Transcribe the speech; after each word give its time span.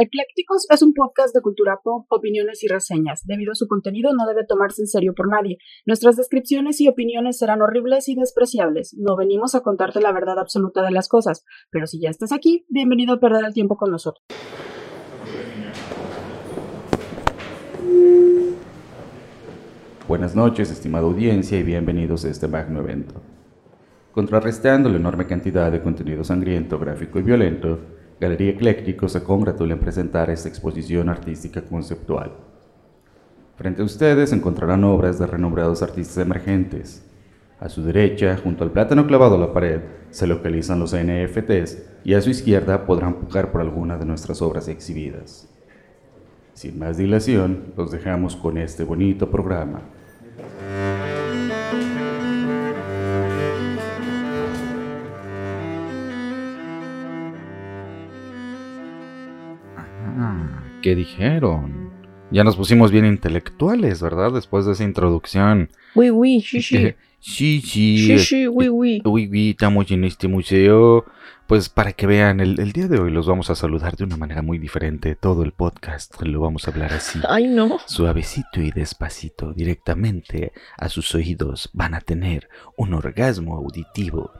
Eclécticos 0.00 0.64
es 0.70 0.80
un 0.82 0.94
podcast 0.94 1.34
de 1.34 1.40
cultura 1.40 1.80
pop, 1.82 2.06
opiniones 2.10 2.62
y 2.62 2.68
reseñas. 2.68 3.26
Debido 3.26 3.50
a 3.50 3.56
su 3.56 3.66
contenido 3.66 4.12
no 4.14 4.28
debe 4.28 4.46
tomarse 4.46 4.82
en 4.82 4.86
serio 4.86 5.12
por 5.12 5.28
nadie. 5.28 5.58
Nuestras 5.86 6.14
descripciones 6.16 6.80
y 6.80 6.86
opiniones 6.86 7.36
serán 7.36 7.62
horribles 7.62 8.08
y 8.08 8.14
despreciables. 8.14 8.94
No 8.96 9.16
venimos 9.16 9.56
a 9.56 9.62
contarte 9.62 10.00
la 10.00 10.12
verdad 10.12 10.38
absoluta 10.38 10.82
de 10.82 10.92
las 10.92 11.08
cosas, 11.08 11.44
pero 11.72 11.88
si 11.88 11.98
ya 11.98 12.10
estás 12.10 12.30
aquí, 12.30 12.64
bienvenido 12.68 13.14
a 13.14 13.18
perder 13.18 13.44
el 13.44 13.52
tiempo 13.52 13.76
con 13.76 13.90
nosotros. 13.90 14.24
Buenas 20.06 20.36
noches, 20.36 20.70
estimada 20.70 21.06
audiencia, 21.06 21.58
y 21.58 21.64
bienvenidos 21.64 22.24
a 22.24 22.28
este 22.28 22.46
magno 22.46 22.78
evento. 22.78 23.20
Contrarrestando 24.12 24.88
la 24.90 24.98
enorme 24.98 25.26
cantidad 25.26 25.72
de 25.72 25.82
contenido 25.82 26.22
sangriento, 26.22 26.78
gráfico 26.78 27.18
y 27.18 27.22
violento, 27.22 27.97
Galería 28.20 28.50
Ecléctico 28.50 29.08
se 29.08 29.22
congratula 29.22 29.74
en 29.74 29.78
presentar 29.78 30.28
esta 30.28 30.48
exposición 30.48 31.08
artística 31.08 31.62
conceptual. 31.62 32.32
Frente 33.56 33.82
a 33.82 33.84
ustedes 33.84 34.32
encontrarán 34.32 34.82
obras 34.84 35.18
de 35.18 35.26
renombrados 35.26 35.82
artistas 35.82 36.18
emergentes. 36.18 37.04
A 37.60 37.68
su 37.68 37.82
derecha, 37.82 38.36
junto 38.36 38.64
al 38.64 38.72
plátano 38.72 39.06
clavado 39.06 39.36
a 39.36 39.38
la 39.38 39.52
pared, 39.52 39.80
se 40.10 40.26
localizan 40.26 40.80
los 40.80 40.96
NFTs 40.96 41.78
y 42.04 42.14
a 42.14 42.20
su 42.20 42.30
izquierda 42.30 42.86
podrán 42.86 43.14
pujar 43.14 43.52
por 43.52 43.60
alguna 43.60 43.98
de 43.98 44.04
nuestras 44.04 44.42
obras 44.42 44.66
exhibidas. 44.68 45.48
Sin 46.54 46.78
más 46.78 46.96
dilación, 46.96 47.72
los 47.76 47.92
dejamos 47.92 48.34
con 48.34 48.58
este 48.58 48.82
bonito 48.82 49.30
programa. 49.30 49.82
¿Qué 60.82 60.94
dijeron? 60.94 61.90
Ya 62.30 62.44
nos 62.44 62.54
pusimos 62.54 62.92
bien 62.92 63.04
intelectuales, 63.04 64.00
¿verdad? 64.00 64.32
Después 64.32 64.64
de 64.64 64.72
esa 64.72 64.84
introducción. 64.84 65.70
Oui, 65.96 66.10
oui, 66.10 66.40
sí, 66.40 66.62
sí. 66.62 66.94
Sí, 67.18 67.60
sí. 67.60 68.06
Sí, 68.06 68.18
sí, 68.20 68.46
oui, 68.46 68.68
oui. 68.68 69.02
Oui, 69.04 69.28
oui, 69.28 69.50
estamos 69.50 69.90
en 69.90 70.04
este 70.04 70.28
museo. 70.28 71.04
Pues 71.48 71.68
para 71.68 71.94
que 71.94 72.06
vean, 72.06 72.38
el, 72.38 72.60
el, 72.60 72.72
día 72.72 72.86
de 72.86 73.00
hoy 73.00 73.10
los 73.10 73.26
vamos 73.26 73.50
a 73.50 73.56
saludar 73.56 73.96
de 73.96 74.04
una 74.04 74.16
manera 74.16 74.40
muy 74.40 74.58
diferente. 74.58 75.16
Todo 75.16 75.42
el 75.42 75.50
podcast 75.50 76.20
lo 76.22 76.40
vamos 76.40 76.68
a 76.68 76.70
hablar 76.70 76.92
así. 76.92 77.18
Ay, 77.28 77.48
no. 77.48 77.80
Suavecito 77.86 78.60
y 78.60 78.70
despacito, 78.70 79.52
directamente 79.52 80.52
a 80.76 80.88
sus 80.88 81.12
oídos 81.14 81.70
van 81.72 81.94
a 81.94 82.02
tener 82.02 82.48
un 82.76 82.94
orgasmo 82.94 83.56
auditivo. 83.56 84.30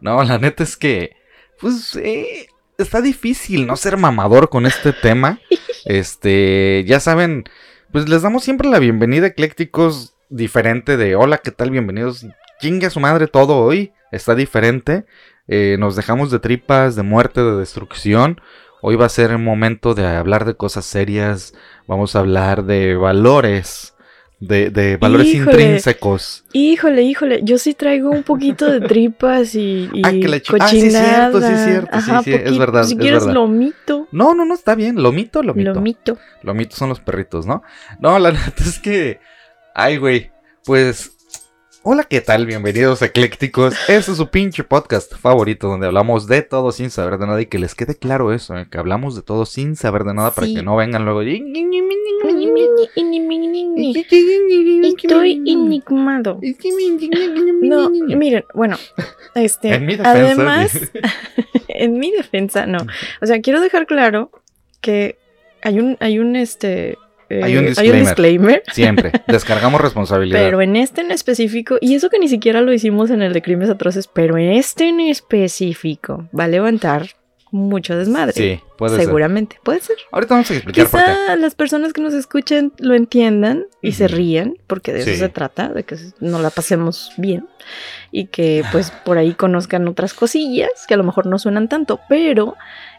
No, 0.00 0.24
la 0.24 0.38
neta 0.38 0.64
es 0.64 0.76
que, 0.76 1.16
pues, 1.60 1.94
eh, 1.96 2.48
está 2.78 3.00
difícil 3.00 3.66
no 3.66 3.76
ser 3.76 3.96
mamador 3.96 4.48
con 4.48 4.66
este 4.66 4.92
tema. 4.92 5.38
Este, 5.86 6.82
ya 6.86 6.98
saben, 6.98 7.44
pues 7.92 8.08
les 8.08 8.22
damos 8.22 8.42
siempre 8.42 8.70
la 8.70 8.78
bienvenida, 8.78 9.26
eclécticos, 9.26 10.14
diferente 10.30 10.96
de 10.96 11.14
hola, 11.14 11.36
¿qué 11.36 11.50
tal? 11.50 11.70
Bienvenidos. 11.70 12.26
Chingue 12.58 12.86
a 12.86 12.90
su 12.90 13.00
madre 13.00 13.26
todo 13.26 13.58
hoy, 13.58 13.92
está 14.10 14.34
diferente. 14.34 15.04
Eh, 15.46 15.76
nos 15.78 15.94
dejamos 15.94 16.30
de 16.30 16.38
tripas, 16.38 16.96
de 16.96 17.02
muerte, 17.02 17.42
de 17.42 17.56
destrucción. 17.56 18.40
Hoy 18.80 18.96
va 18.96 19.04
a 19.04 19.10
ser 19.10 19.30
el 19.30 19.40
momento 19.40 19.94
de 19.94 20.06
hablar 20.06 20.46
de 20.46 20.54
cosas 20.54 20.86
serias. 20.86 21.52
Vamos 21.86 22.16
a 22.16 22.20
hablar 22.20 22.64
de 22.64 22.96
valores 22.96 23.93
de, 24.46 24.70
de 24.70 24.96
valores 24.96 25.26
Híjole, 25.28 25.50
intrínsecos. 25.62 26.44
Híjole, 26.52 27.02
híjole, 27.02 27.40
yo 27.42 27.58
sí 27.58 27.74
traigo 27.74 28.10
un 28.10 28.22
poquito 28.22 28.70
de 28.70 28.80
tripas 28.86 29.54
y, 29.54 29.88
y 29.92 30.02
Ah, 30.04 30.10
que 30.12 30.28
la 30.28 30.40
chi- 30.40 30.52
ah, 30.60 30.68
sí, 30.68 30.76
cochinada. 30.80 31.30
cierto, 31.30 31.40
sí, 31.40 31.64
cierto, 31.64 32.00
sí, 32.00 32.10
Ajá, 32.10 32.22
sí, 32.22 32.30
es 32.34 32.58
verdad, 32.58 32.84
Si 32.84 32.92
es 32.94 32.98
quieres 33.00 33.20
verdad. 33.20 33.34
lomito, 33.34 34.08
No, 34.12 34.34
no, 34.34 34.44
no, 34.44 34.54
está 34.54 34.74
bien. 34.74 35.02
Lomito, 35.02 35.42
lomito. 35.42 35.74
lomito. 35.74 36.18
Lomitos 36.42 36.78
son 36.78 36.88
los 36.88 37.00
perritos, 37.00 37.46
¿no? 37.46 37.62
No, 38.00 38.18
la 38.18 38.30
neta 38.32 38.62
es 38.64 38.78
que. 38.78 39.20
Ay, 39.74 39.96
güey. 39.96 40.30
Pues. 40.64 41.13
Hola, 41.86 42.04
¿qué 42.04 42.22
tal? 42.22 42.46
Bienvenidos 42.46 43.02
eclécticos. 43.02 43.74
Este 43.88 44.12
es 44.12 44.16
su 44.16 44.28
pinche 44.30 44.64
podcast 44.64 45.14
favorito 45.16 45.68
donde 45.68 45.86
hablamos 45.86 46.26
de 46.26 46.40
todo 46.40 46.72
sin 46.72 46.88
saber 46.90 47.18
de 47.18 47.26
nada 47.26 47.42
y 47.42 47.46
que 47.46 47.58
les 47.58 47.74
quede 47.74 47.94
claro 47.94 48.32
eso, 48.32 48.56
¿eh? 48.56 48.66
que 48.70 48.78
hablamos 48.78 49.14
de 49.16 49.20
todo 49.22 49.44
sin 49.44 49.76
saber 49.76 50.04
de 50.04 50.14
nada 50.14 50.30
para 50.32 50.46
que 50.46 50.62
no 50.62 50.76
vengan 50.76 51.04
luego. 51.04 51.22
y- 51.22 51.42
Estoy 54.86 55.42
enigmado. 55.46 56.40
No, 57.60 57.90
miren, 57.90 58.44
bueno, 58.54 58.76
este, 59.34 59.74
En 59.74 59.84
mi 59.84 59.96
defensa, 59.96 60.10
además, 60.10 60.80
en 61.68 61.98
mi 61.98 62.12
defensa, 62.12 62.64
no. 62.66 62.78
O 63.20 63.26
sea, 63.26 63.42
quiero 63.42 63.60
dejar 63.60 63.86
claro 63.86 64.30
que 64.80 65.18
hay 65.62 65.78
un, 65.80 65.98
hay 66.00 66.18
un, 66.18 66.34
este, 66.36 66.96
eh, 67.30 67.40
Hay 67.42 67.56
un 67.56 67.66
disclaimer. 67.66 68.00
disclaimer, 68.00 68.62
Siempre. 68.72 69.12
Descargamos 69.26 69.80
responsabilidad. 69.80 70.38
pero 70.40 70.60
en 70.62 70.76
este 70.76 71.00
en 71.00 71.10
específico, 71.10 71.78
y 71.80 71.94
eso 71.94 72.10
que 72.10 72.18
ni 72.18 72.28
siquiera 72.28 72.60
lo 72.60 72.72
hicimos 72.72 73.10
en 73.10 73.22
el 73.22 73.32
de 73.32 73.42
crímenes 73.42 73.70
atroces, 73.70 74.06
pero 74.08 74.36
en 74.38 74.50
este 74.52 74.88
en 74.88 75.00
específico 75.00 76.28
va 76.38 76.44
a 76.44 76.48
levantar 76.48 77.08
mucho 77.50 77.96
desmadre. 77.96 78.32
Sí, 78.32 78.60
puede 78.76 78.96
ser. 78.96 79.04
Seguramente, 79.04 79.58
puede 79.62 79.78
ser. 79.78 79.96
Ahorita 80.10 80.34
vamos 80.34 80.50
a 80.50 80.54
explicar 80.54 80.88
por 80.88 81.00
qué. 81.00 81.06
Quizá 81.06 81.36
las 81.36 81.54
personas 81.54 81.92
que 81.92 82.00
nos 82.00 82.12
escuchen 82.12 82.72
lo 82.78 82.94
entiendan 82.94 83.66
y 83.80 83.92
se 83.92 84.08
rían, 84.08 84.56
porque 84.66 84.92
de 84.92 85.00
eso 85.02 85.10
Sí. 85.10 85.16
se 85.18 85.28
trata, 85.28 85.68
de 85.68 85.84
que 85.84 85.96
nos 86.18 86.40
la 86.40 86.50
pasemos 86.50 87.12
bien 87.16 87.46
y 88.10 88.26
que 88.26 88.64
pues 88.72 88.90
por 88.90 89.18
ahí 89.18 89.34
conozcan 89.34 89.86
otras 89.86 90.14
cosillas 90.14 90.70
que 90.88 90.94
a 90.94 90.96
lo 90.96 91.04
mejor 91.04 91.26
no 91.26 91.38
suenan 91.38 91.68
tanto, 91.68 92.00
pero 92.08 92.56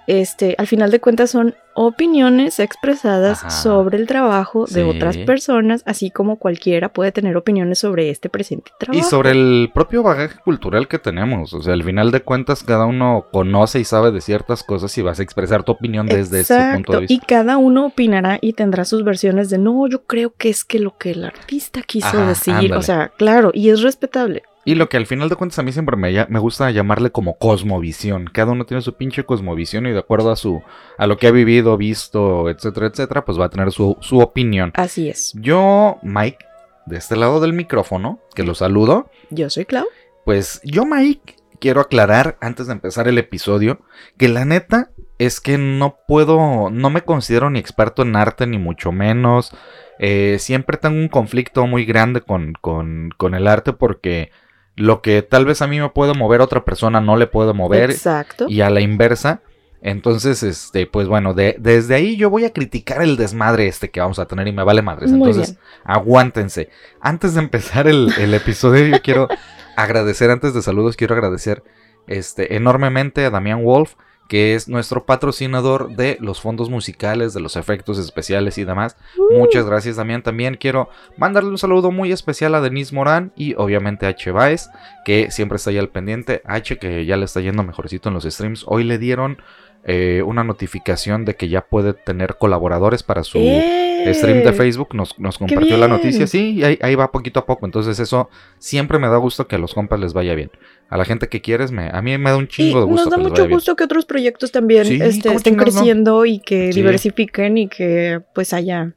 este 0.07 0.55
al 0.57 0.67
final 0.67 0.91
de 0.91 0.99
cuentas 0.99 1.31
son 1.31 1.55
opiniones 1.77 2.59
expresadas 2.59 3.39
Ajá. 3.39 3.49
sobre 3.49 3.97
el 3.97 4.07
trabajo 4.07 4.65
de 4.65 4.81
Sí. 4.83 4.89
otras 4.89 5.17
personas, 5.17 5.83
así 5.85 6.09
como 6.09 6.37
cualquiera 6.37 6.89
puede 6.89 7.11
tener 7.11 7.35
opiniones 7.35 7.79
sobre 7.79 8.09
este 8.09 8.29
presente 8.29 8.71
trabajo. 8.79 8.99
Y 9.05 9.09
sobre 9.09 9.31
el 9.31 9.71
propio 9.73 10.01
bagaje 10.01 10.39
cultural 10.39 10.87
que 10.87 10.99
tenemos. 10.99 11.53
O 11.53 11.61
sea, 11.61 11.73
al 11.73 11.83
final 11.83 12.11
de 12.11 12.21
cuentas, 12.21 12.63
cada 12.63 12.85
uno 12.85 13.27
conoce 13.31 13.79
y 13.79 13.83
sabe 13.83 14.11
de 14.11 14.21
ciertas 14.21 14.63
cosas 14.63 14.97
y 14.97 15.01
vas 15.01 15.19
a 15.19 15.23
expresar 15.23 15.63
tu 15.63 15.73
opinión 15.73 16.05
desde 16.07 16.41
ese 16.41 16.57
punto 16.75 16.93
de 16.93 16.99
vista. 17.01 17.13
Y 17.13 17.19
cada 17.19 17.57
uno 17.57 17.87
opinará 17.87 18.37
y 18.41 18.53
tendrá 18.53 18.85
sus 18.85 19.03
versiones 19.03 19.49
de 19.49 19.57
no, 19.57 19.85
yo 19.87 20.03
creo 20.05 20.33
que 20.37 20.49
es 20.49 20.63
que 20.63 20.79
lo 20.79 20.97
que 20.97 21.11
el 21.11 21.25
artista 21.25 21.81
quiso 21.81 22.07
Ajá, 22.07 22.27
decir. 22.27 22.53
ándale. 22.53 22.77
O 22.77 22.81
sea, 22.83 23.11
claro, 23.17 23.51
y 23.53 23.69
es 23.69 23.81
respetable. 23.81 24.43
Y 24.67 24.73
lo 24.73 24.89
que 24.89 24.97
al 24.97 25.05
final 25.05 25.29
de 25.29 25.35
cuentas 25.35 25.59
a 25.59 25.63
mí 25.63 25.71
siempre 25.71 25.95
me, 25.95 26.39
gusta 26.39 26.71
llamarle 26.71 27.11
como 27.11 27.37
cosmovisión. 27.37 28.25
Cada 28.33 28.51
uno 28.51 28.65
tiene 28.65 28.81
su 28.81 28.95
pinche 28.95 29.23
cosmovisión 29.23 29.85
y 29.85 29.91
de 29.91 29.99
acuerdo 29.99 30.31
a 30.31 30.35
su 30.35 30.63
a 30.97 31.05
lo 31.05 31.17
que 31.17 31.27
ha 31.27 31.31
vivido, 31.31 31.77
visto, 31.77 32.49
etcétera, 32.49 32.87
etcétera, 32.87 33.23
pues 33.23 33.39
va 33.39 33.45
a 33.45 33.49
tener 33.49 33.71
su, 33.71 33.95
su 34.01 34.19
opinión. 34.19 34.71
Así 34.73 35.07
es. 35.07 35.33
Yo, 35.35 35.99
Mike, 36.01 36.43
de 36.87 36.97
este 36.97 37.15
lado 37.15 37.39
del 37.39 37.53
micrófono, 37.53 38.19
que 38.33 38.41
lo 38.41 38.55
saludo, 38.55 39.11
Yo 39.29 39.51
soy 39.51 39.65
Clau. 39.65 39.85
pues 40.25 40.61
yo, 40.63 40.83
Mike, 40.83 41.35
quiero 41.59 41.79
aclarar 41.79 42.35
antes 42.41 42.65
de 42.65 42.73
empezar 42.73 43.07
el 43.07 43.19
episodio 43.19 43.81
que 44.17 44.29
la 44.29 44.45
neta 44.45 44.89
es 45.19 45.39
que 45.41 45.59
no 45.59 45.99
puedo, 46.07 46.69
no 46.71 46.89
me 46.89 47.03
considero 47.03 47.51
ni 47.51 47.59
experto 47.59 48.01
en 48.01 48.15
arte, 48.15 48.47
ni 48.47 48.57
mucho 48.57 48.91
menos. 48.91 49.51
Eh, 49.99 50.37
siempre 50.39 50.77
tengo 50.77 50.97
un 50.97 51.07
conflicto 51.07 51.67
muy 51.67 51.85
grande 51.85 52.21
con, 52.21 52.53
con, 52.59 53.11
con 53.15 53.35
el 53.35 53.47
arte 53.47 53.71
porque 53.71 54.31
lo 54.75 55.01
que 55.01 55.21
tal 55.21 55.45
vez 55.45 55.61
a 55.61 55.67
mí 55.67 55.79
me 55.79 55.89
puede 55.89 56.13
mover, 56.13 56.41
otra 56.41 56.65
persona 56.65 56.99
no 57.01 57.15
le 57.17 57.27
puede 57.27 57.53
mover 57.53 57.91
Exacto. 57.91 58.45
y 58.49 58.61
a 58.61 58.69
la 58.69 58.81
inversa. 58.81 59.41
Entonces, 59.81 60.41
este, 60.41 60.87
pues 60.87 61.07
bueno, 61.07 61.33
de- 61.35 61.57
desde 61.59 61.93
ahí 61.95 62.17
yo 62.17 62.29
voy 62.31 62.43
a 62.45 62.51
criticar 62.53 63.03
el 63.03 63.17
desmadre 63.17 63.67
este 63.67 63.91
que 63.91 63.99
vamos 63.99 64.17
a 64.17 64.25
tener 64.25 64.47
y 64.47 64.51
me 64.51 64.63
vale 64.63 64.81
madres. 64.81 65.11
Muy 65.11 65.29
Entonces, 65.29 65.53
bien. 65.55 65.63
aguántense. 65.83 66.69
Antes 67.01 67.35
de 67.35 67.41
empezar 67.41 67.87
el, 67.87 68.11
el 68.17 68.33
episodio, 68.33 68.85
yo 68.87 69.01
quiero 69.03 69.27
agradecer, 69.75 70.31
antes 70.31 70.53
de 70.55 70.61
saludos, 70.63 70.95
quiero 70.97 71.13
agradecer 71.13 71.63
este, 72.07 72.55
enormemente 72.55 73.25
a 73.25 73.29
Damián 73.29 73.63
Wolf, 73.63 73.93
que 74.27 74.55
es 74.55 74.67
nuestro 74.67 75.05
patrocinador 75.05 75.95
de 75.95 76.17
los 76.19 76.41
fondos 76.41 76.69
musicales, 76.69 77.33
de 77.33 77.41
los 77.41 77.55
efectos 77.55 77.99
especiales 77.99 78.57
y 78.57 78.63
demás. 78.63 78.97
Uh, 79.17 79.37
Muchas 79.37 79.65
gracias, 79.65 79.97
Damián. 79.97 80.23
También 80.23 80.55
quiero 80.55 80.89
mandarle 81.17 81.49
un 81.49 81.57
saludo 81.57 81.91
muy 81.91 82.11
especial 82.11 82.55
a 82.55 82.61
Denise 82.61 82.93
Morán 82.95 83.31
y 83.35 83.53
obviamente 83.55 84.05
a 84.05 84.09
H. 84.09 84.31
Baez, 84.31 84.69
que 85.05 85.29
siempre 85.31 85.57
está 85.57 85.69
ahí 85.69 85.77
al 85.77 85.89
pendiente. 85.89 86.41
H, 86.45 86.77
que 86.77 87.05
ya 87.05 87.17
le 87.17 87.25
está 87.25 87.41
yendo 87.41 87.63
mejorcito 87.63 88.09
en 88.09 88.15
los 88.15 88.23
streams. 88.23 88.63
Hoy 88.67 88.83
le 88.83 88.97
dieron 88.97 89.37
eh, 89.83 90.23
una 90.25 90.43
notificación 90.43 91.25
de 91.25 91.35
que 91.35 91.47
ya 91.47 91.61
puede 91.61 91.93
tener 91.93 92.37
colaboradores 92.39 93.03
para 93.03 93.23
su 93.23 93.37
¡Eh! 93.37 94.11
stream 94.15 94.43
de 94.43 94.53
Facebook. 94.53 94.95
Nos, 94.95 95.19
nos 95.19 95.37
compartió 95.37 95.77
la 95.77 95.87
noticia. 95.87 96.25
Sí, 96.25 96.55
y 96.55 96.63
ahí, 96.63 96.79
ahí 96.81 96.95
va 96.95 97.11
poquito 97.11 97.39
a 97.39 97.45
poco. 97.45 97.67
Entonces, 97.67 97.99
eso 97.99 98.29
siempre 98.57 98.97
me 98.97 99.07
da 99.07 99.17
gusto 99.17 99.47
que 99.47 99.55
a 99.55 99.59
los 99.59 99.75
compas 99.75 99.99
les 99.99 100.13
vaya 100.13 100.33
bien. 100.33 100.49
A 100.89 100.97
la 100.97 101.05
gente 101.05 101.27
que 101.29 101.41
quieres, 101.41 101.71
me, 101.71 101.89
a 101.91 102.01
mí 102.01 102.15
me 102.17 102.29
da 102.29 102.37
un 102.37 102.43
Y 102.45 102.47
chingo 102.47 102.79
de 102.81 102.85
gusto 102.85 103.09
nos 103.09 103.11
da 103.11 103.17
mucho 103.17 103.49
gusto 103.49 103.75
que 103.75 103.83
otros 103.83 104.05
proyectos 104.05 104.51
también 104.51 104.85
Sí, 104.85 104.99
este, 105.01 105.29
¿cómo 105.29 105.37
estén 105.37 105.53
chingados 105.53 105.73
no? 105.75 105.79
creciendo 105.81 106.25
y 106.25 106.39
que 106.39 106.71
Sí. 106.71 106.79
diversifiquen 106.81 107.57
y 107.57 107.67
que 107.67 108.21
pues 108.33 108.53
haya 108.53 108.93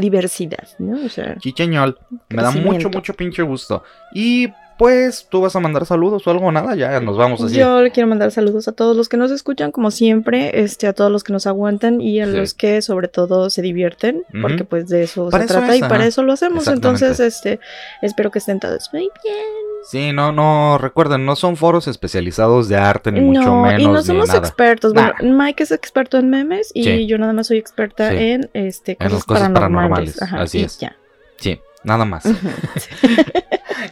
diversidad, 0.00 0.68
¿no? 0.78 1.04
O 1.04 1.08
sea, 1.08 1.36
Chicheñol. 1.38 1.98
Me 2.30 2.42
da 2.42 2.50
mucho, 2.52 2.88
mucho 2.90 3.14
pinche 3.14 3.42
gusto. 3.42 3.82
Y 4.14 4.48
pues 4.78 5.28
tú 5.30 5.40
vas 5.40 5.54
a 5.54 5.60
mandar 5.60 5.86
saludos 5.86 6.26
o 6.26 6.30
algo, 6.32 6.50
nada, 6.50 6.74
ya 6.74 6.98
nos 7.00 7.16
vamos 7.16 7.40
así. 7.42 7.56
Yo 7.56 7.80
le 7.82 7.90
quiero 7.92 8.08
mandar 8.08 8.30
saludos 8.32 8.66
a 8.66 8.72
todos 8.72 8.96
los 8.96 9.08
que 9.08 9.16
nos 9.16 9.30
escuchan, 9.30 9.70
como 9.70 9.90
siempre, 9.92 10.60
este, 10.62 10.86
a 10.88 10.92
todos 10.92 11.12
los 11.12 11.22
que 11.22 11.32
nos 11.32 11.46
aguantan 11.46 12.00
y 12.00 12.20
a 12.20 12.26
Sí. 12.26 12.32
los 12.32 12.54
que 12.54 12.82
sobre 12.82 13.06
todo 13.08 13.50
se 13.50 13.62
divierten, 13.62 14.22
porque 14.42 14.64
pues 14.64 14.88
de 14.88 15.04
eso 15.04 15.28
Para 15.30 15.44
se 15.44 15.52
eso 15.52 15.58
trata 15.60 15.72
es, 15.74 15.78
y 15.78 15.82
para 15.82 16.06
eso 16.06 16.22
lo 16.24 16.32
hacemos. 16.32 16.66
Entonces, 16.68 17.20
este, 17.20 17.60
espero 18.02 18.30
que 18.32 18.38
estén 18.40 18.58
todos 18.60 18.90
muy 18.92 19.02
bien. 19.22 19.73
Sí, 19.84 20.12
no, 20.12 20.32
no, 20.32 20.78
recuerden, 20.78 21.24
no 21.26 21.36
son 21.36 21.56
foros 21.56 21.86
especializados 21.88 22.68
de 22.68 22.76
arte, 22.76 23.12
ni 23.12 23.20
mucho 23.20 23.42
no, 23.42 23.62
menos, 23.62 23.80
y 23.82 23.86
no 23.86 24.02
somos 24.02 24.28
nada. 24.28 24.40
expertos. 24.40 24.92
Bueno. 24.94 25.12
Mike 25.22 25.62
es 25.62 25.70
experto 25.72 26.18
en 26.18 26.30
memes 26.30 26.70
y 26.74 26.84
Sí. 26.84 27.06
yo 27.06 27.18
nada 27.18 27.32
más 27.32 27.46
soy 27.48 27.58
experta 27.58 28.10
Sí. 28.10 28.16
en 28.16 28.50
este 28.54 28.92
En 28.98 29.12
las 29.12 29.24
cosas, 29.24 29.24
cosas 29.24 29.42
paranormales. 29.52 30.14
paranormales, 30.16 30.22
Ajá, 30.22 30.40
así 30.42 30.60
y 30.60 30.64
es. 30.64 30.78
ya. 30.78 30.96
Sí, 31.38 31.60
nada 31.84 32.04
más. 32.04 32.24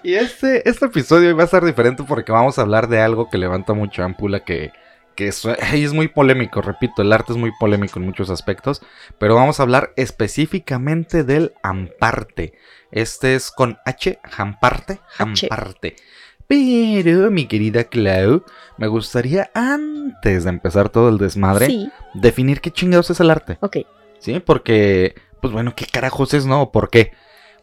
Y 0.02 0.14
este, 0.14 0.68
este 0.68 0.86
episodio 0.86 1.36
va 1.36 1.44
a 1.44 1.48
ser 1.48 1.64
diferente 1.64 2.02
porque 2.06 2.32
vamos 2.32 2.58
a 2.58 2.62
hablar 2.62 2.88
de 2.88 3.00
algo 3.00 3.28
que 3.28 3.36
levanta 3.38 3.72
mucha 3.74 4.04
ámpula 4.04 4.40
que, 4.40 4.72
que 5.14 5.28
es, 5.28 5.44
es 5.74 5.92
muy 5.92 6.08
polémico, 6.08 6.62
repito, 6.62 7.02
el 7.02 7.12
arte 7.12 7.32
es 7.32 7.38
muy 7.38 7.52
polémico 7.58 7.98
en 7.98 8.06
muchos 8.06 8.30
aspectos, 8.30 8.82
pero 9.18 9.34
vamos 9.34 9.60
a 9.60 9.64
hablar 9.64 9.92
específicamente 9.96 11.24
del 11.24 11.52
amparte. 11.62 12.54
Este 12.92 13.34
es 13.34 13.50
con 13.50 13.78
H, 13.84 14.20
jamparte, 14.22 15.00
jamparte. 15.08 15.96
Pero, 16.46 17.30
mi 17.30 17.46
querida 17.46 17.84
Clau, 17.84 18.44
me 18.76 18.86
gustaría 18.86 19.50
antes 19.54 20.44
de 20.44 20.50
empezar 20.50 20.90
todo 20.90 21.08
el 21.08 21.16
desmadre, 21.18 21.66
Sí, 21.66 21.90
definir 22.14 22.60
qué 22.60 22.70
chingados 22.70 23.10
es 23.10 23.20
el 23.20 23.30
arte. 23.30 23.56
ok. 23.60 23.78
¿Sí? 24.18 24.38
Porque, 24.38 25.14
pues 25.40 25.52
bueno, 25.52 25.74
¿qué 25.74 25.86
carajos 25.86 26.32
es, 26.34 26.46
no? 26.46 26.70
¿Por 26.70 26.90
qué? 26.90 27.12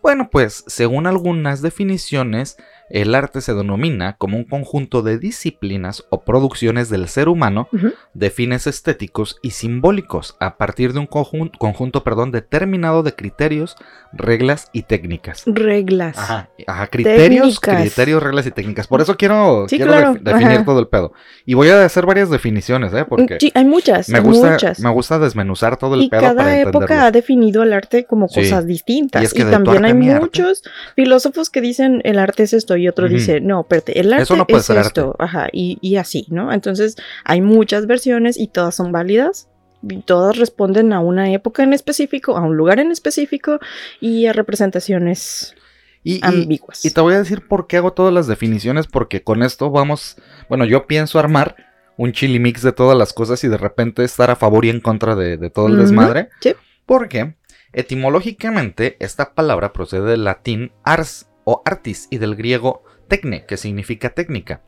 Bueno, 0.02 0.30
pues, 0.32 0.64
según 0.68 1.08
algunas 1.08 1.62
definiciones, 1.62 2.58
el 2.90 3.14
arte 3.16 3.42
se 3.42 3.54
denomina 3.54 4.16
como 4.18 4.38
un 4.38 4.44
conjunto 4.44 5.02
de 5.02 5.18
disciplinas 5.20 6.06
o 6.10 6.22
producciones 6.22 6.90
del 6.90 7.08
ser 7.08 7.30
humano 7.30 7.68
de 8.14 8.30
fines 8.30 8.68
estéticos 8.68 9.38
y 9.42 9.52
simbólicos 9.52 10.36
a 10.40 10.58
partir 10.58 10.94
de 10.94 11.00
un 11.00 11.08
conjun- 11.08 11.52
conjunto 11.58 12.04
perdón, 12.04 12.32
determinado 12.32 13.04
de 13.04 13.14
criterios, 13.14 13.76
reglas 14.14 14.70
y 14.74 14.84
técnicas. 14.84 15.44
Reglas. 15.46 16.18
Ajá, 16.18 16.50
ajá, 16.68 16.88
criterios, 16.88 17.60
Técnicas. 17.60 17.82
criterios, 17.82 18.24
reglas 18.24 18.46
y 18.48 18.52
técnicas. 18.52 18.88
Por 18.88 19.02
eso 19.02 19.16
quiero, 19.18 19.66
Sí, 19.70 19.78
quiero 19.78 19.92
claro, 19.92 20.14
definir 20.20 20.58
ajá. 20.58 20.66
todo 20.66 20.80
el 20.80 20.88
pedo. 20.88 21.14
Y 21.46 21.54
voy 21.54 21.70
a 21.70 21.86
hacer 21.86 22.06
varias 22.06 22.30
definiciones, 22.30 22.94
¿eh? 22.94 23.06
Porque 23.08 23.38
Sí, 23.40 23.52
hay 23.54 23.66
muchas, 23.66 24.10
me 24.10 24.20
gusta, 24.20 24.52
muchas. 24.52 24.80
me 24.80 24.90
gusta 24.90 25.20
desmenuzar 25.20 25.78
todo 25.78 25.96
el 25.96 26.04
y 26.04 26.10
pedo 26.10 26.22
cada 26.22 26.36
para 26.36 26.60
época 26.60 26.78
entenderlo. 26.86 27.04
ha 27.06 27.12
definido 27.12 27.64
el 27.64 27.74
arte 27.74 28.06
como 28.06 28.28
Sí. 28.28 28.42
cosas 28.42 28.66
distintas. 28.66 29.22
Y 29.22 29.24
Y, 29.24 29.28
es 29.28 29.34
que 29.34 29.46
también 29.46 29.86
hay 29.86 29.92
arte. 30.10 30.20
muchos 30.20 30.64
filósofos 30.96 31.50
que 31.50 31.62
dicen 31.62 32.02
el 32.04 32.20
arte 32.20 32.44
es 32.44 32.54
esto 32.54 32.76
y 32.80 32.88
otro 32.88 33.08
dice, 33.08 33.42
no, 33.42 33.62
espérate, 33.62 34.00
el 34.00 34.12
arte 34.12 34.24
Eso 34.24 34.36
no 34.36 34.48
puede 34.48 34.62
es 34.62 34.66
ser 34.66 34.78
esto. 34.78 35.16
Ajá, 35.20 35.48
y, 35.52 35.78
y 35.82 35.98
así, 35.98 36.26
¿no? 36.30 36.52
Entonces 36.52 36.96
hay 37.24 37.42
muchas 37.42 37.86
versiones 37.86 38.38
y 38.40 38.48
todas 38.48 38.76
son 38.76 38.92
válidas. 38.92 39.48
Y 39.82 40.02
todas 40.02 40.36
responden 40.38 40.92
a 40.92 41.00
una 41.00 41.32
época 41.32 41.64
en 41.64 41.72
específico, 41.72 42.36
a 42.36 42.42
un 42.42 42.58
lugar 42.58 42.80
en 42.82 42.92
específico 42.92 43.60
y 44.02 44.26
a 44.26 44.34
representaciones 44.34 45.56
Y, 46.04 46.20
ambiguas. 46.22 46.84
y 46.84 46.92
te 46.92 47.00
voy 47.00 47.14
a 47.14 47.20
decir 47.20 47.48
por 47.48 47.66
qué 47.68 47.78
hago 47.78 47.94
todas 47.94 48.14
las 48.14 48.28
definiciones, 48.28 48.88
porque 48.88 49.24
con 49.24 49.42
esto 49.42 49.72
vamos, 49.72 50.18
bueno, 50.50 50.66
yo 50.66 50.86
pienso 50.86 51.18
armar 51.18 51.56
un 51.96 52.12
chili 52.12 52.40
mix 52.40 52.62
de 52.62 52.74
todas 52.74 52.98
las 52.98 53.14
cosas 53.14 53.42
y 53.46 53.48
de 53.48 53.56
repente 53.58 54.04
estar 54.04 54.30
a 54.30 54.36
favor 54.36 54.66
y 54.66 54.70
en 54.70 54.82
contra 54.82 55.16
de, 55.16 55.38
de 55.38 55.50
todo 55.50 55.68
el 55.68 55.78
desmadre. 55.78 56.28
sí. 56.42 56.54
Porque 56.86 57.36
etimológicamente 57.72 58.98
esta 59.00 59.34
palabra 59.34 59.72
procede 59.74 60.10
del 60.10 60.24
latín 60.24 60.72
ars 60.84 61.29
o 61.52 61.64
artis 61.66 62.08
y 62.12 62.20
del 62.20 62.36
griego 62.36 62.84
tecne, 63.08 63.48
que 63.48 63.58
significa 63.58 64.12
técnica. 64.12 64.62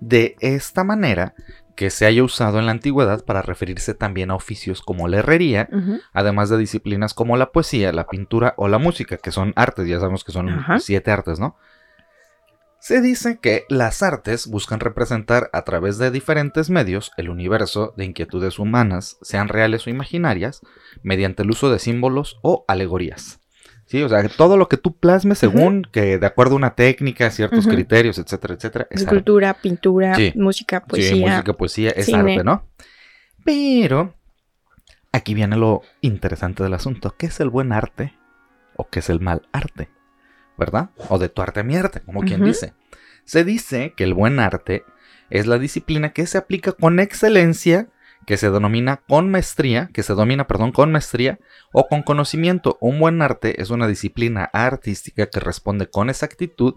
De 0.00 0.36
esta 0.38 0.84
manera 0.84 1.34
que 1.74 1.90
se 1.90 2.06
haya 2.06 2.22
usado 2.22 2.60
en 2.60 2.66
la 2.66 2.72
antigüedad 2.72 3.24
para 3.24 3.42
referirse 3.42 3.94
también 3.94 4.30
a 4.30 4.36
oficios 4.36 4.80
como 4.80 5.08
la 5.08 5.18
herrería, 5.18 5.68
además 6.12 6.48
de 6.48 6.58
disciplinas 6.58 7.14
como 7.14 7.36
la 7.36 7.50
poesía, 7.50 7.92
la 7.92 8.06
pintura 8.06 8.54
o 8.56 8.68
la 8.68 8.78
música, 8.78 9.16
que 9.16 9.32
son 9.32 9.52
artes, 9.56 9.88
ya 9.88 9.98
sabemos 9.98 10.22
que 10.22 10.30
son 10.30 10.64
siete 10.78 11.10
artes, 11.10 11.40
¿no? 11.40 11.56
Se 12.78 13.00
dice 13.00 13.40
que 13.40 13.64
las 13.68 14.04
artes 14.04 14.46
buscan 14.46 14.78
representar 14.78 15.50
a 15.52 15.62
través 15.62 15.98
de 15.98 16.12
diferentes 16.12 16.70
medios 16.70 17.10
el 17.16 17.28
universo 17.28 17.92
de 17.96 18.04
inquietudes 18.04 18.58
humanas, 18.60 19.18
sean 19.20 19.48
reales 19.48 19.86
o 19.86 19.90
imaginarias, 19.90 20.60
mediante 21.02 21.42
el 21.42 21.50
uso 21.50 21.70
de 21.70 21.80
símbolos 21.80 22.38
o 22.42 22.64
alegorías. 22.68 23.39
Sí, 23.90 24.00
o 24.04 24.08
sea, 24.08 24.22
todo 24.28 24.56
lo 24.56 24.68
que 24.68 24.76
tú 24.76 24.96
plasmes 24.96 25.38
según 25.38 25.82
que 25.90 26.18
de 26.18 26.26
acuerdo 26.26 26.52
a 26.54 26.58
una 26.58 26.76
técnica, 26.76 27.28
ciertos 27.32 27.66
criterios, 27.66 28.18
etcétera, 28.20 28.54
etcétera, 28.54 28.86
es 28.88 29.00
arte. 29.00 29.04
Escultura, 29.04 29.52
pintura, 29.54 30.14
Sí. 30.14 30.32
música, 30.36 30.84
poesía. 30.84 31.08
Sí, 31.10 31.20
música, 31.20 31.52
poesía, 31.54 31.90
es 31.90 32.06
cine. 32.06 32.34
arte, 32.34 32.44
¿no? 32.44 32.68
Pero 33.44 34.14
aquí 35.10 35.34
viene 35.34 35.56
lo 35.56 35.82
interesante 36.02 36.62
del 36.62 36.74
asunto. 36.74 37.16
¿Qué 37.18 37.26
es 37.26 37.40
el 37.40 37.50
buen 37.50 37.72
arte 37.72 38.14
o 38.76 38.88
qué 38.88 39.00
es 39.00 39.10
el 39.10 39.18
mal 39.18 39.48
arte? 39.50 39.88
¿Verdad? 40.56 40.90
O 41.08 41.18
de 41.18 41.28
tu 41.28 41.42
arte 41.42 41.58
a 41.58 41.64
mi 41.64 41.74
arte, 41.76 42.00
como 42.00 42.20
quien 42.20 42.44
dice. 42.44 42.74
Se 43.24 43.42
dice 43.42 43.94
que 43.96 44.04
el 44.04 44.14
buen 44.14 44.38
arte 44.38 44.84
es 45.30 45.48
la 45.48 45.58
disciplina 45.58 46.12
que 46.12 46.26
se 46.26 46.38
aplica 46.38 46.72
con 46.72 47.00
excelencia, 47.00 47.88
que 48.30 48.36
se 48.36 48.52
denomina 48.52 49.02
con 49.08 49.28
maestría, 49.28 49.90
que 49.92 50.04
se 50.04 50.14
domina, 50.14 50.46
perdón, 50.46 50.70
con 50.70 50.92
maestría 50.92 51.40
o 51.72 51.88
con 51.88 52.04
conocimiento. 52.04 52.78
Un 52.80 53.00
buen 53.00 53.22
arte 53.22 53.60
es 53.60 53.70
una 53.70 53.88
disciplina 53.88 54.48
artística 54.52 55.26
que 55.26 55.40
responde 55.40 55.90
con 55.90 56.08
exactitud 56.08 56.74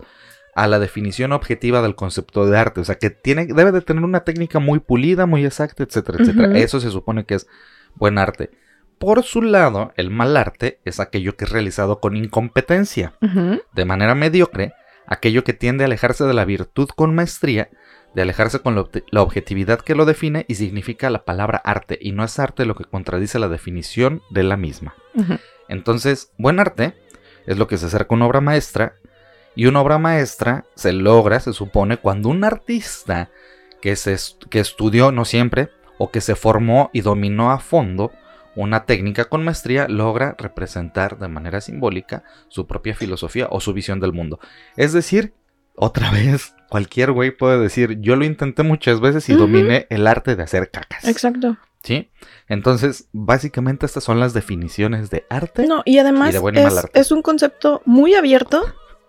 a 0.55 0.65
la 0.65 0.79
definición 0.79 1.31
objetiva 1.31 1.83
del 1.83 1.93
concepto 1.93 2.47
de 2.47 2.57
arte. 2.57 2.81
O 2.81 2.83
sea, 2.83 2.95
que 2.95 3.11
tiene, 3.11 3.45
debe 3.45 3.71
de 3.71 3.81
tener 3.81 4.03
una 4.03 4.23
técnica 4.23 4.57
muy 4.57 4.79
pulida, 4.79 5.27
muy 5.27 5.45
exacta, 5.45 5.83
etcétera, 5.83 6.23
etcétera. 6.23 6.57
Eso 6.57 6.79
se 6.79 6.89
supone 6.89 7.23
que 7.25 7.35
es 7.35 7.45
buen 7.93 8.17
arte. 8.17 8.49
Por 8.97 9.21
su 9.21 9.43
lado, 9.43 9.93
el 9.95 10.09
mal 10.09 10.35
arte 10.35 10.79
es 10.85 10.99
aquello 10.99 11.37
que 11.37 11.45
es 11.45 11.51
realizado 11.51 11.99
con 11.99 12.17
incompetencia, 12.17 13.13
de 13.21 13.85
manera 13.85 14.15
mediocre, 14.15 14.73
aquello 15.05 15.43
que 15.43 15.53
tiende 15.53 15.83
a 15.83 15.85
alejarse 15.85 16.23
de 16.23 16.33
la 16.33 16.45
virtud 16.45 16.89
con 16.95 17.13
maestría, 17.13 17.69
de 18.13 18.21
alejarse 18.21 18.59
con 18.59 18.75
la 18.75 19.21
objetividad 19.21 19.81
que 19.81 19.95
lo 19.95 20.05
define 20.05 20.45
y 20.47 20.55
significa 20.55 21.09
la 21.09 21.25
palabra 21.25 21.61
arte, 21.63 21.97
y 22.01 22.11
no 22.11 22.23
es 22.23 22.37
arte 22.39 22.65
lo 22.65 22.75
que 22.75 22.85
contradice 22.85 23.39
la 23.39 23.47
definición 23.47 24.21
de 24.29 24.43
la 24.43 24.57
misma. 24.57 24.95
Entonces, 25.67 26.31
buen 26.37 26.59
arte 26.59 26.93
es 27.45 27.57
lo 27.57 27.67
que 27.67 27.77
se 27.77 27.87
acerca 27.87 28.13
a 28.13 28.17
una 28.17 28.27
obra 28.27 28.41
maestra. 28.41 28.95
Y 29.55 29.67
una 29.67 29.81
obra 29.81 29.99
maestra 29.99 30.65
se 30.75 30.93
logra, 30.93 31.39
se 31.39 31.53
supone, 31.53 31.97
cuando 31.97 32.29
un 32.29 32.43
artista 32.43 33.29
que, 33.81 33.95
se 33.95 34.15
que 34.49 34.59
estudió, 34.59 35.11
no 35.11 35.25
siempre, 35.25 35.69
o 35.97 36.09
que 36.09 36.21
se 36.21 36.35
formó 36.35 36.89
y 36.91 37.01
dominó 37.01 37.51
a 37.51 37.59
fondo 37.59 38.11
una 38.55 38.85
técnica 38.85 39.25
con 39.25 39.43
maestría, 39.43 39.87
logra 39.87 40.35
representar 40.37 41.17
de 41.17 41.27
manera 41.27 41.61
simbólica 41.61 42.23
su 42.47 42.67
propia 42.67 42.95
filosofía 42.95 43.47
o 43.49 43.59
su 43.59 43.73
visión 43.73 43.99
del 43.99 44.13
mundo. 44.13 44.39
Es 44.75 44.93
decir, 44.93 45.33
otra 45.75 46.11
vez, 46.11 46.55
cualquier 46.73 47.11
güey 47.11 47.29
puede 47.29 47.59
decir, 47.59 47.99
yo 48.01 48.15
lo 48.15 48.25
intenté 48.25 48.63
muchas 48.63 48.99
veces 48.99 49.29
y 49.29 49.33
dominé 49.33 49.85
el 49.91 50.07
arte 50.07 50.35
de 50.35 50.41
hacer 50.41 50.71
cacas. 50.71 51.07
Exacto. 51.07 51.55
¿Sí? 51.83 52.09
Entonces, 52.47 53.09
básicamente 53.11 53.85
estas 53.85 54.03
son 54.03 54.19
las 54.19 54.33
definiciones 54.33 55.11
de 55.11 55.23
arte. 55.29 55.67
No, 55.67 55.83
y 55.85 55.99
además 55.99 56.31
Y 56.31 56.33
de 56.33 56.39
buen 56.39 56.55
y 56.57 56.61
mal 56.63 56.71
es, 56.71 56.77
arte. 56.79 56.99
es 56.99 57.11
un 57.11 57.21
concepto 57.21 57.83
muy 57.85 58.15
abierto, 58.15 58.63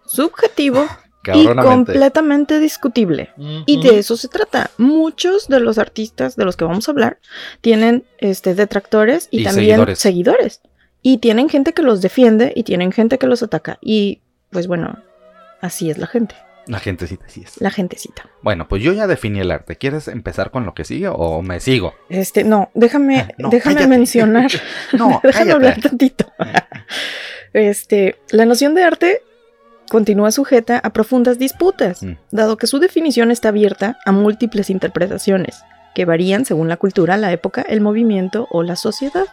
subjetivo 0.05 0.87
y 1.35 1.47
completamente 1.47 2.61
discutible. 2.61 3.31
Y 3.65 3.83
de 3.83 3.99
eso 3.99 4.19
se 4.19 4.29
trata. 4.29 4.71
Muchos 4.77 5.49
de 5.49 5.59
los 5.61 5.79
artistas 5.79 6.37
de 6.37 6.45
los 6.45 6.59
que 6.59 6.67
vamos 6.67 6.87
a 6.87 6.93
hablar 6.93 7.19
tienen 7.63 8.05
este, 8.19 8.55
detractores 8.55 9.29
y, 9.31 9.41
Y 9.41 9.45
también 9.45 9.69
seguidores. 9.69 9.99
seguidores. 9.99 10.61
Y 11.01 11.17
tienen 11.17 11.49
gente 11.49 11.73
que 11.73 11.81
los 11.81 12.03
defiende 12.03 12.53
y 12.55 12.65
tienen 12.65 12.93
gente 12.93 13.17
que 13.17 13.27
los 13.27 13.43
ataca. 13.43 13.79
Y 13.81 14.21
pues 14.51 14.67
bueno, 14.67 14.99
así 15.63 15.89
es 15.91 15.97
la 15.97 16.07
gente, 16.09 16.35
La 16.67 16.79
gentecita 16.79 17.25
sí 17.29 17.43
es. 17.45 17.61
la 17.61 17.71
gentecita. 17.71 18.29
Bueno, 18.43 18.67
pues 18.69 18.83
yo 18.83 18.93
ya 18.93 19.07
definí 19.07 19.41
el 19.41 19.51
arte. 19.51 19.77
¿Quieres 19.77 20.09
empezar 20.09 20.51
con 20.51 20.65
lo 20.65 20.73
que 20.75 20.85
sigue 20.85 21.09
o 21.09 21.43
me 21.43 21.61
sigo? 21.61 21.95
Este, 22.09 22.43
no, 22.45 22.71
déjame, 22.75 23.21
Ah, 23.21 23.29
no, 23.39 23.49
déjame 23.51 23.77
cállate. 23.77 23.89
mencionar. 23.91 24.51
No, 24.93 25.09
déjame 25.23 25.33
cállate. 25.33 25.53
hablar 25.53 25.81
tantito. 25.81 26.33
Este, 27.53 28.17
la 28.31 28.47
noción 28.47 28.75
de 28.75 28.83
arte 28.85 29.23
continúa 29.91 30.33
sujeta 30.33 30.79
a 30.79 30.91
profundas 30.91 31.39
disputas, 31.39 32.03
Mm. 32.03 32.13
dado 32.31 32.57
que 32.57 32.67
su 32.67 32.79
definición 32.79 33.31
está 33.31 33.49
abierta 33.51 33.99
a 34.05 34.13
múltiples 34.13 34.71
interpretaciones, 34.71 35.63
que 35.95 36.05
varían 36.05 36.45
según 36.45 36.69
la 36.69 36.77
cultura, 36.79 37.17
la 37.17 37.31
época, 37.33 37.63
el 37.69 37.81
movimiento 37.81 38.49
o 38.51 38.63
la 38.63 38.77
sociedad, 38.77 39.27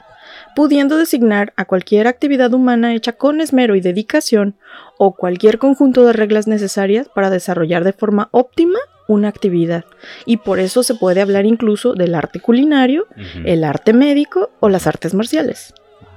pudiendo 0.56 0.98
designar 0.98 1.54
a 1.56 1.66
cualquier 1.66 2.08
actividad 2.08 2.54
humana 2.54 2.94
hecha 2.94 3.14
con 3.14 3.42
esmero 3.42 3.76
y 3.76 3.82
dedicación 3.82 4.56
o 4.98 5.16
cualquier 5.16 5.58
conjunto 5.58 6.06
de 6.06 6.14
reglas 6.14 6.48
necesarias 6.48 7.10
para 7.14 7.30
desarrollar 7.30 7.84
de 7.84 7.94
forma 7.94 8.30
óptima 8.32 8.80
una 9.08 9.28
actividad. 9.28 9.86
Y 10.26 10.38
por 10.38 10.60
eso 10.60 10.84
se 10.84 10.96
puede 10.96 11.22
hablar 11.22 11.46
incluso 11.46 11.94
del 11.94 12.16
arte 12.16 12.40
culinario, 12.40 13.08
el 13.44 13.64
arte 13.64 13.94
médico 13.94 14.52
o 14.60 14.70
las 14.70 14.88
artes 14.88 15.14
marciales. 15.14 15.74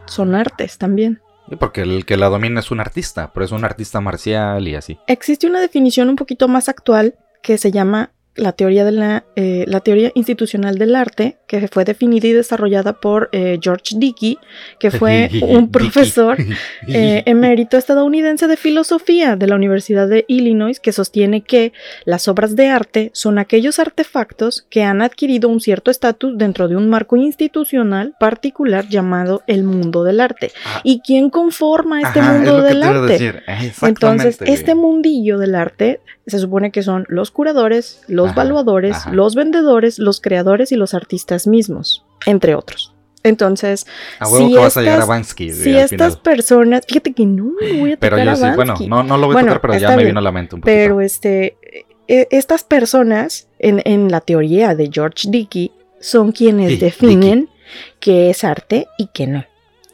Son 0.06 0.34
artes 0.34 0.78
también. 0.78 1.20
Y 1.50 1.56
porque 1.56 1.82
el 1.82 2.06
que 2.06 2.16
la 2.16 2.28
domina 2.28 2.60
es 2.60 2.70
un 2.70 2.80
artista, 2.80 3.30
pero 3.32 3.44
es 3.44 3.52
un 3.52 3.64
artista 3.64 4.00
marcial 4.00 4.66
y 4.66 4.76
así. 4.76 4.98
Existe 5.06 5.46
una 5.46 5.60
definición 5.60 6.08
un 6.08 6.16
poquito 6.16 6.48
más 6.48 6.68
actual 6.68 7.16
que 7.42 7.58
se 7.58 7.70
llama 7.70 8.13
la 8.36 8.52
teoría, 8.52 8.84
de 8.84 8.92
la, 8.92 9.24
eh, 9.36 9.64
la 9.68 9.80
teoría 9.80 10.10
institucional 10.14 10.76
del 10.76 10.96
arte, 10.96 11.38
que 11.46 11.68
fue 11.68 11.84
definida 11.84 12.26
y 12.26 12.32
desarrollada 12.32 12.94
por 12.94 13.28
eh, 13.32 13.58
George 13.62 13.94
Dickey, 13.96 14.38
que 14.80 14.90
fue 14.90 15.30
un 15.42 15.70
profesor 15.70 16.38
eh, 16.88 17.22
emérito 17.26 17.76
estadounidense 17.76 18.48
de 18.48 18.56
filosofía 18.56 19.36
de 19.36 19.46
la 19.46 19.54
Universidad 19.54 20.08
de 20.08 20.24
Illinois, 20.26 20.80
que 20.80 20.92
sostiene 20.92 21.42
que 21.42 21.72
las 22.04 22.26
obras 22.26 22.56
de 22.56 22.68
arte 22.68 23.10
son 23.14 23.38
aquellos 23.38 23.78
artefactos 23.78 24.66
que 24.68 24.82
han 24.82 25.00
adquirido 25.02 25.48
un 25.48 25.60
cierto 25.60 25.90
estatus 25.90 26.36
dentro 26.36 26.66
de 26.66 26.76
un 26.76 26.88
marco 26.88 27.16
institucional 27.16 28.14
particular 28.18 28.88
llamado 28.88 29.42
el 29.46 29.62
mundo 29.62 30.02
del 30.02 30.20
arte. 30.20 30.50
Ah. 30.64 30.80
¿Y 30.82 31.00
quién 31.00 31.30
conforma 31.30 32.00
este 32.00 32.20
Ajá, 32.20 32.32
mundo 32.32 32.62
del 32.62 32.82
arte? 32.82 33.42
Entonces, 33.82 34.38
este 34.42 34.74
mundillo 34.74 35.38
del 35.38 35.54
arte 35.54 36.00
se 36.26 36.38
supone 36.38 36.70
que 36.70 36.82
son 36.82 37.04
los 37.08 37.30
curadores, 37.30 38.00
los 38.08 38.23
Ajá, 38.30 38.36
valuadores, 38.36 38.96
ajá. 38.96 39.12
los 39.12 39.34
vendedores, 39.34 39.98
los 39.98 40.20
creadores 40.20 40.72
y 40.72 40.76
los 40.76 40.94
artistas 40.94 41.46
mismos, 41.46 42.04
entre 42.26 42.54
otros. 42.54 42.92
Entonces, 43.22 43.86
A 44.18 44.28
huevo 44.28 44.48
si 44.48 44.52
que 44.52 44.58
vas 44.60 44.76
a 44.76 44.80
llegar 44.80 44.94
a 44.94 44.96
estas- 44.98 45.08
Bansky. 45.08 45.50
si 45.50 45.76
estas 45.76 46.16
personas, 46.18 46.82
fíjate 46.86 47.14
que 47.14 47.24
no, 47.24 47.44
no 47.44 47.78
voy 47.78 47.92
a 47.92 47.96
Pero 47.96 48.16
tocar 48.18 48.26
yo 48.26 48.32
a 48.32 48.50
sí, 48.50 48.56
bueno, 48.56 48.74
no, 48.86 49.02
no 49.02 49.16
lo 49.16 49.26
voy 49.26 49.32
a 49.32 49.36
Bueno, 49.36 49.48
tocar, 49.54 49.60
pero 49.62 49.78
ya 49.78 49.96
me 49.96 50.04
vino 50.04 50.18
a 50.18 50.22
la 50.22 50.30
mente 50.32 50.54
un 50.56 50.60
poquito. 50.60 50.74
Pero 50.76 51.00
este, 51.00 51.56
e- 52.06 52.28
estas 52.30 52.64
personas, 52.64 53.48
en, 53.58 53.80
en 53.86 54.10
la 54.10 54.20
teoría 54.20 54.74
de 54.74 54.90
George 54.92 55.28
Dickey, 55.30 55.72
son 56.00 56.32
quienes 56.32 56.72
Sí, 56.72 56.76
definen 56.76 57.48
qué 57.98 58.28
es 58.28 58.44
arte 58.44 58.88
y 58.98 59.06
qué 59.14 59.26
no. 59.26 59.44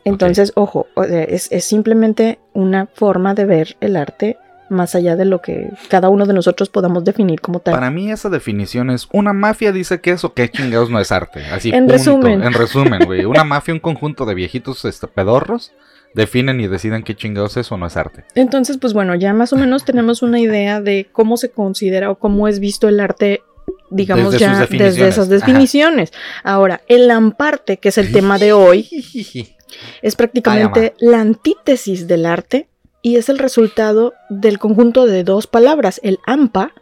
Entonces, 0.04 0.50
ojo, 0.56 0.88
es 1.06 1.48
simplemente 1.64 2.40
una 2.52 2.86
forma 2.92 3.34
de 3.34 3.44
ver 3.44 3.76
el 3.80 3.94
arte 3.94 4.38
más 4.70 4.94
allá 4.94 5.16
de 5.16 5.24
lo 5.24 5.40
que 5.42 5.70
cada 5.88 6.08
uno 6.08 6.26
de 6.26 6.32
nosotros 6.32 6.68
podamos 6.68 7.04
definir 7.04 7.40
como 7.40 7.60
tal. 7.60 7.74
Para 7.74 7.90
mí 7.90 8.10
esa 8.10 8.28
definición 8.28 8.90
es 8.90 9.08
una 9.12 9.32
mafia 9.32 9.72
dice 9.72 10.00
que 10.00 10.12
eso, 10.12 10.32
que 10.32 10.48
chingados 10.48 10.90
no 10.90 11.00
es 11.00 11.12
arte. 11.12 11.44
Así, 11.46 11.70
En 11.70 11.80
punto. 11.80 11.92
resumen. 11.92 12.42
En 12.42 12.52
resumen, 12.52 13.04
güey. 13.04 13.24
Una 13.24 13.44
mafia, 13.44 13.74
un 13.74 13.80
conjunto 13.80 14.24
de 14.24 14.34
viejitos 14.34 14.84
este, 14.84 15.06
pedorros, 15.06 15.72
definen 16.14 16.60
y 16.60 16.68
deciden 16.68 17.02
qué 17.02 17.14
chingados 17.14 17.56
es 17.56 17.70
o 17.70 17.76
no 17.76 17.86
es 17.86 17.96
arte. 17.96 18.24
Entonces, 18.34 18.78
pues 18.78 18.92
bueno, 18.92 19.14
ya 19.14 19.32
más 19.32 19.52
o 19.52 19.56
menos 19.56 19.84
tenemos 19.84 20.22
una 20.22 20.40
idea 20.40 20.80
de 20.80 21.08
cómo 21.12 21.36
se 21.36 21.50
considera 21.50 22.10
o 22.10 22.16
cómo 22.16 22.48
es 22.48 22.60
visto 22.60 22.88
el 22.88 23.00
arte, 23.00 23.42
digamos 23.90 24.32
Desde 24.32 24.46
ya 24.46 24.66
desde 24.66 25.08
esas 25.08 25.26
Ajá. 25.26 25.34
definiciones. 25.34 26.12
Ahora, 26.42 26.80
el 26.88 27.10
amparte, 27.10 27.78
que 27.78 27.90
es 27.90 27.98
el 27.98 28.12
tema 28.12 28.38
de 28.38 28.52
hoy, 28.52 28.88
es 30.02 30.16
prácticamente 30.16 30.94
la 30.98 31.20
antítesis 31.20 32.06
del 32.06 32.26
arte 32.26 32.69
y 33.02 33.16
es 33.16 33.28
el 33.28 33.38
resultado 33.38 34.14
del 34.28 34.58
conjunto 34.58 35.06
de 35.06 35.24
dos 35.24 35.46
palabras, 35.46 36.00
el 36.02 36.18
AMPA, 36.26 36.72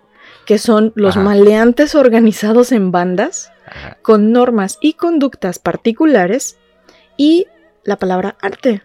que 0.46 0.58
son 0.58 0.92
los 0.94 1.16
Ajá. 1.16 1.25
maleantes 1.25 1.94
organizados 1.94 2.72
en 2.72 2.90
bandas 2.90 3.52
Ajá. 3.66 3.98
con 4.02 4.32
normas 4.32 4.78
y 4.80 4.94
conductas 4.94 5.58
particulares, 5.58 6.58
y 7.18 7.46
la 7.84 7.96
palabra 7.96 8.37
arte. 8.40 8.80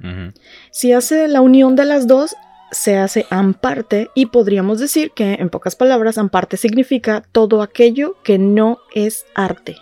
Si 0.71 0.91
hace 0.91 1.27
la 1.27 1.41
unión 1.41 1.75
de 1.75 1.85
las 1.85 2.07
dos, 2.07 2.35
se 2.71 2.97
hace 2.97 3.25
amparte 3.29 4.09
y 4.15 4.25
podríamos 4.25 4.79
decir 4.79 5.11
que, 5.11 5.33
en 5.35 5.49
pocas 5.49 5.75
palabras, 5.75 6.17
amparte 6.17 6.57
significa 6.57 7.23
todo 7.31 7.61
aquello 7.61 8.17
que 8.23 8.39
no 8.39 8.79
es 8.93 9.25
arte. 9.35 9.77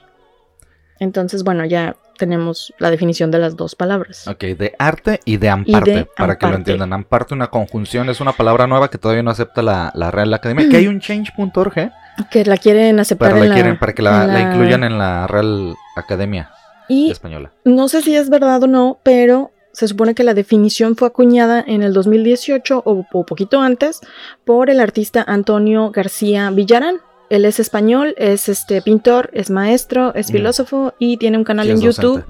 Entonces, 1.00 1.44
bueno, 1.44 1.66
ya 1.66 1.96
tenemos 2.22 2.72
la 2.78 2.92
definición 2.92 3.32
de 3.32 3.40
las 3.40 3.56
dos 3.58 3.74
palabras. 3.74 4.28
Ok, 4.28 4.44
de 4.44 4.76
arte 4.78 5.20
y 5.26 5.38
de 5.38 5.50
amparte, 5.50 6.08
para 6.16 6.38
que 6.38 6.46
lo 6.46 6.54
entiendan. 6.56 6.94
Amparte, 6.94 7.34
una 7.34 7.48
conjunción, 7.48 8.10
es 8.10 8.22
una 8.22 8.32
palabra 8.34 8.68
nueva 8.68 8.92
que 8.92 9.00
todavía 9.00 9.24
no 9.24 9.32
acepta 9.32 9.64
la, 9.64 9.92
la 9.96 10.12
Real 10.12 10.32
Academia. 10.34 10.70
Que 10.70 10.78
hay 10.78 10.88
un 10.88 11.00
change.org, 11.00 11.74
¿eh? 11.80 11.92
Que 12.30 12.46
la 12.46 12.58
quieren 12.58 13.00
aceptar 13.00 13.32
Para, 13.32 13.44
en 13.44 13.50
la 13.50 13.80
para 13.80 13.94
que 13.94 14.02
la- 14.04 14.40
incluyan 14.40 14.84
en 14.84 15.00
la 15.00 15.26
Real 15.26 15.74
Academia 15.96 16.52
Y 16.88 17.10
Española. 17.10 17.52
no 17.66 17.88
sé 17.88 18.04
si 18.04 18.16
es 18.16 18.30
verdad 18.30 18.62
o 18.64 18.68
no, 18.68 19.00
pero 19.02 19.50
se 19.74 19.88
supone 19.88 20.14
que 20.14 20.24
la 20.24 20.34
definición 20.36 20.96
fue 20.96 21.08
acuñada 21.08 21.64
en 21.66 21.82
el 21.82 21.94
2018 21.94 22.84
o, 22.86 23.06
o 23.12 23.26
poquito 23.26 23.62
antes 23.62 24.02
por 24.46 24.70
el 24.70 24.80
artista 24.80 25.24
Antonio 25.28 25.90
García 25.92 26.52
Villarán. 26.52 26.98
Él 27.32 27.46
es 27.46 27.62
español, 27.62 28.14
es 28.18 28.50
este 28.50 28.82
pintor, 28.82 29.30
es 29.32 29.50
maestro, 29.50 30.14
es 30.16 30.34
filósofo 30.34 30.94
y 31.00 31.16
tiene 31.16 31.38
un 31.38 31.46
canal 31.46 31.70
en 31.70 31.80
YouTube. 31.80 32.26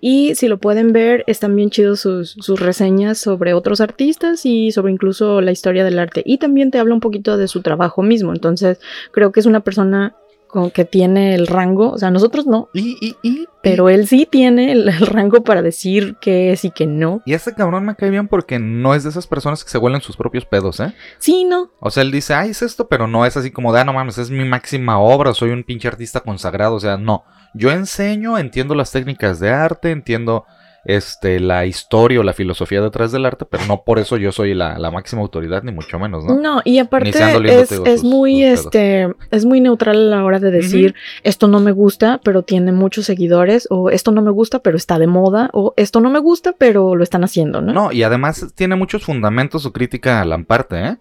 Y 0.00 0.36
si 0.36 0.46
lo 0.46 0.58
pueden 0.58 0.92
ver, 0.92 1.24
están 1.26 1.56
bien 1.56 1.70
chidos 1.70 1.98
sus, 1.98 2.36
sus 2.38 2.60
reseñas 2.60 3.18
sobre 3.18 3.52
otros 3.52 3.80
artistas 3.80 4.46
y 4.46 4.70
sobre 4.70 4.92
incluso 4.92 5.40
la 5.40 5.50
historia 5.50 5.82
del 5.82 5.98
arte. 5.98 6.22
Y 6.24 6.38
también 6.38 6.70
te 6.70 6.78
habla 6.78 6.94
un 6.94 7.00
poquito 7.00 7.36
de 7.36 7.48
su 7.48 7.62
trabajo 7.62 8.02
mismo. 8.02 8.32
Entonces, 8.32 8.78
creo 9.10 9.32
que 9.32 9.40
es 9.40 9.46
una 9.46 9.58
persona 9.58 10.14
con 10.54 10.70
que 10.70 10.84
tiene 10.84 11.34
el 11.34 11.48
rango. 11.48 11.90
O 11.90 11.98
sea, 11.98 12.12
nosotros 12.12 12.46
no, 12.46 12.68
Y, 12.72 12.96
y, 13.00 13.16
y, 13.28 13.48
pero 13.60 13.88
él 13.88 14.06
sí 14.06 14.24
tiene 14.30 14.70
el, 14.70 14.88
el 14.88 15.06
rango 15.08 15.42
para 15.42 15.62
decir 15.62 16.16
qué 16.20 16.52
es 16.52 16.64
y 16.64 16.70
qué 16.70 16.86
no. 16.86 17.22
y 17.26 17.34
este 17.34 17.54
cabrón 17.54 17.84
me 17.84 17.96
cae 17.96 18.08
bien 18.08 18.28
porque 18.28 18.60
no 18.60 18.94
es 18.94 19.02
de 19.02 19.10
esas 19.10 19.26
personas 19.26 19.64
que 19.64 19.70
se 19.70 19.78
huelen 19.78 20.00
sus 20.00 20.16
propios 20.16 20.44
pedos, 20.44 20.78
¿eh? 20.78 20.94
Sí, 21.18 21.44
no. 21.44 21.72
O 21.80 21.90
sea, 21.90 22.04
él 22.04 22.12
dice, 22.12 22.34
ay, 22.34 22.50
es 22.50 22.62
esto, 22.62 22.86
pero 22.86 23.08
no 23.08 23.26
es 23.26 23.36
así 23.36 23.50
como 23.50 23.72
de, 23.72 23.80
ah, 23.80 23.84
no 23.84 23.92
mames, 23.92 24.16
es 24.18 24.30
mi 24.30 24.44
máxima 24.44 25.00
obra, 25.00 25.34
soy 25.34 25.50
un 25.50 25.64
pinche 25.64 25.88
artista 25.88 26.20
consagrado. 26.20 26.76
O 26.76 26.80
sea, 26.80 26.96
no. 26.96 27.24
Yo 27.52 27.72
enseño, 27.72 28.38
entiendo 28.38 28.76
las 28.76 28.92
técnicas 28.92 29.40
de 29.40 29.50
arte, 29.50 29.90
entiendo 29.90 30.44
este, 30.84 31.40
la 31.40 31.66
historia 31.66 32.20
o 32.20 32.22
la 32.22 32.32
filosofía 32.32 32.80
detrás 32.80 33.12
del 33.12 33.26
arte, 33.26 33.44
pero 33.44 33.64
no 33.66 33.82
por 33.84 33.98
eso 33.98 34.16
yo 34.16 34.32
soy 34.32 34.54
la, 34.54 34.78
la 34.78 34.90
máxima 34.90 35.22
autoridad, 35.22 35.62
ni 35.62 35.72
mucho 35.72 35.98
menos, 35.98 36.24
¿no? 36.24 36.38
No, 36.40 36.60
y 36.64 36.78
aparte 36.78 37.10
es, 37.10 37.68
digo, 37.70 37.84
es 37.86 38.00
sus- 38.00 38.04
muy 38.04 38.42
sus 38.56 38.66
este 38.66 39.08
es 39.30 39.44
muy 39.44 39.60
neutral 39.60 39.96
a 40.12 40.16
la 40.16 40.24
hora 40.24 40.38
de 40.40 40.50
decir 40.50 40.94
esto 41.22 41.48
no 41.48 41.60
me 41.60 41.72
gusta, 41.72 42.20
pero 42.24 42.42
tiene 42.42 42.72
muchos 42.72 43.06
seguidores, 43.06 43.66
o 43.70 43.90
esto 43.90 44.10
no 44.12 44.22
me 44.22 44.30
gusta, 44.30 44.58
pero 44.60 44.76
está 44.76 44.98
de 44.98 45.06
moda, 45.06 45.50
o 45.52 45.72
esto 45.76 46.00
no 46.00 46.10
me 46.10 46.18
gusta, 46.18 46.54
pero 46.56 46.94
lo 46.96 47.02
están 47.02 47.24
haciendo, 47.24 47.60
¿no? 47.60 47.72
No, 47.72 47.92
y 47.92 48.02
además 48.02 48.46
tiene 48.54 48.76
muchos 48.76 49.04
fundamentos 49.04 49.62
su 49.62 49.72
crítica 49.72 50.20
a 50.20 50.24
Lamparte, 50.24 50.76
¿eh? 50.84 50.96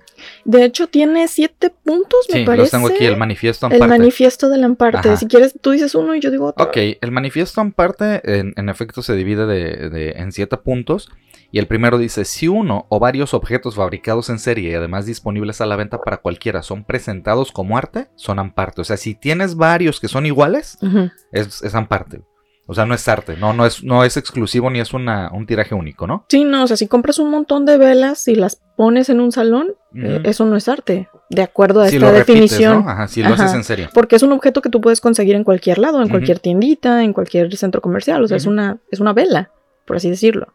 De 0.46 0.64
hecho, 0.64 0.88
tiene 0.88 1.28
siete 1.28 1.70
puntos, 1.84 2.28
me 2.32 2.40
Sí, 2.40 2.46
parece. 2.46 2.62
los 2.64 2.72
tengo 2.72 2.88
aquí, 2.88 3.06
el 3.06 3.18
manifiesto 3.18 3.68
El 3.68 3.74
Amparte. 3.74 3.98
manifiesto 4.00 4.50
de 4.50 4.58
Lamparte. 4.58 5.10
Ajá. 5.10 5.18
Si 5.18 5.28
quieres, 5.28 5.54
tú 5.60 5.72
dices 5.72 5.96
uno 5.96 6.16
y 6.16 6.20
yo 6.22 6.32
digo 6.32 6.46
otro. 6.48 6.66
Ok, 6.66 6.78
el 7.02 7.12
manifiesto 7.12 7.60
Amparte 7.62 8.22
en, 8.40 8.54
en 8.56 8.70
efecto 8.70 9.02
se 9.02 9.16
divide 9.16 9.46
de, 9.46 9.73
de- 9.76 10.12
en 10.18 10.32
siete 10.32 10.58
puntos. 10.58 11.10
Y 11.52 11.60
el 11.60 11.68
primero 11.68 12.00
dice, 12.00 12.26
si 12.26 12.48
uno 12.48 12.88
o 12.90 13.00
varios 13.00 13.34
objetos 13.36 13.76
fabricados 13.76 14.30
en 14.30 14.40
serie 14.40 14.72
y 14.72 14.74
además 14.74 15.06
disponibles 15.06 15.62
a 15.62 15.68
la 15.68 15.76
venta 15.76 16.02
para 16.02 16.18
cualquiera 16.18 16.64
son 16.64 16.84
presentados 16.84 17.52
como 17.52 17.78
arte, 17.78 18.08
son 18.16 18.40
amparte. 18.40 18.82
O 18.82 18.84
sea, 18.84 18.98
si 18.98 19.14
tienes 19.14 19.56
varios 19.56 20.00
que 20.00 20.08
son 20.08 20.26
iguales, 20.26 20.78
Ujú. 20.82 21.12
es, 21.32 21.62
es 21.62 21.76
amparte. 21.76 22.22
O 22.66 22.74
sea, 22.74 22.86
no 22.86 22.96
es 22.96 23.06
arte, 23.10 23.36
no, 23.38 23.52
no, 23.54 23.66
es, 23.66 23.84
no 23.84 24.06
es 24.06 24.16
exclusivo 24.16 24.70
ni 24.70 24.80
es 24.80 24.94
una, 24.94 25.30
un 25.34 25.46
tiraje 25.46 25.76
único, 25.76 26.08
¿no? 26.08 26.26
Sí, 26.30 26.46
no, 26.46 26.64
o 26.64 26.68
sea, 26.68 26.78
si 26.78 26.88
compras 26.88 27.20
un 27.20 27.30
montón 27.30 27.66
de 27.66 27.78
velas 27.78 28.26
y 28.30 28.36
las 28.36 28.62
pones 28.78 29.10
en 29.10 29.20
un 29.20 29.34
salón, 29.34 29.74
eh, 29.94 30.22
eso 30.24 30.46
no 30.46 30.56
es 30.56 30.70
arte, 30.70 31.10
de 31.30 31.42
acuerdo 31.42 31.82
a 31.82 31.90
si 31.90 31.98
esta 31.98 32.08
lo 32.08 32.14
repites, 32.18 32.36
definición. 32.36 32.86
¿no? 32.86 32.90
Ajá, 32.90 33.08
si 33.10 33.22
lo 33.22 33.34
Ajá. 33.34 33.44
haces 33.44 33.56
en 33.58 33.64
serie. 33.66 33.90
Porque 33.94 34.16
es 34.16 34.24
un 34.24 34.32
objeto 34.32 34.62
que 34.62 34.70
tú 34.70 34.80
puedes 34.80 35.02
conseguir 35.02 35.36
en 35.36 35.44
cualquier 35.44 35.78
lado, 35.78 36.02
en 36.02 36.08
cualquier 36.08 36.40
tiendita, 36.40 37.04
en 37.04 37.12
cualquier 37.12 37.54
centro 37.58 37.82
comercial. 37.82 38.24
O 38.24 38.28
sea, 38.30 38.38
es, 38.38 38.46
una, 38.46 38.78
es 38.90 39.02
una 39.02 39.12
vela, 39.12 39.52
por 39.86 39.98
así 39.98 40.10
decirlo. 40.10 40.54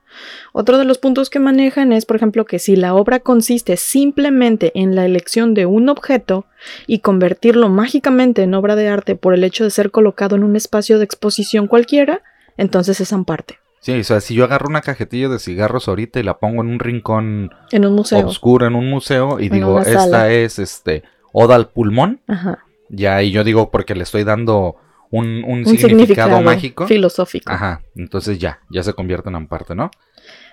Otro 0.53 0.79
de 0.79 0.85
los 0.85 0.99
puntos 0.99 1.31
que 1.31 1.39
manejan 1.39 1.93
es, 1.93 2.07
por 2.07 2.17
ejemplo, 2.17 2.45
que 2.45 2.59
si 2.59 2.77
la 2.77 2.95
obra 2.95 3.21
consiste 3.21 3.77
simplemente 3.77 4.73
en 4.75 4.95
la 4.95 5.05
elección 5.05 5.55
de 5.55 5.67
un 5.67 5.89
objeto 5.89 6.47
y 6.87 7.01
convertirlo 7.01 7.69
mágicamente 7.69 8.43
en 8.43 8.55
obra 8.55 8.75
de 8.77 8.89
arte 8.89 9.17
por 9.17 9.35
el 9.35 9.45
hecho 9.45 9.65
de 9.65 9.71
ser 9.71 9.91
colocado 9.91 10.37
en 10.37 10.45
un 10.45 10.57
espacio 10.57 10.99
de 10.99 11.05
exposición 11.05 11.67
cualquiera, 11.67 12.23
entonces 12.57 13.01
es 13.01 13.13
amparte. 13.13 13.59
Sí, 13.81 13.93
o 14.01 14.05
sea, 14.05 14.21
si 14.21 14.35
yo 14.35 14.45
agarro 14.45 14.67
una 14.69 14.81
cajetilla 14.81 15.29
de 15.29 15.39
cigarros 15.39 15.87
ahorita 15.87 16.19
y 16.19 16.25
la 16.25 16.39
pongo 16.39 16.63
en 16.63 16.69
un 16.69 16.79
rincón 16.81 17.51
En 17.71 17.85
un 17.87 17.95
museo. 17.95 18.27
oscuro 18.27 18.67
en 18.67 18.75
un 18.75 18.91
museo 18.91 19.39
y 19.39 19.47
En 19.47 19.53
digo, 19.53 19.81
esta 19.81 20.31
es 20.33 20.59
este 20.59 21.05
Oda 21.33 21.55
al 21.55 21.69
pulmón, 21.69 22.21
Ajá. 22.27 22.65
ya 22.89 23.23
y 23.23 23.31
yo 23.31 23.45
digo 23.45 23.71
porque 23.71 23.95
le 23.95 24.03
estoy 24.03 24.25
dando 24.25 24.77
un, 25.11 25.43
un 25.45 25.59
Un 25.61 25.65
significado, 25.65 25.89
significado 25.89 26.43
mágico. 26.43 26.87
filosófico. 26.87 27.51
Ajá, 27.51 27.83
entonces 27.97 28.39
ya, 28.39 28.61
ya 28.71 28.83
se 28.83 28.93
convierte 28.93 29.29
en 29.29 29.37
amparte, 29.37 29.75
¿no? 29.75 29.91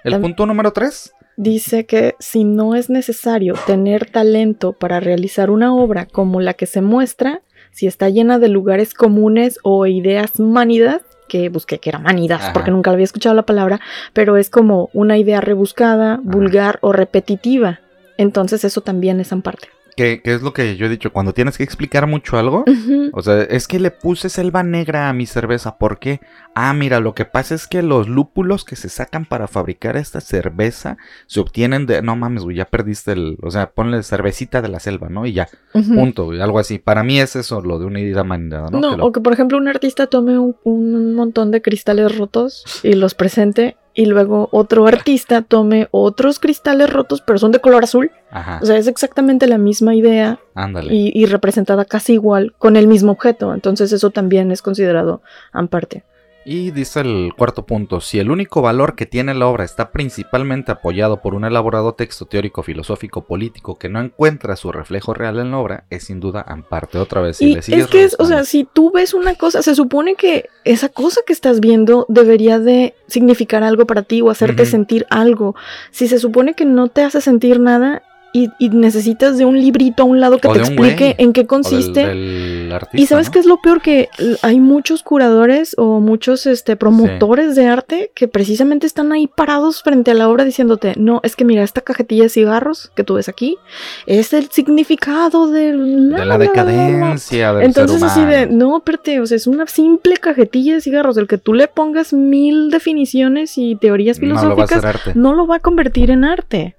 El 0.04 0.20
punto 0.22 0.46
número 0.46 0.72
tres. 0.72 1.14
Dice 1.38 1.86
que 1.86 2.16
si 2.20 2.44
no 2.44 2.76
es 2.76 2.90
necesario 2.90 3.56
tener 3.66 4.10
talento 4.10 4.74
para 4.74 5.00
realizar 5.00 5.50
una 5.50 5.76
obra 5.76 6.06
como 6.06 6.40
la 6.40 6.54
que 6.54 6.66
se 6.66 6.82
muestra, 6.82 7.42
si 7.72 7.88
está 7.88 8.08
llena 8.10 8.40
de 8.40 8.48
lugares 8.48 8.94
comunes 8.94 9.60
o 9.64 9.86
ideas 9.86 10.40
manidas, 10.40 11.02
que 11.28 11.50
busqué 11.50 11.80
que 11.80 11.90
era 11.90 12.00
manidas 12.00 12.42
Ajá. 12.42 12.54
porque 12.54 12.72
nunca 12.72 12.92
había 12.92 13.04
escuchado 13.04 13.36
la 13.36 13.46
palabra, 13.46 13.82
pero 14.14 14.38
es 14.38 14.50
como 14.50 14.90
una 14.94 15.18
idea 15.18 15.42
rebuscada, 15.42 16.20
vulgar 16.24 16.78
o 16.82 16.94
repetitiva. 16.94 17.82
Entonces 18.18 18.64
eso 18.64 18.80
también 18.82 19.20
es 19.20 19.34
amparte. 19.34 19.68
Que, 19.98 20.22
que 20.22 20.34
es 20.34 20.42
lo 20.42 20.52
que 20.54 20.75
yo 20.75 20.88
he 20.88 20.90
dicho, 20.90 21.14
cuando 21.14 21.34
tienes 21.34 21.58
que 21.58 21.64
explicar 21.64 22.06
mucho 22.06 22.38
algo, 22.38 22.66
o 23.14 23.22
sea, 23.22 23.44
es 23.44 23.66
que 23.68 23.80
le 23.80 23.92
puse 23.92 24.28
selva 24.30 24.62
negra 24.62 25.08
a 25.08 25.14
mi 25.14 25.25
cerveza. 25.25 25.78
¿Por 25.78 26.00
qué? 26.00 26.20
Ah, 26.54 26.74
mira, 26.74 27.00
lo 27.00 27.14
que 27.16 27.24
pasa 27.24 27.56
es 27.56 27.66
que 27.66 27.82
los 27.82 28.10
lúpulos 28.10 28.66
que 28.66 28.75
se 28.75 28.90
sacan 28.90 29.25
para 29.25 29.48
fabricar 29.48 29.96
esta 29.96 30.20
cerveza 30.20 30.98
se 31.28 31.40
obtienen 31.40 31.86
de. 31.86 32.02
No 32.02 32.16
mames, 32.18 32.44
güey, 32.44 32.58
ya 32.58 32.66
perdiste 32.66 33.14
el. 33.14 33.38
O 33.42 33.52
sea, 33.52 33.72
ponle 33.72 34.04
cervecita 34.04 34.62
de 34.62 34.68
la 34.68 34.80
selva, 34.82 35.08
¿no? 35.10 35.25
Y 35.25 35.32
ya, 35.34 35.48
punto, 35.96 36.25
güey, 36.25 36.42
algo 36.42 36.60
así. 36.60 36.78
Para 36.78 37.04
mí 37.04 37.20
es 37.20 37.36
eso, 37.38 37.62
lo 37.62 37.80
de 37.80 37.86
una 37.86 38.02
idea 38.02 38.24
manera, 38.25 38.68
¿no? 38.70 38.80
No, 38.82 38.92
Que 38.92 38.98
lo- 38.98 39.06
o 39.06 39.12
que 39.14 39.22
por 39.22 39.32
ejemplo 39.32 39.58
un 39.58 39.68
artista 39.70 40.08
tome 40.08 40.38
un, 40.38 40.58
un 40.64 41.14
montón 41.16 41.52
de 41.52 41.62
cristales 41.62 42.18
rotos 42.18 42.66
y 42.84 42.94
los 42.96 43.14
presente 43.16 43.78
y 43.96 44.06
luego 44.06 44.50
otro 44.52 44.86
artista 44.88 45.42
tome 45.42 45.88
otros 45.92 46.40
cristales 46.40 46.90
rotos 46.92 47.22
pero 47.22 47.40
son 47.40 47.52
de 47.52 47.60
color 47.60 47.84
azul. 47.86 48.12
Ajá, 48.30 48.60
O 48.62 48.66
sea, 48.66 48.78
es 48.78 48.88
exactamente 48.88 49.48
la 49.48 49.58
misma 49.58 49.96
idea 49.96 50.40
ándale. 50.54 50.94
y, 50.94 51.12
y 51.16 51.25
representada 51.25 51.86
casi 51.86 52.14
igual 52.14 52.54
con 52.58 52.75
el 52.75 52.88
mismo 52.88 53.14
objeto. 53.14 53.54
Entonces 53.54 53.92
eso 53.94 54.10
también 54.12 54.52
es 54.52 54.62
considerado 54.62 55.22
amparte. 55.54 56.04
Y 56.48 56.70
dice 56.70 57.00
el 57.00 57.34
cuarto 57.36 57.66
punto, 57.66 58.02
si 58.02 58.20
el 58.20 58.30
único 58.30 58.62
valor 58.62 58.96
que 58.96 59.08
tiene 59.08 59.34
la 59.34 59.48
obra 59.48 59.64
está 59.64 59.92
principalmente 59.92 60.72
apoyado 60.72 61.20
por 61.20 61.34
un 61.34 61.44
elaborado 61.44 61.94
texto 61.94 62.28
teórico, 62.28 62.62
filosófico, 62.62 63.25
político 63.25 63.80
que 63.80 63.90
no 63.90 64.00
encuentra 64.00 64.56
su 64.56 64.72
reflejo 64.72 65.16
real 65.16 65.40
en 65.40 65.50
la 65.50 65.58
obra, 65.58 65.86
es 65.90 66.04
sin 66.04 66.20
duda 66.20 66.46
amparte. 66.48 67.00
Otra 67.00 67.22
vez, 67.22 67.38
si 67.38 67.46
y 67.46 67.56
le 67.56 67.64
sigues 67.64 67.86
es 67.86 67.88
que, 67.88 68.04
es, 68.04 68.16
o 68.20 68.25
sea, 68.25 68.44
si 68.44 68.64
tú 68.64 68.92
ves 68.92 69.16
una 69.16 69.34
cosa, 69.34 69.64
se 69.64 69.74
supone 69.74 70.14
que 70.14 70.48
esa 70.66 70.90
cosa 70.90 71.22
que 71.25 71.34
estás 71.34 71.60
viendo 71.62 72.06
debería 72.10 72.60
de 72.60 72.94
significar 73.08 73.64
algo 73.64 73.88
para 73.88 74.04
ti 74.04 74.22
o 74.22 74.30
hacerte 74.30 74.68
sentir 74.68 75.08
algo. 75.10 75.56
Si 75.90 76.08
se 76.08 76.20
supone 76.20 76.54
que 76.54 76.66
no 76.66 76.90
te 76.90 77.02
hace 77.02 77.22
sentir 77.22 77.60
nada 77.60 78.04
y, 78.36 78.50
y 78.60 78.70
necesitas 78.70 79.38
de 79.38 79.46
un 79.46 79.58
librito 79.60 80.04
a 80.04 80.06
un 80.06 80.20
lado 80.20 80.39
que 80.39 80.48
O 80.50 80.51
te 80.54 80.60
de 80.60 80.65
explique 80.65 81.15
en 81.18 81.32
qué 81.32 81.42
del- 81.42 81.48
consiste. 81.48 82.06
del 82.06 82.70
artista, 82.74 82.98
y 83.01 83.06
sabes 83.06 83.27
¿no? 83.27 83.32
qué 83.32 83.39
es 83.39 83.46
lo 83.46 83.62
peor 83.62 83.82
que 83.82 84.10
hay 84.42 84.60
muchos 84.60 85.04
curadores 85.04 85.74
o 85.77 86.00
muchos 86.01 86.46
este 86.46 86.75
promotores 86.75 87.56
de 87.56 87.68
arte 87.68 88.12
que 88.13 88.27
precisamente 88.27 88.86
están 88.88 89.12
ahí 89.13 89.27
parados 89.27 89.82
frente 89.84 90.12
a 90.12 90.13
la 90.15 90.27
obra 90.27 90.44
diciéndote, 90.44 90.94
"No, 90.98 91.22
es 91.24 91.36
que 91.36 91.46
mira, 91.46 91.63
esta 91.63 91.80
cajetilla 91.82 92.24
de 92.24 92.30
cigarros 92.30 92.92
que 92.96 93.04
tú 93.06 93.13
ves 93.13 93.30
aquí 93.30 93.58
es 94.06 94.34
el 94.34 94.50
significado 94.51 95.50
del 95.50 96.10
De 96.12 96.25
la 96.25 96.38
decadencia 96.38 97.54
del 97.54 97.65
entonces 97.68 98.00
ser 98.01 98.10
así 98.10 98.25
de, 98.25 98.48
no, 98.48 98.77
espérate, 98.77 99.20
o 99.22 99.25
sea, 99.25 99.38
es 99.38 99.48
una 99.48 99.65
simple 99.68 100.18
cajetilla 100.18 100.74
de 100.75 100.82
cigarros, 100.82 101.15
el 101.18 101.27
que 101.27 101.38
tú 101.38 101.54
le 101.54 101.68
pongas 101.70 102.12
mil 102.13 102.70
definiciones 102.70 103.58
y 103.58 103.75
teorías 103.77 104.20
No 104.20 104.27
lo 104.27 104.36
va 104.36 104.42
a 104.65 104.68
filosóficas 104.68 105.15
no 105.15 105.34
lo 105.34 105.48
va 105.48 105.56
a 105.58 105.60
convertir 105.60 106.12
en 106.12 106.25
arte. 106.25 106.75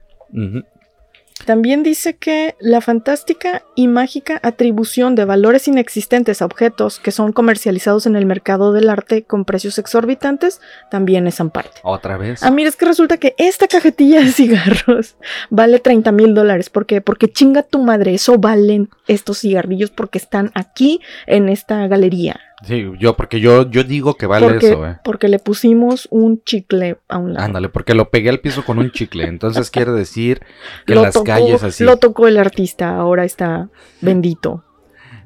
También 1.47 1.85
dice 1.85 2.17
que 2.17 2.57
la 2.59 2.81
fantástica 2.81 3.63
y 3.77 3.87
mágica 3.87 4.41
atribución 4.43 5.15
de 5.15 5.25
valores 5.25 5.69
inexistentes 5.69 6.43
a 6.43 6.45
objetos 6.45 6.99
que 6.99 7.13
son 7.13 7.33
comercializados 7.33 8.07
en 8.07 8.17
el 8.17 8.27
mercado 8.27 8.73
del 8.73 8.91
arte 8.91 9.23
con 9.23 9.45
precios 9.45 9.79
exorbitantes 9.79 10.61
también 10.91 11.27
es 11.29 11.41
amparte. 11.41 11.81
Otra 11.85 12.17
vez. 12.17 12.43
Ah, 12.43 12.51
mira, 12.51 12.69
es 12.69 12.77
que 12.77 12.85
resulta 12.85 13.17
que 13.19 13.35
esta 13.39 13.69
cajetilla 13.69 14.21
de 14.21 14.33
cigarros 14.33 15.17
vale 15.51 15.79
30 15.79 16.11
mil 16.13 16.35
dólares. 16.35 16.69
¿Por 16.69 16.85
qué? 16.85 17.01
Porque 17.01 17.31
chinga 17.31 17.63
tu 17.63 17.79
madre, 17.79 18.15
eso 18.15 18.39
valen 18.39 18.91
estos 19.09 19.39
cigarrillos 19.39 19.91
porque 19.91 20.19
están 20.19 20.51
aquí 20.55 21.01
en 21.27 21.49
esta 21.49 21.87
galería. 21.87 22.41
Sí, 22.65 22.85
yo, 22.99 23.17
porque 23.17 23.39
yo, 23.41 23.71
yo 23.71 23.85
digo 23.85 24.15
que 24.15 24.27
vale 24.27 24.49
porque, 24.49 24.69
eso, 24.71 24.87
eh. 24.87 24.99
porque 25.05 25.29
le 25.29 25.39
pusimos 25.39 26.09
un 26.11 26.43
chicle 26.43 26.97
a 27.09 27.19
un 27.19 27.35
lado. 27.35 27.45
Ándale, 27.45 27.69
porque 27.69 27.95
lo 27.95 28.09
pegué 28.09 28.31
al 28.31 28.41
piso 28.41 28.65
con 28.65 28.79
un 28.79 28.91
chicle. 28.91 29.25
Entonces 29.25 29.71
quiere 29.71 29.93
decir 29.93 30.41
que 30.87 30.95
en 30.95 30.97
Lo 30.99 31.03
las 31.03 31.15
tocó- 31.15 31.25
calles 31.25 31.63
así. 31.63 31.85
Lo 31.85 31.99
tocó 31.99 32.29
el 32.29 32.39
artista, 32.39 32.97
ahora 32.97 33.25
está 33.25 33.69
bendito. 34.01 34.65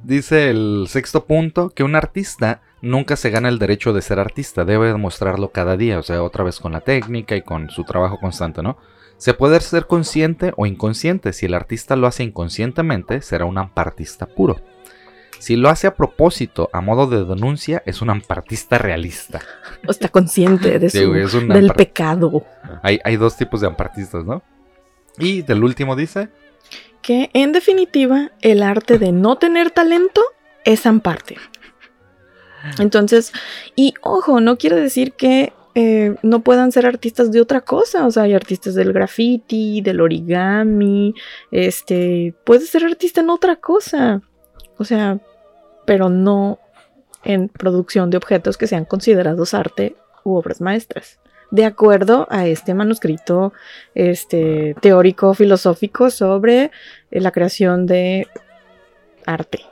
Dice 0.02 0.50
el 0.50 0.86
sexto 0.88 1.24
punto 1.26 1.70
que 1.70 1.84
un 1.84 1.94
artista 1.94 2.62
nunca 2.82 3.16
se 3.16 3.30
gana 3.30 3.48
el 3.48 3.58
derecho 3.58 3.92
de 3.92 4.02
ser 4.02 4.18
artista, 4.18 4.64
debe 4.64 4.88
demostrarlo 4.88 5.50
cada 5.50 5.76
día, 5.76 5.98
o 5.98 6.02
sea, 6.02 6.22
otra 6.22 6.42
vez 6.44 6.58
con 6.58 6.72
la 6.72 6.80
técnica 6.80 7.36
y 7.36 7.42
con 7.42 7.68
su 7.70 7.84
trabajo 7.84 8.18
constante, 8.18 8.62
¿no? 8.62 8.78
Se 9.20 9.34
puede 9.34 9.60
ser 9.60 9.86
consciente 9.86 10.54
o 10.56 10.64
inconsciente, 10.64 11.34
si 11.34 11.44
el 11.44 11.52
artista 11.52 11.94
lo 11.94 12.06
hace 12.06 12.22
inconscientemente, 12.22 13.20
será 13.20 13.44
un 13.44 13.58
ampartista 13.58 14.24
puro. 14.24 14.56
Si 15.38 15.56
lo 15.56 15.68
hace 15.68 15.86
a 15.86 15.94
propósito, 15.94 16.70
a 16.72 16.80
modo 16.80 17.06
de 17.06 17.26
denuncia, 17.26 17.82
es 17.84 18.00
un 18.00 18.08
ampartista 18.08 18.78
realista. 18.78 19.42
O 19.86 19.90
está 19.90 20.08
consciente 20.08 20.78
de 20.78 20.88
Sí, 20.88 21.00
su, 21.00 21.08
güey, 21.10 21.48
del 21.48 21.70
pecado. 21.74 22.46
hay, 22.82 22.98
hay 23.04 23.16
dos 23.16 23.36
tipos 23.36 23.60
de 23.60 23.66
ampartistas, 23.66 24.24
¿no? 24.24 24.42
Y 25.18 25.42
del 25.42 25.64
último 25.64 25.96
dice, 25.96 26.30
Que 27.02 27.28
en 27.34 27.52
definitiva, 27.52 28.30
el 28.40 28.62
arte 28.62 28.98
de 28.98 29.12
no 29.12 29.36
tener 29.36 29.70
talento 29.70 30.22
es 30.64 30.86
amparte. 30.86 31.36
Entonces, 32.78 33.34
y 33.76 33.92
ojo, 34.00 34.40
no 34.40 34.56
quiere 34.56 34.76
decir 34.76 35.12
que 35.12 35.52
eh, 35.80 36.16
no 36.22 36.40
puedan 36.40 36.72
ser 36.72 36.84
artistas 36.84 37.32
de 37.32 37.40
otra 37.40 37.62
cosa. 37.62 38.06
O 38.06 38.10
sea, 38.10 38.24
hay 38.24 38.34
artistas 38.34 38.74
del 38.74 38.92
graffiti, 38.92 39.80
del 39.80 40.02
origami. 40.02 41.14
Este, 41.50 42.34
puedes 42.44 42.68
ser 42.68 42.84
artista 42.84 43.22
en 43.22 43.30
otra 43.30 43.56
cosa. 43.56 44.20
O 44.76 44.84
sea, 44.84 45.18
pero 45.86 46.10
no 46.10 46.58
en 47.24 47.48
producción 47.48 48.10
de 48.10 48.18
objetos 48.18 48.58
que 48.58 48.66
sean 48.66 48.84
considerados 48.84 49.54
arte 49.54 49.96
u 50.22 50.34
obras 50.34 50.60
maestras. 50.60 51.18
De 51.50 51.64
acuerdo 51.64 52.26
a 52.30 52.46
este 52.46 52.74
manuscrito 52.74 53.52
este, 53.94 54.76
teórico 54.80 55.32
filosófico 55.34 56.10
sobre 56.10 56.70
la 57.10 57.30
creación 57.32 57.86
de 57.86 58.28
arte. 59.24 59.69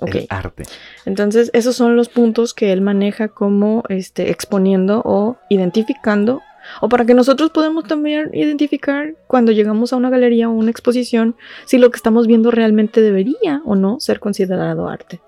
Ok. 0.00 0.14
el 0.14 0.26
arte. 0.30 0.64
Entonces, 1.04 1.50
esos 1.52 1.76
son 1.76 1.96
los 1.96 2.08
puntos 2.08 2.54
que 2.54 2.72
él 2.72 2.80
maneja 2.80 3.28
como 3.28 3.82
este, 3.88 4.30
exponiendo 4.30 5.02
o 5.04 5.36
identificando, 5.48 6.42
o 6.80 6.88
para 6.88 7.04
que 7.04 7.14
nosotros 7.14 7.50
podamos 7.50 7.84
también 7.84 8.30
identificar 8.32 9.14
cuando 9.26 9.52
llegamos 9.52 9.92
a 9.92 9.96
una 9.96 10.10
galería 10.10 10.48
o 10.48 10.52
una 10.52 10.70
exposición 10.70 11.36
si 11.64 11.78
lo 11.78 11.90
que 11.90 11.96
estamos 11.96 12.26
viendo 12.26 12.50
realmente 12.50 13.00
debería 13.00 13.62
o 13.64 13.76
no 13.76 14.00
ser 14.00 14.20
considerado 14.20 14.88
arte. 14.88 15.20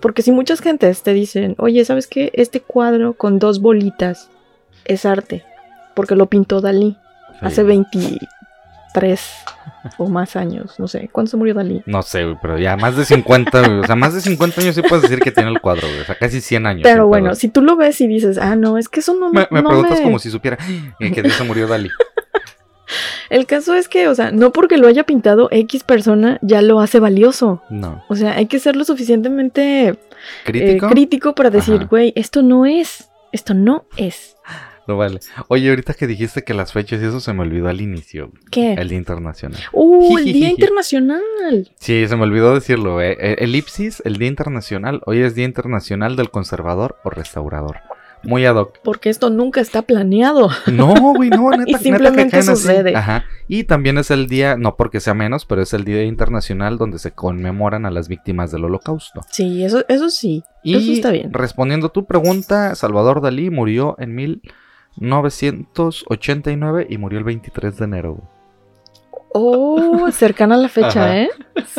Porque 0.00 0.22
si 0.22 0.32
muchas 0.32 0.60
gentes 0.60 1.02
te 1.02 1.12
dicen, 1.12 1.54
oye, 1.58 1.84
¿sabes 1.84 2.06
qué? 2.06 2.30
Este 2.34 2.60
cuadro 2.60 3.14
con 3.14 3.38
dos 3.38 3.60
bolitas 3.60 4.30
es 4.84 5.06
arte, 5.06 5.44
porque 5.94 6.16
lo 6.16 6.26
pintó 6.26 6.60
Dalí 6.60 6.96
hace 7.40 7.62
Sí. 7.62 7.66
23 7.66 9.20
o 9.98 10.08
más 10.08 10.36
años, 10.36 10.74
no 10.78 10.88
sé, 10.88 11.08
¿cuándo 11.12 11.30
se 11.30 11.36
murió 11.36 11.54
Dalí? 11.54 11.82
No 11.86 12.02
sé, 12.02 12.24
güey, 12.24 12.36
pero 12.40 12.58
ya 12.58 12.76
más 12.76 12.96
de 12.96 13.04
50, 13.04 13.60
güey, 13.60 13.78
o 13.80 13.84
sea, 13.84 13.96
más 13.96 14.14
de 14.14 14.20
50 14.20 14.60
años 14.60 14.74
sí 14.74 14.82
puedes 14.82 15.02
decir 15.02 15.20
que 15.20 15.30
tiene 15.30 15.50
el 15.50 15.60
cuadro, 15.60 15.86
güey, 15.88 16.00
o 16.00 16.04
sea, 16.04 16.14
casi 16.16 16.40
100 16.40 16.66
años. 16.66 16.80
Pero 16.82 17.06
bueno, 17.06 17.34
si 17.34 17.48
tú 17.48 17.62
lo 17.62 17.76
ves 17.76 18.00
y 18.00 18.06
dices, 18.06 18.38
ah, 18.38 18.56
no, 18.56 18.78
es 18.78 18.88
que 18.88 19.00
eso 19.00 19.14
no 19.14 19.30
Me, 19.32 19.46
me 19.50 19.62
no 19.62 19.68
preguntas 19.68 19.98
me- 19.98 20.04
como 20.04 20.18
si 20.18 20.30
supiera 20.30 20.58
eh, 21.00 21.12
que 21.12 21.22
de 21.22 21.28
eso 21.28 21.44
murió 21.44 21.66
Dalí. 21.66 21.90
El 23.30 23.46
caso 23.46 23.74
es 23.74 23.88
que, 23.88 24.08
o 24.08 24.14
sea, 24.14 24.30
no 24.30 24.52
porque 24.52 24.76
lo 24.76 24.86
haya 24.86 25.04
pintado 25.04 25.48
X 25.50 25.82
persona 25.84 26.38
ya 26.42 26.60
lo 26.62 26.80
hace 26.80 27.00
valioso. 27.00 27.62
No. 27.70 28.04
O 28.08 28.14
sea, 28.14 28.36
hay 28.36 28.46
que 28.46 28.58
ser 28.58 28.76
lo 28.76 28.84
suficientemente 28.84 29.88
eh, 29.88 29.96
¿Crítico? 30.44 30.88
crítico 30.88 31.34
para 31.34 31.50
decir, 31.50 31.86
güey, 31.86 32.12
esto 32.16 32.42
no 32.42 32.66
es, 32.66 33.08
esto 33.32 33.54
no 33.54 33.86
es. 33.96 34.33
no 34.88 34.96
vale. 34.96 35.20
Oye, 35.48 35.70
ahorita 35.70 35.94
que 35.94 36.06
dijiste 36.06 36.42
que 36.42 36.54
las 36.54 36.72
fechas 36.72 37.00
y 37.02 37.06
eso 37.06 37.20
se 37.20 37.32
me 37.32 37.42
olvidó 37.42 37.68
al 37.68 37.80
inicio. 37.80 38.30
¿Qué? 38.50 38.74
El 38.74 38.88
Día 38.88 38.98
Internacional. 38.98 39.60
¡Uh, 39.72 40.18
el 40.18 40.24
Día 40.24 40.50
Internacional! 40.50 41.70
Sí, 41.78 42.06
se 42.08 42.16
me 42.16 42.22
olvidó 42.22 42.54
decirlo. 42.54 43.00
Eh. 43.00 43.16
Eh, 43.18 43.36
Elipsis, 43.40 44.02
el 44.04 44.16
Día 44.16 44.28
Internacional. 44.28 45.00
Hoy 45.06 45.20
es 45.20 45.34
Día 45.34 45.44
Internacional 45.44 46.16
del 46.16 46.30
Conservador 46.30 46.96
o 47.04 47.10
Restaurador. 47.10 47.78
Muy 48.26 48.46
ad 48.46 48.56
hoc. 48.56 48.78
Porque 48.82 49.10
esto 49.10 49.28
nunca 49.28 49.60
está 49.60 49.82
planeado. 49.82 50.48
No, 50.72 50.94
güey, 51.14 51.28
no, 51.28 51.50
neta, 51.50 51.62
Y 51.66 51.72
neta 51.72 51.78
que 51.78 51.84
simplemente 51.84 52.30
caen 52.30 52.48
así. 52.48 52.62
sucede. 52.62 52.96
Ajá. 52.96 53.24
Y 53.48 53.64
también 53.64 53.98
es 53.98 54.10
el 54.10 54.28
día, 54.28 54.56
no 54.56 54.76
porque 54.76 55.00
sea 55.00 55.12
menos, 55.12 55.44
pero 55.44 55.60
es 55.60 55.74
el 55.74 55.84
Día 55.84 56.02
Internacional 56.04 56.78
donde 56.78 56.98
se 56.98 57.10
conmemoran 57.10 57.84
a 57.84 57.90
las 57.90 58.08
víctimas 58.08 58.50
del 58.50 58.64
Holocausto. 58.64 59.20
Sí, 59.30 59.62
eso, 59.62 59.84
eso 59.88 60.08
sí. 60.08 60.42
Y 60.62 60.76
Eso 60.76 60.92
está 60.92 61.10
bien. 61.10 61.30
respondiendo 61.34 61.88
a 61.88 61.92
tu 61.92 62.06
pregunta, 62.06 62.74
Salvador 62.74 63.20
Dalí 63.20 63.50
murió 63.50 63.94
en 63.98 64.14
1989 64.96 66.86
y 66.88 66.98
murió 66.98 67.18
el 67.18 67.24
23 67.24 67.76
de 67.78 67.84
enero. 67.84 68.22
Oh, 69.32 70.10
cercana 70.12 70.54
a 70.54 70.58
la 70.58 70.68
fecha, 70.68 71.04
Ajá. 71.06 71.18
¿eh? 71.22 71.30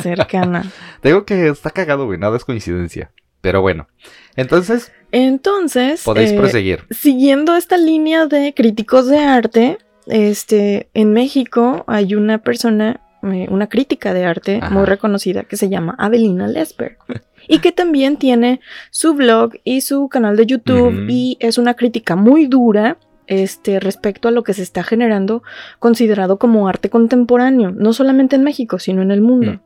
Cercana. 0.01 0.69
Te 1.01 1.09
digo 1.09 1.23
que 1.25 1.47
está 1.47 1.69
cagado, 1.69 2.05
güey, 2.05 2.19
nada 2.19 2.35
es 2.35 2.43
coincidencia. 2.43 3.11
Pero 3.39 3.61
bueno, 3.61 3.87
entonces 4.35 4.91
Entonces, 5.11 6.01
podéis 6.03 6.31
eh, 6.31 6.37
proseguir. 6.37 6.83
siguiendo 6.89 7.55
esta 7.55 7.77
línea 7.77 8.25
de 8.25 8.53
críticos 8.55 9.07
de 9.07 9.19
arte, 9.19 9.77
este, 10.07 10.89
en 10.95 11.13
México 11.13 11.83
hay 11.87 12.15
una 12.15 12.39
persona, 12.39 13.01
eh, 13.21 13.45
una 13.49 13.67
crítica 13.67 14.13
de 14.15 14.25
arte 14.25 14.59
Ajá. 14.61 14.73
muy 14.73 14.85
reconocida 14.85 15.43
que 15.43 15.57
se 15.57 15.69
llama 15.69 15.95
Avelina 15.97 16.47
Lesper. 16.47 16.97
Y 17.47 17.59
que 17.59 17.71
también 17.71 18.17
tiene 18.17 18.59
su 18.89 19.13
blog 19.13 19.51
y 19.63 19.81
su 19.81 20.09
canal 20.09 20.35
de 20.35 20.47
YouTube 20.47 21.05
y 21.07 21.37
es 21.39 21.59
una 21.59 21.75
crítica 21.75 22.15
muy 22.15 22.47
dura 22.47 22.97
este, 23.27 23.79
respecto 23.79 24.27
a 24.27 24.31
lo 24.31 24.43
que 24.43 24.53
se 24.53 24.63
está 24.63 24.83
generando 24.83 25.43
considerado 25.79 26.37
como 26.37 26.67
arte 26.67 26.89
contemporáneo, 26.89 27.71
no 27.71 27.93
solamente 27.93 28.35
en 28.35 28.43
México, 28.43 28.79
sino 28.79 29.01
en 29.01 29.11
el 29.11 29.21
mundo. 29.21 29.53
Mm. 29.53 29.59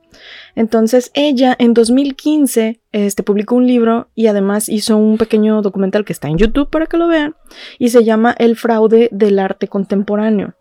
Entonces 0.55 1.11
ella 1.13 1.55
en 1.59 1.73
2015 1.73 2.81
este, 2.91 3.23
publicó 3.23 3.55
un 3.55 3.67
libro 3.67 4.09
y 4.15 4.27
además 4.27 4.69
hizo 4.69 4.97
un 4.97 5.17
pequeño 5.17 5.61
documental 5.61 6.05
que 6.05 6.13
está 6.13 6.27
en 6.27 6.37
YouTube 6.37 6.69
para 6.69 6.87
que 6.87 6.97
lo 6.97 7.07
vean 7.07 7.35
y 7.77 7.89
se 7.89 8.03
llama 8.03 8.35
El 8.37 8.55
fraude 8.55 9.09
del 9.11 9.39
arte 9.39 9.67
contemporáneo. 9.67 10.55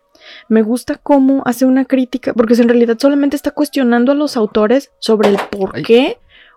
Me 0.47 0.61
gusta 0.61 0.95
cómo 0.95 1.43
hace 1.45 1.65
una 1.65 1.85
crítica, 1.85 2.33
porque 2.33 2.53
en 2.53 2.67
realidad 2.67 2.97
solamente 2.99 3.35
está 3.35 3.51
cuestionando 3.51 4.11
a 4.11 4.15
los 4.15 4.37
autores 4.37 4.91
sobre 4.99 5.29
el 5.29 5.37
por 5.49 5.71
Ay. 5.73 5.83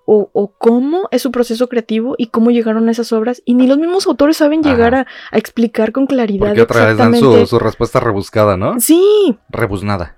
O, 0.05 0.31
o 0.33 0.53
cómo 0.59 1.09
es 1.11 1.23
su 1.23 1.31
proceso 1.31 1.69
creativo 1.69 2.15
y 2.19 2.27
cómo 2.27 2.51
llegaron 2.51 2.89
a 2.89 2.93
esas 2.93 3.13
obras. 3.13 3.43
Y 3.45 3.55
ni 3.55 3.67
los 3.67 3.79
mismos 3.79 4.07
autores 4.07 4.37
saben 4.37 4.63
llegar 4.63 4.95
a, 4.95 5.07
explicar 5.33 5.93
con 5.93 6.07
claridad 6.07 6.47
Porque 6.49 6.63
otra 6.63 6.87
vez 6.87 6.97
dan 6.97 7.15
su, 7.17 7.59
respuesta 7.59 8.01
rebuscada, 8.01 8.57
¿no? 8.57 8.81
Sí, 8.81 9.39
Rebuznada. 9.49 10.17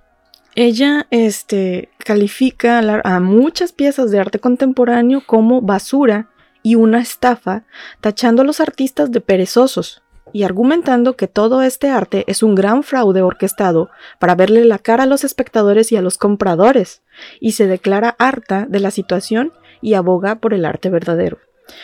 ella 0.55 1.07
este, 1.11 1.90
califica 1.99 2.79
a, 2.79 2.83
la- 2.83 3.01
a 3.05 3.20
muchas 3.20 3.73
piezas 3.73 4.11
de 4.11 4.20
arte 4.20 4.38
contemporáneo 4.38 5.23
como 5.27 5.61
basura 5.61 6.31
y 6.62 6.77
una 6.77 7.01
estafa, 7.01 7.64
tachando 8.01 8.40
a 8.42 8.44
los 8.47 8.61
artistas 8.61 9.12
de 9.12 9.20
perezosos 9.20 10.01
y 10.33 10.44
argumentando 10.44 11.14
que 11.14 11.29
todo 11.29 11.62
este 11.62 11.90
arte 11.90 12.25
es 12.27 12.42
un 12.42 12.55
gran 12.55 12.83
fraude 12.83 13.20
orquestado 13.23 13.90
para 14.18 14.35
verle 14.35 14.64
la 14.64 14.79
cara 14.79 15.03
a 15.05 15.07
los 15.07 15.25
espectadores 15.25 15.92
y 15.92 15.97
a 15.97 16.03
los 16.03 16.16
compradores, 16.16 17.03
y 17.38 17.53
se 17.53 17.66
declara 17.66 18.16
harta 18.18 18.64
de 18.68 18.81
la 18.81 18.90
situación 18.90 19.53
y 19.85 19.94
aboga 19.94 20.37
por 20.37 20.55
el 20.55 20.64
arte 20.64 20.88
verdadero. 20.88 21.38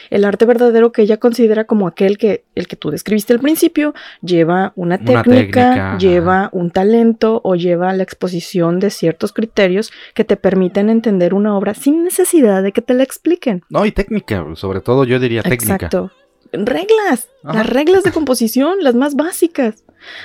El 0.08 0.24
arte 0.24 0.44
verdadero 0.46 0.90
que 0.92 1.02
ella 1.02 1.18
considera 1.18 1.64
como 1.64 1.86
aquel 1.86 2.18
que 2.18 2.44
el 2.54 2.66
que 2.66 2.76
tú 2.76 2.90
describiste 2.90 3.32
al 3.32 3.40
principio 3.40 3.94
lleva 4.22 4.72
una 4.74 4.96
Una 4.96 5.22
técnica, 5.22 5.24
técnica, 5.24 5.98
lleva 5.98 6.48
un 6.52 6.70
talento 6.70 7.40
o 7.44 7.54
lleva 7.54 7.92
la 7.92 8.02
exposición 8.02 8.78
de 8.80 8.90
ciertos 8.90 9.32
criterios 9.32 9.92
que 10.14 10.24
te 10.24 10.36
permiten 10.36 10.90
entender 10.90 11.34
una 11.34 11.56
obra 11.56 11.74
sin 11.74 12.04
necesidad 12.04 12.62
de 12.62 12.72
que 12.72 12.82
te 12.82 12.94
la 12.94 13.02
expliquen. 13.02 13.64
No, 13.68 13.84
y 13.84 13.92
técnica, 13.92 14.44
sobre 14.54 14.80
todo 14.80 15.04
yo 15.04 15.18
diría 15.18 15.42
técnica. 15.42 15.74
Exacto. 15.74 16.10
Reglas, 16.52 17.28
Ajá. 17.44 17.58
las 17.58 17.66
reglas 17.68 18.02
de 18.02 18.12
composición, 18.12 18.82
las 18.82 18.94
más 18.94 19.14
básicas. 19.14 19.84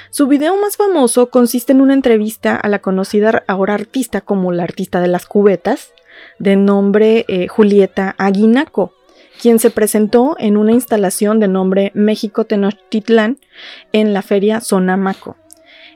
Su 0.09 0.27
video 0.27 0.55
más 0.57 0.77
famoso 0.77 1.29
consiste 1.29 1.73
en 1.73 1.81
una 1.81 1.93
entrevista 1.93 2.55
a 2.55 2.67
la 2.69 2.79
conocida 2.79 3.43
ahora 3.47 3.73
artista 3.73 4.21
como 4.21 4.51
la 4.51 4.63
artista 4.63 5.01
de 5.01 5.07
las 5.07 5.25
cubetas, 5.25 5.93
de 6.39 6.55
nombre 6.55 7.25
eh, 7.27 7.47
Julieta 7.47 8.15
Aguinaco, 8.17 8.93
quien 9.41 9.59
se 9.59 9.69
presentó 9.69 10.35
en 10.39 10.57
una 10.57 10.71
instalación 10.71 11.39
de 11.39 11.47
nombre 11.47 11.91
México 11.93 12.45
Tenochtitlán 12.45 13.37
en 13.91 14.13
la 14.13 14.21
feria 14.21 14.61
Sonamaco. 14.61 15.35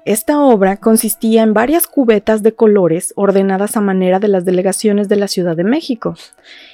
Esta 0.06 0.40
obra 0.40 0.78
consistía 0.78 1.44
en 1.44 1.54
varias 1.54 1.86
cubetas 1.86 2.42
de 2.42 2.54
colores 2.54 3.14
ordenadas 3.16 3.76
a 3.78 3.82
manera 3.82 4.20
de 4.20 4.30
las 4.30 4.46
delegaciones 4.46 5.10
de 5.10 5.18
la 5.18 5.28
Ciudad 5.28 5.56
de 5.56 5.64
México 5.64 6.16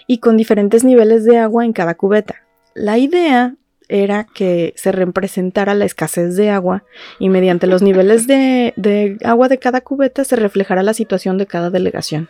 y 0.07 0.19
con 0.19 0.37
diferentes 0.37 0.83
niveles 0.83 1.25
de 1.25 1.37
agua 1.37 1.65
en 1.65 1.73
cada 1.73 1.95
cubeta. 1.95 2.43
La 2.75 2.97
idea 2.97 3.55
era 3.87 4.25
que 4.33 4.73
se 4.77 4.91
representara 4.91 5.73
la 5.75 5.85
escasez 5.85 6.35
de 6.35 6.49
agua 6.49 6.83
y 7.19 7.29
mediante 7.29 7.67
los 7.67 7.81
niveles 7.81 8.27
de, 8.27 8.73
de 8.77 9.17
agua 9.23 9.47
de 9.47 9.57
cada 9.57 9.81
cubeta 9.81 10.23
se 10.23 10.35
reflejara 10.35 10.83
la 10.83 10.93
situación 10.93 11.37
de 11.37 11.45
cada 11.45 11.69
delegación. 11.69 12.29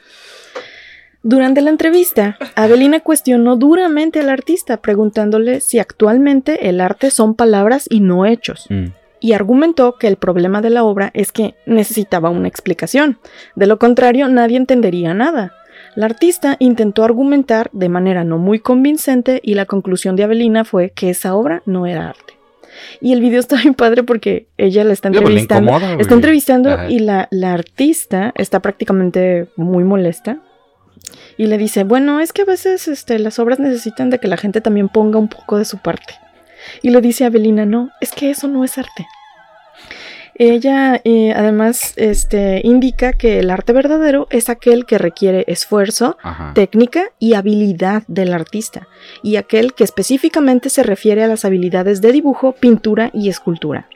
Durante 1.28 1.62
la 1.62 1.72
entrevista, 1.72 2.38
Avelina 2.56 3.00
cuestionó 3.00 3.56
duramente 3.56 4.20
al 4.20 4.30
artista, 4.30 4.78
preguntándole 4.78 5.60
si 5.60 5.80
actualmente 5.80 6.70
el 6.70 6.80
arte 6.80 7.10
son 7.10 7.34
palabras 7.34 7.88
y 7.90 8.00
no 8.00 8.28
hechos, 8.28 8.68
Mm. 8.70 8.90
y 9.22 9.34
argumentó 9.34 9.96
que 9.98 10.06
el 10.08 10.18
problema 10.18 10.62
de 10.62 10.70
la 10.70 10.84
obra 10.84 11.10
es 11.16 11.32
que 11.32 11.56
necesitaba 11.66 12.30
una 12.30 12.48
explicación, 12.48 13.18
de 13.56 13.66
lo 13.66 13.80
contrario 13.80 14.28
nadie 14.28 14.58
entendería 14.58 15.16
nada. 15.16 15.52
La 15.96 16.06
artista 16.06 16.58
intentó 16.60 17.04
argumentar 17.04 17.72
de 17.74 17.90
manera 17.90 18.24
no 18.24 18.38
muy 18.38 18.60
convincente 18.60 19.40
y 19.44 19.56
la 19.56 19.66
conclusión 19.66 20.16
de 20.16 20.26
Avelina 20.26 20.64
fue 20.64 20.92
que 20.92 21.10
esa 21.10 21.34
obra 21.34 21.64
no 21.66 21.88
era 21.88 22.10
arte. 22.10 22.36
Y 23.02 23.14
el 23.14 23.22
video 23.22 23.40
está 23.40 23.56
muy 23.64 23.74
padre 23.74 24.04
porque 24.04 24.46
ella 24.60 24.84
la 24.84 24.94
está 24.94 25.08
entrevistando. 25.08 25.72
incomoda. 25.72 25.96
Está 26.00 26.14
entrevistando 26.14 26.70
Ajá. 26.70 26.88
y 26.90 27.00
la, 27.00 27.28
la 27.32 27.54
artista 27.54 28.32
está 28.36 28.60
prácticamente 28.60 29.48
muy 29.56 29.84
molesta. 29.84 30.38
Y 31.38 31.48
le 31.48 31.58
dice, 31.58 31.84
bueno, 31.84 32.20
es 32.20 32.34
que 32.34 32.44
a 32.44 32.46
veces 32.46 32.88
este, 32.88 33.20
las 33.20 33.40
obras 33.40 33.60
necesitan 33.60 34.10
de 34.10 34.20
que 34.20 34.28
la 34.28 34.38
gente 34.38 34.62
también 34.62 34.90
ponga 34.90 35.20
un 35.20 35.28
poco 35.28 35.58
de 35.58 35.66
su 35.66 35.80
parte. 35.80 36.16
Y 36.82 36.90
le 36.90 37.02
dice 37.02 37.24
a 37.24 37.28
Avelina, 37.28 37.66
no, 37.66 37.90
es 38.02 38.12
que 38.12 38.30
eso 38.30 38.48
no 38.48 38.64
es 38.64 38.78
arte. 38.78 39.08
Ella 40.38 41.00
eh, 41.06 41.32
además 41.34 41.94
este, 41.96 42.60
indica 42.66 43.14
que 43.14 43.40
el 43.40 43.50
arte 43.50 43.72
verdadero 43.72 44.28
es 44.32 44.50
aquel 44.50 44.86
que 44.86 44.98
requiere 44.98 45.46
esfuerzo, 45.48 46.18
Ajá. 46.22 46.54
técnica 46.54 47.06
y 47.20 47.36
habilidad 47.36 48.04
del 48.08 48.34
artista, 48.34 48.90
y 49.24 49.38
aquel 49.38 49.74
que 49.74 49.86
específicamente 49.86 50.70
se 50.70 50.84
refiere 50.84 51.24
a 51.24 51.28
las 51.28 51.46
habilidades 51.46 52.02
de 52.02 52.12
dibujo, 52.12 52.52
pintura 52.52 53.12
y 53.14 53.30
escultura. 53.30 53.88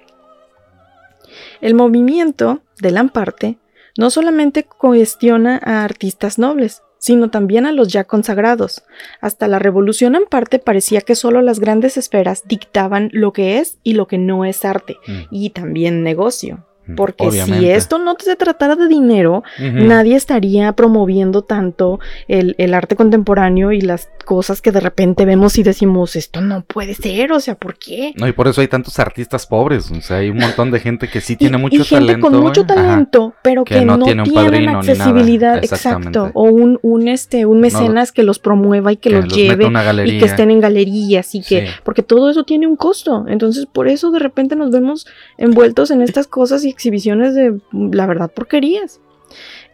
El 1.59 1.73
movimiento 1.73 2.61
del 2.81 2.93
Lamparte 2.93 3.57
no 3.97 4.09
solamente 4.09 4.63
cuestiona 4.63 5.59
a 5.61 5.83
artistas 5.83 6.39
nobles, 6.39 6.83
sino 6.99 7.31
también 7.31 7.65
a 7.65 7.71
los 7.71 7.87
ya 7.87 8.03
consagrados. 8.03 8.83
Hasta 9.21 9.47
la 9.47 9.57
revolución 9.57 10.15
Amparte 10.15 10.59
parecía 10.59 11.01
que 11.01 11.15
solo 11.15 11.41
las 11.41 11.59
grandes 11.59 11.97
esferas 11.97 12.43
dictaban 12.45 13.09
lo 13.11 13.33
que 13.33 13.57
es 13.57 13.79
y 13.83 13.93
lo 13.93 14.07
que 14.07 14.19
no 14.19 14.45
es 14.45 14.63
arte, 14.65 14.97
Mm, 15.07 15.21
y 15.31 15.49
también 15.49 16.03
negocio. 16.03 16.65
Porque 16.95 17.31
si 17.31 17.69
esto 17.69 17.97
no 17.99 18.15
se 18.19 18.35
tratara 18.35 18.75
de 18.75 18.87
dinero, 18.87 19.43
nadie 19.59 20.15
estaría 20.15 20.71
promoviendo 20.73 21.41
tanto 21.43 21.99
el, 22.27 22.55
el 22.57 22.73
arte 22.73 22.95
contemporáneo 22.95 23.71
y 23.71 23.81
las 23.81 24.09
cosas 24.25 24.61
que 24.61 24.71
de 24.71 24.79
repente 24.79 25.25
vemos 25.25 25.57
y 25.57 25.63
decimos, 25.63 26.15
esto 26.15 26.39
no 26.41 26.61
puede 26.63 26.93
ser, 26.93 27.31
o 27.31 27.39
sea, 27.39 27.55
¿por 27.55 27.77
qué? 27.79 28.13
No, 28.15 28.27
y 28.27 28.31
por 28.31 28.47
eso 28.47 28.61
hay 28.61 28.67
tantos 28.67 28.99
artistas 28.99 29.47
pobres. 29.47 29.89
O 29.91 30.01
sea, 30.01 30.17
hay 30.17 30.29
un 30.29 30.37
montón 30.37 30.69
de 30.71 30.79
gente 30.79 31.07
que 31.07 31.19
sí 31.21 31.33
Y- 31.33 31.35
tiene 31.37 31.57
y, 31.57 31.61
mucho 31.61 31.83
gente 31.83 32.05
talento. 32.05 32.29
con 32.29 32.39
mucho. 32.39 32.61
Ajá. 32.61 32.75
talento, 32.75 33.33
pero 33.41 33.63
que, 33.63 33.75
Que 33.79 33.85
no 33.85 33.97
no, 33.97 34.05
tiene 34.05 34.21
un 34.23 34.29
tienen 34.29 34.65
nada. 34.65 34.79
accesibilidad, 34.79 35.57
exacto, 35.57 36.29
o 36.33 36.43
un, 36.43 36.77
un, 36.83 37.07
este, 37.07 37.45
un 37.45 37.59
mecenas 37.61 38.11
que 38.11 38.23
los 38.23 38.37
promueva 38.39 38.91
y 38.91 38.97
que, 38.97 39.09
Que 39.09 39.15
los 39.15 39.27
lleve 39.33 39.65
y 40.05 40.19
que 40.19 40.25
estén 40.25 40.51
en 40.51 40.59
galerías 40.59 41.33
y 41.35 41.41
que 41.41 41.61
Sí. 41.61 41.73
porque 41.83 42.03
todo 42.03 42.29
eso 42.29 42.43
tiene 42.43 42.67
un 42.67 42.75
costo. 42.75 43.25
Entonces, 43.27 43.65
por 43.65 43.87
eso 43.87 44.11
de 44.11 44.19
repente 44.19 44.55
nos 44.55 44.69
vemos 44.71 45.07
envueltos 45.37 45.89
en 45.91 46.01
estas 46.01 46.27
cosas 46.27 46.63
y 46.65 46.73
exhibiciones 46.79 47.35
de, 47.35 47.59
la 47.73 48.07
verdad, 48.07 48.31
porquerías. 48.31 49.01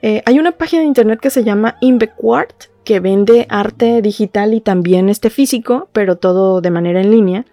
Eh, 0.02 0.24
hay 0.26 0.39
una 0.39 0.52
página 0.54 0.82
de 0.82 0.88
internet 0.88 1.20
que 1.22 1.30
se 1.30 1.44
llama 1.44 1.78
Inbequart, 1.82 2.65
que 2.84 3.00
vende 3.00 3.46
arte 3.50 4.02
digital 4.02 4.54
y 4.54 4.62
también 4.62 5.10
este 5.10 5.30
físico, 5.30 5.88
pero 5.91 6.15
todo 6.18 6.62
de 6.62 6.72
manera 6.72 7.02
en 7.02 7.12
línea. 7.12 7.46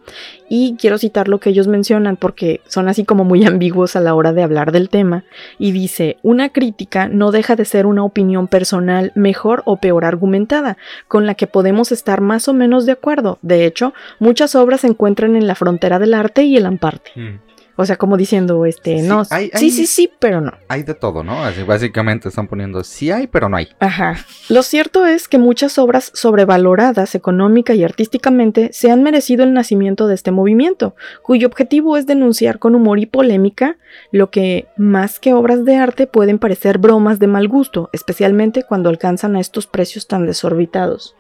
Y 0.49 0.77
quiero 0.77 0.99
citar 0.99 1.29
lo 1.29 1.39
que 1.39 1.51
ellos 1.51 1.69
mencionan 1.69 2.17
porque 2.17 2.61
son 2.67 2.89
así 2.89 3.05
como 3.05 3.25
muy 3.25 3.45
ambiguos 3.47 3.95
a 3.95 4.01
la 4.01 4.15
hora 4.15 4.33
de 4.33 4.43
hablar 4.43 4.73
del 4.73 4.89
tema. 4.89 5.25
Y 5.59 5.73
dice, 5.73 6.17
una 6.23 6.49
crítica 6.49 7.09
no 7.09 7.31
deja 7.31 7.57
de 7.57 7.67
ser 7.67 7.85
una 7.85 8.05
opinión 8.05 8.49
personal 8.49 9.13
mejor 9.15 9.63
o 9.67 9.77
peor 9.77 10.07
argumentada, 10.07 10.79
con 11.09 11.27
la 11.27 11.35
que 11.35 11.47
podemos 11.47 11.93
estar 11.93 12.23
más 12.23 12.49
o 12.49 12.55
menos 12.55 12.87
de 12.87 12.93
acuerdo. 12.93 13.39
De 13.43 13.67
hecho, 13.67 13.93
muchas 14.19 14.55
obras 14.55 14.81
se 14.81 14.89
encuentran 14.89 15.37
en 15.37 15.47
la 15.47 15.55
frontera 15.55 15.99
del 15.99 16.15
arte 16.15 16.43
y 16.45 16.57
el 16.57 16.65
amparte. 16.65 17.11
Mm. 17.17 17.52
O 17.77 17.87
sea, 17.87 17.97
como 17.97 18.17
diciendo, 18.17 18.67
este, 18.67 19.01
Sí, 19.01 19.07
no, 19.09 19.23
hay- 19.31 19.51
sí, 19.55 19.71
sí, 19.71 19.87
sí, 19.87 20.11
pero 20.19 20.41
no. 20.41 20.53
Hay 20.69 20.83
de 20.83 20.95
todo, 20.95 21.25
¿no? 21.25 21.43
Así, 21.43 21.63
básicamente 21.63 22.29
están 22.29 22.47
poniendo 22.49 22.85
sí 22.85 23.11
hay, 23.11 23.27
pero 23.27 23.49
no 23.49 23.57
hay. 23.57 23.69
Ajá. 23.81 24.17
Lo 24.49 24.63
cierto 24.63 25.07
es 25.07 25.27
que 25.29 25.39
muchas 25.39 25.79
obras 25.79 26.11
sobrevaloradas 26.15 27.15
económica 27.15 27.75
y 27.75 27.83
artísticamente 27.85 28.71
se 28.73 28.91
han 28.91 29.03
merecido 29.03 29.43
el 29.45 29.53
nacimiento 29.53 30.07
de 30.07 30.15
este 30.15 30.31
movimiento, 30.31 30.95
cuyo 31.23 31.47
objetivo 31.47 31.97
es 31.97 32.07
denunciar 32.07 32.59
con 32.59 32.75
humor 32.75 32.99
y 32.99 33.07
polémica 33.07 33.77
lo 34.11 34.31
que, 34.31 34.67
más 34.77 35.19
que 35.21 35.33
obras 35.35 35.65
de 35.65 35.77
arte, 35.77 36.07
pueden 36.07 36.39
parecer 36.39 36.79
bromas 36.79 37.19
de 37.19 37.27
mal 37.27 37.49
gusto, 37.49 37.89
especialmente 37.93 38.65
cuando 38.65 38.89
alcanzan 38.91 39.37
a 39.37 39.41
estos 39.41 39.67
precios 39.67 40.07
tan 40.07 40.27
desorbitados. 40.27 41.15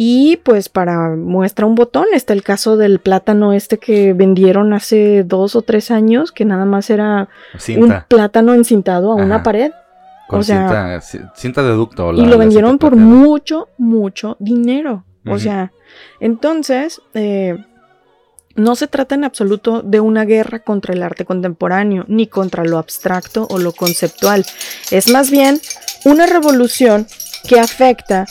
Y 0.00 0.36
pues 0.44 0.68
para 0.68 1.16
muestra 1.16 1.66
un 1.66 1.74
botón 1.74 2.06
está 2.12 2.32
el 2.32 2.44
caso 2.44 2.76
del 2.76 3.00
plátano 3.00 3.52
este 3.52 3.78
que 3.78 4.12
vendieron 4.12 4.72
hace 4.72 5.24
dos 5.24 5.56
o 5.56 5.62
tres 5.62 5.90
años, 5.90 6.30
que 6.30 6.44
nada 6.44 6.64
más 6.64 6.88
era 6.88 7.28
un 7.76 7.92
plátano 8.06 8.54
encintado 8.54 9.10
a 9.10 9.16
una 9.16 9.42
pared. 9.42 9.72
Con 10.28 10.38
o 10.38 10.42
sea, 10.44 11.00
cinta, 11.00 11.26
ci- 11.26 11.32
cinta 11.34 11.62
de 11.64 11.70
ducto. 11.72 12.12
y 12.12 12.24
lo 12.26 12.38
vendieron 12.38 12.78
por 12.78 12.94
mucho 12.94 13.08
mucho, 13.26 13.68
mucho 13.76 14.36
dinero. 14.38 15.04
O 15.26 15.38
sea, 15.40 15.72
entonces, 16.20 17.02
eh, 17.14 17.58
no 18.54 18.76
se 18.76 18.86
trata 18.86 19.16
en 19.16 19.24
absoluto 19.24 19.82
de 19.82 19.98
una 19.98 20.24
guerra 20.24 20.60
contra 20.60 20.94
el 20.94 21.02
arte 21.02 21.24
contemporáneo, 21.24 22.04
ni 22.06 22.28
contra 22.28 22.64
lo 22.64 22.78
abstracto 22.78 23.48
o 23.50 23.58
lo 23.58 23.72
conceptual. 23.72 24.46
Es 24.92 25.10
más 25.10 25.30
bien 25.32 25.60
una 26.04 26.26
revolución 26.26 27.06
que 27.48 27.58
afecta 27.58 28.26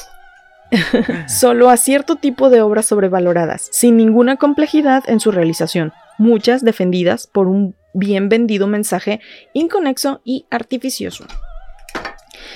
solo 1.28 1.70
a 1.70 1.78
cierto 1.78 2.16
tipo 2.16 2.50
de 2.50 2.62
obras 2.62 2.86
sobrevaloradas, 2.86 3.70
sin 3.72 3.98
ninguna 3.98 4.38
complejidad 4.38 5.04
en 5.08 5.20
su 5.20 5.32
realización. 5.32 5.94
muchas 6.20 6.64
defendidas 6.64 7.28
por 7.28 7.48
un 7.48 7.76
bien 7.94 8.28
vendido 8.28 8.66
mensaje 8.66 9.20
inconexo 9.54 10.22
y 10.24 10.46
artificioso. 10.50 11.26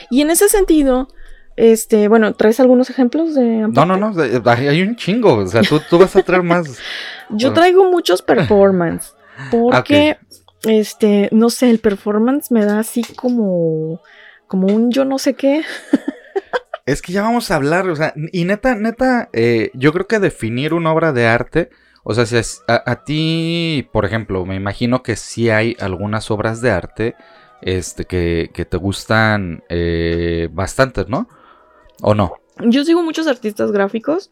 Y 0.09 0.21
en 0.21 0.31
ese 0.31 0.49
sentido, 0.49 1.07
este, 1.55 2.07
bueno, 2.07 2.33
¿traes 2.33 2.59
algunos 2.59 2.89
ejemplos 2.89 3.35
de... 3.35 3.67
No, 3.67 3.85
no, 3.85 3.97
no, 3.97 4.13
hay 4.45 4.81
un 4.81 4.95
chingo, 4.95 5.35
o 5.35 5.47
sea, 5.47 5.61
tú, 5.61 5.79
tú 5.89 5.99
vas 5.99 6.15
a 6.15 6.23
traer 6.23 6.43
más. 6.43 6.79
Yo 7.29 7.53
traigo 7.53 7.89
muchos 7.91 8.21
performance. 8.21 9.13
Porque, 9.51 10.17
este, 10.63 11.29
no 11.31 11.49
sé, 11.49 11.69
el 11.69 11.79
performance 11.79 12.51
me 12.51 12.65
da 12.65 12.79
así 12.79 13.03
como, 13.15 14.01
como 14.47 14.67
un 14.67 14.91
yo 14.91 15.05
no 15.05 15.17
sé 15.17 15.33
qué. 15.33 15.63
Es 16.85 17.01
que 17.01 17.11
ya 17.13 17.21
vamos 17.21 17.51
a 17.51 17.55
hablar, 17.55 17.87
o 17.89 17.95
sea, 17.95 18.13
y 18.31 18.45
neta, 18.45 18.75
neta, 18.75 19.29
eh, 19.33 19.69
yo 19.73 19.93
creo 19.93 20.07
que 20.07 20.19
definir 20.19 20.73
una 20.73 20.91
obra 20.91 21.13
de 21.13 21.27
arte, 21.27 21.69
o 22.03 22.13
sea, 22.13 22.25
si 22.25 22.37
es- 22.37 22.63
a, 22.67 22.81
a 22.89 23.03
ti, 23.03 23.87
por 23.93 24.05
ejemplo, 24.05 24.45
me 24.45 24.55
imagino 24.55 25.03
que 25.03 25.15
sí 25.15 25.49
hay 25.49 25.77
algunas 25.79 26.31
obras 26.31 26.59
de 26.61 26.71
arte, 26.71 27.15
este, 27.61 28.05
que, 28.05 28.49
que 28.53 28.65
te 28.65 28.77
gustan 28.77 29.63
eh, 29.69 30.49
bastante, 30.51 31.05
¿no? 31.07 31.29
¿O 32.01 32.15
no? 32.15 32.33
Yo 32.59 32.83
sigo 32.83 33.03
muchos 33.03 33.27
artistas 33.27 33.71
gráficos. 33.71 34.31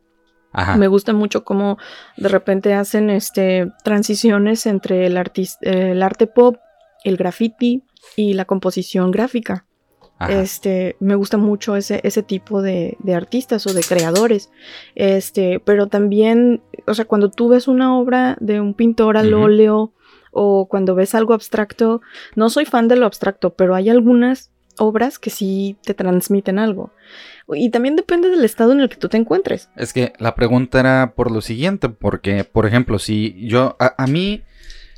Ajá. 0.52 0.78
Me 0.78 0.88
gusta 0.88 1.14
mucho 1.14 1.44
cómo 1.44 1.78
de 2.18 2.28
repente 2.28 2.74
hacen 2.74 3.12
este, 3.12 3.72
transiciones 3.84 4.66
entre 4.66 5.06
el, 5.06 5.22
el 5.62 6.02
arte 6.02 6.26
pop, 6.26 6.58
el 7.04 7.18
graffiti 7.18 7.84
y 8.16 8.34
la 8.34 8.46
composición 8.46 9.12
gráfica. 9.12 9.68
Ajá. 10.20 10.42
Este, 10.42 10.96
me 11.00 11.16
gusta 11.16 11.38
mucho 11.38 11.76
ese, 11.76 12.02
ese 12.04 12.22
tipo 12.24 12.62
de, 12.62 12.98
de 13.00 13.16
artistas 13.16 13.66
o 13.66 13.74
de 13.74 13.82
creadores. 13.82 14.52
Este, 14.96 15.60
pero 15.60 15.88
también, 15.88 16.62
o 16.86 16.94
sea, 16.94 17.06
cuando 17.06 17.32
tú 17.32 17.50
ves 17.50 17.68
una 17.68 17.98
obra 17.98 18.38
de 18.40 18.62
un 18.62 18.74
pintor 18.74 19.18
al 19.18 19.34
óleo 19.34 19.94
o 20.32 20.68
cuando 20.68 20.94
ves 20.94 21.16
algo 21.16 21.34
abstracto, 21.34 22.02
no 22.36 22.50
soy 22.50 22.66
fan 22.66 22.88
de 22.88 22.96
lo 22.96 23.06
abstracto, 23.06 23.56
pero 23.56 23.76
hay 23.76 23.90
algunas 23.90 24.52
obras 24.78 25.20
que 25.20 25.30
sí 25.30 25.78
te 25.84 25.94
transmiten 25.94 26.60
algo. 26.60 26.92
Y 27.48 27.70
también 27.70 27.96
depende 27.96 28.30
del 28.30 28.46
estado 28.46 28.72
en 28.74 28.80
el 28.80 28.90
que 28.90 28.96
tú 28.96 29.10
te 29.10 29.18
encuentres. 29.18 29.70
Es 29.76 29.94
que 29.94 30.14
la 30.20 30.36
pregunta 30.36 30.80
era 30.80 31.14
por 31.16 31.32
lo 31.32 31.42
siguiente, 31.42 31.90
porque, 31.90 32.44
por 32.44 32.66
ejemplo, 32.66 33.00
si 33.00 33.48
yo, 33.48 33.76
a, 33.80 33.96
a 34.02 34.08
mí, 34.08 34.44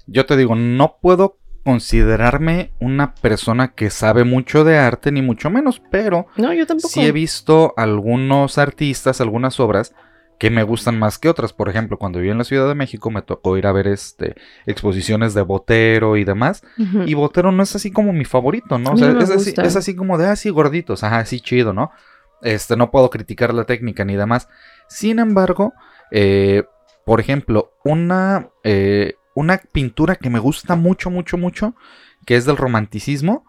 yo 0.05 0.25
te 0.25 0.35
digo, 0.35 0.55
no 0.55 0.97
puedo 1.01 1.37
considerarme 1.63 2.71
una 2.79 3.13
persona 3.15 3.73
que 3.73 3.89
sabe 3.89 4.23
mucho 4.23 4.63
de 4.63 4.77
arte, 4.77 5.11
ni 5.11 5.21
mucho 5.21 5.49
menos, 5.49 5.81
pero 5.91 6.27
No, 6.37 6.53
yo 6.53 6.65
tampoco. 6.65 6.89
sí 6.89 7.01
he 7.01 7.11
visto 7.11 7.73
algunos 7.77 8.57
artistas, 8.57 9.21
algunas 9.21 9.59
obras 9.59 9.93
que 10.39 10.49
me 10.49 10.63
gustan 10.63 10.97
más 10.97 11.19
que 11.19 11.29
otras. 11.29 11.53
Por 11.53 11.69
ejemplo, 11.69 11.99
cuando 11.99 12.17
viví 12.17 12.31
en 12.31 12.39
la 12.39 12.43
Ciudad 12.43 12.67
de 12.67 12.73
México 12.73 13.11
me 13.11 13.21
tocó 13.21 13.57
ir 13.57 13.67
a 13.67 13.71
ver 13.71 13.85
este 13.87 14.35
exposiciones 14.65 15.35
de 15.35 15.43
Botero 15.43 16.17
y 16.17 16.23
demás. 16.23 16.63
Y 17.05 17.13
Botero 17.13 17.51
no 17.51 17.61
es 17.61 17.75
así 17.75 17.91
como 17.91 18.11
mi 18.11 18.25
favorito, 18.25 18.79
¿no? 18.79 18.93
O 18.93 18.97
sea, 18.97 19.11
no 19.11 19.19
es, 19.19 19.29
así, 19.29 19.53
es 19.55 19.75
así 19.75 19.95
como 19.95 20.17
de, 20.17 20.27
ah, 20.27 20.35
sí, 20.35 20.49
gorditos, 20.49 21.03
ajá, 21.03 21.25
sí, 21.25 21.41
chido, 21.41 21.73
¿no? 21.73 21.91
Este, 22.41 22.75
no 22.75 22.89
puedo 22.89 23.11
criticar 23.11 23.53
la 23.53 23.65
técnica 23.65 24.03
ni 24.03 24.15
demás. 24.15 24.49
Sin 24.87 25.19
embargo, 25.19 25.73
eh, 26.09 26.63
por 27.05 27.19
ejemplo, 27.19 27.73
una, 27.83 28.49
eh, 28.63 29.13
una 29.35 29.57
pintura 29.71 30.15
que 30.15 30.29
me 30.29 30.39
gusta 30.39 30.75
mucho, 30.75 31.09
mucho, 31.09 31.37
mucho, 31.37 31.75
que 32.25 32.35
es 32.35 32.45
del 32.45 32.57
romanticismo, 32.57 33.45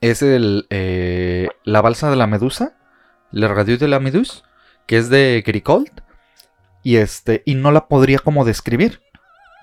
es 0.00 0.22
el, 0.22 0.66
eh, 0.70 1.48
La 1.64 1.80
balsa 1.82 2.10
de 2.10 2.16
la 2.16 2.26
medusa, 2.26 2.76
Le 3.30 3.48
Radio 3.48 3.76
de 3.78 3.88
la 3.88 4.00
Medusa, 4.00 4.42
que 4.86 4.96
es 4.96 5.10
de 5.10 5.42
Gricolt, 5.46 6.00
y 6.82 6.96
este, 6.96 7.42
y 7.44 7.54
no 7.56 7.72
la 7.72 7.88
podría 7.88 8.18
como 8.20 8.44
describir. 8.44 9.00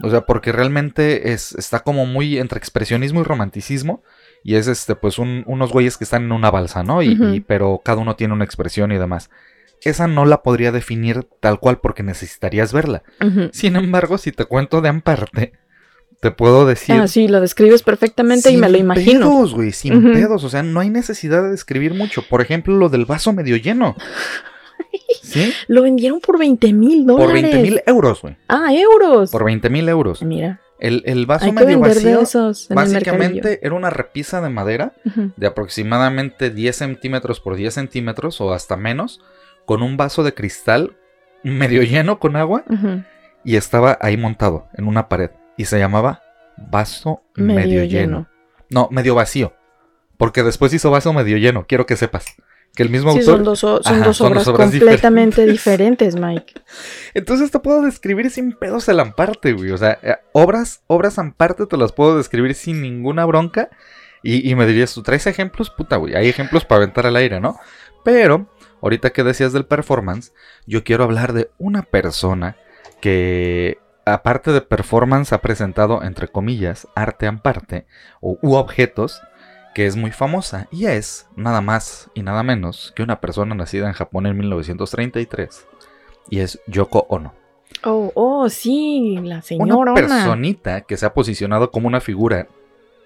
O 0.04 0.10
sea, 0.10 0.22
porque 0.26 0.52
realmente 0.52 1.32
es, 1.32 1.54
está 1.54 1.80
como 1.80 2.06
muy 2.06 2.38
entre 2.38 2.58
expresionismo 2.60 3.22
y 3.22 3.24
romanticismo. 3.24 4.04
Y 4.44 4.56
es 4.56 4.68
este, 4.68 4.96
pues, 4.96 5.18
un- 5.18 5.44
unos 5.48 5.72
güeyes 5.72 5.98
que 5.98 6.04
están 6.04 6.24
en 6.26 6.34
una 6.34 6.52
balsa, 6.52 6.84
¿no? 6.84 7.02
Y- 7.02 7.16
pero 7.40 7.82
cada 7.84 8.00
uno 8.02 8.16
tiene 8.18 8.34
una 8.34 8.44
expresión 8.44 8.92
y 8.92 8.98
demás. 8.98 9.30
Esa 9.86 10.08
no 10.08 10.26
la 10.26 10.42
podría 10.44 10.72
definir 10.74 11.26
tal 11.40 11.60
cual 11.60 11.80
porque 11.80 12.04
necesitarías 12.04 12.74
verla. 12.74 13.04
Sin 13.54 13.76
embargo, 13.78 14.18
si 14.18 14.32
te 14.32 14.44
cuento 14.46 14.82
de 14.82 14.90
Amparte, 14.90 15.54
te 16.22 16.32
puedo 16.32 16.66
decir. 16.66 16.96
Ah, 17.00 17.08
sí, 17.08 17.28
lo 17.28 17.40
describes 17.40 17.84
perfectamente 17.84 18.50
y 18.52 18.58
me 18.58 18.68
lo 18.68 18.76
sin 18.76 18.86
imagino. 18.86 19.20
pedos, 19.30 19.54
güey, 19.54 19.72
sin 19.72 19.98
Ujú. 19.98 20.14
pedos. 20.14 20.44
O 20.44 20.50
sea, 20.50 20.64
no 20.64 20.80
hay 20.80 20.90
necesidad 20.90 21.44
de 21.44 21.52
describir 21.52 21.94
mucho. 21.94 22.24
Por 22.28 22.42
ejemplo, 22.42 22.76
lo 22.76 22.90
del 22.90 23.06
vaso 23.06 23.32
medio 23.32 23.56
lleno. 23.58 23.96
¿Sí? 25.22 25.52
Lo 25.68 25.82
vendieron 25.84 26.20
por 26.20 26.38
20 26.40 26.74
mil 26.74 27.06
dólares. 27.06 27.26
Por 27.26 27.34
20 27.42 27.62
mil 27.62 27.82
euros, 27.86 28.22
güey. 28.22 28.38
Ah, 28.48 28.74
euros. 28.74 29.32
Por 29.32 29.44
20 29.46 29.70
mil 29.70 29.88
euros. 29.90 30.22
Mira, 30.22 30.62
El, 30.80 31.04
el 31.06 31.26
vaso 31.26 31.46
hay 31.46 31.52
medio 31.52 31.80
vacío, 31.80 32.18
de 32.18 32.24
esos 32.24 32.70
en 32.72 32.78
el 32.80 32.90
mercadillo. 32.90 33.18
básicamente, 33.20 33.60
era 33.66 33.76
una 33.76 33.90
repisa 33.90 34.42
de 34.42 34.50
madera 34.50 34.94
de 35.36 35.48
aproximadamente 35.48 36.50
10 36.50 36.76
centímetros 36.76 37.40
por 37.40 37.56
10 37.56 37.74
centímetros 37.74 38.42
o 38.42 38.54
hasta 38.54 38.76
menos, 38.78 39.22
con 39.66 39.82
un 39.84 39.98
vaso 39.98 40.24
de 40.24 40.34
cristal 40.34 40.96
medio 41.44 41.84
lleno 41.84 42.20
con 42.20 42.36
agua 42.36 42.64
y 43.44 43.56
estaba 43.56 43.98
ahí 44.02 44.18
montado 44.18 44.68
en 44.74 44.88
una 44.88 45.08
pared. 45.10 45.32
Y 45.58 45.66
se 45.66 45.80
llamaba 45.80 46.22
vaso 46.58 47.22
medio, 47.36 47.56
Medio 47.56 47.84
lleno. 47.84 47.90
lleno. 47.90 48.28
No, 48.70 48.88
medio 48.92 49.16
vacío. 49.16 49.54
Porque 50.18 50.44
después 50.44 50.74
hizo 50.74 50.90
vaso 50.92 51.14
medio 51.14 51.38
lleno, 51.38 51.66
quiero 51.68 51.86
que 51.86 51.96
sepas. 51.98 52.26
Que 52.74 52.84
el 52.84 52.90
mismo 52.90 53.14
Sí, 53.14 53.20
autor. 53.20 53.36
son 53.36 53.44
dos, 53.44 53.60
son 53.60 53.80
Ajá, 53.86 54.06
dos 54.06 54.18
son 54.18 54.28
obras 54.28 54.46
dos 54.46 54.54
obras 54.54 54.70
completamente 54.72 55.46
diferentes, 55.52 56.16
Mike. 56.18 56.54
Entonces 57.14 57.50
te 57.52 57.60
puedo 57.60 57.82
describir 57.82 58.30
sin 58.32 58.52
pedos 58.52 58.90
el 58.90 59.00
Amparte, 59.00 59.54
güey. 59.54 59.72
O 59.72 59.78
sea, 59.78 59.98
eh, 60.04 60.16
obras, 60.34 60.82
obras 60.88 61.18
Amparte 61.20 61.66
te 61.68 61.78
las 61.78 61.94
puedo 61.94 62.18
describir 62.18 62.54
sin 62.54 62.82
ninguna 62.82 63.24
bronca. 63.26 63.70
Y, 64.24 64.50
y 64.50 64.56
me 64.56 64.66
dirías, 64.66 64.94
¿tú 64.94 65.04
traes 65.04 65.26
ejemplos? 65.28 65.70
Puta, 65.70 65.96
güey. 65.98 66.16
Hay 66.16 66.28
ejemplos 66.28 66.66
para 66.66 66.78
aventar 66.84 67.06
al 67.06 67.16
aire, 67.16 67.40
¿no? 67.40 67.58
Pero, 68.04 68.50
ahorita 68.86 69.10
que 69.10 69.24
decías 69.24 69.52
del 69.52 69.66
performance, 69.66 70.32
yo 70.68 70.84
quiero 70.84 71.04
hablar 71.04 71.34
de 71.34 71.50
una 71.58 71.82
persona 71.82 72.56
que, 73.02 73.80
aparte 74.06 74.52
de 74.52 74.62
performance, 74.62 75.34
ha 75.34 75.42
presentado, 75.42 76.04
entre 76.04 76.28
comillas, 76.28 76.88
arte 76.94 77.26
Amparte 77.26 77.88
o, 78.22 78.38
u 78.44 78.54
objetos 78.54 79.22
que 79.74 79.88
es 79.88 79.96
muy 79.96 80.12
famosa 80.12 80.68
y 80.72 80.86
es 80.86 81.28
nada 81.36 81.62
más 81.62 82.12
y 82.14 82.22
nada 82.22 82.44
menos 82.44 82.94
que 82.96 83.02
una 83.04 83.20
persona 83.20 83.56
nacida 83.56 83.88
en 83.88 83.94
Japón 83.94 84.28
en 84.28 84.38
1933 84.38 85.68
y 86.30 86.40
es 86.40 86.62
Yoko 86.68 87.08
Ono. 87.10 87.34
Oh, 87.84 88.12
oh, 88.14 88.50
sí, 88.50 89.18
la 89.24 89.36
Una 89.36 89.42
señora. 89.42 89.94
personita 89.96 90.82
que 90.82 90.96
se 90.96 91.08
ha 91.08 91.14
posicionado 91.14 91.72
como 91.72 91.88
una 91.88 92.02
figura 92.02 92.48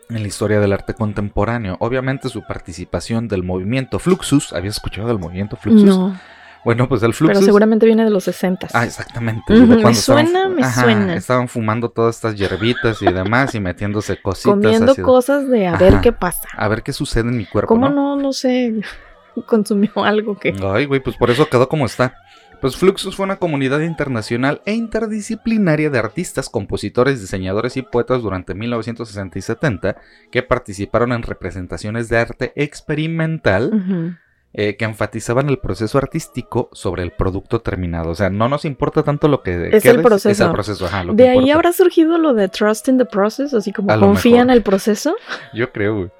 en 0.09 0.21
la 0.21 0.27
historia 0.27 0.59
del 0.59 0.73
arte 0.73 0.93
contemporáneo. 0.93 1.77
Obviamente 1.79 2.29
su 2.29 2.41
participación 2.43 3.27
del 3.27 3.43
movimiento 3.43 3.99
Fluxus, 3.99 4.53
¿habías 4.53 4.75
escuchado 4.75 5.07
del 5.07 5.19
movimiento 5.19 5.55
Fluxus? 5.55 5.83
No, 5.85 6.19
Bueno, 6.65 6.89
pues 6.89 7.03
el 7.03 7.13
Fluxus... 7.13 7.35
pero 7.37 7.45
seguramente 7.45 7.85
viene 7.85 8.03
de 8.03 8.09
los 8.09 8.23
60. 8.23 8.67
Ah, 8.73 8.85
exactamente. 8.85 9.53
Ujú, 9.53 9.61
de 9.61 9.67
me 9.83 9.91
estaban- 9.91 9.95
suena, 10.27 10.49
me 10.49 10.63
Ajá, 10.63 10.81
suena. 10.83 11.15
Estaban 11.15 11.47
fumando 11.47 11.89
todas 11.89 12.15
estas 12.15 12.35
hierbitas 12.35 13.01
y 13.01 13.05
demás 13.05 13.53
y 13.55 13.59
metiéndose 13.59 14.19
cositas. 14.21 14.51
Comiendo 14.59 14.91
así 14.93 15.01
cosas 15.01 15.47
de 15.47 15.67
a 15.67 15.77
ver 15.77 16.01
qué 16.01 16.11
pasa. 16.11 16.47
A 16.57 16.67
ver 16.67 16.81
qué 16.83 16.91
sucede 16.91 17.29
en 17.29 17.37
mi 17.37 17.45
cuerpo, 17.45 17.67
¿Cómo 17.69 17.87
¿no? 17.89 18.15
no, 18.15 18.21
no 18.21 18.33
sé, 18.33 18.81
consumió 19.45 19.91
algo 20.03 20.37
que... 20.37 20.53
Ay, 20.73 20.85
güey, 20.85 20.99
pues 21.01 21.15
por 21.17 21.29
eso 21.29 21.47
quedó 21.49 21.69
como 21.69 21.85
está. 21.85 22.15
Pues 22.61 22.75
Fluxus 22.75 23.15
fue 23.15 23.25
una 23.25 23.37
comunidad 23.37 23.79
internacional 23.79 24.61
e 24.65 24.73
interdisciplinaria 24.73 25.89
de 25.89 25.99
artistas, 25.99 26.49
compositores, 26.49 27.21
diseñadores 27.21 27.77
y 27.77 27.83
poetas 27.83 28.21
durante 28.21 28.53
1960 28.53 29.39
y 29.39 29.41
70 29.41 29.95
que 30.29 30.43
participaron 30.43 31.13
en 31.13 31.23
representaciones 31.23 32.09
de 32.09 32.17
arte 32.17 32.51
experimental 32.55 34.19
eh, 34.51 34.75
que 34.75 34.85
enfatizaban 34.85 35.47
el 35.47 35.59
proceso 35.59 35.99
artístico 35.99 36.69
sobre 36.73 37.03
el 37.03 37.11
producto 37.11 37.61
terminado. 37.61 38.09
O 38.09 38.15
sea, 38.15 38.29
no 38.29 38.49
nos 38.49 38.65
importa 38.65 39.03
tanto 39.03 39.27
lo 39.27 39.41
que 39.41 39.69
Es 39.71 39.85
el 39.85 40.01
proceso. 40.01 40.29
Es 40.29 40.39
el 40.41 40.51
proceso, 40.51 40.85
ajá, 40.87 41.03
lo 41.03 41.15
que 41.15 41.23
De 41.23 41.29
ahí 41.29 41.37
importa. 41.37 41.53
habrá 41.55 41.73
surgido 41.73 42.17
lo 42.17 42.33
de 42.33 42.49
trust 42.49 42.87
in 42.89 42.97
the 42.97 43.05
process, 43.05 43.53
así 43.53 43.71
como 43.71 43.87
confía 43.99 44.31
mejor. 44.31 44.43
en 44.43 44.49
el 44.49 44.63
proceso. 44.63 45.15
Yo 45.53 45.71
creo. 45.71 46.11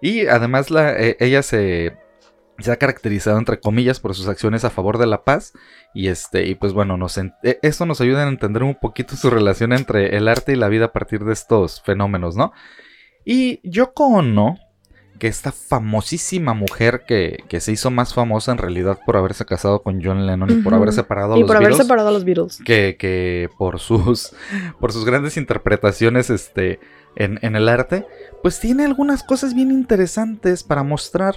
Y 0.00 0.26
además 0.26 0.70
la, 0.70 0.96
eh, 0.96 1.16
ella 1.20 1.42
se, 1.42 1.96
se 2.58 2.70
ha 2.70 2.76
caracterizado, 2.76 3.38
entre 3.38 3.60
comillas, 3.60 4.00
por 4.00 4.14
sus 4.14 4.28
acciones 4.28 4.64
a 4.64 4.70
favor 4.70 4.98
de 4.98 5.06
la 5.06 5.24
paz. 5.24 5.52
Y 5.94 6.08
este, 6.08 6.46
y 6.46 6.54
pues 6.54 6.72
bueno, 6.72 6.96
nos 6.96 7.18
eh, 7.18 7.32
esto 7.62 7.86
nos 7.86 8.00
ayuda 8.00 8.24
a 8.24 8.28
entender 8.28 8.62
un 8.62 8.74
poquito 8.74 9.16
su 9.16 9.30
relación 9.30 9.72
entre 9.72 10.16
el 10.16 10.28
arte 10.28 10.52
y 10.52 10.56
la 10.56 10.68
vida 10.68 10.86
a 10.86 10.92
partir 10.92 11.24
de 11.24 11.32
estos 11.32 11.82
fenómenos, 11.82 12.36
¿no? 12.36 12.52
Y 13.24 13.60
Yoko 13.68 14.06
Ono, 14.06 14.58
que 15.18 15.28
esta 15.28 15.52
famosísima 15.52 16.52
mujer 16.52 17.04
que, 17.06 17.44
que 17.48 17.60
se 17.60 17.72
hizo 17.72 17.90
más 17.90 18.12
famosa 18.12 18.50
en 18.52 18.58
realidad 18.58 18.98
por 19.06 19.16
haberse 19.16 19.44
casado 19.44 19.82
con 19.82 20.02
John 20.02 20.26
Lennon 20.26 20.50
y 20.50 20.62
por 20.62 20.74
haber 20.74 20.92
separado 20.92 21.34
a 21.34 21.36
Y 21.36 21.40
los 21.40 21.46
por 21.46 21.56
haber 21.56 21.68
Beatles, 21.68 21.86
separado 21.86 22.08
a 22.08 22.12
los 22.12 22.24
Beatles. 22.24 22.60
que, 22.64 22.96
que 22.98 23.48
por 23.56 23.78
sus 23.78 24.34
por 24.80 24.92
sus 24.92 25.04
grandes 25.04 25.36
interpretaciones 25.36 26.28
este 26.28 26.80
en, 27.14 27.38
en 27.42 27.54
el 27.54 27.68
arte 27.68 28.04
pues 28.42 28.58
tiene 28.58 28.84
algunas 28.84 29.22
cosas 29.22 29.54
bien 29.54 29.70
interesantes 29.70 30.64
para 30.64 30.82
mostrar 30.82 31.36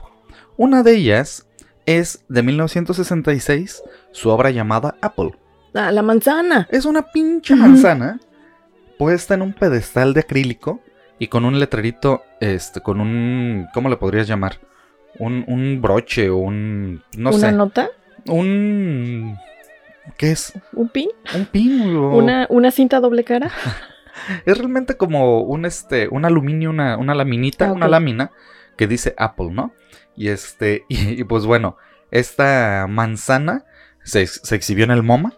una 0.58 0.84
de 0.84 0.96
ellas 0.96 1.48
es 1.86 2.24
de 2.30 2.44
1966 2.44 3.84
su 4.12 4.30
obra 4.30 4.50
llamada 4.52 4.96
Apple 5.02 5.32
Ah, 5.74 5.92
la 5.92 6.02
manzana. 6.02 6.68
es 6.72 6.86
una 6.86 7.02
pinche 7.12 7.56
manzana 7.56 8.20
puesta 8.98 9.34
en 9.34 9.42
un 9.42 9.54
pedestal 9.54 10.14
de 10.14 10.22
acrílico 10.22 10.80
y 11.20 11.28
con 11.28 11.44
un 11.46 11.60
letrerito, 11.60 12.24
este, 12.40 12.80
con 12.82 13.02
un, 13.02 13.68
¿cómo 13.74 13.90
le 13.90 13.98
podrías 13.98 14.28
llamar? 14.28 14.60
Un, 15.20 15.44
un 15.48 15.82
broche 15.82 16.30
o 16.30 16.38
un, 16.38 17.04
no 17.18 17.30
¿Una 17.32 17.38
sé, 17.40 17.52
nota? 17.52 17.90
un, 18.28 19.38
¿qué 20.18 20.32
es? 20.32 20.54
¿Un 20.74 20.90
pin? 20.90 21.10
Un 21.36 21.46
pin. 21.46 21.96
o- 21.96 22.18
¿Una, 22.18 22.48
¿Una 22.50 22.72
cinta 22.72 23.00
doble 23.00 23.24
cara? 23.24 23.52
Es 24.46 24.58
realmente 24.58 24.96
como 24.96 25.42
un, 25.42 25.66
este, 25.66 26.08
un 26.08 26.24
aluminio, 26.24 26.70
una, 26.70 26.98
una 26.98 27.14
laminita, 27.14 27.68
Ah, 27.68 27.74
una 27.74 27.90
lámina 27.90 28.32
que 28.78 28.88
dice 28.88 29.14
Apple, 29.18 29.50
¿no? 29.52 29.74
Y 30.18 30.30
este, 30.30 30.84
y, 30.90 31.22
y 31.22 31.24
pues 31.24 31.46
bueno, 31.46 31.78
esta 32.12 32.86
manzana 32.90 33.66
se, 34.04 34.28
se 34.28 34.56
exhibió 34.56 34.86
en 34.86 34.92
el 34.92 35.04
MoMA 35.04 35.34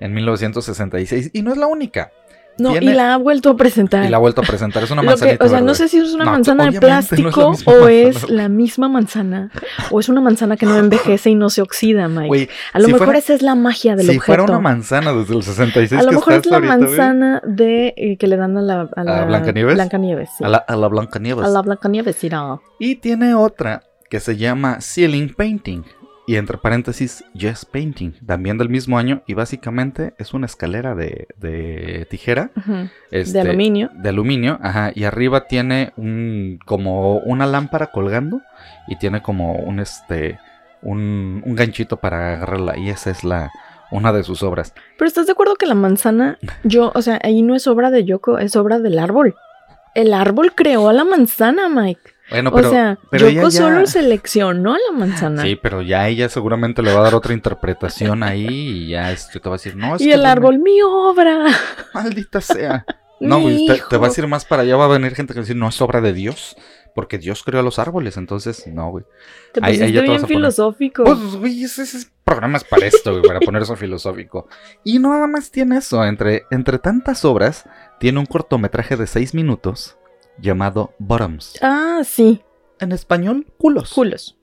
en 0.00 0.14
1966 0.14 1.30
y 1.32 1.42
no 1.42 1.52
es 1.52 1.58
la 1.58 1.66
única. 1.66 2.12
No, 2.60 2.72
Tiene- 2.72 2.86
y 2.90 2.94
la 2.94 3.14
ha 3.14 3.16
vuelto 3.18 3.50
a 3.50 3.56
presentar. 3.56 4.04
Y 4.04 4.08
la 4.08 4.16
ha 4.16 4.20
vuelto 4.20 4.40
a 4.40 4.44
presentar, 4.44 4.82
es 4.82 4.90
una 4.90 5.02
manzanita. 5.04 5.44
o 5.44 5.48
sea, 5.48 5.60
no 5.60 5.74
sé 5.76 5.86
si 5.86 5.98
es 5.98 6.12
una 6.12 6.24
No, 6.24 6.32
manzana 6.32 6.64
de 6.64 6.70
no 6.70 6.74
es 6.76 6.80
plástico 6.80 7.40
o 7.46 7.48
manzana. 7.50 7.90
es 7.92 8.28
la 8.28 8.48
misma 8.48 8.88
manzana 8.88 9.52
o 9.92 10.00
es 10.00 10.08
una 10.08 10.20
manzana 10.20 10.56
que 10.56 10.66
no 10.66 10.76
envejece 10.76 11.30
y 11.30 11.36
no 11.36 11.50
se 11.50 11.62
oxida, 11.62 12.08
Mike. 12.08 12.48
A 12.72 12.80
lo 12.80 12.86
si 12.86 12.92
mejor 12.94 13.06
fuera- 13.06 13.18
esa 13.20 13.34
es 13.34 13.42
la 13.42 13.54
magia 13.54 13.94
del 13.94 14.06
si 14.06 14.16
objeto. 14.16 14.24
fuera 14.26 14.42
una 14.42 14.58
manzana 14.58 15.12
desde 15.12 15.36
el 15.36 15.42
66 15.44 16.00
a 16.00 16.02
lo 16.04 16.10
que 16.10 16.16
mejor 16.16 16.32
es 16.32 16.46
la 16.46 16.56
ahorita, 16.56 16.76
manzana 16.78 17.42
de 17.46 17.94
eh, 17.96 18.16
que 18.18 18.26
le 18.26 18.36
dan 18.36 18.56
a 18.56 18.62
la, 18.62 18.88
a 18.96 19.04
la 19.04 19.24
Blancanieves? 19.26 19.74
Blancanieves, 19.74 20.28
sí. 20.36 20.42
a 20.42 20.48
la, 20.48 20.58
a 20.58 20.74
la 20.74 20.88
Blancanieves. 20.88 21.44
A 21.44 21.48
la 21.48 21.62
Blancanieves, 21.62 22.16
sí, 22.16 22.28
no. 22.28 22.60
Y 22.80 22.96
tiene 22.96 23.34
otra 23.34 23.84
que 24.10 24.20
se 24.20 24.36
llama 24.36 24.78
Ceiling 24.80 25.34
Painting. 25.34 25.84
Y 26.26 26.36
entre 26.36 26.58
paréntesis, 26.58 27.24
Yes 27.32 27.64
Painting. 27.64 28.12
También 28.26 28.58
del 28.58 28.68
mismo 28.68 28.98
año. 28.98 29.22
Y 29.26 29.32
básicamente 29.32 30.12
es 30.18 30.34
una 30.34 30.44
escalera 30.44 30.94
de, 30.94 31.26
de 31.38 32.06
tijera. 32.10 32.50
Ujú. 32.54 32.90
este, 33.10 33.32
de 33.32 33.48
aluminio. 33.48 33.90
De 33.94 34.10
aluminio, 34.10 34.58
ajá. 34.62 34.92
Y 34.94 35.04
arriba 35.04 35.46
tiene 35.46 35.92
un 35.96 36.58
como 36.66 37.16
una 37.20 37.46
lámpara 37.46 37.86
colgando. 37.86 38.42
Y 38.88 38.96
tiene 38.96 39.22
como 39.22 39.54
un 39.54 39.80
este. 39.80 40.38
Un, 40.82 41.42
un 41.46 41.54
ganchito 41.54 41.96
para 41.96 42.34
agarrarla. 42.34 42.76
Y 42.76 42.90
esa 42.90 43.10
es 43.10 43.24
la. 43.24 43.50
Una 43.90 44.12
de 44.12 44.22
sus 44.22 44.42
obras. 44.42 44.74
Pero 44.98 45.08
¿estás 45.08 45.24
de 45.24 45.32
acuerdo 45.32 45.54
que 45.56 45.64
la 45.64 45.74
manzana, 45.74 46.36
yo, 46.62 46.92
o 46.94 47.00
sea, 47.00 47.18
ahí 47.22 47.40
no 47.40 47.56
es 47.56 47.66
obra 47.66 47.90
de 47.90 48.04
Yoko, 48.04 48.38
es 48.38 48.54
obra 48.54 48.80
del 48.80 48.98
árbol? 48.98 49.34
El 49.94 50.12
árbol 50.12 50.52
creó 50.54 50.90
a 50.90 50.92
la 50.92 51.04
manzana, 51.04 51.70
Mike. 51.70 52.17
Bueno, 52.30 52.52
pero. 52.52 52.68
o 52.68 52.70
sea, 52.70 52.98
pero 53.10 53.26
ella 53.26 53.42
Yoko 53.42 53.48
ya- 53.50 53.58
solo 53.58 53.86
seleccionó 53.86 54.74
la 54.76 54.96
manzana. 54.98 55.42
Sí, 55.42 55.56
pero 55.60 55.82
ya 55.82 56.08
ella 56.08 56.28
seguramente 56.28 56.82
le 56.82 56.92
va 56.92 57.00
a 57.00 57.04
dar 57.04 57.14
otra 57.14 57.32
interpretación 57.34 58.22
ahí. 58.22 58.46
Y 58.48 58.88
ya 58.88 59.12
este, 59.12 59.40
te 59.40 59.48
va 59.48 59.54
a 59.54 59.58
decir, 59.58 59.76
no, 59.76 59.96
es 59.96 60.02
y 60.02 60.06
que 60.08 60.12
el 60.14 60.20
no 60.20 60.24
me- 60.26 60.30
árbol, 60.30 60.58
mi 60.58 60.80
obra. 60.82 61.46
Maldita 61.94 62.40
sea. 62.40 62.84
No, 63.20 63.40
güey, 63.40 63.66
te, 63.66 63.82
te 63.90 63.96
vas 63.96 64.16
a 64.16 64.20
ir 64.20 64.28
más 64.28 64.44
para 64.44 64.62
allá, 64.62 64.76
va 64.76 64.84
a 64.84 64.88
venir 64.88 65.14
gente 65.14 65.32
que 65.34 65.40
va 65.40 65.42
a 65.42 65.44
decir, 65.46 65.56
no 65.56 65.68
es 65.68 65.80
obra 65.82 66.00
de 66.00 66.12
Dios, 66.12 66.54
porque 66.94 67.18
Dios 67.18 67.42
creó 67.42 67.58
a 67.58 67.64
los 67.64 67.80
árboles, 67.80 68.16
entonces, 68.16 68.64
no, 68.68 68.90
güey. 68.92 69.04
Te 69.52 69.58
Ahí- 69.60 69.80
ahí 69.80 69.92
ya 69.92 70.02
bien 70.02 70.14
poner. 70.20 70.28
filosófico. 70.28 71.02
Pues, 71.02 71.18
güey, 71.34 71.64
ese, 71.64 71.82
ese 71.82 72.06
programa 72.22 72.58
es 72.58 72.64
para 72.64 72.86
esto, 72.86 73.10
güey, 73.10 73.22
para 73.24 73.40
poner 73.40 73.62
eso 73.62 73.74
filosófico. 73.74 74.46
Y 74.84 75.00
no 75.00 75.12
nada 75.12 75.26
más 75.26 75.50
tiene 75.50 75.78
eso, 75.78 76.04
entre, 76.04 76.44
entre 76.52 76.78
tantas 76.78 77.24
obras, 77.24 77.64
tiene 77.98 78.20
un 78.20 78.26
cortometraje 78.26 78.96
de 78.96 79.08
seis 79.08 79.34
minutos 79.34 79.96
llamado 80.40 80.92
Bottoms. 80.98 81.58
ah, 81.62 82.00
sí, 82.04 82.42
En 82.80 82.92
español, 82.92 83.46
culos. 83.58 83.92
culos. 83.92 84.36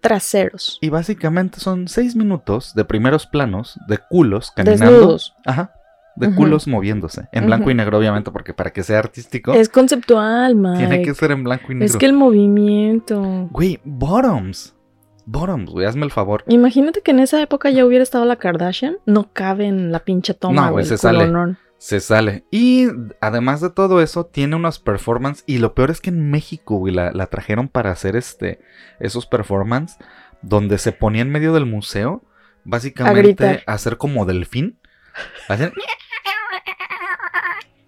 Traseros. 0.00 0.78
Y 0.80 0.88
básicamente 0.88 1.60
son 1.60 1.86
seis 1.88 2.16
minutos 2.16 2.74
de 2.74 2.84
primeros 2.84 3.26
planos 3.26 3.78
de 3.86 3.98
culos 3.98 4.50
caminando. 4.50 4.84
Desnudos. 4.86 5.34
Ajá. 5.44 5.74
De 6.16 6.34
culos 6.34 6.66
moviéndose. 6.66 7.28
En 7.32 7.46
blanco 7.46 7.70
y 7.70 7.74
negro, 7.74 7.98
obviamente, 7.98 8.30
porque 8.30 8.52
para 8.52 8.70
que 8.72 8.82
sea 8.82 8.98
artístico. 8.98 9.52
Es 9.52 9.68
conceptual, 9.68 10.54
Mike. 10.54 10.78
Tiene 10.78 11.02
que 11.02 11.14
ser 11.14 11.30
en 11.30 11.44
blanco 11.44 11.66
y 11.70 11.74
negro. 11.74 11.86
Es 11.86 11.96
que 11.96 12.06
el 12.06 12.12
movimiento. 12.14 13.48
Güey, 13.50 13.78
Bottoms. 13.84 14.74
Bottoms, 15.26 15.70
güey, 15.70 15.86
hazme 15.86 16.04
el 16.04 16.10
favor. 16.10 16.44
Imagínate 16.48 17.02
que 17.02 17.12
en 17.12 17.20
esa 17.20 17.40
época 17.40 17.70
ya 17.70 17.84
hubiera 17.86 18.02
estado 18.02 18.24
la 18.24 18.36
Kardashian. 18.36 18.96
No 19.06 19.30
cabe 19.32 19.66
en 19.66 19.92
la 19.92 20.00
pinche 20.00 20.34
toma, 20.34 20.66
No, 20.66 20.72
güey, 20.72 20.84
se 20.84 20.94
el 20.94 20.98
sale. 21.00 21.30
Se 21.80 21.98
sale. 22.00 22.44
Y 22.50 22.88
además 23.22 23.62
de 23.62 23.70
todo 23.70 24.02
eso, 24.02 24.26
tiene 24.26 24.54
unas 24.54 24.78
performances. 24.78 25.44
Y 25.46 25.58
lo 25.58 25.74
peor 25.74 25.90
es 25.90 26.02
que 26.02 26.10
en 26.10 26.30
México, 26.30 26.76
güey, 26.76 26.92
la, 26.92 27.10
la 27.10 27.26
trajeron 27.28 27.68
para 27.68 27.90
hacer 27.90 28.16
este 28.16 28.60
esos 28.98 29.24
performances. 29.26 29.96
Donde 30.42 30.76
se 30.76 30.92
ponía 30.92 31.22
en 31.22 31.30
medio 31.30 31.54
del 31.54 31.64
museo. 31.64 32.22
Básicamente 32.64 33.62
a 33.66 33.72
hacer 33.72 33.96
como 33.96 34.26
delfín. 34.26 34.78
Hacen- 35.48 35.72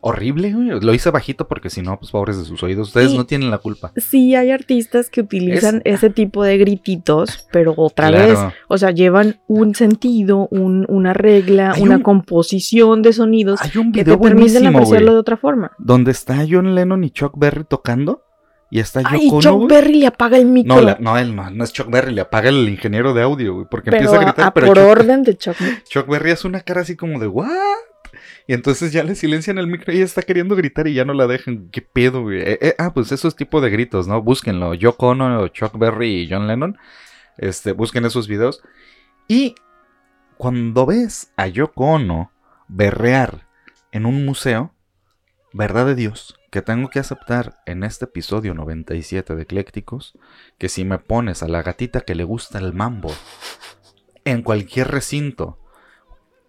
Horrible, 0.04 0.52
güey. 0.52 0.80
Lo 0.80 0.92
hice 0.92 1.10
bajito 1.10 1.46
porque 1.46 1.70
si 1.70 1.80
no, 1.80 1.96
pues 1.98 2.10
pobres 2.10 2.36
de 2.36 2.44
sus 2.44 2.60
oídos. 2.64 2.88
Ustedes 2.88 3.14
no 3.14 3.24
tienen 3.24 3.50
la 3.52 3.58
culpa. 3.58 3.92
Sí, 3.96 4.34
hay 4.34 4.50
artistas 4.50 5.08
que 5.08 5.20
utilizan 5.20 5.80
ese 5.84 6.10
tipo 6.10 6.42
de 6.42 6.58
grititos, 6.58 7.46
pero 7.52 7.72
otra 7.76 8.08
Claro. 8.08 8.28
vez, 8.28 8.38
o 8.68 8.78
sea, 8.78 8.90
llevan 8.90 9.40
un 9.46 9.76
sentido, 9.76 10.48
un- 10.50 10.86
una 10.88 11.14
regla, 11.14 11.72
Hay 11.76 11.82
una 11.82 11.96
un- 11.98 12.02
composición 12.02 13.02
de 13.02 13.12
sonidos 13.12 13.60
Hay 13.62 13.70
un 13.78 13.92
que 13.92 14.04
te 14.04 14.18
permiten 14.18 14.66
apreciarlo 14.66 15.06
güey. 15.06 15.14
de 15.14 15.20
otra 15.20 15.36
forma. 15.36 15.70
Donde 15.78 16.10
está 16.10 16.44
John 16.50 16.74
Lennon 16.74 17.04
y 17.04 17.10
Chuck 17.10 17.34
Berry 17.38 17.62
tocando. 17.64 18.24
Y 18.70 18.80
está 18.80 19.02
Ay, 19.04 19.26
Yoko 19.26 19.36
Ono, 19.36 19.42
Chuck. 19.60 19.68
Berry 19.70 19.94
le 20.00 20.06
apaga 20.06 20.38
el 20.38 20.46
micro. 20.46 20.74
No, 20.74 20.80
la- 20.80 20.96
no, 20.98 21.16
él 21.18 21.36
no, 21.36 21.48
no 21.50 21.62
es 21.62 21.72
Chuck 21.74 21.90
Berry, 21.90 22.12
le 22.14 22.22
apaga 22.22 22.48
el 22.48 22.68
ingeniero 22.70 23.12
de 23.14 23.22
audio, 23.22 23.54
güey, 23.54 23.66
porque 23.70 23.90
pero 23.90 24.02
empieza 24.02 24.20
a 24.20 24.24
gritar, 24.24 24.46
a 24.48 24.54
pero 24.54 24.66
por 24.68 24.78
Chuck, 24.78 24.86
orden 24.88 25.22
de 25.22 25.36
Chuck. 25.36 25.56
Chuck 25.88 26.08
Berry 26.08 26.30
hace 26.32 26.48
una 26.48 26.60
cara 26.62 26.80
así 26.80 26.96
como 26.96 27.20
de 27.20 27.26
¿what? 27.28 27.48
Y 28.46 28.54
entonces 28.54 28.92
ya 28.92 29.04
le 29.04 29.14
silencian 29.14 29.58
el 29.58 29.66
micro 29.66 29.92
y 29.92 29.96
ella 29.96 30.04
está 30.04 30.22
queriendo 30.22 30.56
gritar 30.56 30.88
y 30.88 30.94
ya 30.94 31.04
no 31.04 31.14
la 31.14 31.26
dejan. 31.26 31.68
¿Qué 31.70 31.82
pedo, 31.82 32.22
güey? 32.22 32.40
Eh, 32.40 32.58
eh, 32.60 32.74
ah, 32.78 32.92
pues 32.92 33.12
esos 33.12 33.36
tipos 33.36 33.62
de 33.62 33.70
gritos, 33.70 34.08
¿no? 34.08 34.20
Búsquenlo. 34.20 34.74
Yoko 34.74 35.08
Ono, 35.08 35.48
Chuck 35.48 35.78
Berry 35.78 36.22
y 36.22 36.28
John 36.30 36.46
Lennon. 36.46 36.78
Este, 37.38 37.72
busquen 37.72 38.04
esos 38.04 38.28
videos. 38.28 38.62
Y 39.28 39.54
cuando 40.36 40.86
ves 40.86 41.32
a 41.36 41.46
Yoko 41.46 41.84
Ono 41.84 42.32
berrear 42.68 43.46
en 43.92 44.06
un 44.06 44.24
museo, 44.24 44.74
verdad 45.52 45.86
de 45.86 45.94
Dios, 45.94 46.34
que 46.50 46.62
tengo 46.62 46.90
que 46.90 46.98
aceptar 46.98 47.62
en 47.64 47.84
este 47.84 48.06
episodio 48.06 48.54
97 48.54 49.36
de 49.36 49.42
Eclécticos, 49.42 50.18
que 50.58 50.68
si 50.68 50.84
me 50.84 50.98
pones 50.98 51.42
a 51.42 51.48
la 51.48 51.62
gatita 51.62 52.00
que 52.02 52.14
le 52.14 52.24
gusta 52.24 52.58
el 52.58 52.72
mambo 52.72 53.10
en 54.24 54.42
cualquier 54.42 54.88
recinto, 54.88 55.61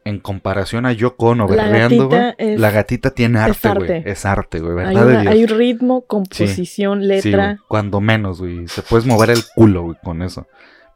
en 0.05 0.19
comparación 0.19 0.85
a 0.85 0.91
Yoko 0.91 1.27
Ono 1.27 1.47
La 1.47 1.55
berreando, 1.63 2.09
es- 2.37 2.59
la 2.59 2.71
gatita 2.71 3.11
tiene 3.11 3.39
arte, 3.39 3.69
güey. 3.73 4.03
Es 4.05 4.25
arte, 4.25 4.59
güey, 4.59 4.71
Hay, 4.71 4.93
verdad 4.95 5.05
de 5.07 5.11
una- 5.13 5.21
Dios. 5.21 5.33
hay 5.33 5.45
ritmo, 5.45 6.01
composición, 6.05 7.01
Sí, 7.01 7.07
letra. 7.07 7.45
güey, 7.45 7.57
cuando 7.67 8.01
menos, 8.01 8.39
güey. 8.39 8.67
Se 8.67 8.81
puedes 8.81 9.05
mover 9.05 9.29
el 9.29 9.39
culo, 9.55 9.83
güey, 9.83 9.97
con 10.03 10.21
eso. 10.21 10.47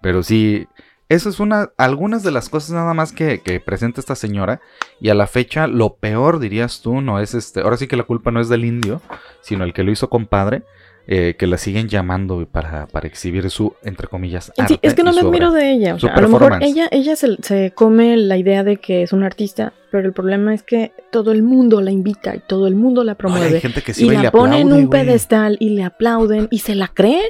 Pero 0.02 0.24
sí, 0.24 0.68
eso 1.10 1.30
es 1.30 1.40
una, 1.40 1.70
algunas 1.78 2.22
de 2.24 2.32
las 2.32 2.50
cosas 2.50 2.72
nada 2.72 2.94
más 2.94 3.14
que, 3.14 3.40
que 3.40 3.60
presenta 3.60 4.02
esta 4.02 4.16
señora. 4.16 4.60
Y 5.00 5.10
a 5.10 5.14
la 5.16 5.26
fecha, 5.28 5.68
lo 5.68 5.96
peor, 5.96 6.40
dirías 6.40 6.82
tú, 6.82 7.00
no 7.02 7.20
es 7.20 7.34
este. 7.34 7.62
Ahora 7.62 7.78
sí 7.78 7.88
que 7.88 7.96
la 7.98 8.04
culpa 8.04 8.32
no 8.32 8.42
es 8.42 8.50
del 8.50 8.66
indio, 8.66 9.02
sino 9.42 9.64
el 9.64 9.74
que 9.74 9.84
lo 9.84 9.92
hizo 9.92 10.10
compadre. 10.10 10.64
Eh, 11.08 11.36
que 11.38 11.48
la 11.48 11.58
siguen 11.58 11.88
llamando 11.88 12.46
para, 12.52 12.88
para 12.88 13.08
exhibir 13.08 13.50
su, 13.50 13.74
entre 13.84 14.08
comillas, 14.08 14.52
Sí, 14.56 14.62
arte 14.62 14.80
es 14.82 14.94
que 14.94 15.04
no 15.04 15.14
me 15.14 15.22
admiro 15.22 15.52
de 15.52 15.72
ella. 15.72 15.96
O 15.96 16.00
sea, 16.00 16.14
a 16.14 16.20
lo 16.20 16.28
mejor 16.28 16.60
ella, 16.62 16.90
ella 16.92 17.16
se, 17.16 17.38
se 17.42 17.72
come 17.72 18.18
la 18.18 18.36
idea 18.36 18.64
de 18.64 18.78
que 18.78 19.04
es 19.04 19.14
una 19.14 19.26
artista, 19.26 19.72
pero 19.92 20.08
el 20.08 20.14
problema 20.14 20.54
es 20.54 20.64
que 20.64 20.92
todo 21.12 21.32
el 21.32 21.44
mundo 21.44 21.82
la 21.82 21.92
invita 21.92 22.36
y 22.36 22.40
todo 22.48 22.68
el 22.68 22.76
mundo 22.76 23.04
la 23.04 23.16
promueve. 23.16 23.56
hay 23.56 23.62
gente 23.62 23.82
que 23.82 23.94
sí 23.94 24.04
y 24.06 24.08
va 24.08 24.14
y 24.14 24.16
la 24.18 24.22
le 24.24 24.32
pone 24.32 24.60
en 24.62 24.72
un 24.74 24.90
pedestal 24.90 25.58
y 25.60 25.70
le 25.72 25.84
aplauden 25.84 26.48
y 26.52 26.60
se 26.60 26.76
la 26.76 26.88
cree. 26.88 27.22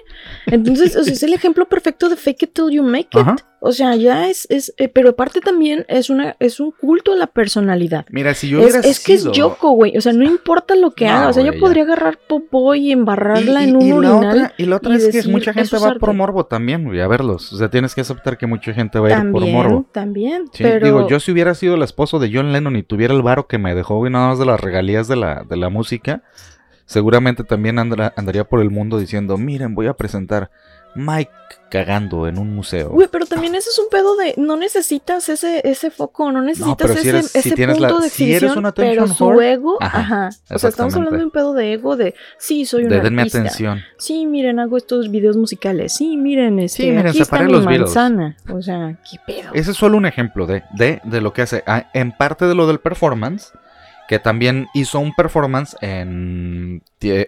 Entonces, 0.46 0.96
o 0.96 1.04
sea, 1.04 1.13
es 1.13 1.24
el 1.24 1.34
ejemplo 1.34 1.65
perfecto 1.67 2.10
de 2.10 2.15
fake 2.15 2.43
it 2.43 2.54
till 2.54 2.70
you 2.72 2.84
make 2.84 3.10
it. 3.13 3.17
Ajá. 3.20 3.36
O 3.60 3.72
sea, 3.72 3.96
ya 3.96 4.30
es, 4.30 4.46
es 4.52 4.72
eh, 4.78 4.88
pero 4.88 5.10
aparte 5.10 5.41
también 5.41 5.84
es 5.88 6.12
una, 6.12 6.36
es 6.39 6.60
un 6.60 6.70
culto 6.72 7.13
a 7.13 7.15
la 7.15 7.26
personalidad. 7.26 8.06
Mira, 8.12 8.36
si 8.36 8.50
yo 8.50 8.60
Es, 8.60 8.65
hubiera 8.65 8.88
es 8.88 9.04
que 9.04 9.15
es 9.15 9.32
Yoko, 9.32 9.72
güey. 9.72 9.98
O 9.98 10.02
sea, 10.02 10.13
no 10.13 10.24
importa 10.26 10.76
lo 10.76 10.91
que 10.91 11.06
No, 11.06 11.12
haga. 11.12 11.30
O 11.30 11.34
sea, 11.34 11.43
yo 11.43 11.58
podría 11.60 11.82
agarrar 11.84 12.20
popó 12.28 12.76
y 12.76 12.91
embarrarla 12.91 13.63
Y- 13.63 13.70
en 13.70 13.76
un 13.76 13.82
y, 13.82 13.88
y 13.88 13.91
la 14.02 14.15
otra, 14.15 14.54
y 14.58 14.65
la 14.65 14.76
otra 14.76 14.93
y 14.93 14.98
es 14.98 15.08
que 15.10 15.28
mucha 15.32 15.54
gente 15.54 15.65
"Eso 15.65 15.78
es 15.78 15.84
va 15.84 15.88
arte". 15.88 16.00
por 16.00 16.13
morbo 16.13 16.46
también, 16.46 16.86
güey, 16.86 17.02
a 17.02 17.08
verlos. 17.08 17.52
O 17.52 17.58
sea, 17.58 17.70
tienes 17.70 17.96
que 17.96 18.02
aceptar 18.02 18.38
que 18.38 18.46
mucha 18.46 18.74
gente 18.74 19.00
va 19.00 19.08
a 19.08 19.24
ir 19.26 19.32
por 19.32 19.41
morbo. 19.48 19.88
También, 19.91 20.46
también. 20.46 20.46
Sí, 20.54 20.62
pero 20.63 20.86
digo, 20.86 21.08
yo 21.10 21.20
si 21.20 21.32
hubiera 21.32 21.56
sido 21.56 21.74
el 21.74 21.82
esposo 21.82 22.20
de 22.20 22.30
John 22.32 22.47
Lennon 22.54 22.76
y 22.76 22.84
tuviera 22.84 23.14
el 23.14 23.22
varo 23.22 23.48
que 23.48 23.58
me 23.58 23.76
dejó, 23.76 23.98
güey, 23.98 24.12
nada 24.12 24.30
más 24.30 24.40
de 24.40 24.46
las 24.46 24.60
regalías 24.60 25.08
de 25.08 25.16
la, 25.16 25.44
de 25.44 25.58
la 25.58 25.70
música, 25.70 26.22
seguramente 26.86 27.44
también 27.44 27.80
andra- 27.80 28.14
andaría 28.16 28.44
por 28.46 28.62
el 28.62 28.70
mundo 28.70 28.98
diciendo, 29.00 29.38
miren, 29.38 29.76
voy 29.76 29.88
a 29.88 29.94
presentar 29.94 30.50
Mike 30.95 31.32
cagando 31.69 32.28
en 32.28 32.38
un 32.39 32.56
museo. 32.56 32.89
Güey, 32.89 33.08
pero 33.12 33.26
también 33.26 33.54
ese 33.54 33.69
es 33.69 33.78
un 33.78 33.89
pedo 33.89 34.15
de 34.15 34.34
no 34.38 34.56
necesitas 34.56 35.28
ese, 35.30 35.62
ese 35.69 35.91
foco, 35.91 36.32
no 36.32 36.41
necesitas 36.41 36.76
pero 36.78 36.93
si 36.95 37.09
ese, 37.09 37.24
si 37.24 37.39
ese 37.39 37.55
tienes 37.55 37.80
la- 37.80 37.89
punto 37.89 38.03
de 38.03 38.09
si 38.09 38.24
eres 38.34 38.43
exhibición, 38.51 38.74
pero 38.76 39.07
su 39.07 39.26
whore, 39.26 39.51
ego, 39.51 39.78
ajá, 39.82 39.99
ajá. 39.99 40.30
O 40.49 40.57
sea, 40.59 40.70
estamos 40.70 40.95
hablando 40.95 41.18
de 41.20 41.26
un 41.26 41.32
pedo 41.32 41.53
de 41.53 41.74
ego 41.74 41.97
de 41.97 42.16
sí, 42.38 42.66
soy 42.66 42.84
un 42.84 42.89
de 42.89 43.01
denme 43.01 43.22
artista. 43.24 43.39
atención. 43.39 43.82
Sí, 43.97 44.26
miren, 44.26 44.59
hago 44.59 44.78
estos 44.78 45.12
videos 45.12 45.36
musicales. 45.36 45.93
Sí, 45.93 46.16
miren, 46.18 46.59
este, 46.59 46.84
Sí, 46.84 46.89
miren, 46.89 47.07
aquí 47.07 47.22
está 47.22 47.41
mi 47.43 47.51
los 47.51 47.66
manzana. 47.66 48.38
O 48.49 48.62
sea, 48.62 48.97
qué 49.12 49.18
pedo. 49.28 49.51
Ese 49.53 49.72
es 49.72 49.78
solo 49.78 49.97
un 49.97 50.05
ejemplo 50.05 50.47
de, 50.47 50.64
de, 50.74 51.01
de 51.03 51.22
lo 51.22 51.34
que 51.34 51.41
hace. 51.41 51.64
Ah, 51.68 51.89
en 51.93 52.12
parte 52.14 52.45
de 52.45 52.55
lo 52.55 52.66
del 52.66 52.80
performance. 52.80 53.51
Que 54.08 54.20
también 54.20 54.68
hizo 54.74 54.99
un 54.99 55.14
performance 55.14 55.76
en 55.82 56.82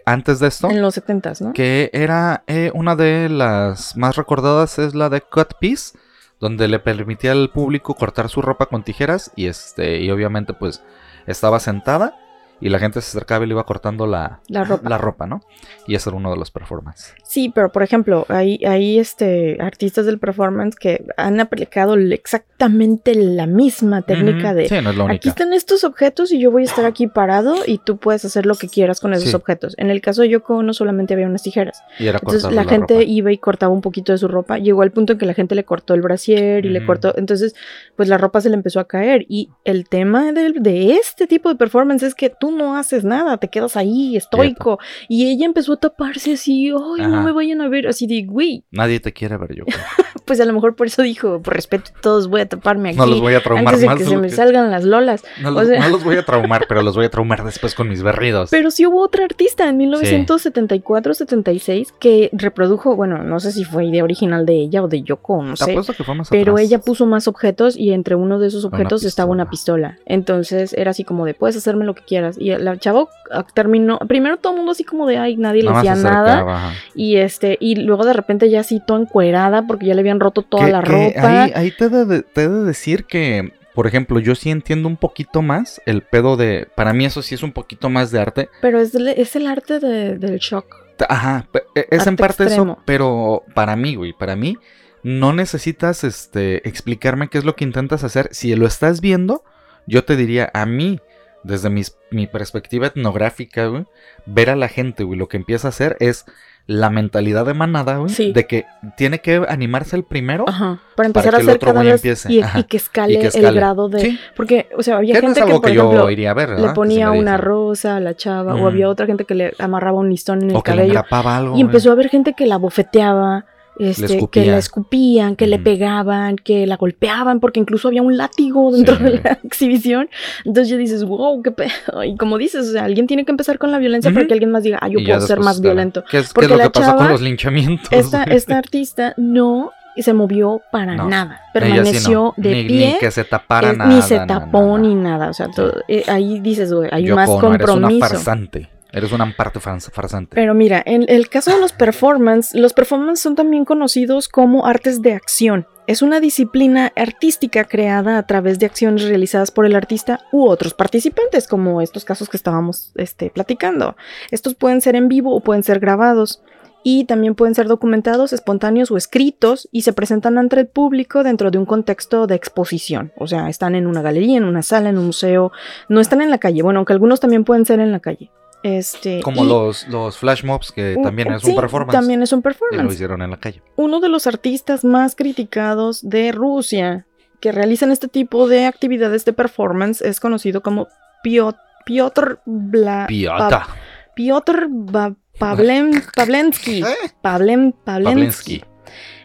antes 0.05 0.39
de 0.39 0.47
esto, 0.47 0.69
En 0.69 0.81
los 0.81 0.95
70 0.95 1.33
¿no? 1.41 1.53
que 1.53 1.89
era 1.93 2.43
eh, 2.47 2.71
una 2.73 2.95
de 2.95 3.29
las 3.29 3.95
más 3.97 4.15
recordadas 4.15 4.79
es 4.79 4.95
la 4.95 5.09
de 5.09 5.21
Cut 5.21 5.55
Piece, 5.59 5.97
donde 6.39 6.67
le 6.67 6.79
permitía 6.79 7.33
al 7.33 7.51
público 7.51 7.93
cortar 7.95 8.29
su 8.29 8.41
ropa 8.41 8.67
con 8.67 8.83
tijeras 8.83 9.31
y 9.35 9.47
este 9.47 9.99
y 9.99 10.09
obviamente 10.09 10.53
pues 10.53 10.81
estaba 11.27 11.59
sentada 11.59 12.17
y 12.61 12.69
la 12.69 12.79
gente 12.79 13.01
se 13.01 13.09
acercaba 13.09 13.45
y 13.45 13.47
le 13.47 13.53
iba 13.53 13.65
cortando 13.65 14.05
la, 14.07 14.41
La 14.47 14.63
ropa. 14.63 14.89
la 14.89 14.97
ropa, 14.97 15.27
¿no? 15.27 15.41
Y 15.87 15.95
ese 15.95 16.09
era 16.09 16.17
uno 16.17 16.29
de 16.31 16.37
los 16.37 16.51
performances. 16.51 17.13
Sí, 17.23 17.51
pero 17.53 17.71
por 17.71 17.83
ejemplo, 17.83 18.25
hay, 18.29 18.63
hay 18.65 18.99
este, 18.99 19.57
artistas 19.61 20.05
del 20.05 20.19
performance 20.19 20.75
que 20.75 21.05
han 21.17 21.39
aplicado 21.39 21.95
exactamente 21.95 23.15
la 23.15 23.45
misma 23.47 24.01
técnica 24.01 24.53
de... 24.53 24.67
Sí, 24.69 24.75
no 24.81 24.89
es 24.91 24.95
la 24.97 25.03
Aquí 25.05 25.11
única. 25.11 25.29
están 25.29 25.53
estos 25.53 25.83
objetos 25.83 26.31
y 26.31 26.39
yo 26.39 26.51
voy 26.51 26.63
a 26.63 26.65
estar 26.65 26.85
aquí 26.85 27.07
parado 27.07 27.55
y 27.65 27.79
tú 27.79 27.97
puedes 27.97 28.23
hacer 28.25 28.45
lo 28.45 28.55
que 28.55 28.67
quieras 28.67 28.99
con 28.99 29.13
esos 29.13 29.29
Sí. 29.29 29.35
objetos. 29.35 29.75
En 29.77 29.89
el 29.89 30.01
caso 30.01 30.21
de 30.21 30.29
Yoko 30.29 30.57
Ono 30.57 30.73
solamente 30.73 31.13
había 31.13 31.27
unas 31.27 31.43
tijeras. 31.43 31.83
Y 31.99 32.07
era 32.07 32.17
Entonces 32.19 32.43
cortarle 32.43 32.63
la 32.63 32.69
gente 32.69 32.93
ropa. 32.95 33.05
iba 33.05 33.31
y 33.31 33.37
cortaba 33.37 33.73
un 33.73 33.81
poquito 33.81 34.11
de 34.11 34.17
su 34.17 34.27
ropa. 34.27 34.57
Llegó 34.57 34.81
al 34.81 34.91
punto 34.91 35.13
en 35.13 35.19
que 35.19 35.25
la 35.25 35.33
gente 35.33 35.55
le 35.55 35.63
cortó 35.65 35.93
el 35.93 36.01
brasier 36.01 36.65
y 36.65 36.69
le 36.69 36.85
cortó. 36.85 37.13
Entonces, 37.17 37.55
pues 37.95 38.09
la 38.09 38.17
ropa 38.17 38.41
se 38.41 38.49
le 38.49 38.55
empezó 38.55 38.79
a 38.79 38.87
caer. 38.87 39.25
Y 39.29 39.49
el 39.65 39.87
tema 39.87 40.31
de, 40.31 40.53
de 40.53 40.93
este 40.93 41.27
tipo 41.27 41.49
de 41.49 41.55
performance 41.55 42.03
es 42.03 42.15
que 42.15 42.29
tú 42.29 42.48
no 42.51 42.75
haces 42.77 43.03
nada, 43.03 43.37
te 43.37 43.47
quedas 43.49 43.75
ahí 43.77 44.15
estoico. 44.15 44.79
Y 45.07 45.29
ella 45.29 45.45
empezó 45.45 45.73
a 45.73 45.77
taparse 45.77 46.33
así, 46.33 46.69
ay, 46.69 47.07
no 47.07 47.23
me 47.23 47.31
vayan 47.31 47.61
a 47.61 47.69
ver. 47.69 47.87
Así 47.87 48.07
de, 48.07 48.23
güey, 48.23 48.63
Nadie 48.71 48.99
te 48.99 49.13
quiere 49.13 49.37
ver 49.37 49.55
yo. 49.55 49.63
pues 50.25 50.39
a 50.39 50.45
lo 50.45 50.53
mejor 50.53 50.75
por 50.75 50.87
eso 50.87 51.01
dijo, 51.01 51.41
por 51.41 51.55
respeto 51.55 51.91
a 51.97 52.01
todos 52.01 52.27
voy 52.27 52.41
a 52.41 52.47
taparme 52.49 52.89
aquí. 52.89 52.97
No 52.97 53.05
los 53.07 53.19
voy 53.21 53.33
a 53.33 53.41
traumar 53.41 53.67
antes 53.73 53.81
de 53.81 53.87
más. 53.87 53.97
que 53.97 54.05
se 54.05 54.17
me 54.17 54.27
que- 54.27 54.35
salgan 54.35 54.69
las 54.71 54.83
lolas. 54.83 55.23
No, 55.41 55.49
o 55.49 55.51
los, 55.53 55.67
sea- 55.67 55.79
no 55.81 55.89
los 55.89 56.03
voy 56.03 56.15
a 56.17 56.23
traumar, 56.25 56.65
pero 56.67 56.81
los 56.81 56.95
voy 56.95 57.05
a 57.05 57.09
traumar 57.09 57.43
después 57.43 57.73
con 57.75 57.87
mis 57.89 58.03
berridos. 58.03 58.49
Pero 58.51 58.71
sí 58.71 58.85
hubo 58.85 59.01
otra 59.01 59.25
artista 59.25 59.67
en 59.67 59.79
1974-76 59.79 61.93
que 61.99 62.29
reprodujo, 62.33 62.95
bueno, 62.95 63.23
no 63.23 63.39
sé 63.39 63.51
si 63.51 63.63
fue 63.63 63.85
idea 63.85 64.03
original 64.03 64.45
de 64.45 64.53
ella 64.55 64.83
o 64.83 64.87
de 64.87 65.01
Yoko, 65.01 65.43
no 65.43 65.55
Te 65.55 65.65
sé. 65.65 65.93
que 65.95 66.03
fue 66.03 66.15
más 66.15 66.29
Pero 66.29 66.53
atrás. 66.53 66.67
ella 66.67 66.79
puso 66.79 67.05
más 67.05 67.27
objetos 67.27 67.75
y 67.77 67.91
entre 67.91 68.15
uno 68.15 68.39
de 68.39 68.47
esos 68.47 68.63
Una 68.65 68.75
objetos 68.77 69.03
estaba 69.03 69.31
una 69.31 69.49
pistola. 69.49 69.97
Entonces 70.05 70.73
era 70.73 70.91
así 70.91 71.03
como 71.03 71.25
de, 71.25 71.33
puedes 71.33 71.55
hacerme 71.57 71.85
lo 71.85 71.95
que 71.95 72.03
quieras. 72.03 72.37
Y 72.39 72.55
la 72.57 72.77
chavo 72.77 73.09
ah, 73.31 73.45
terminó, 73.53 73.99
primero 73.99 74.37
todo 74.37 74.53
el 74.53 74.57
mundo 74.57 74.71
así 74.71 74.83
como 74.83 75.05
de, 75.05 75.17
ay, 75.17 75.35
nadie 75.37 75.61
le 75.63 75.69
Nada 75.71 75.95
se 75.95 76.03
nada. 76.03 76.39
ajá. 76.39 76.73
Y 76.95 77.17
este, 77.17 77.57
y 77.59 77.75
luego 77.75 78.05
de 78.05 78.13
repente 78.13 78.49
ya 78.49 78.61
así 78.61 78.81
toda 78.85 79.01
encuerada 79.01 79.67
porque 79.67 79.85
ya 79.85 79.93
le 79.93 79.99
habían 80.01 80.19
roto 80.19 80.41
toda 80.41 80.65
Que- 80.65 80.71
la 80.71 80.81
que 80.81 81.13
ropa. 81.13 81.43
Ahí, 81.43 81.51
ahí 81.55 81.71
te, 81.71 81.85
he 81.85 81.89
de, 81.89 82.21
te 82.23 82.43
he 82.43 82.47
de 82.49 82.63
decir 82.63 83.05
que, 83.05 83.51
por 83.75 83.85
ejemplo, 83.87 84.19
yo 84.19 84.35
sí 84.35 84.49
entiendo 84.49 84.87
un 84.87 84.97
poquito 84.97 85.41
más 85.41 85.81
el 85.85 86.01
pedo 86.01 86.37
de. 86.37 86.67
Para 86.75 86.93
mí, 86.93 87.05
eso 87.05 87.21
sí 87.21 87.35
es 87.35 87.43
un 87.43 87.51
poquito 87.51 87.89
más 87.89 88.11
de 88.11 88.19
arte. 88.19 88.49
Pero 88.61 88.79
es, 88.79 88.95
el- 88.95 89.09
es 89.09 89.35
el 89.35 89.45
arte 89.47 89.79
de- 89.79 90.17
del 90.17 90.37
shock. 90.39 90.65
Ajá, 91.07 91.47
e- 91.75 91.87
es 91.91 92.03
en 92.07 92.09
Arte 92.09 92.15
parte 92.23 92.43
extremo. 92.43 92.73
eso, 92.73 92.81
pero 92.85 93.43
para 93.53 93.75
mí, 93.75 93.95
güey, 93.95 94.11
para 94.13 94.35
mí, 94.35 94.57
no 95.01 95.31
necesitas 95.31 96.03
este, 96.03 96.67
explicarme 96.67 97.29
qué 97.29 97.37
es 97.37 97.45
lo 97.45 97.55
que 97.55 97.63
intentas 97.63 98.03
hacer. 98.03 98.27
Si 98.31 98.53
lo 98.55 98.65
estás 98.67 98.99
viendo, 98.99 99.43
yo 99.87 100.03
te 100.03 100.17
diría 100.17 100.51
a 100.53 100.65
mí, 100.65 100.99
desde 101.43 101.69
mis- 101.69 101.95
mi 102.11 102.27
perspectiva 102.27 102.87
etnográfica, 102.87 103.67
güey, 103.67 103.85
ver 104.25 104.49
a 104.49 104.55
la 104.55 104.67
gente, 104.67 105.03
güey, 105.03 105.17
lo 105.17 105.27
que 105.27 105.37
empieza 105.37 105.67
a 105.67 105.69
hacer 105.69 105.95
es 105.99 106.25
la 106.67 106.91
mentalidad 106.91 107.45
de 107.47 107.55
manada, 107.55 107.97
güey, 107.97 108.09
Sí. 108.09 108.31
de 108.31 108.45
que 108.45 108.65
tiene 108.95 109.19
que 109.21 109.43
animarse 109.49 109.95
el 109.95 110.03
primero. 110.03 110.45
Ajá. 110.47 110.79
Para 110.95 111.07
empezar 111.07 111.31
que 111.31 111.37
a 111.37 111.39
el 111.39 111.45
hacer 111.47 111.55
otro 111.55 111.73
cada 111.73 111.83
vez 111.83 111.95
empiece, 111.95 112.31
y, 112.31 112.63
que 112.65 112.77
escale, 112.77 113.13
y 113.13 113.19
que 113.19 113.27
el 113.39 113.55
grado 113.55 113.89
de... 113.89 113.99
Sí, 114.01 114.19
Porque, 114.35 114.69
o 114.77 114.83
sea, 114.83 114.97
había 114.97 115.15
gente 115.19 115.39
es 115.39 115.45
que, 115.45 115.51
por 115.51 115.61
que 115.63 115.71
ejemplo, 115.71 116.03
yo 116.03 116.09
iría 116.11 116.29
a 116.29 116.33
ver, 116.35 116.49
le 116.59 116.67
si 116.67 116.73
ponía 116.75 117.09
una 117.11 117.37
rosa 117.37 117.95
a 117.95 117.99
la 117.99 118.15
chava, 118.15 118.53
Mm. 118.55 118.61
o 118.61 118.67
había 118.67 118.87
otra 118.87 119.07
gente 119.07 119.25
que 119.25 119.33
le 119.33 119.53
amarraba 119.57 119.97
un 119.97 120.09
listón 120.09 120.43
en 120.43 120.51
el 120.51 120.55
O 120.57 120.61
que 120.61 120.71
le 120.75 120.87
cabello. 120.93 121.05
algo. 121.29 121.57
Y 121.57 121.61
empezó 121.61 121.89
a 121.89 121.93
haber 121.93 122.09
gente 122.09 122.33
que 122.33 122.45
la 122.45 122.57
bofeteaba, 122.57 123.45
este, 123.79 124.27
que 124.31 124.45
la 124.45 124.57
escupían, 124.57 125.35
que 125.35 125.47
le 125.47 125.57
pegaban, 125.59 126.35
que 126.35 126.67
la 126.67 126.75
golpeaban, 126.77 127.39
porque 127.39 127.59
incluso 127.59 127.87
había 127.87 128.01
un 128.01 128.17
látigo 128.17 128.71
dentro 128.71 128.97
Sí. 128.97 129.03
de 129.03 129.21
la 129.23 129.39
exhibición. 129.43 130.09
Entonces 130.45 130.69
ya 130.69 130.77
dices, 130.77 131.03
wow, 131.05 131.41
qué 131.41 131.51
pedo. 131.51 131.69
Y 132.05 132.15
como 132.17 132.37
dices, 132.37 132.67
o 132.67 132.71
sea, 132.71 132.83
alguien 132.85 133.07
tiene 133.07 133.25
que 133.25 133.31
empezar 133.31 133.57
con 133.57 133.71
la 133.71 133.77
violencia 133.79 134.11
para 134.11 134.27
que 134.27 134.33
alguien 134.33 134.51
más 134.51 134.63
diga, 134.63 134.77
ah, 134.81 134.87
yo 134.89 134.99
Y 134.99 135.05
puedo 135.05 135.21
ser 135.21 135.39
más 135.39 135.61
violento. 135.61 136.03
¿Qué 136.09 136.19
es, 136.19 136.27
qué 136.27 136.33
Porque 136.33 136.45
es 136.45 136.51
lo 136.51 136.57
la 136.57 136.63
que 136.65 136.69
pasa 136.79 136.95
con 136.95 137.09
los 137.09 137.21
linchamientos? 137.21 137.89
Esta, 137.91 138.23
esta 138.25 138.57
artista 138.57 139.13
no 139.17 139.71
se 139.97 140.13
movió 140.13 140.61
para 140.71 140.95
No. 140.95 141.09
nada. 141.09 141.41
Sí 141.47 141.59
Permaneció 141.59 142.19
no. 142.19 142.33
de 142.37 142.51
ni, 142.53 142.63
pie. 142.65 142.93
Ni 142.93 142.99
que 142.99 143.11
se 143.11 143.23
tapara 143.25 143.73
nada. 143.73 143.89
ni 143.93 144.01
se 144.01 144.17
tapó 144.19 144.77
ni 144.77 144.95
nada. 144.95 145.29
O 145.29 145.33
sea, 145.33 145.47
todo- 145.49 145.83
eh, 145.89 146.03
ahí 146.07 146.39
dices, 146.39 146.71
güey, 146.71 146.89
hay 146.91 147.03
Yoko 147.03 147.15
más 147.17 147.29
Ono, 147.29 147.37
Eres 147.53 147.67
una 147.67 147.73
compromiso. 147.73 148.07
farsante. 148.07 148.69
Eres 148.91 149.11
una 149.11 149.35
parte 149.35 149.59
fars- 149.59 149.91
farsante. 149.91 150.35
Pero 150.35 150.53
mira, 150.53 150.81
en 150.85 151.05
el 151.07 151.29
caso 151.29 151.51
de 151.51 151.59
los 151.59 151.73
performance, 151.73 152.55
los 152.55 152.73
performance 152.73 153.19
son 153.21 153.35
también 153.35 153.65
conocidos 153.65 154.27
como 154.27 154.65
artes 154.65 155.01
de 155.01 155.13
acción. 155.13 155.67
Es 155.85 156.01
una 156.01 156.19
disciplina 156.19 156.91
artística 156.95 157.63
creada 157.63 158.17
a 158.17 158.25
través 158.27 158.59
de 158.59 158.65
acciones 158.65 159.03
realizadas 159.03 159.51
por 159.51 159.65
el 159.65 159.75
artista 159.75 160.19
u 160.31 160.47
otros 160.47 160.73
participantes, 160.73 161.47
como 161.47 161.81
estos 161.81 162.05
casos 162.05 162.29
que 162.29 162.37
estábamos 162.37 162.91
este, 162.95 163.29
platicando. 163.29 163.95
Estos 164.31 164.55
pueden 164.55 164.81
ser 164.81 164.95
en 164.95 165.07
vivo 165.07 165.35
o 165.35 165.41
pueden 165.41 165.63
ser 165.63 165.79
grabados. 165.79 166.41
Y 166.81 167.03
también 167.03 167.35
pueden 167.35 167.55
ser 167.55 167.67
documentados, 167.67 168.31
espontáneos 168.31 168.89
o 168.89 168.95
escritos 168.95 169.67
y 169.69 169.81
se 169.81 169.91
presentan 169.91 170.37
ante 170.37 170.57
el 170.61 170.67
público 170.67 171.23
dentro 171.23 171.51
de 171.51 171.57
un 171.57 171.65
contexto 171.65 172.25
de 172.25 172.35
exposición. 172.35 173.11
O 173.17 173.27
sea, 173.27 173.49
están 173.49 173.75
en 173.75 173.85
una 173.85 174.01
galería, 174.01 174.37
en 174.37 174.45
una 174.45 174.61
sala, 174.63 174.87
en 174.89 174.97
un 174.97 175.07
museo. 175.07 175.51
No 175.89 175.99
están 175.99 176.21
en 176.21 176.29
la 176.29 176.37
calle. 176.37 176.61
Bueno, 176.61 176.79
aunque 176.79 176.93
algunos 176.93 177.19
también 177.19 177.43
pueden 177.43 177.65
ser 177.65 177.81
en 177.81 177.91
la 177.91 177.99
calle. 177.99 178.31
Este, 178.63 179.21
Como 179.21 179.45
y- 179.45 179.47
los, 179.47 179.87
los 179.87 180.17
flash 180.17 180.43
mobs, 180.43 180.71
que 180.73 180.95
Uh, 180.97 181.01
también 181.03 181.31
es 181.31 181.43
sí, 181.43 181.51
un 181.51 181.55
performance. 181.55 181.93
También 181.97 182.21
es 182.21 182.31
un 182.33 182.39
Y 182.39 182.39
lo 182.39 182.43
performance. 182.43 182.93
hicieron 182.93 183.21
en 183.21 183.31
la 183.31 183.37
calle. 183.37 183.61
Uno 183.77 183.99
de 184.01 184.09
los 184.09 184.27
artistas 184.27 184.83
más 184.83 185.15
criticados 185.15 186.01
de 186.07 186.31
Rusia 186.33 187.05
que 187.39 187.51
realizan 187.53 187.91
este 187.91 188.09
tipo 188.09 188.47
de 188.49 188.65
actividades 188.65 189.23
de 189.23 189.31
performance 189.33 190.01
es 190.01 190.19
conocido 190.19 190.61
como 190.61 190.87
Piotr, 191.23 191.57
Piotr, 191.85 192.39
Bla-. 192.45 193.07
Pa- 193.37 193.67
Piotr 194.13 194.67
Ba- 194.69 195.15
Pavlen- 195.39 196.03
Pavlensky. 196.15 196.83
Pavlen- 197.23 197.73
Pavlensky. 197.85 198.59
Pavlensky. 198.59 198.63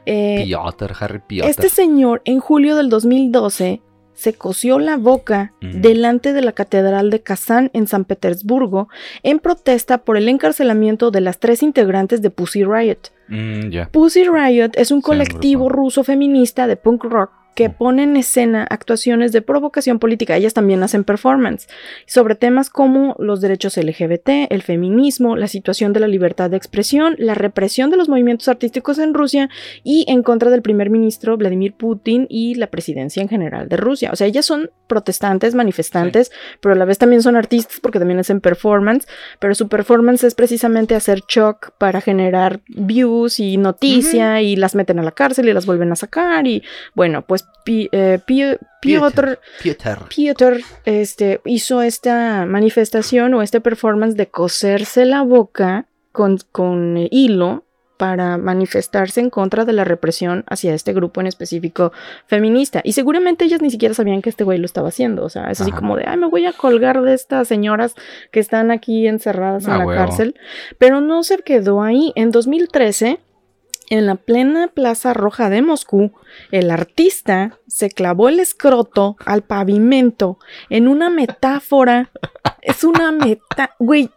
Eh, 0.07 0.45
Piotr, 0.45 0.93
Harry 1.01 1.21
Piotr. 1.27 1.49
este 1.51 1.69
señor 1.71 2.21
en 2.27 2.39
julio 2.39 2.77
del 2.77 2.89
2012 2.91 3.81
se 4.15 4.33
cosió 4.35 4.79
la 4.79 4.97
boca 4.97 5.53
Mm. 5.61 5.81
delante 5.81 6.33
de 6.33 6.41
la 6.43 6.53
Catedral 6.53 7.11
de 7.11 7.21
Kazán 7.21 7.71
en 7.73 7.87
San 7.87 8.05
Petersburgo 8.05 8.89
en 9.23 9.39
protesta 9.39 9.99
por 9.99 10.17
el 10.17 10.29
encarcelamiento 10.29 11.11
de 11.11 11.21
las 11.21 11.39
tres 11.39 11.63
integrantes 11.63 12.23
de 12.23 12.31
Pussy 12.31 12.65
Riot. 12.65 12.99
Mm. 13.29 13.89
Pussy 13.91 14.25
Riot 14.25 14.71
es 14.75 14.91
un 14.91 15.01
colectivo 15.01 15.69
ruso 15.69 16.05
feminista 16.05 16.67
de 16.67 16.77
punk 16.77 17.05
rock 17.05 17.31
que 17.55 17.69
Mm. 17.69 17.73
pone 17.75 18.03
en 18.03 18.17
escena 18.17 18.67
actuaciones 18.69 19.33
de 19.33 19.43
provocación 19.43 19.99
política. 19.99 20.37
Ellas 20.37 20.55
también 20.55 20.83
hacen 20.83 21.05
performance 21.05 21.69
sobre 22.07 22.35
temas 22.35 22.71
como 22.71 23.15
los 23.19 23.41
derechos 23.41 23.77
LGBT, 23.77 24.49
el 24.51 24.63
feminismo, 24.63 25.37
la 25.37 25.49
situación 25.49 25.93
de 25.93 26.01
la 26.01 26.09
libertad 26.09 26.51
de 26.51 26.57
expresión, 26.57 27.15
la 27.19 27.35
represión 27.35 27.91
de 27.91 27.97
los 27.97 28.09
movimientos 28.09 28.49
artísticos 28.49 28.99
en 28.99 29.15
Rusia 29.15 29.49
y 29.83 30.05
en 30.09 30.23
contra 30.23 30.51
del 30.51 30.63
primer 30.63 30.91
ministro 30.91 31.37
Vladimir 31.37 31.75
Putin 31.75 32.27
y 32.29 32.55
la 32.55 32.69
presidencia 32.69 33.23
en 33.23 33.29
general 33.29 33.69
de 33.69 33.77
Rusia. 33.77 34.11
O 34.13 34.17
sea, 34.17 34.27
ellas 34.27 34.47
son 34.47 34.71
protestantes, 34.87 35.55
manifestantes, 35.55 36.31
pero 36.61 36.75
a 36.75 36.79
la 36.79 36.85
vez 36.85 36.99
también 36.99 37.23
son 37.23 37.37
artistas 37.37 37.81
porque 37.81 37.99
también 37.99 38.19
hacen 38.21 38.41
performance, 38.41 39.07
pero 39.39 39.55
su 39.55 39.69
performance 39.69 40.25
es 40.25 40.35
precisamente 40.35 40.95
hacer 40.95 41.23
shock 41.29 41.73
para 41.79 42.01
generar 42.01 42.61
views 42.69 43.41
y 43.41 43.57
noticia 43.57 44.43
y 44.43 44.57
las 44.57 44.75
meten 44.75 44.99
a 44.99 45.03
la 45.03 45.13
cárcel 45.13 45.49
y 45.49 45.53
las 45.53 45.67
vuelven 45.67 45.93
a 45.93 45.97
sacar 45.97 46.47
y 46.47 46.63
bueno, 46.95 47.23
pues 47.23 47.44
Pi- 47.65 47.89
eh, 47.93 48.19
Pi- 48.25 48.57
Piotr, 48.83 49.39
Piotr. 49.63 50.09
Piotr 50.09 50.61
este, 50.85 51.41
hizo 51.47 51.81
esta 51.83 52.45
manifestación 52.47 53.33
o 53.35 53.43
este 53.43 53.61
performance 53.61 54.17
de 54.17 54.27
coserse 54.29 55.07
la 55.07 55.23
boca 55.23 55.87
con, 56.13 56.39
con 56.53 56.97
hilo 57.11 57.65
para 57.97 58.37
manifestarse 58.39 59.21
en 59.21 59.31
contra 59.31 59.65
de 59.65 59.73
la 59.73 59.85
represión 59.85 60.45
hacia 60.49 60.75
este 60.75 60.93
grupo 60.93 61.21
en 61.21 61.29
específico 61.29 61.93
feminista. 62.27 62.81
Y 62.85 62.93
seguramente 62.93 63.45
ellas 63.45 63.63
ni 63.63 63.71
siquiera 63.71 63.95
sabían 63.95 64.21
que 64.21 64.29
este 64.31 64.45
güey 64.45 64.59
lo 64.59 64.67
estaba 64.67 64.89
haciendo. 64.89 65.25
O 65.25 65.29
sea, 65.31 65.51
es 65.51 65.61
así 65.61 65.71
Ajá. 65.71 65.79
como 65.81 65.97
de, 65.97 66.05
ay, 66.07 66.17
me 66.19 66.27
voy 66.27 66.45
a 66.45 66.53
colgar 66.53 67.01
de 67.03 67.15
estas 67.15 67.47
señoras 67.49 67.95
que 68.33 68.41
están 68.41 68.71
aquí 68.73 69.07
encerradas 69.07 69.67
Ah, 69.69 69.73
en 69.75 69.79
la 69.79 69.87
huevo. 69.87 69.99
cárcel. 70.05 70.35
Pero 70.77 71.01
no 71.01 71.23
se 71.23 71.39
quedó 71.39 71.83
ahí. 71.83 72.13
En 72.17 72.33
2013, 72.33 73.21
en 73.91 74.07
la 74.07 74.17
plena 74.17 74.69
Plaza 74.69 75.13
Roja 75.13 75.51
de 75.51 75.63
Moscú, 75.63 76.13
el 76.51 76.71
artista 76.71 77.59
se 77.67 77.91
clavó 77.91 78.29
el 78.29 78.41
escroto 78.41 79.17
al 79.25 79.43
pavimento 79.43 80.39
en 80.71 80.89
una 80.89 81.11
metáfora. 81.11 82.11
Es 82.63 82.85
una 82.85 83.13
meta. 83.13 83.75
Güey, 83.79 84.11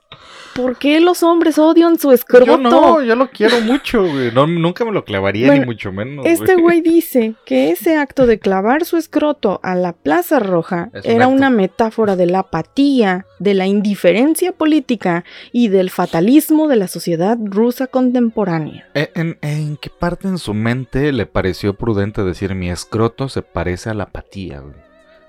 ¿Por 0.57 0.75
qué 0.75 0.99
los 0.99 1.21
hombres 1.21 1.59
odian 1.59 1.99
su 1.99 2.11
escroto? 2.11 2.47
Yo 2.47 2.57
no, 2.57 3.03
yo 3.03 3.15
lo 3.15 3.29
quiero 3.29 3.61
mucho, 3.61 4.01
güey. 4.01 4.31
No, 4.31 4.47
nunca 4.47 4.83
me 4.85 4.91
lo 4.91 5.05
clavaría, 5.05 5.53
ni 5.53 5.63
mucho 5.63 5.91
menos. 5.91 6.25
Este 6.25 6.55
güey 6.55 6.81
dice 6.81 7.35
que 7.45 7.69
ese 7.69 7.95
acto 7.95 8.25
de 8.25 8.39
clavar 8.39 8.83
su 8.83 8.97
escroto 8.97 9.59
a 9.61 9.75
la 9.75 9.93
Plaza 9.93 10.39
Roja 10.39 10.89
un 10.93 11.01
era 11.03 11.25
acto. 11.25 11.35
una 11.35 11.51
metáfora 11.51 12.15
de 12.15 12.25
la 12.25 12.39
apatía, 12.39 13.27
de 13.37 13.53
la 13.53 13.67
indiferencia 13.67 14.51
política 14.51 15.25
y 15.51 15.67
del 15.67 15.91
fatalismo 15.91 16.67
de 16.67 16.77
la 16.77 16.87
sociedad 16.87 17.37
rusa 17.39 17.85
contemporánea. 17.85 18.89
¿En, 18.95 19.09
en, 19.13 19.37
en 19.41 19.77
qué 19.77 19.91
parte 19.91 20.27
en 20.27 20.39
su 20.39 20.55
mente 20.55 21.11
le 21.11 21.27
pareció 21.27 21.75
prudente 21.75 22.23
decir 22.23 22.55
mi 22.55 22.71
escroto 22.71 23.29
se 23.29 23.43
parece 23.43 23.91
a 23.91 23.93
la 23.93 24.05
apatía, 24.05 24.61
güey? 24.61 24.73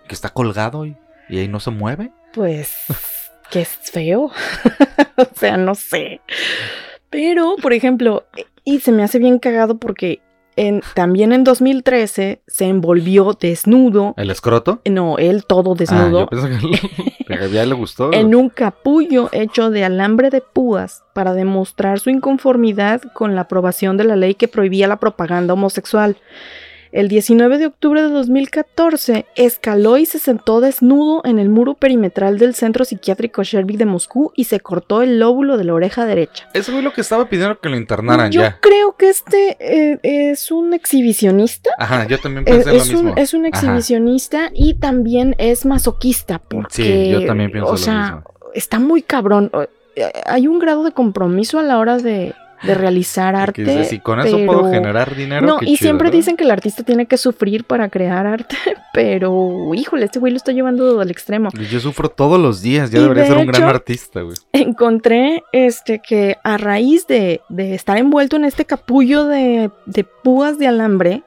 Que 0.08 0.14
está 0.14 0.30
colgado 0.30 0.86
y, 0.86 0.96
y 1.28 1.38
ahí 1.38 1.48
no 1.48 1.60
se 1.60 1.70
mueve. 1.70 2.12
Pues 2.32 2.72
que 3.50 3.62
es 3.62 3.68
feo. 3.68 4.30
o 5.16 5.26
sea, 5.34 5.56
no 5.56 5.74
sé. 5.74 6.20
Pero, 7.10 7.56
por 7.60 7.72
ejemplo, 7.72 8.24
y 8.64 8.80
se 8.80 8.92
me 8.92 9.02
hace 9.02 9.18
bien 9.18 9.38
cagado 9.38 9.78
porque 9.78 10.20
en, 10.56 10.82
también 10.94 11.32
en 11.32 11.44
2013 11.44 12.42
se 12.46 12.64
envolvió 12.66 13.36
desnudo. 13.40 14.14
¿El 14.16 14.30
escroto? 14.30 14.82
No, 14.90 15.16
él 15.16 15.44
todo 15.46 15.72
Ah, 15.72 15.74
desnudo. 15.78 16.28
yo 16.30 17.38
que 17.38 17.50
ya 17.50 17.64
le 17.64 17.74
gustó. 17.74 18.12
en 18.12 18.34
un 18.34 18.48
capullo 18.48 19.28
hecho 19.32 19.70
de 19.70 19.84
alambre 19.84 20.30
de 20.30 20.40
púas 20.40 21.04
para 21.14 21.32
demostrar 21.32 22.00
su 22.00 22.10
inconformidad 22.10 23.02
con 23.14 23.34
la 23.34 23.42
aprobación 23.42 23.96
de 23.96 24.04
la 24.04 24.16
ley 24.16 24.34
que 24.34 24.48
prohibía 24.48 24.88
la 24.88 24.96
propaganda 24.96 25.54
homosexual. 25.54 26.16
El 26.92 27.08
19 27.08 27.58
de 27.58 27.66
octubre 27.66 28.02
de 28.02 28.08
2014 28.08 29.26
escaló 29.36 29.98
y 29.98 30.06
se 30.06 30.18
sentó 30.18 30.60
desnudo 30.60 31.20
en 31.24 31.38
el 31.38 31.48
muro 31.48 31.74
perimetral 31.74 32.38
del 32.38 32.54
centro 32.54 32.84
psiquiátrico 32.84 33.42
Shervik 33.42 33.76
de 33.76 33.84
Moscú 33.84 34.32
y 34.34 34.44
se 34.44 34.60
cortó 34.60 35.02
el 35.02 35.18
lóbulo 35.18 35.56
de 35.58 35.64
la 35.64 35.74
oreja 35.74 36.06
derecha. 36.06 36.48
Ese 36.54 36.72
fue 36.72 36.82
lo 36.82 36.92
que 36.92 37.00
estaba 37.02 37.28
pidiendo 37.28 37.58
que 37.60 37.68
lo 37.68 37.76
internaran 37.76 38.30
Yo 38.30 38.40
ya. 38.42 38.58
creo 38.60 38.96
que 38.96 39.08
este 39.10 39.56
eh, 39.60 39.98
es 40.02 40.50
un 40.50 40.72
exhibicionista. 40.74 41.70
Ajá, 41.78 42.06
yo 42.06 42.18
también 42.18 42.44
Es, 42.46 42.64
pensé 42.64 42.70
lo 42.72 42.76
es 42.76 42.88
un, 42.90 42.94
mismo. 43.04 43.14
es 43.16 43.34
un 43.34 43.40
Ajá. 43.46 43.48
exhibicionista 43.48 44.50
y 44.54 44.74
también 44.74 45.34
es 45.38 45.66
masoquista 45.66 46.38
porque, 46.38 46.74
Sí, 46.74 47.10
yo 47.10 47.26
también 47.26 47.50
pienso 47.50 47.68
o 47.68 47.72
lo 47.72 47.78
sea, 47.78 48.02
mismo. 48.16 48.24
está 48.54 48.78
muy 48.78 49.02
cabrón. 49.02 49.50
Eh, 49.96 50.10
Hay 50.26 50.46
un 50.46 50.58
grado 50.58 50.84
de 50.84 50.92
compromiso 50.92 51.58
a 51.58 51.62
la 51.62 51.78
hora 51.78 51.98
de, 51.98 52.34
de 52.62 52.74
realizar 52.74 53.34
Que 53.52 53.62
arte. 53.62 53.84
si 53.84 53.98
con 54.00 54.20
eso 54.20 54.36
puedo 54.46 54.62
pero- 54.62 54.72
generar 54.72 55.14
dinero. 55.14 55.46
No, 55.46 55.58
qué 55.58 55.66
y 55.66 55.68
chido, 55.76 55.78
siempre 55.78 56.08
¿no? 56.08 56.16
dicen 56.16 56.36
que 56.36 56.44
el 56.44 56.50
artista 56.50 56.82
tiene 56.82 57.06
que 57.06 57.16
sufrir 57.16 57.64
para 57.64 57.88
crear 57.88 58.26
arte, 58.26 58.56
pero 58.92 59.72
híjole, 59.74 60.04
este 60.06 60.18
güey 60.18 60.32
lo 60.32 60.36
está 60.36 60.52
llevando 60.52 61.00
al 61.00 61.10
extremo. 61.10 61.50
Yo 61.70 61.80
sufro 61.80 62.08
todos 62.08 62.40
los 62.40 62.62
días, 62.62 62.90
ya 62.90 63.00
debería 63.00 63.22
de 63.24 63.28
ser 63.28 63.38
un 63.38 63.46
gran 63.46 63.62
artista, 63.64 64.20
güey. 64.22 64.36
Encontré 64.52 65.42
este 65.52 66.00
que 66.00 66.36
a 66.44 66.56
raíz 66.56 67.06
de, 67.06 67.40
de 67.48 67.74
estar 67.74 67.96
envuelto 67.96 68.36
en 68.36 68.44
este 68.44 68.64
capullo 68.64 69.24
de, 69.26 69.70
de 69.86 70.04
púas 70.04 70.58
de 70.58 70.66
alambre, 70.66 71.22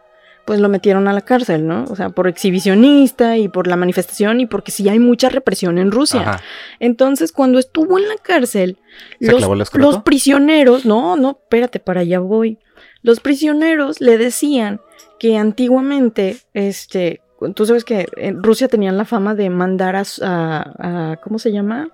pues 0.45 0.59
lo 0.59 0.69
metieron 0.69 1.07
a 1.07 1.13
la 1.13 1.21
cárcel, 1.21 1.67
¿no? 1.67 1.85
O 1.89 1.95
sea, 1.95 2.09
por 2.09 2.27
exhibicionista 2.27 3.37
y 3.37 3.47
por 3.47 3.67
la 3.67 3.75
manifestación 3.75 4.39
y 4.41 4.45
porque 4.45 4.71
sí 4.71 4.87
hay 4.89 4.99
mucha 4.99 5.29
represión 5.29 5.77
en 5.77 5.91
Rusia. 5.91 6.21
Ajá. 6.21 6.41
Entonces, 6.79 7.31
cuando 7.31 7.59
estuvo 7.59 7.97
en 7.99 8.07
la 8.07 8.15
cárcel, 8.21 8.77
¿Se 9.19 9.31
los, 9.31 9.99
prisioneros, 10.03 10.85
no, 10.85 11.15
no, 11.15 11.39
espérate, 11.43 11.79
para 11.79 12.01
allá 12.01 12.19
voy. 12.19 12.57
Los 13.03 13.19
prisioneros 13.19 14.01
le 14.01 14.17
decían 14.17 14.81
que 15.19 15.37
antiguamente, 15.37 16.37
este, 16.53 17.21
tú 17.55 17.65
sabes 17.65 17.83
que 17.83 18.07
en 18.17 18.41
Rusia 18.43 18.67
tenían 18.67 18.97
la 18.97 19.05
fama 19.05 19.35
de 19.35 19.49
mandar 19.49 19.95
a- 19.95 20.03
a- 20.21 21.17
¿cómo 21.23 21.39
se 21.39 21.51
llama? 21.51 21.89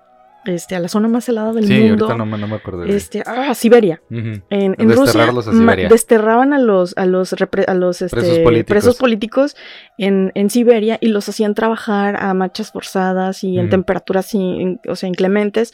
Este, 0.48 0.74
a 0.74 0.80
la 0.80 0.88
zona 0.88 1.08
más 1.08 1.28
helada 1.28 1.52
del 1.52 1.66
Sí, 1.66 1.74
mundo. 1.74 2.06
ahorita 2.06 2.16
no 2.18 2.26
me, 2.26 2.38
no 2.38 2.48
me 2.48 2.56
acuerdo. 2.56 2.80
güey. 2.84 2.94
Este, 2.94 3.22
ah, 3.26 3.54
Siberia. 3.54 4.00
En, 4.10 4.42
en 4.50 4.92
Rusia 4.92 5.24
a 5.24 5.42
Siberia. 5.42 5.88
desterraban 5.88 6.52
a 6.52 6.58
los 6.58 6.96
a 6.96 7.06
los 7.06 7.32
repre- 7.34 7.68
a 7.68 7.74
los 7.74 8.02
este, 8.02 8.16
Presos 8.16 8.38
políticos. 8.38 8.68
presos 8.70 8.96
políticos 8.96 9.56
en, 9.98 10.32
en 10.34 10.50
Siberia 10.50 10.98
y 11.00 11.08
los 11.08 11.28
hacían 11.28 11.54
trabajar 11.54 12.16
a 12.22 12.32
marchas 12.34 12.72
forzadas 12.72 13.44
y 13.44 13.58
en 13.58 13.68
temperaturas 13.68 14.32
in- 14.34 14.80
o 14.88 14.96
sea, 14.96 15.08
inclementes 15.08 15.72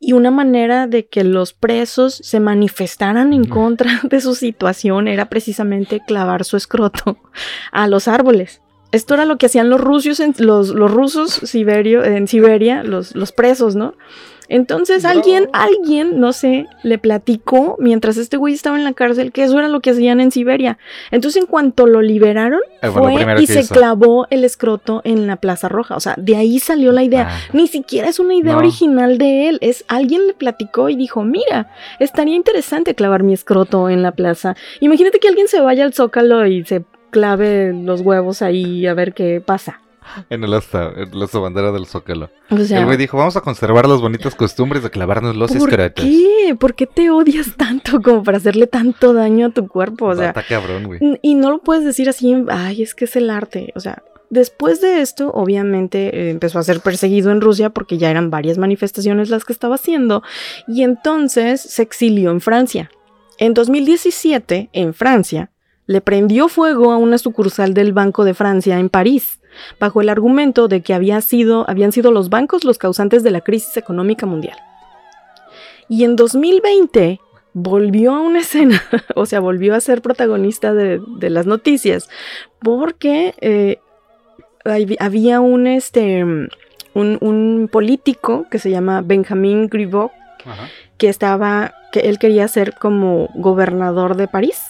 y 0.00 0.12
una 0.12 0.30
manera 0.30 0.86
de 0.86 1.08
que 1.08 1.24
los 1.24 1.52
presos 1.52 2.14
se 2.22 2.38
manifestaran 2.40 3.32
en 3.32 3.44
contra 3.44 4.00
de 4.04 4.20
su 4.20 4.34
situación 4.34 5.08
era 5.08 5.28
precisamente 5.28 6.00
clavar 6.06 6.44
su 6.44 6.56
escroto 6.56 7.18
a 7.72 7.88
los 7.88 8.06
árboles. 8.08 8.62
Esto 8.92 9.14
era 9.14 9.24
lo 9.26 9.36
que 9.36 9.46
hacían 9.46 9.68
los 9.68 9.80
rusos 9.80 10.18
en, 10.20 10.34
los, 10.38 10.70
los 10.70 10.90
rusos 10.90 11.30
siberio, 11.32 12.02
en 12.04 12.26
Siberia, 12.26 12.82
los, 12.82 13.14
los 13.14 13.32
presos, 13.32 13.76
¿no? 13.76 13.94
Entonces 14.50 15.04
alguien, 15.04 15.50
alguien, 15.52 16.18
no 16.20 16.32
sé, 16.32 16.66
le 16.82 16.96
platicó 16.96 17.76
mientras 17.78 18.16
este 18.16 18.38
güey 18.38 18.54
estaba 18.54 18.78
en 18.78 18.84
la 18.84 18.94
cárcel 18.94 19.30
que 19.30 19.44
eso 19.44 19.58
era 19.58 19.68
lo 19.68 19.80
que 19.80 19.90
hacían 19.90 20.20
en 20.20 20.30
Siberia. 20.30 20.78
Entonces 21.10 21.42
en 21.42 21.46
cuanto 21.46 21.86
lo 21.86 22.00
liberaron, 22.00 22.60
Eh, 22.80 22.88
fue 22.88 23.12
y 23.42 23.46
se 23.46 23.60
hizo. 23.60 23.74
clavó 23.74 24.26
el 24.30 24.44
escroto 24.44 25.02
en 25.04 25.26
la 25.26 25.36
Plaza 25.36 25.68
Roja. 25.68 25.96
O 25.96 26.00
sea, 26.00 26.14
de 26.16 26.36
ahí 26.36 26.60
salió 26.60 26.92
la 26.92 27.02
idea. 27.02 27.28
Ah, 27.30 27.38
Ni 27.52 27.66
siquiera 27.66 28.08
es 28.08 28.18
una 28.18 28.34
idea 28.34 28.52
No. 28.54 28.60
original 28.60 29.18
de 29.18 29.50
él, 29.50 29.58
es 29.60 29.84
alguien 29.86 30.26
le 30.26 30.32
platicó 30.32 30.88
y 30.88 30.96
dijo, 30.96 31.24
mira, 31.24 31.70
estaría 32.00 32.34
interesante 32.34 32.94
clavar 32.94 33.22
mi 33.24 33.34
escroto 33.34 33.90
en 33.90 34.02
la 34.02 34.12
plaza. 34.12 34.56
Imagínate 34.80 35.18
que 35.20 35.28
alguien 35.28 35.48
se 35.48 35.60
vaya 35.60 35.84
al 35.84 35.92
zócalo 35.92 36.46
y 36.46 36.64
se 36.64 36.84
clave 37.10 37.72
los 37.72 38.00
huevos 38.00 38.42
ahí 38.42 38.86
a 38.86 38.94
ver 38.94 39.14
qué 39.14 39.40
pasa. 39.44 39.80
en 40.30 40.42
el 40.44 40.54
asta, 40.54 40.92
en 40.96 41.18
la 41.18 41.26
bandera 41.40 41.72
del 41.72 41.86
Zócalo. 41.86 42.30
O 42.50 42.58
sea, 42.58 42.80
el 42.80 42.86
güey 42.86 42.96
dijo, 42.96 43.16
vamos 43.18 43.36
a 43.36 43.40
conservar 43.40 43.86
las 43.88 44.00
bonitas 44.00 44.34
costumbres 44.34 44.82
de 44.82 44.90
clavarnos 44.90 45.36
los 45.36 45.50
¿por 45.52 45.68
escrotos. 45.68 46.04
qué? 46.04 46.56
¿Por 46.58 46.74
qué 46.74 46.86
te 46.86 47.10
odias 47.10 47.56
tanto 47.56 48.00
como 48.00 48.22
para 48.22 48.38
hacerle 48.38 48.66
tanto 48.66 49.12
daño 49.12 49.46
a 49.46 49.50
tu 49.50 49.68
cuerpo? 49.68 50.06
O 50.06 50.14
sea, 50.16 50.28
Está 50.28 50.42
cabrón, 50.42 50.84
güey. 50.84 51.00
Y 51.22 51.34
no 51.34 51.50
lo 51.50 51.58
puedes 51.58 51.84
decir 51.84 52.08
así, 52.08 52.34
ay, 52.48 52.82
es 52.82 52.94
que 52.94 53.04
es 53.04 53.16
el 53.16 53.28
arte. 53.30 53.72
O 53.76 53.80
sea, 53.80 54.02
después 54.30 54.80
de 54.80 55.00
esto, 55.02 55.30
obviamente 55.32 56.08
eh, 56.16 56.30
empezó 56.30 56.58
a 56.58 56.62
ser 56.62 56.80
perseguido 56.80 57.30
en 57.30 57.40
Rusia 57.40 57.70
porque 57.70 57.98
ya 57.98 58.10
eran 58.10 58.30
varias 58.30 58.56
manifestaciones 58.58 59.28
las 59.30 59.44
que 59.44 59.52
estaba 59.52 59.74
haciendo. 59.74 60.22
Y 60.66 60.82
entonces 60.84 61.60
se 61.60 61.82
exilió 61.82 62.30
en 62.30 62.40
Francia. 62.40 62.90
En 63.38 63.54
2017, 63.54 64.70
en 64.72 64.94
Francia, 64.94 65.50
le 65.88 66.02
prendió 66.02 66.48
fuego 66.48 66.92
a 66.92 66.98
una 66.98 67.16
sucursal 67.16 67.72
del 67.72 67.94
Banco 67.94 68.24
de 68.24 68.34
Francia 68.34 68.78
en 68.78 68.90
París, 68.90 69.40
bajo 69.80 70.02
el 70.02 70.10
argumento 70.10 70.68
de 70.68 70.82
que 70.82 70.92
había 70.92 71.20
sido, 71.22 71.68
habían 71.68 71.92
sido 71.92 72.12
los 72.12 72.28
bancos 72.28 72.62
los 72.62 72.76
causantes 72.76 73.22
de 73.22 73.30
la 73.30 73.40
crisis 73.40 73.76
económica 73.78 74.26
mundial. 74.26 74.58
Y 75.88 76.04
en 76.04 76.14
2020 76.14 77.20
volvió 77.54 78.14
a 78.14 78.20
una 78.20 78.40
escena, 78.40 78.82
o 79.16 79.24
sea, 79.24 79.40
volvió 79.40 79.74
a 79.74 79.80
ser 79.80 80.02
protagonista 80.02 80.74
de, 80.74 81.00
de 81.18 81.30
las 81.30 81.46
noticias, 81.46 82.10
porque 82.60 83.34
eh, 83.40 83.78
había 85.00 85.40
un, 85.40 85.66
este, 85.66 86.22
un, 86.22 87.18
un 87.22 87.70
político 87.72 88.44
que 88.50 88.58
se 88.58 88.70
llama 88.70 89.00
Benjamin 89.00 89.68
Griveaux, 89.68 90.12
Ajá. 90.44 90.68
que 90.98 91.08
estaba, 91.08 91.72
que 91.92 92.00
él 92.00 92.18
quería 92.18 92.46
ser 92.46 92.74
como 92.74 93.30
gobernador 93.34 94.16
de 94.16 94.28
París. 94.28 94.60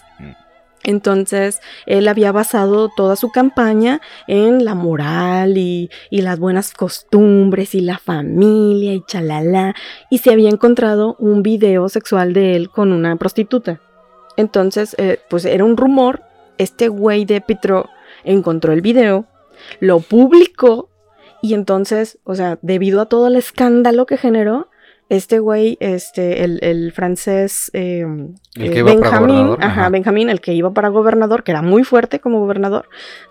Entonces, 0.85 1.61
él 1.87 2.09
había 2.09 2.33
basado 2.33 2.89
toda 2.97 3.16
su 3.16 3.31
campaña 3.31 4.01
en 4.26 4.64
la 4.64 4.74
moral 4.74 5.59
y, 5.59 5.91
y 6.11 6.22
las 6.22 6.39
buenas 6.39 6.72
costumbres 6.72 7.74
y 7.74 7.81
la 7.81 7.99
familia 7.99 8.95
y 8.95 9.03
chalala. 9.07 9.74
Y 10.11 10.18
se 10.18 10.31
había 10.31 10.51
encontrado 10.51 11.16
un 11.18 11.43
video 11.43 11.89
sexual 11.89 12.33
de 12.33 12.57
él 12.57 12.70
con 12.70 12.93
una 12.93 13.16
prostituta. 13.16 13.81
Entonces, 14.37 14.95
eh, 14.99 15.18
pues 15.29 15.45
era 15.45 15.64
un 15.64 15.76
rumor. 15.76 16.22
Este 16.59 16.89
güey 16.89 17.24
de 17.24 17.41
Petro 17.41 17.89
encontró 18.24 18.72
el 18.72 18.81
video, 18.81 19.26
lo 19.81 20.01
publicó 20.01 20.89
y 21.43 21.55
entonces, 21.55 22.18
o 22.24 22.35
sea, 22.35 22.59
debido 22.62 23.01
a 23.01 23.07
todo 23.07 23.29
el 23.29 23.37
escándalo 23.37 24.07
que 24.07 24.16
generó, 24.16 24.68
este 25.09 25.38
güey, 25.38 25.78
este, 25.80 26.44
el, 26.44 26.59
el 26.62 26.92
francés 26.92 27.70
eh, 27.72 28.00
El 28.00 28.66
eh, 28.66 28.70
que 28.70 28.78
iba 28.80 28.92
para 29.00 29.20
Benjamín, 29.20 29.56
ajá. 29.61 29.88
Benjamín, 29.88 30.28
el 30.28 30.40
que 30.40 30.52
iba 30.52 30.72
para 30.72 30.88
gobernador, 30.88 31.44
que 31.44 31.52
era 31.52 31.62
muy 31.62 31.82
fuerte 31.82 32.20
como 32.20 32.40
gobernador, 32.40 32.88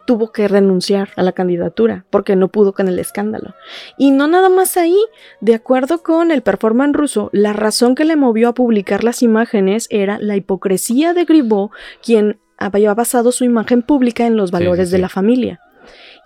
tuvo 0.08 0.32
que 0.32 0.48
renunciar 0.48 1.10
a 1.16 1.24
la 1.24 1.34
candidatura 1.34 2.06
porque 2.10 2.36
no 2.36 2.48
pudo 2.48 2.74
con 2.74 2.88
el 2.88 2.98
escándalo. 2.98 3.54
Y 3.98 4.12
no 4.12 4.28
nada 4.28 4.50
más 4.50 4.76
ahí, 4.78 4.98
de 5.40 5.54
acuerdo 5.54 6.02
con 6.02 6.32
el 6.32 6.42
performance 6.42 6.96
ruso, 6.96 7.30
la 7.32 7.54
razón 7.54 7.94
que 7.94 8.06
le 8.06 8.16
movió 8.16 8.50
a 8.50 8.54
publicar 8.54 9.04
las 9.04 9.22
imágenes 9.22 9.88
era 9.92 10.18
la 10.20 10.36
hipocresía 10.36 11.14
de 11.14 11.26
Griveaux, 11.26 11.72
quien 12.04 12.40
había 12.58 12.94
basado 12.96 13.32
su 13.32 13.44
imagen 13.44 13.84
pública 13.84 14.26
en 14.26 14.36
los 14.36 14.50
Sí, 14.50 14.54
valores 14.54 14.90
sí, 14.90 14.96
de 14.96 15.02
la 15.02 15.10
familia. 15.10 15.60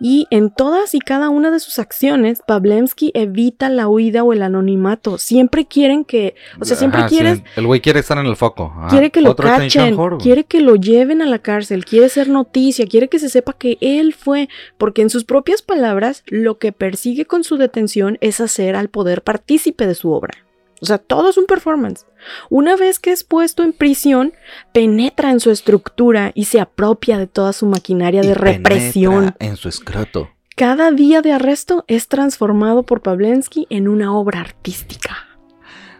Y 0.01 0.27
en 0.31 0.49
todas 0.49 0.95
y 0.95 0.99
cada 0.99 1.29
una 1.29 1.51
de 1.51 1.59
sus 1.59 1.77
acciones, 1.77 2.41
Pavlemsky 2.45 3.11
evita 3.13 3.69
la 3.69 3.87
huida 3.87 4.23
o 4.23 4.33
el 4.33 4.41
anonimato. 4.41 5.19
Siempre 5.19 5.65
quieren 5.65 6.05
que, 6.05 6.33
o 6.59 6.65
sea, 6.65 6.75
siempre 6.75 7.01
Ajá, 7.01 7.09
sí, 7.09 7.15
quieres, 7.15 7.43
el 7.55 7.67
güey 7.67 7.81
quiere 7.81 7.99
estar 7.99 8.17
en 8.17 8.25
el 8.25 8.35
foco. 8.35 8.73
Ajá. 8.75 8.87
quiere 8.87 9.11
que 9.11 9.21
lo 9.21 9.35
cachen, 9.35 9.95
quiere 10.17 10.45
que 10.45 10.59
lo 10.59 10.75
lleven 10.75 11.21
a 11.21 11.27
la 11.27 11.37
cárcel, 11.37 11.85
quiere 11.85 12.09
ser 12.09 12.29
noticia, 12.29 12.87
quiere 12.87 13.09
que 13.09 13.19
se 13.19 13.29
sepa 13.29 13.53
que 13.53 13.77
él 13.79 14.13
fue, 14.13 14.49
porque 14.79 15.03
en 15.03 15.11
sus 15.11 15.23
propias 15.23 15.61
palabras, 15.61 16.23
lo 16.25 16.57
que 16.57 16.71
persigue 16.71 17.25
con 17.25 17.43
su 17.43 17.57
detención 17.57 18.17
es 18.21 18.41
hacer 18.41 18.75
al 18.75 18.89
poder 18.89 19.21
partícipe 19.21 19.85
de 19.85 19.93
su 19.93 20.11
obra. 20.11 20.33
O 20.81 20.85
sea, 20.85 20.97
todo 20.97 21.29
es 21.29 21.37
un 21.37 21.45
performance. 21.45 22.05
Una 22.49 22.75
vez 22.75 22.99
que 22.99 23.11
es 23.11 23.23
puesto 23.23 23.63
en 23.63 23.71
prisión, 23.71 24.33
penetra 24.73 25.29
en 25.29 25.39
su 25.39 25.51
estructura 25.51 26.31
y 26.33 26.45
se 26.45 26.59
apropia 26.59 27.19
de 27.19 27.27
toda 27.27 27.53
su 27.53 27.67
maquinaria 27.67 28.23
Y 28.23 28.27
de 28.27 28.33
represión. 28.33 29.35
En 29.39 29.57
su 29.57 29.69
escroto. 29.69 30.29
Cada 30.55 30.91
día 30.91 31.21
de 31.21 31.31
arresto 31.31 31.85
es 31.87 32.07
transformado 32.07 32.83
por 32.83 33.01
Pavlensky 33.01 33.67
en 33.69 33.87
una 33.87 34.15
obra 34.15 34.41
artística. 34.41 35.30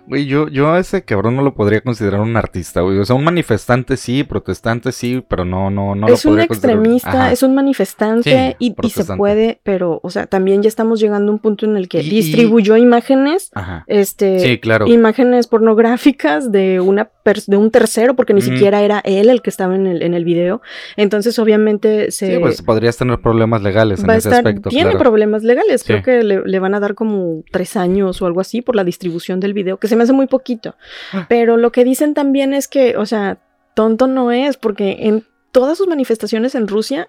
Güey, 0.07 0.25
yo, 0.25 0.47
yo 0.49 0.71
a 0.73 0.79
ese 0.79 1.03
cabrón 1.03 1.35
no 1.35 1.41
lo 1.41 1.53
podría 1.53 1.81
considerar 1.81 2.19
un 2.21 2.35
artista, 2.35 2.81
güey. 2.81 2.97
O 2.97 3.05
sea, 3.05 3.15
un 3.15 3.23
manifestante 3.23 3.95
sí, 3.97 4.23
protestante 4.23 4.91
sí, 4.91 5.23
pero 5.27 5.45
no, 5.45 5.69
no, 5.69 5.95
no 5.95 6.07
es 6.07 6.25
lo 6.25 6.31
un 6.31 6.37
considerar- 6.37 6.45
extremista, 6.45 7.31
es 7.31 7.43
un 7.43 7.55
manifestante 7.55 8.55
Sí, 8.59 8.73
y, 8.73 8.75
y 8.87 8.89
se 8.89 9.05
puede, 9.15 9.59
pero, 9.63 9.99
o 10.03 10.09
sea, 10.09 10.25
también 10.27 10.63
ya 10.63 10.67
estamos 10.67 10.99
llegando 10.99 11.31
a 11.31 11.35
un 11.35 11.39
punto 11.39 11.65
en 11.65 11.77
el 11.77 11.87
que 11.87 12.01
Y- 12.01 12.07
y- 12.07 12.09
distribuyó 12.09 12.75
imágenes, 12.77 13.51
Ajá. 13.53 13.83
este, 13.87 14.39
Sí, 14.39 14.59
claro. 14.59 14.87
imágenes 14.87 15.47
pornográficas 15.47 16.51
de 16.51 16.79
una 16.79 17.09
de 17.45 17.55
un 17.55 17.69
tercero, 17.69 18.15
porque 18.15 18.33
ni 18.33 18.41
siquiera 18.41 18.81
era 18.81 18.99
él 19.05 19.29
el 19.29 19.43
que 19.43 19.51
estaba 19.51 19.75
en 19.75 19.85
el, 19.85 20.01
en 20.01 20.15
el 20.15 20.25
video. 20.25 20.59
Entonces, 20.97 21.37
obviamente, 21.37 22.09
se 22.09 22.33
Sí, 22.33 22.39
pues 22.39 22.63
podrías 22.63 22.97
tener 22.97 23.19
problemas 23.21 23.61
legales 23.61 24.03
en 24.03 24.09
ese 24.09 24.17
estar, 24.29 24.33
aspecto, 24.39 24.69
tiene 24.69 24.85
claro. 24.89 24.97
problemas 24.99 25.43
legales. 25.43 25.83
Creo 25.83 26.01
que 26.01 26.23
le, 26.23 26.41
le 26.43 26.59
van 26.59 26.73
a 26.73 26.79
dar 26.79 26.95
como 26.95 27.43
tres 27.51 27.77
años 27.77 28.19
o 28.23 28.25
algo 28.25 28.41
así 28.41 28.63
por 28.63 28.75
la 28.75 28.83
distribución 28.83 29.39
del 29.39 29.53
video, 29.53 29.77
que 29.77 29.87
se 29.91 29.95
me 29.95 30.03
hace 30.03 30.13
muy 30.13 30.25
poquito. 30.25 30.75
Ah. 31.13 31.27
Pero 31.29 31.57
lo 31.57 31.71
que 31.71 31.83
dicen 31.83 32.15
también 32.15 32.55
es 32.55 32.67
que, 32.67 32.97
o 32.97 33.05
sea, 33.05 33.37
tonto 33.75 34.07
no 34.07 34.31
es, 34.31 34.57
porque 34.57 34.97
en 35.01 35.25
todas 35.51 35.77
sus 35.77 35.87
manifestaciones 35.87 36.55
en 36.55 36.67
Rusia, 36.67 37.07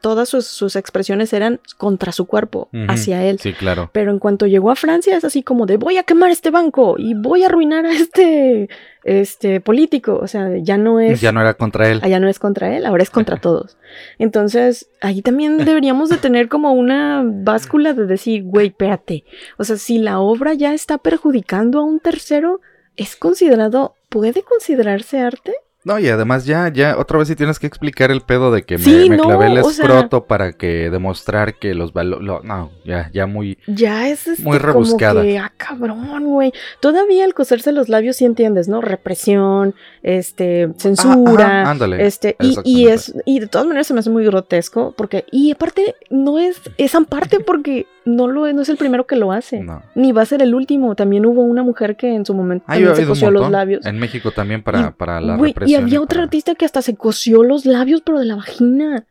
todas 0.00 0.28
sus, 0.28 0.46
sus 0.46 0.76
expresiones 0.76 1.32
eran 1.32 1.60
contra 1.76 2.12
su 2.12 2.26
cuerpo, 2.26 2.68
hacia 2.88 3.24
él. 3.24 3.38
Sí, 3.40 3.52
claro. 3.52 3.90
Pero 3.92 4.10
en 4.10 4.18
cuanto 4.18 4.46
llegó 4.46 4.70
a 4.70 4.76
Francia 4.76 5.16
es 5.16 5.24
así 5.24 5.42
como 5.42 5.66
de 5.66 5.76
voy 5.76 5.98
a 5.98 6.02
quemar 6.02 6.30
este 6.30 6.50
banco 6.50 6.96
y 6.98 7.14
voy 7.14 7.42
a 7.42 7.46
arruinar 7.46 7.86
a 7.86 7.92
este, 7.92 8.68
este 9.04 9.60
político. 9.60 10.18
O 10.22 10.26
sea, 10.26 10.50
ya 10.58 10.76
no 10.78 11.00
es 11.00 11.20
Ya 11.20 11.32
no 11.32 11.40
era 11.40 11.54
contra 11.54 11.90
él. 11.90 12.00
allá 12.02 12.20
no 12.20 12.28
es 12.28 12.38
contra 12.38 12.76
él, 12.76 12.86
ahora 12.86 13.02
es 13.02 13.10
contra 13.10 13.36
todos. 13.40 13.76
Entonces, 14.18 14.88
ahí 15.00 15.22
también 15.22 15.58
deberíamos 15.64 16.08
de 16.08 16.16
tener 16.16 16.48
como 16.48 16.72
una 16.72 17.22
báscula 17.24 17.92
de 17.92 18.06
decir, 18.06 18.44
güey, 18.44 18.68
espérate. 18.68 19.24
O 19.56 19.64
sea, 19.64 19.76
si 19.76 19.98
la 19.98 20.20
obra 20.20 20.54
ya 20.54 20.74
está 20.74 20.98
perjudicando 20.98 21.80
a 21.80 21.84
un 21.84 22.00
tercero, 22.00 22.60
¿es 22.96 23.16
considerado, 23.16 23.94
puede 24.08 24.42
considerarse 24.42 25.20
arte? 25.20 25.54
No, 25.86 26.00
y 26.00 26.08
además 26.08 26.44
ya, 26.44 26.68
ya, 26.72 26.98
otra 26.98 27.16
vez 27.20 27.28
sí 27.28 27.36
tienes 27.36 27.60
que 27.60 27.68
explicar 27.68 28.10
el 28.10 28.20
pedo 28.20 28.50
de 28.50 28.64
que 28.64 28.76
me, 28.76 28.82
Sí, 28.82 29.08
me 29.08 29.16
no, 29.16 29.22
clavé 29.22 29.46
el 29.46 29.62
sea- 29.62 29.70
escroto 29.70 30.24
para 30.24 30.52
que 30.52 30.90
demostrar 30.90 31.54
que 31.54 31.74
los 31.74 31.92
valores... 31.92 32.26
No, 32.42 32.72
ya, 32.84 33.08
ya 33.14 33.26
muy... 33.26 33.56
Ya 33.68 34.08
es 34.08 34.26
este, 34.26 34.42
Muy 34.42 34.58
rebuscada. 34.58 35.20
como 35.20 35.22
que, 35.26 35.38
ah, 35.38 35.52
cabrón, 35.56 36.24
güey. 36.24 36.52
Todavía 36.80 37.24
el 37.24 37.34
coserse 37.34 37.70
los 37.70 37.88
labios 37.88 38.16
sí 38.16 38.24
entiendes, 38.24 38.66
¿no? 38.66 38.80
Represión, 38.80 39.76
este, 40.02 40.70
censura. 40.76 41.62
Ajá, 41.62 41.70
ándale. 41.70 42.04
Este, 42.04 42.34
y, 42.40 42.56
y 42.64 42.88
es, 42.88 43.14
y 43.24 43.38
de 43.38 43.46
todas 43.46 43.68
maneras 43.68 43.86
se 43.86 43.94
me 43.94 44.00
hace 44.00 44.10
muy 44.10 44.24
grotesco, 44.24 44.92
porque, 44.96 45.24
y 45.30 45.52
aparte, 45.52 45.94
no 46.10 46.40
es, 46.40 46.60
es 46.78 46.96
aparte 46.96 47.38
porque 47.38 47.86
no 48.06 48.26
lo 48.28 48.50
no 48.52 48.62
es 48.62 48.68
el 48.70 48.76
primero 48.78 49.06
que 49.06 49.16
lo 49.16 49.32
hace. 49.32 49.60
No. 49.60 49.82
Ni 49.94 50.12
va 50.12 50.22
a 50.22 50.26
ser 50.26 50.40
el 50.40 50.54
último. 50.54 50.94
También 50.94 51.26
hubo 51.26 51.42
una 51.42 51.62
mujer 51.62 51.96
que 51.96 52.14
en 52.14 52.24
su 52.24 52.32
momento 52.32 52.64
también 52.66 52.96
se 52.96 53.04
cosió 53.04 53.30
los 53.30 53.50
labios. 53.50 53.84
En 53.84 53.98
México 53.98 54.30
también 54.30 54.62
para, 54.62 54.80
Y, 54.88 54.90
para 54.98 55.20
la 55.20 55.36
Güey, 55.36 55.50
y 55.50 55.52
represión. 55.54 55.82
había 55.84 56.00
otra 56.00 56.16
para- 56.18 56.24
artista 56.24 56.54
que 56.54 56.64
hasta 56.64 56.80
se 56.80 56.96
cosió 56.96 57.42
los 57.42 57.66
labios, 57.66 58.00
pero 58.00 58.18
de 58.18 58.24
la 58.24 58.36
vagina. 58.36 59.04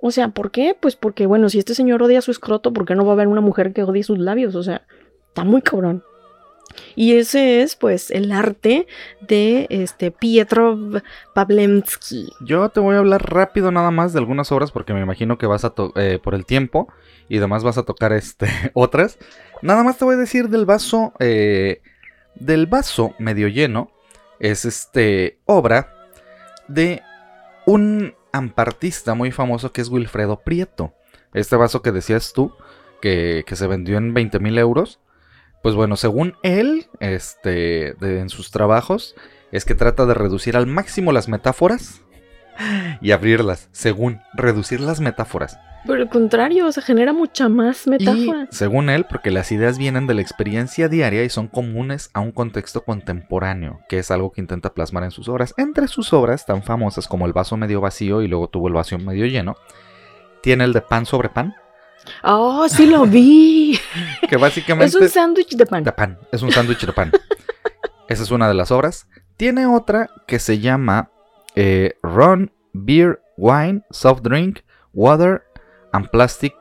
O 0.00 0.10
sea, 0.10 0.28
¿por 0.28 0.50
qué? 0.50 0.76
Pues 0.80 0.96
porque, 0.96 1.26
bueno, 1.26 1.48
si 1.48 1.58
este 1.58 1.74
señor 1.74 2.02
odia 2.02 2.22
su 2.22 2.30
escroto, 2.30 2.72
¿por 2.72 2.86
qué 2.86 2.94
no 2.94 3.04
va 3.04 3.12
a 3.12 3.14
haber 3.14 3.28
una 3.28 3.40
mujer 3.40 3.72
que 3.72 3.82
odie 3.82 4.02
sus 4.02 4.18
labios? 4.18 4.54
O 4.54 4.62
sea, 4.62 4.82
está 5.28 5.44
muy 5.44 5.62
cabrón. 5.62 6.02
Y 6.94 7.16
ese 7.16 7.62
es, 7.62 7.76
pues, 7.76 8.10
el 8.10 8.32
arte 8.32 8.86
de 9.20 9.66
este 9.70 10.10
Pietro 10.10 10.78
Pavlensky. 11.34 12.30
Yo 12.40 12.68
te 12.68 12.80
voy 12.80 12.96
a 12.96 12.98
hablar 12.98 13.30
rápido 13.30 13.70
nada 13.70 13.90
más 13.90 14.12
de 14.12 14.18
algunas 14.18 14.52
obras 14.52 14.70
porque 14.70 14.94
me 14.94 15.00
imagino 15.00 15.38
que 15.38 15.46
vas 15.46 15.64
a 15.64 15.72
eh, 15.96 16.18
por 16.22 16.34
el 16.34 16.46
tiempo 16.46 16.88
y 17.28 17.38
además 17.38 17.64
vas 17.64 17.78
a 17.78 17.84
tocar 17.84 18.12
este 18.12 18.48
otras. 18.74 19.18
Nada 19.62 19.82
más 19.82 19.98
te 19.98 20.04
voy 20.04 20.14
a 20.14 20.18
decir 20.18 20.48
del 20.48 20.66
vaso 20.66 21.12
eh, 21.18 21.80
del 22.34 22.66
vaso 22.66 23.14
medio 23.18 23.48
lleno 23.48 23.90
es 24.38 24.64
este 24.64 25.38
obra 25.44 25.94
de 26.68 27.02
un 27.66 28.14
ampartista 28.32 29.14
muy 29.14 29.30
famoso 29.30 29.72
que 29.72 29.80
es 29.80 29.88
Wilfredo 29.88 30.40
Prieto. 30.40 30.92
Este 31.32 31.56
vaso 31.56 31.82
que 31.82 31.92
decías 31.92 32.32
tú 32.32 32.52
que, 33.00 33.44
que 33.46 33.56
se 33.56 33.66
vendió 33.66 33.98
en 33.98 34.14
20 34.14 34.38
mil 34.40 34.58
euros. 34.58 35.00
Pues 35.62 35.74
bueno, 35.74 35.96
según 35.96 36.34
él, 36.42 36.86
este, 37.00 37.94
de- 38.00 38.20
en 38.20 38.28
sus 38.28 38.50
trabajos, 38.50 39.14
es 39.52 39.64
que 39.64 39.74
trata 39.74 40.06
de 40.06 40.14
reducir 40.14 40.56
al 40.56 40.66
máximo 40.66 41.12
las 41.12 41.28
metáforas 41.28 42.02
y 43.00 43.12
abrirlas, 43.12 43.68
según 43.72 44.20
reducir 44.34 44.80
las 44.80 45.00
metáforas. 45.00 45.58
Por 45.86 45.98
el 45.98 46.08
contrario, 46.08 46.66
o 46.68 46.72
sea, 46.72 46.82
genera 46.82 47.12
mucha 47.12 47.48
más 47.48 47.88
metáfora. 47.88 48.46
Y 48.50 48.54
según 48.54 48.88
él, 48.88 49.04
porque 49.04 49.32
las 49.32 49.50
ideas 49.50 49.78
vienen 49.78 50.06
de 50.06 50.14
la 50.14 50.22
experiencia 50.22 50.88
diaria 50.88 51.24
y 51.24 51.28
son 51.28 51.48
comunes 51.48 52.10
a 52.14 52.20
un 52.20 52.30
contexto 52.30 52.84
contemporáneo, 52.84 53.80
que 53.88 53.98
es 53.98 54.10
algo 54.12 54.30
que 54.30 54.40
intenta 54.40 54.74
plasmar 54.74 55.02
en 55.02 55.10
sus 55.10 55.28
obras. 55.28 55.54
Entre 55.56 55.88
sus 55.88 56.12
obras 56.12 56.46
tan 56.46 56.62
famosas 56.62 57.08
como 57.08 57.26
El 57.26 57.32
vaso 57.32 57.56
medio 57.56 57.80
vacío 57.80 58.22
y 58.22 58.28
luego 58.28 58.48
tuvo 58.48 58.68
El 58.68 58.74
vaso 58.74 58.96
medio 58.98 59.26
lleno, 59.26 59.56
tiene 60.40 60.62
el 60.64 60.72
de 60.72 60.82
pan 60.82 61.04
sobre 61.04 61.30
pan, 61.30 61.56
¡Oh, 62.22 62.68
sí 62.68 62.86
lo 62.86 63.06
vi! 63.06 63.78
que 64.28 64.36
básicamente 64.36 64.86
es 64.86 64.94
un 64.94 65.08
sándwich 65.08 65.56
de 65.56 65.66
pan. 65.66 65.84
de 65.84 65.92
pan, 65.92 66.18
es 66.30 66.42
un 66.42 66.50
sándwich 66.50 66.86
de 66.86 66.92
pan. 66.92 67.12
Esa 68.08 68.22
es 68.22 68.30
una 68.30 68.48
de 68.48 68.54
las 68.54 68.70
obras. 68.70 69.06
Tiene 69.36 69.66
otra 69.66 70.10
que 70.26 70.38
se 70.38 70.58
llama 70.58 71.10
eh, 71.54 71.94
Ron, 72.02 72.52
Beer, 72.72 73.22
Wine, 73.36 73.82
Soft 73.90 74.22
Drink, 74.22 74.60
Water 74.92 75.42
and 75.92 76.10
Plastic 76.10 76.54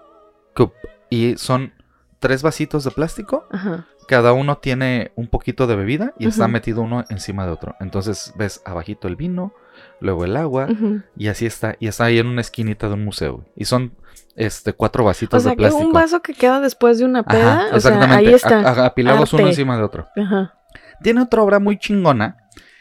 Cup. 0.55 0.73
Y 1.09 1.35
son 1.37 1.73
tres 2.19 2.41
vasitos 2.41 2.83
de 2.83 2.91
plástico. 2.91 3.47
Ajá. 3.51 3.87
Cada 4.07 4.33
uno 4.33 4.57
tiene 4.57 5.11
un 5.15 5.27
poquito 5.27 5.67
de 5.67 5.75
bebida 5.75 6.13
y 6.17 6.27
está 6.27 6.47
metido 6.47 6.81
uno 6.81 7.05
encima 7.09 7.45
de 7.45 7.51
otro. 7.51 7.75
Entonces 7.79 8.33
ves 8.35 8.61
abajito 8.65 9.07
el 9.07 9.15
vino, 9.15 9.53
luego 9.99 10.25
el 10.25 10.35
agua 10.35 10.67
y 11.15 11.27
así 11.27 11.45
está. 11.45 11.75
Y 11.79 11.87
está 11.87 12.05
ahí 12.05 12.17
en 12.17 12.27
una 12.27 12.41
esquinita 12.41 12.87
de 12.87 12.95
un 12.95 13.05
museo. 13.05 13.45
Y 13.55 13.65
son 13.65 13.93
este 14.36 14.73
cuatro 14.73 15.03
O 15.03 15.07
vasitos 15.07 15.43
sea, 15.43 15.51
de 15.51 15.55
que 15.57 15.61
plástico. 15.61 15.86
un 15.86 15.93
vaso 15.93 16.21
que 16.21 16.34
queda 16.34 16.59
después 16.61 16.97
de 16.99 17.05
una 17.05 17.23
peda. 17.23 17.53
Ajá, 17.53 17.65
o 17.75 17.79
sea, 17.79 17.91
exactamente. 17.91 18.15
ahí 18.27 18.34
está. 18.34 18.59
a- 18.61 18.84
a- 18.84 18.86
apilados 18.88 19.34
uno 19.34 19.47
encima 19.47 19.77
de 19.77 19.84
otro. 19.84 20.07
Ajá. 20.15 20.55
Tiene 21.03 21.21
otra 21.21 21.41
obra 21.41 21.59
muy 21.59 21.77
chingona 21.77 22.38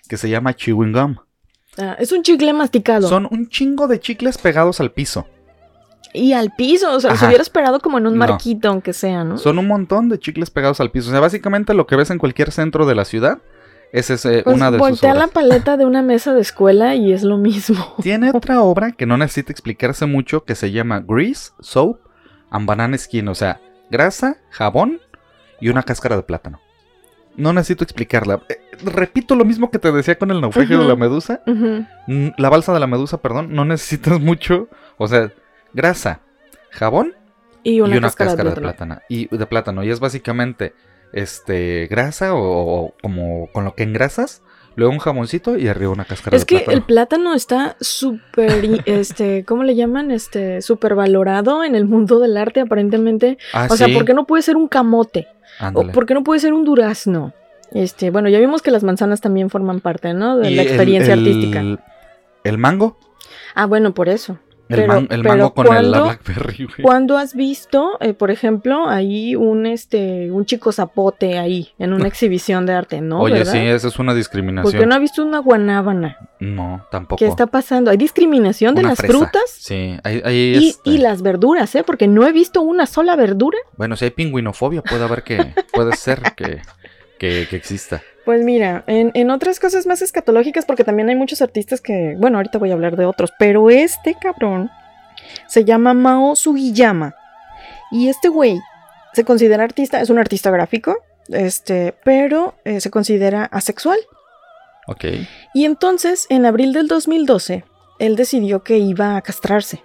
que 0.09 0.17
se 0.17 0.29
llama 0.29 0.55
Chewing 0.55 0.93
Gum. 0.93 1.17
Ah, 1.79 1.97
es 1.99 2.13
un 2.13 2.23
chicle 2.23 2.53
masticado. 2.53 3.09
Son 3.09 3.27
un 3.31 3.49
chingo 3.49 3.89
de 3.89 4.01
chicles 4.01 4.37
pegados 4.39 4.81
al 4.81 4.91
piso. 4.93 5.27
Y 6.13 6.33
al 6.33 6.53
piso, 6.57 6.93
o 6.93 6.99
sea, 7.01 7.13
Ajá. 7.13 7.27
hubiera 7.29 7.43
esperado 7.43 7.79
como 7.79 7.99
en 7.99 8.07
un 8.09 8.15
No. 8.15 8.27
marquito, 8.27 8.69
aunque 8.69 8.93
sea, 8.93 9.23
¿no? 9.23 9.39
Son 9.39 9.59
un 9.59 9.69
montón 9.69 10.09
de 10.09 10.19
chicles 10.19 10.51
pegados 10.51 10.81
al 10.81 10.91
piso. 10.91 11.09
O 11.09 11.11
sea, 11.13 11.21
básicamente 11.21 11.73
lo 11.73 11.87
que 11.87 11.95
ves 11.97 12.11
en 12.11 12.19
cualquier 12.19 12.51
centro 12.51 12.85
de 12.85 12.95
la 12.97 13.05
ciudad 13.05 13.39
es 13.93 14.11
ese, 14.11 14.43
Pues 14.43 14.57
una 14.57 14.71
de 14.71 14.79
sus 14.79 14.89
voltea 14.89 15.15
la 15.15 15.21
obras. 15.21 15.31
paleta 15.31 15.77
de 15.77 15.85
una 15.87 16.03
mesa 16.03 16.33
de 16.35 16.41
escuela 16.41 16.95
y 16.95 17.13
es 17.13 17.23
lo 17.23 17.39
mismo. 17.39 17.95
Tiene 18.03 18.31
otra 18.35 18.63
obra 18.63 18.93
que 18.93 19.07
no 19.07 19.17
necesita 19.17 19.53
explicarse 19.53 20.07
mucho 20.07 20.45
que 20.45 20.55
se 20.55 20.71
llama 20.71 21.03
Grease, 21.07 21.53
Soap 21.61 21.99
and 22.51 22.67
Banana 22.67 22.97
Skin. 22.97 23.29
O 23.29 23.35
sea, 23.35 23.61
grasa, 23.91 24.37
jabón 24.51 25.01
y 25.61 25.69
una 25.69 25.83
cáscara 25.83 26.17
de 26.17 26.23
plátano. 26.23 26.61
No 27.37 27.53
necesito 27.53 27.85
explicarla. 27.85 28.43
Eh, 28.49 28.61
repito 28.85 29.35
lo 29.35 29.45
mismo 29.45 29.71
que 29.71 29.79
te 29.79 29.91
decía 29.93 30.19
con 30.19 30.31
el 30.31 30.41
naufragio 30.41 30.79
de 30.81 30.89
la 30.89 30.97
medusa. 30.97 31.41
Mm, 31.47 32.29
La 32.37 32.49
balsa 32.51 32.73
de 32.73 32.81
la 32.81 32.87
medusa, 32.87 33.19
perdón. 33.19 33.55
No 33.55 33.65
necesitas 33.65 34.21
mucho. 34.21 34.69
O 34.99 35.07
sea, 35.09 35.33
grasa, 35.73 36.21
jabón 36.71 37.15
Y 37.63 37.81
una, 37.81 37.95
y 37.95 37.99
una 37.99 38.09
cáscara, 38.09 38.31
cáscara, 38.31 38.51
de 38.51 38.55
de 38.57 38.61
plátano. 38.61 38.95
plátano. 38.97 39.07
Y 39.09 39.37
de 39.37 39.47
plátano. 39.47 39.85
Y 39.85 39.91
es 39.91 40.01
básicamente 40.01 40.75
este 41.13 41.87
grasa 41.91 42.35
o, 42.35 42.41
o 42.87 42.95
como 43.03 43.49
con 43.53 43.65
lo 43.65 43.75
que 43.75 43.83
engrasas. 43.83 44.43
Luego 44.77 44.93
un 44.93 45.01
jamoncito 45.01 45.59
y 45.59 45.67
arriba 45.67 45.91
una 45.93 46.05
cáscara 46.05 46.37
Es 46.37 46.43
de 46.43 46.47
que 46.47 46.57
plátano. 46.59 46.77
el 46.79 46.83
plátano 46.85 47.35
está 47.35 47.77
súper, 47.81 48.83
este, 48.87 49.45
¿cómo 49.45 49.65
le 49.65 49.75
llaman? 49.75 50.11
Este, 50.13 50.63
súper 50.63 50.95
valorado 50.95 51.65
en 51.65 51.75
el 51.75 51.85
mundo 51.87 52.21
del 52.21 52.37
arte, 52.37 52.61
aparentemente. 52.61 53.37
Ah, 53.53 53.67
O 53.69 53.77
sea, 53.77 53.89
sí, 53.89 53.93
¿por 53.95 54.05
qué 54.05 54.15
no 54.15 54.27
puede 54.27 54.43
ser 54.43 54.57
un 54.57 54.69
camote? 54.69 55.27
ándale. 55.59 55.91
¿O 55.91 55.93
por 55.93 56.07
qué 56.07 56.15
no 56.15 56.23
puede 56.23 56.41
ser 56.41 56.53
un 56.53 56.65
durazno? 56.65 57.35
Este, 57.73 58.11
bueno, 58.11 58.29
ya 58.29 58.39
vimos 58.39 58.63
que 58.63 58.71
las 58.71 58.83
manzanas 58.85 59.21
también 59.21 59.51
forman 59.51 59.81
parte, 59.81 60.15
¿no? 60.15 60.39
De 60.39 60.51
la 60.51 60.63
el- 60.63 60.69
experiencia 60.69 61.15
el- 61.15 61.19
artística. 61.21 61.63
El 62.45 62.59
mango. 62.59 62.97
Ah, 63.55 63.67
bueno, 63.67 63.93
por 63.93 64.09
eso. 64.09 64.39
El, 64.71 64.77
Pero- 64.77 64.87
man- 64.95 65.09
el 65.11 65.23
pero 65.23 65.35
mango 65.35 65.53
con 65.55 65.67
el, 65.67 65.73
la 65.73 65.99
¿cuándo- 65.99 66.05
Blackberry, 66.05 66.65
güey. 66.65 66.83
¿Cuándo 66.83 67.19
has 67.19 67.35
visto, 67.35 67.99
eh, 68.01 68.15
por 68.15 68.31
ejemplo, 68.31 68.89
ahí 68.89 69.35
un 69.35 69.67
este 69.67 70.31
un 70.31 70.47
chico 70.47 70.71
zapote 70.73 71.39
ahí 71.39 71.71
en 71.79 71.93
una 71.93 72.07
exhibición 72.09 72.67
de 72.67 72.73
arte, 72.75 73.01
¿no? 73.01 73.21
Oye, 73.21 73.35
¿verdad? 73.39 73.53
sí, 73.53 73.59
esa 73.59 73.89
es 73.89 73.99
una 73.99 74.13
¿Por 74.13 74.17
discriminación. 74.19 74.81
qué 74.81 74.87
no 74.87 74.95
ha 74.95 74.99
visto 75.01 75.23
una 75.25 75.41
guanábana? 75.41 76.17
No, 76.39 76.87
tampoco. 76.91 77.19
¿Qué 77.19 77.27
está 77.27 77.47
pasando? 77.49 77.91
Hay 77.91 77.97
discriminación 77.97 78.75
de 78.77 78.81
Una 78.83 78.91
las 78.91 78.99
fresa. 78.99 79.13
frutas 79.19 79.43
Sí, 79.49 79.97
ahí, 80.05 80.23
ahí, 80.25 80.37
y, 80.59 80.69
este, 80.69 80.91
y 80.91 80.99
las 80.99 81.21
verduras, 81.23 81.75
¿eh? 81.75 81.83
Porque 81.85 82.07
no 82.09 82.25
he 82.27 82.33
visto 82.33 82.63
una 82.63 82.87
sola 82.87 83.17
verdura. 83.17 83.59
Bueno, 83.77 83.97
si 83.97 84.05
hay 84.07 84.11
pingüinofobia, 84.13 84.83
puede 84.83 85.03
haber 85.05 85.25
que. 85.25 85.53
puede 85.73 85.97
ser 85.97 86.23
que. 86.37 86.61
Que, 87.21 87.47
que 87.49 87.57
exista. 87.57 88.03
Pues 88.25 88.43
mira, 88.43 88.83
en, 88.87 89.11
en 89.15 89.31
otras 89.31 89.61
cosas 89.61 89.87
más 89.87 90.01
escatológicas, 90.01 90.65
porque 90.65 90.85
también 90.85 91.11
hay 91.11 91.17
muchos 91.17 91.43
artistas 91.43 91.83
que, 91.83 92.17
bueno, 92.19 92.39
ahorita 92.39 92.59
voy 92.59 92.71
a 92.71 92.73
hablar 92.73 92.97
de 92.97 93.05
otros, 93.05 93.31
pero 93.39 93.69
este 93.69 94.17
cabrón 94.21 94.71
se 95.47 95.65
llama 95.65 95.93
Mao 95.93 96.35
Sugiyama. 96.35 97.15
Y 97.93 98.09
este 98.09 98.29
güey 98.29 98.59
se 99.13 99.25
considera 99.25 99.65
artista, 99.65 100.01
es 100.01 100.09
un 100.09 100.19
artista 100.19 100.51
gráfico, 100.51 100.97
este, 101.29 101.95
pero 102.05 102.55
eh, 102.65 102.81
se 102.81 102.91
considera 102.91 103.45
asexual. 103.45 103.99
Ok. 104.87 105.05
Y 105.53 105.67
entonces, 105.67 106.27
en 106.31 106.47
abril 106.47 106.73
del 106.73 106.89
2012, 106.89 107.65
él 107.99 108.17
decidió 108.17 108.65
que 108.65 108.79
iba 108.79 109.17
a 109.17 109.23
castrarse. 109.23 109.83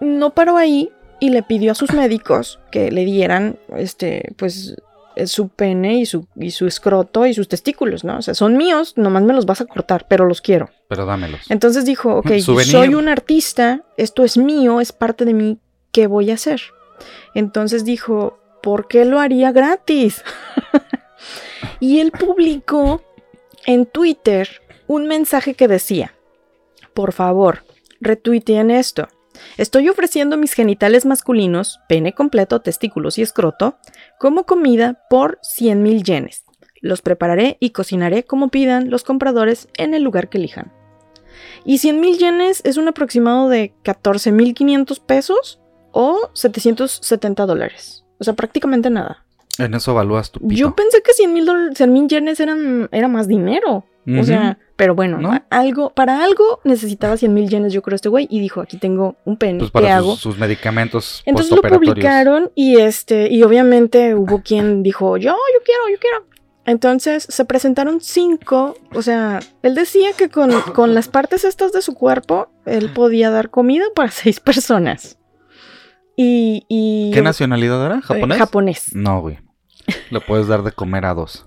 No 0.00 0.30
paró 0.30 0.56
ahí 0.56 0.90
y 1.20 1.28
le 1.30 1.42
pidió 1.42 1.72
a 1.72 1.74
sus 1.74 1.92
médicos 1.92 2.60
que 2.70 2.90
le 2.90 3.04
dieran, 3.04 3.58
este, 3.76 4.32
pues, 4.38 4.76
su 5.24 5.48
pene 5.48 5.98
y 5.98 6.06
su, 6.06 6.26
y 6.36 6.50
su 6.50 6.66
escroto 6.66 7.24
y 7.26 7.32
sus 7.32 7.48
testículos, 7.48 8.04
¿no? 8.04 8.18
O 8.18 8.22
sea, 8.22 8.34
son 8.34 8.56
míos, 8.56 8.94
nomás 8.96 9.22
me 9.22 9.32
los 9.32 9.46
vas 9.46 9.62
a 9.62 9.66
cortar, 9.66 10.06
pero 10.08 10.26
los 10.26 10.40
quiero. 10.40 10.68
Pero 10.88 11.06
dámelos. 11.06 11.40
Entonces 11.50 11.84
dijo, 11.84 12.16
ok, 12.16 12.38
Souvenir. 12.38 12.72
soy 12.72 12.94
un 12.94 13.08
artista, 13.08 13.82
esto 13.96 14.24
es 14.24 14.36
mío, 14.36 14.80
es 14.80 14.92
parte 14.92 15.24
de 15.24 15.32
mí, 15.32 15.58
¿qué 15.92 16.06
voy 16.06 16.30
a 16.30 16.34
hacer? 16.34 16.60
Entonces 17.34 17.84
dijo, 17.84 18.38
¿por 18.62 18.88
qué 18.88 19.04
lo 19.04 19.18
haría 19.18 19.52
gratis? 19.52 20.22
y 21.80 22.00
él 22.00 22.12
publicó 22.12 23.02
en 23.64 23.86
Twitter 23.86 24.48
un 24.86 25.06
mensaje 25.06 25.54
que 25.54 25.68
decía, 25.68 26.14
por 26.94 27.12
favor, 27.12 27.64
retuiteen 28.00 28.70
esto. 28.70 29.08
Estoy 29.56 29.88
ofreciendo 29.88 30.36
mis 30.36 30.54
genitales 30.54 31.04
masculinos, 31.04 31.80
pene 31.88 32.14
completo, 32.14 32.60
testículos 32.60 33.18
y 33.18 33.22
escroto, 33.22 33.76
como 34.18 34.44
comida 34.44 35.00
por 35.10 35.38
100 35.42 35.82
mil 35.82 36.02
yenes. 36.02 36.44
Los 36.80 37.02
prepararé 37.02 37.56
y 37.60 37.70
cocinaré 37.70 38.24
como 38.24 38.48
pidan 38.48 38.90
los 38.90 39.02
compradores 39.04 39.68
en 39.76 39.94
el 39.94 40.02
lugar 40.02 40.28
que 40.28 40.38
elijan. 40.38 40.72
Y 41.64 41.78
100 41.78 42.00
mil 42.00 42.18
yenes 42.18 42.60
es 42.64 42.76
un 42.76 42.88
aproximado 42.88 43.48
de 43.48 43.74
14 43.82 44.30
mil 44.32 44.54
500 44.54 45.00
pesos 45.00 45.60
o 45.92 46.30
770 46.34 47.46
dólares. 47.46 48.04
O 48.18 48.24
sea, 48.24 48.34
prácticamente 48.34 48.88
nada. 48.90 49.24
En 49.58 49.74
eso 49.74 49.90
evalúas 49.92 50.30
tu 50.30 50.40
pito. 50.40 50.54
Yo 50.54 50.74
pensé 50.74 51.02
que 51.02 51.12
100 51.12 51.32
mil 51.32 51.46
dol- 51.46 51.74
100 51.74 51.92
mil 51.92 52.08
yenes 52.08 52.40
eran, 52.40 52.88
era 52.92 53.08
más 53.08 53.26
dinero. 53.26 53.84
O 54.06 54.22
sea, 54.22 54.58
pero 54.76 54.94
bueno, 54.94 55.18
algo, 55.50 55.90
para 55.90 56.22
algo 56.22 56.60
necesitaba 56.64 57.16
100 57.16 57.34
mil 57.34 57.48
yenes, 57.48 57.72
yo 57.72 57.82
creo, 57.82 57.96
este 57.96 58.08
güey. 58.08 58.28
Y 58.30 58.40
dijo, 58.40 58.60
aquí 58.60 58.76
tengo 58.76 59.16
un 59.24 59.36
pene, 59.36 59.58
pues 59.58 59.70
¿qué 59.70 59.80
para 59.80 59.96
hago? 59.96 60.12
sus, 60.12 60.20
sus 60.20 60.38
medicamentos 60.38 61.22
Entonces 61.26 61.52
lo 61.56 61.62
publicaron 61.62 62.52
y 62.54 62.78
este, 62.78 63.28
y 63.32 63.42
obviamente 63.42 64.14
hubo 64.14 64.42
quien 64.42 64.82
dijo, 64.82 65.16
yo, 65.16 65.32
yo 65.32 65.64
quiero, 65.64 65.80
yo 65.90 65.98
quiero. 65.98 66.26
Entonces 66.66 67.26
se 67.28 67.44
presentaron 67.44 68.00
cinco, 68.00 68.76
o 68.92 69.00
sea, 69.02 69.40
él 69.62 69.74
decía 69.74 70.10
que 70.16 70.28
con, 70.28 70.50
con 70.72 70.94
las 70.94 71.08
partes 71.08 71.44
estas 71.44 71.72
de 71.72 71.80
su 71.80 71.94
cuerpo, 71.94 72.50
él 72.64 72.90
podía 72.92 73.30
dar 73.30 73.50
comida 73.50 73.84
para 73.94 74.10
seis 74.12 74.40
personas. 74.40 75.18
Y, 76.16 76.64
y 76.68 77.10
¿Qué 77.12 77.22
nacionalidad 77.22 77.84
era? 77.84 77.96
eh, 77.98 78.02
¿Japonés? 78.02 78.38
japonés. 78.38 78.94
No, 78.94 79.20
güey. 79.20 79.38
Le 80.10 80.20
puedes 80.20 80.48
dar 80.48 80.62
de 80.62 80.72
comer 80.72 81.04
a 81.06 81.14
dos. 81.14 81.46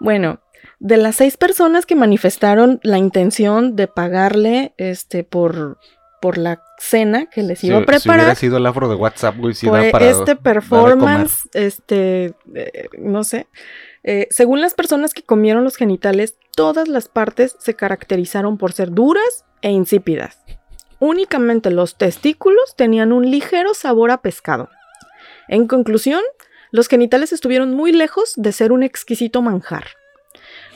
Bueno, 0.00 0.40
de 0.80 0.96
las 0.96 1.16
seis 1.16 1.36
personas 1.36 1.86
que 1.86 1.94
manifestaron 1.96 2.80
la 2.82 2.98
intención 2.98 3.74
de 3.76 3.88
pagarle 3.88 4.74
este 4.76 5.24
por, 5.24 5.78
por 6.20 6.38
la 6.38 6.62
cena 6.78 7.26
que 7.26 7.42
les 7.42 7.62
iba 7.64 7.78
Si, 7.78 7.82
a 7.82 7.86
preparar. 7.86 8.00
si 8.02 8.12
hubiera 8.24 8.34
sido 8.34 8.56
el 8.58 8.66
afro 8.66 8.88
de 8.88 8.94
WhatsApp, 8.94 9.36
güey, 9.38 9.54
para... 9.90 10.08
este 10.08 10.36
performance, 10.36 11.48
este, 11.52 12.34
eh, 12.54 12.88
no 12.98 13.24
sé. 13.24 13.48
Eh, 14.04 14.28
según 14.30 14.60
las 14.60 14.74
personas 14.74 15.14
que 15.14 15.22
comieron 15.22 15.64
los 15.64 15.76
genitales, 15.76 16.36
todas 16.54 16.88
las 16.88 17.08
partes 17.08 17.56
se 17.58 17.74
caracterizaron 17.74 18.56
por 18.56 18.72
ser 18.72 18.92
duras 18.92 19.44
e 19.62 19.70
insípidas. 19.70 20.38
Únicamente 21.00 21.70
los 21.70 21.96
testículos 21.96 22.74
tenían 22.76 23.12
un 23.12 23.30
ligero 23.30 23.74
sabor 23.74 24.10
a 24.10 24.22
pescado. 24.22 24.68
En 25.48 25.66
conclusión, 25.66 26.22
los 26.70 26.88
genitales 26.88 27.32
estuvieron 27.32 27.74
muy 27.74 27.92
lejos 27.92 28.34
de 28.36 28.52
ser 28.52 28.72
un 28.72 28.82
exquisito 28.82 29.42
manjar. 29.42 29.84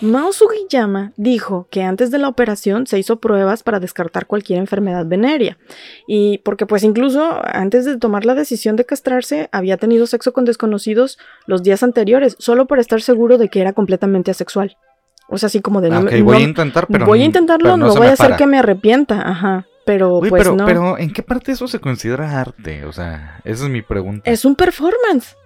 Mao 0.03 0.33
Sugiyama 0.33 1.13
dijo 1.17 1.69
que 1.71 1.83
antes 1.83 2.11
de 2.11 2.19
la 2.19 2.29
operación 2.29 2.87
se 2.87 2.99
hizo 2.99 3.21
pruebas 3.21 3.63
para 3.63 3.79
descartar 3.81 4.27
cualquier 4.27 4.59
enfermedad 4.59 5.07
venérea. 5.07 5.57
Y 6.09 6.39
porque 6.39 6.67
pues 6.67 6.83
incluso 6.83 7.41
antes 7.45 7.85
de 7.85 7.97
tomar 7.99 8.25
la 8.27 8.35
decisión 8.35 8.75
de 8.77 8.85
castrarse 8.85 9.49
había 9.53 9.77
tenido 9.77 10.07
sexo 10.07 10.33
con 10.33 10.45
desconocidos 10.45 11.19
los 11.47 11.63
días 11.63 11.83
anteriores, 11.85 12.35
solo 12.39 12.67
por 12.67 12.81
estar 12.81 13.01
seguro 13.01 13.39
de 13.39 13.49
que 13.49 13.61
era 13.61 13.73
completamente 13.73 14.31
asexual. 14.33 14.77
O 15.29 15.39
sea, 15.39 15.47
así 15.47 15.61
como 15.61 15.81
de 15.81 15.89
Ah, 15.89 16.01
no, 16.01 16.07
ok, 16.07 16.13
me- 16.13 16.23
voy 16.23 16.37
a 16.37 16.41
no- 16.41 16.45
intentar, 16.49 16.87
pero... 16.91 17.07
voy 17.07 17.23
a 17.23 17.25
intentarlo, 17.25 17.65
pero 17.65 17.77
no, 17.77 17.91
se 17.93 17.99
voy 17.99 18.09
a 18.09 18.13
hacer 18.13 18.27
para. 18.27 18.37
que 18.37 18.47
me 18.47 18.59
arrepienta, 18.59 19.23
ajá. 19.27 19.67
Pero 19.87 20.19
pues 20.21 20.33
pero, 20.33 20.55
no. 20.57 20.67
pero 20.67 20.99
¿en 20.99 21.13
qué 21.13 21.23
parte 21.23 21.53
eso 21.53 21.67
se 21.69 21.79
considera 21.81 22.41
arte? 22.41 22.85
O 22.85 22.93
sea, 22.93 23.41
esa 23.45 23.65
es 23.65 23.71
mi 23.71 23.83
pregunta. 23.83 24.29
Es 24.31 24.45
un 24.45 24.55
performance. 24.57 25.37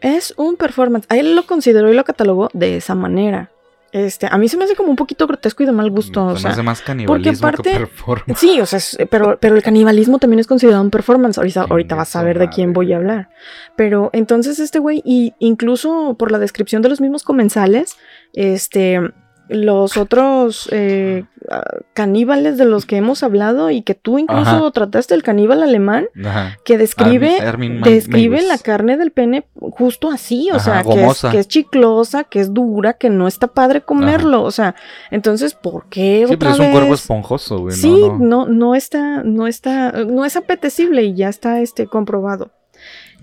Es 0.00 0.34
un 0.36 0.56
performance. 0.56 1.06
A 1.10 1.16
él 1.16 1.34
lo 1.36 1.44
consideró 1.46 1.90
y 1.90 1.94
lo 1.94 2.04
catalogó 2.04 2.48
de 2.52 2.76
esa 2.76 2.94
manera. 2.94 3.50
Este, 3.96 4.26
a 4.28 4.36
mí 4.38 4.48
se 4.48 4.56
me 4.56 4.64
hace 4.64 4.74
como 4.74 4.90
un 4.90 4.96
poquito 4.96 5.24
grotesco 5.28 5.62
y 5.62 5.66
de 5.66 5.70
mal 5.72 5.88
gusto. 5.88 6.36
Se 6.36 6.48
o 6.48 6.52
sea, 6.52 6.62
más 6.64 6.82
canibalismo 6.82 7.46
aparte- 7.46 7.70
que 7.70 7.78
performance. 7.78 8.40
Sí, 8.40 8.60
o 8.60 8.66
sea, 8.66 8.78
es- 8.78 8.98
pero, 9.08 9.38
pero 9.40 9.54
el 9.54 9.62
canibalismo 9.62 10.18
también 10.18 10.40
es 10.40 10.48
considerado 10.48 10.82
un 10.82 10.90
performance. 10.90 11.38
Ahorita, 11.38 11.66
ahorita 11.70 11.94
vas 11.94 12.16
a 12.16 12.24
ver 12.24 12.40
de 12.40 12.48
quién 12.48 12.72
voy 12.72 12.92
a 12.92 12.96
hablar. 12.96 13.28
Pero 13.76 14.10
entonces 14.12 14.58
este 14.58 14.80
güey, 14.80 15.00
y 15.04 15.34
incluso 15.38 16.16
por 16.18 16.32
la 16.32 16.40
descripción 16.40 16.82
de 16.82 16.88
los 16.88 17.00
mismos 17.00 17.22
comensales, 17.22 17.96
este, 18.32 19.00
los 19.48 19.96
otros 19.98 20.68
eh, 20.72 21.24
ah, 21.50 21.62
caníbales 21.92 22.56
de 22.56 22.64
los 22.64 22.86
que 22.86 22.96
hemos 22.96 23.22
hablado 23.22 23.70
y 23.70 23.82
que 23.82 23.94
tú 23.94 24.18
incluso 24.18 24.50
Ajá. 24.50 24.70
trataste, 24.70 25.14
el 25.14 25.22
caníbal 25.22 25.62
alemán, 25.62 26.06
Ajá. 26.24 26.56
que 26.64 26.78
describe, 26.78 27.38
Armin- 27.40 27.46
Armin 27.46 27.80
Ma- 27.80 27.86
describe 27.88 28.40
la 28.42 28.56
carne 28.58 28.96
del 28.96 29.10
pene 29.10 29.46
justo 29.54 30.10
así, 30.10 30.48
o 30.50 30.56
Ajá, 30.56 30.64
sea, 30.64 30.82
que 30.82 30.90
es, 30.94 31.00
gomosa. 31.00 31.30
que 31.30 31.38
es 31.40 31.48
chiclosa, 31.48 32.24
que 32.24 32.40
es 32.40 32.54
dura, 32.54 32.94
que 32.94 33.10
no 33.10 33.28
está 33.28 33.48
padre 33.48 33.82
comerlo, 33.82 34.42
o 34.42 34.50
sea, 34.50 34.74
entonces, 35.10 35.54
¿por 35.54 35.86
qué 35.88 36.24
Sí, 36.26 36.34
otra 36.34 36.50
pues 36.50 36.60
es 36.60 36.66
un 36.66 36.72
cuerpo 36.72 36.94
esponjoso, 36.94 37.58
güey. 37.58 37.76
Sí, 37.76 38.00
no, 38.00 38.18
no. 38.18 38.46
no, 38.46 38.48
no 38.48 38.74
está, 38.74 39.22
no 39.24 39.46
está, 39.46 39.92
no 39.92 40.24
es 40.24 40.36
apetecible 40.36 41.02
y 41.02 41.14
ya 41.14 41.28
está 41.28 41.60
este 41.60 41.86
comprobado. 41.86 42.50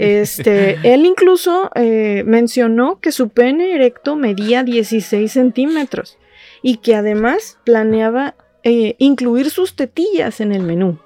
Este, 0.02 0.78
él 0.94 1.06
incluso 1.06 1.70
eh, 1.76 2.24
mencionó 2.26 3.00
que 3.00 3.12
su 3.12 3.30
pene 3.30 3.76
erecto 3.76 4.16
medía 4.16 4.64
16 4.64 5.32
centímetros 5.32 6.18
y 6.62 6.78
que 6.78 6.96
además 6.96 7.58
planeaba 7.64 8.36
eh, 8.64 8.96
incluir 9.00 9.50
sus 9.50 9.76
tetillas 9.76 10.42
en 10.42 10.52
el 10.52 10.64
menú 10.64 11.00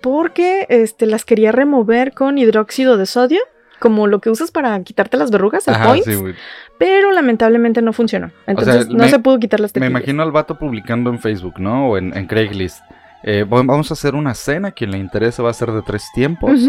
porque 0.00 0.66
este, 0.68 1.06
las 1.06 1.24
quería 1.24 1.52
remover 1.52 2.12
con 2.12 2.36
hidróxido 2.38 2.96
de 2.96 3.06
sodio, 3.06 3.40
como 3.78 4.06
lo 4.06 4.20
que 4.20 4.30
usas 4.30 4.50
para 4.50 4.78
quitarte 4.82 5.16
las 5.16 5.30
verrugas, 5.30 5.66
el 5.68 5.74
Ajá, 5.74 5.88
points, 5.88 6.06
sí, 6.06 6.14
güey. 6.14 6.34
pero 6.78 7.12
lamentablemente 7.12 7.82
no 7.82 7.92
funcionó. 7.92 8.30
Entonces 8.46 8.88
no 8.88 9.04
me- 9.04 9.08
se 9.10 9.18
pudo 9.18 9.38
quitar 9.38 9.60
las 9.60 9.70
Me 9.70 9.80
tetillas. 9.80 9.90
imagino 9.90 10.22
al 10.22 10.32
vato 10.32 10.58
publicando 10.58 11.10
en 11.10 11.18
Facebook, 11.18 11.54
¿no? 11.58 11.88
O 11.90 11.98
en, 11.98 12.16
en 12.16 12.26
Craigslist. 12.26 12.80
Eh, 13.22 13.44
vamos 13.48 13.90
a 13.90 13.94
hacer 13.94 14.14
una 14.14 14.34
cena, 14.34 14.72
quien 14.72 14.90
le 14.90 14.98
interese 14.98 15.40
va 15.42 15.48
a 15.50 15.54
ser 15.54 15.70
de 15.72 15.80
tres 15.80 16.04
tiempos. 16.14 16.60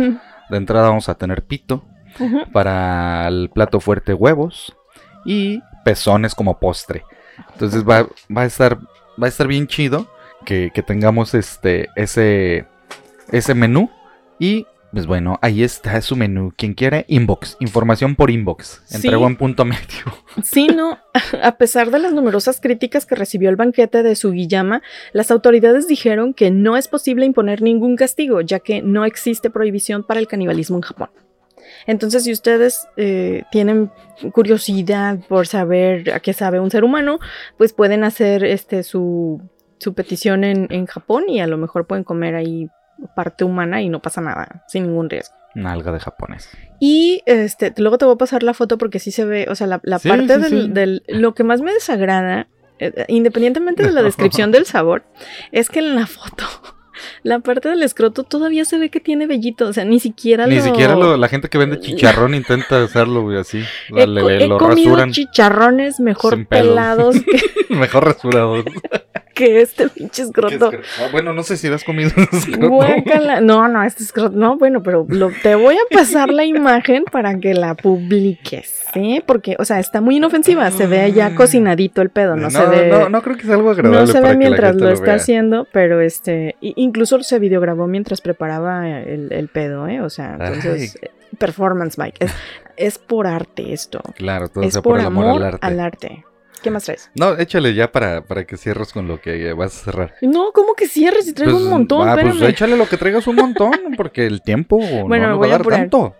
De 0.49 0.57
entrada 0.57 0.89
vamos 0.89 1.09
a 1.09 1.15
tener 1.15 1.43
pito. 1.43 1.83
Para 2.53 3.27
el 3.27 3.49
plato 3.49 3.79
fuerte 3.79 4.13
huevos. 4.13 4.75
Y 5.25 5.61
pezones 5.83 6.35
como 6.35 6.59
postre. 6.59 7.03
Entonces 7.53 7.83
va, 7.87 8.07
va 8.35 8.41
a 8.41 8.45
estar. 8.45 8.77
Va 9.21 9.25
a 9.25 9.29
estar 9.29 9.47
bien 9.47 9.67
chido. 9.67 10.07
Que, 10.45 10.71
que 10.73 10.83
tengamos 10.83 11.33
este. 11.33 11.89
ese. 11.95 12.65
ese 13.31 13.55
menú. 13.55 13.89
Y. 14.39 14.67
Pues 14.95 15.07
bueno, 15.07 15.37
ahí 15.41 15.61
está 15.61 16.01
su 16.01 16.15
menú. 16.15 16.53
Quien 16.55 16.73
quiere, 16.73 17.03
inbox. 17.09 17.57
Información 17.59 18.15
por 18.15 18.31
inbox. 18.31 18.81
Sí. 18.85 18.95
Entrego 18.95 19.27
en 19.27 19.35
punto 19.35 19.65
medio. 19.65 20.05
Sí, 20.41 20.67
no. 20.67 20.97
A 21.43 21.57
pesar 21.57 21.91
de 21.91 21.99
las 21.99 22.13
numerosas 22.13 22.61
críticas 22.61 23.05
que 23.05 23.15
recibió 23.15 23.49
el 23.49 23.57
banquete 23.57 24.03
de 24.03 24.15
Sugiyama, 24.15 24.81
las 25.11 25.31
autoridades 25.31 25.89
dijeron 25.89 26.33
que 26.33 26.49
no 26.49 26.77
es 26.77 26.87
posible 26.87 27.25
imponer 27.25 27.61
ningún 27.61 27.97
castigo, 27.97 28.39
ya 28.39 28.59
que 28.59 28.81
no 28.81 29.03
existe 29.03 29.49
prohibición 29.49 30.03
para 30.03 30.21
el 30.21 30.27
canibalismo 30.27 30.77
en 30.77 30.83
Japón. 30.83 31.09
Entonces, 31.87 32.23
si 32.23 32.31
ustedes 32.31 32.87
eh, 32.95 33.43
tienen 33.51 33.91
curiosidad 34.31 35.19
por 35.27 35.45
saber 35.45 36.09
a 36.11 36.21
qué 36.21 36.31
sabe 36.31 36.61
un 36.61 36.71
ser 36.71 36.85
humano, 36.85 37.19
pues 37.57 37.73
pueden 37.73 38.05
hacer 38.05 38.45
este 38.45 38.83
su, 38.83 39.41
su 39.77 39.93
petición 39.93 40.45
en, 40.45 40.67
en 40.69 40.85
Japón 40.85 41.25
y 41.27 41.41
a 41.41 41.47
lo 41.47 41.57
mejor 41.57 41.85
pueden 41.85 42.05
comer 42.05 42.35
ahí 42.35 42.69
parte 43.15 43.43
humana 43.43 43.81
y 43.81 43.89
no 43.89 44.01
pasa 44.01 44.21
nada, 44.21 44.63
sin 44.67 44.83
ningún 44.87 45.09
riesgo. 45.09 45.35
Nalga 45.53 45.91
de 45.91 45.99
japonés. 45.99 46.49
Y 46.79 47.21
este, 47.25 47.73
luego 47.77 47.97
te 47.97 48.05
voy 48.05 48.15
a 48.15 48.17
pasar 48.17 48.43
la 48.43 48.53
foto 48.53 48.77
porque 48.77 48.99
sí 48.99 49.11
se 49.11 49.23
ve, 49.25 49.47
o 49.49 49.55
sea, 49.55 49.67
la, 49.67 49.79
la 49.83 49.99
Sí, 49.99 50.09
parte 50.09 50.35
sí, 50.35 50.41
del, 50.41 50.49
sí. 50.63 50.69
del- 50.71 51.03
Lo 51.07 51.33
que 51.33 51.43
más 51.45 51.61
me 51.61 51.71
desagrada, 51.73 52.47
eh, 52.79 53.05
independientemente 53.07 53.83
de 53.83 53.91
la 53.91 54.01
descripción 54.03 54.51
del 54.51 54.65
sabor, 54.65 55.03
es 55.53 55.69
que 55.69 55.79
en 55.79 55.95
la 55.95 56.07
foto 56.07 56.45
la 57.23 57.39
parte 57.39 57.69
del 57.69 57.83
escroto 57.83 58.23
todavía 58.23 58.65
se 58.65 58.77
ve 58.77 58.89
que 58.89 58.99
tiene 58.99 59.27
vellito, 59.27 59.67
o 59.69 59.71
sea, 59.73 59.85
ni 59.85 60.01
siquiera 60.01 60.45
Ni 60.45 60.57
lo... 60.57 60.61
siquiera 60.61 60.95
lo- 60.95 61.15
la 61.15 61.27
gente 61.29 61.47
que 61.47 61.57
vende 61.57 61.79
chicharrón 61.79 62.33
intenta 62.33 62.83
hacerlo, 62.83 63.21
güey, 63.21 63.37
así. 63.37 63.61
He, 63.95 64.07
lo 64.07 64.57
comido 64.57 64.89
rasuran. 64.89 65.11
chicharrones 65.11 66.01
mejor 66.01 66.45
pelados 66.47 67.15
que, 67.21 67.73
Mejor 67.75 68.03
rasurado. 68.05 68.61
Que 69.35 69.61
este 69.61 69.89
pinche 69.89 70.23
escroto. 70.23 70.71
Ah, 70.99 71.09
bueno, 71.11 71.33
no 71.33 71.43
sé 71.43 71.57
si 71.57 71.67
lo 71.69 71.75
has 71.75 71.83
comido. 71.83 72.09
Guácala. 72.57 73.41
No, 73.41 73.67
no, 73.67 73.83
este 73.83 74.03
escroto. 74.03 74.35
No, 74.35 74.57
bueno, 74.57 74.81
pero 74.81 75.05
lo- 75.09 75.31
te 75.43 75.53
voy 75.55 75.75
a 75.75 75.93
pasar 75.93 76.29
la 76.31 76.45
imagen 76.45 77.03
para 77.11 77.37
que 77.39 77.53
la 77.53 77.75
publiques, 77.75 78.85
¿sí? 78.93 79.21
Porque, 79.25 79.55
o 79.59 79.65
sea, 79.65 79.79
está 79.79 80.01
muy 80.01 80.17
inofensiva. 80.17 80.71
Se 80.71 80.87
ve 80.87 81.11
ya 81.11 81.35
cocinadito 81.35 82.01
el 82.01 82.09
pedo, 82.09 82.35
no, 82.35 82.49
se 82.49 82.65
ve. 82.65 82.87
no, 82.89 83.09
no 83.09 83.21
creo 83.21 83.37
que 83.37 83.43
sea 83.43 83.55
algo 83.55 83.69
agradable. 83.71 83.99
No 83.99 84.07
se 84.07 84.21
ve 84.21 84.35
mientras 84.37 84.75
lo 84.75 84.89
está 84.89 85.13
haciendo, 85.15 85.67
pero 85.71 86.01
este, 86.01 86.55
incluso 86.61 87.21
se 87.21 87.37
videograbó 87.39 87.87
mientras 87.87 88.21
preparaba 88.21 88.87
el, 89.01 89.31
el 89.31 89.47
pedo, 89.49 89.87
¿eh? 89.87 90.01
O 90.01 90.09
sea, 90.09 90.37
entonces, 90.39 90.97
performance, 91.37 91.97
Mike. 91.97 92.23
Es, 92.25 92.33
es 92.77 92.97
por 92.97 93.27
arte 93.27 93.73
esto. 93.73 94.01
Claro, 94.15 94.47
todo 94.49 94.63
es 94.63 94.73
sea 94.73 94.81
por, 94.81 94.93
por 94.93 94.99
el 95.01 95.05
amor 95.07 95.25
amor 95.43 95.59
al 95.61 95.79
arte. 95.79 96.23
¿Qué 96.65 96.71
más 96.71 96.83
traes? 96.85 97.11
No, 97.13 97.37
échale 97.37 97.75
ya 97.75 97.91
para, 97.91 98.23
para 98.25 98.43
que 98.45 98.57
cierres 98.57 98.91
con 98.91 99.07
lo 99.07 99.21
que 99.21 99.53
vas 99.53 99.79
a 99.79 99.83
cerrar. 99.85 100.15
No, 100.23 100.51
¿cómo 100.51 100.73
que 100.73 100.87
cierres? 100.87 101.25
Si 101.25 101.33
traigo 101.33 101.53
Pues, 101.53 101.63
un 101.63 101.69
montón, 101.69 102.09
ah, 102.09 102.17
pues 102.19 102.41
échale 102.41 102.75
lo 102.75 102.89
que 102.89 102.97
traigas 102.97 103.27
un 103.27 103.35
montón, 103.35 103.71
porque 103.97 104.25
el 104.25 104.41
tiempo 104.41 104.79
Bueno, 105.07 105.29
no 105.29 105.37
voy 105.37 105.47
va 105.47 105.53
a 105.53 105.55
a 105.55 105.57
dar 105.59 105.61
apurar. 105.61 105.79
tanto. 105.81 106.15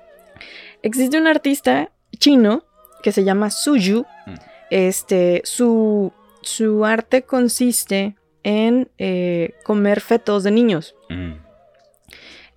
Existe 0.83 1.17
un 1.17 1.25
artista 1.25 1.89
chino 2.19 2.63
que 3.01 3.11
se 3.11 3.23
llama 3.23 3.49
Suyu. 3.49 4.05
Mm. 4.27 4.33
Este, 4.69 5.41
su, 5.45 6.13
su 6.41 6.85
arte 6.85 7.23
consiste 7.23 8.15
en 8.43 8.89
eh, 8.99 9.55
comer 9.63 9.99
fetos 9.99 10.43
de 10.43 10.51
niños. 10.51 10.95
Mm. 11.09 11.33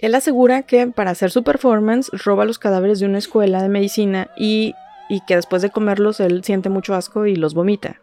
Él 0.00 0.14
asegura 0.14 0.62
que 0.62 0.88
para 0.88 1.10
hacer 1.12 1.30
su 1.30 1.42
performance 1.42 2.10
roba 2.12 2.44
los 2.44 2.58
cadáveres 2.58 3.00
de 3.00 3.06
una 3.06 3.16
escuela 3.18 3.62
de 3.62 3.70
medicina 3.70 4.30
y, 4.36 4.74
y 5.08 5.20
que 5.20 5.36
después 5.36 5.62
de 5.62 5.70
comerlos 5.70 6.20
él 6.20 6.44
siente 6.44 6.68
mucho 6.68 6.94
asco 6.94 7.26
y 7.26 7.36
los 7.36 7.54
vomita. 7.54 8.00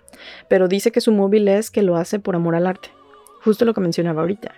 Pero 0.48 0.68
dice 0.68 0.92
que 0.92 1.02
su 1.02 1.12
móvil 1.12 1.48
es 1.48 1.72
que 1.72 1.82
lo 1.82 1.98
hace 1.98 2.20
por 2.20 2.36
amor 2.36 2.56
al 2.56 2.68
arte. 2.68 2.90
Justo 3.44 3.66
lo 3.66 3.74
que 3.74 3.82
mencionaba 3.82 4.22
ahorita. 4.22 4.54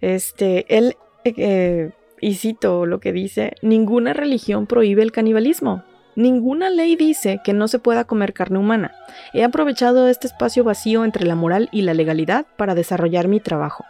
Este, 0.00 0.64
él, 0.76 0.96
eh, 1.24 1.34
eh, 1.36 1.90
y 2.20 2.34
cito 2.34 2.86
lo 2.86 3.00
que 3.00 3.12
dice, 3.12 3.54
ninguna 3.62 4.12
religión 4.12 4.66
prohíbe 4.66 5.02
el 5.02 5.12
canibalismo. 5.12 5.82
Ninguna 6.14 6.70
ley 6.70 6.96
dice 6.96 7.40
que 7.44 7.52
no 7.52 7.68
se 7.68 7.78
pueda 7.78 8.04
comer 8.04 8.32
carne 8.32 8.58
humana. 8.58 8.92
He 9.34 9.44
aprovechado 9.44 10.08
este 10.08 10.26
espacio 10.26 10.64
vacío 10.64 11.04
entre 11.04 11.26
la 11.26 11.34
moral 11.34 11.68
y 11.72 11.82
la 11.82 11.92
legalidad 11.92 12.46
para 12.56 12.74
desarrollar 12.74 13.28
mi 13.28 13.38
trabajo. 13.38 13.84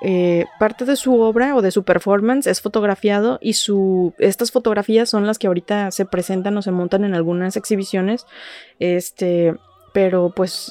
Eh, 0.00 0.46
parte 0.58 0.84
de 0.84 0.96
su 0.96 1.20
obra 1.20 1.56
o 1.56 1.62
de 1.62 1.70
su 1.70 1.82
performance 1.82 2.46
es 2.46 2.60
fotografiado 2.60 3.38
y 3.42 3.54
su, 3.54 4.14
estas 4.18 4.52
fotografías 4.52 5.10
son 5.10 5.26
las 5.26 5.38
que 5.38 5.48
ahorita 5.48 5.90
se 5.90 6.04
presentan 6.04 6.56
o 6.56 6.62
se 6.62 6.70
montan 6.70 7.04
en 7.04 7.14
algunas 7.14 7.56
exhibiciones. 7.56 8.26
Este, 8.78 9.56
pero 9.98 10.30
pues 10.30 10.70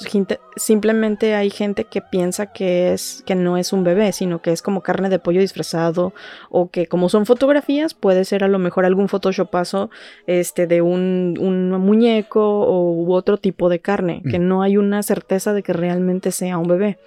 simplemente 0.55 1.35
hay 1.35 1.49
gente 1.49 1.83
que 1.83 2.01
piensa 2.01 2.53
que 2.53 2.93
es 2.93 3.23
que 3.25 3.35
no 3.35 3.57
es 3.57 3.73
un 3.73 3.83
bebé, 3.83 4.13
sino 4.13 4.41
que 4.41 4.53
es 4.53 4.61
como 4.61 4.83
carne 4.83 5.09
de 5.09 5.19
pollo 5.19 5.41
disfrazado 5.41 6.13
o 6.49 6.69
que 6.69 6.87
como 6.87 7.09
son 7.09 7.25
fotografías 7.25 7.93
puede 7.93 8.23
ser 8.23 8.45
a 8.45 8.47
lo 8.47 8.57
mejor 8.57 8.85
algún 8.85 9.09
photoshopazo 9.09 9.89
este 10.27 10.65
de 10.65 10.81
un, 10.81 11.35
un 11.41 11.71
muñeco 11.71 12.39
o 12.39 12.93
u 12.93 13.11
otro 13.11 13.35
tipo 13.37 13.67
de 13.67 13.81
carne, 13.81 14.23
que 14.31 14.39
no 14.39 14.61
hay 14.61 14.77
una 14.77 15.03
certeza 15.03 15.51
de 15.51 15.61
que 15.61 15.73
realmente 15.73 16.31
sea 16.31 16.57
un 16.57 16.69
bebé. 16.69 16.97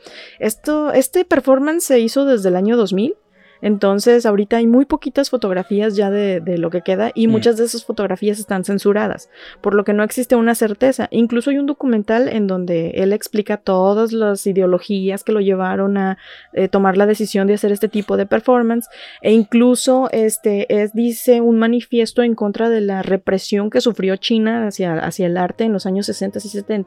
Esto 0.41 0.93
este 0.93 1.25
performance 1.25 1.85
se 1.85 2.01
hizo 2.01 2.27
desde 2.27 2.51
el 2.51 2.57
año 2.57 2.77
2000. 2.77 3.15
Entonces, 3.63 4.27
ahorita 4.27 4.59
hay 4.59 4.67
muy 4.67 4.85
poquitas 4.85 5.31
fotografías 5.31 5.97
ya 5.97 6.11
de, 6.11 6.41
de 6.41 6.59
lo 6.59 6.71
que 6.71 6.83
queda 6.83 7.13
y 7.15 7.27
Mm. 7.27 7.31
muchas 7.31 7.57
de 7.57 7.65
esas 7.65 7.85
fotografías 7.85 8.39
están 8.39 8.65
censuradas 8.65 9.29
por 9.61 9.75
lo 9.75 9.85
que 9.85 9.93
no 9.93 10.03
existe 10.03 10.37
una 10.37 10.55
certeza. 10.55 11.09
Incluso 11.11 11.51
hay 11.51 11.59
un 11.59 11.67
documental 11.67 12.29
en 12.29 12.47
donde 12.47 12.91
él 12.97 13.13
explica 13.13 13.57
todas 13.57 14.13
las 14.13 14.47
ideologías 14.47 15.25
que 15.25 15.33
lo 15.33 15.41
llevaron 15.41 15.97
a 15.97 16.19
eh, 16.53 16.69
tomar 16.69 16.97
la 16.97 17.07
decisión 17.07 17.47
de 17.47 17.55
hacer 17.55 17.73
este 17.73 17.89
tipo 17.89 18.17
de 18.17 18.27
performance 18.27 18.89
e 19.23 19.33
incluso 19.33 20.09
este 20.13 20.83
es 20.83 20.93
dice 20.93 21.41
un 21.41 21.59
manifiesto 21.59 22.23
en 22.23 22.35
contra 22.35 22.69
de 22.69 22.81
la 22.81 23.03
represión 23.03 23.71
que 23.71 23.81
sufrió 23.81 24.17
China 24.17 24.67
hacia, 24.67 24.95
hacia 24.95 25.27
el 25.27 25.37
arte 25.37 25.65
en 25.65 25.73
los 25.73 25.87
años 25.87 26.07
60 26.07 26.39
y 26.39 26.49
70 26.49 26.81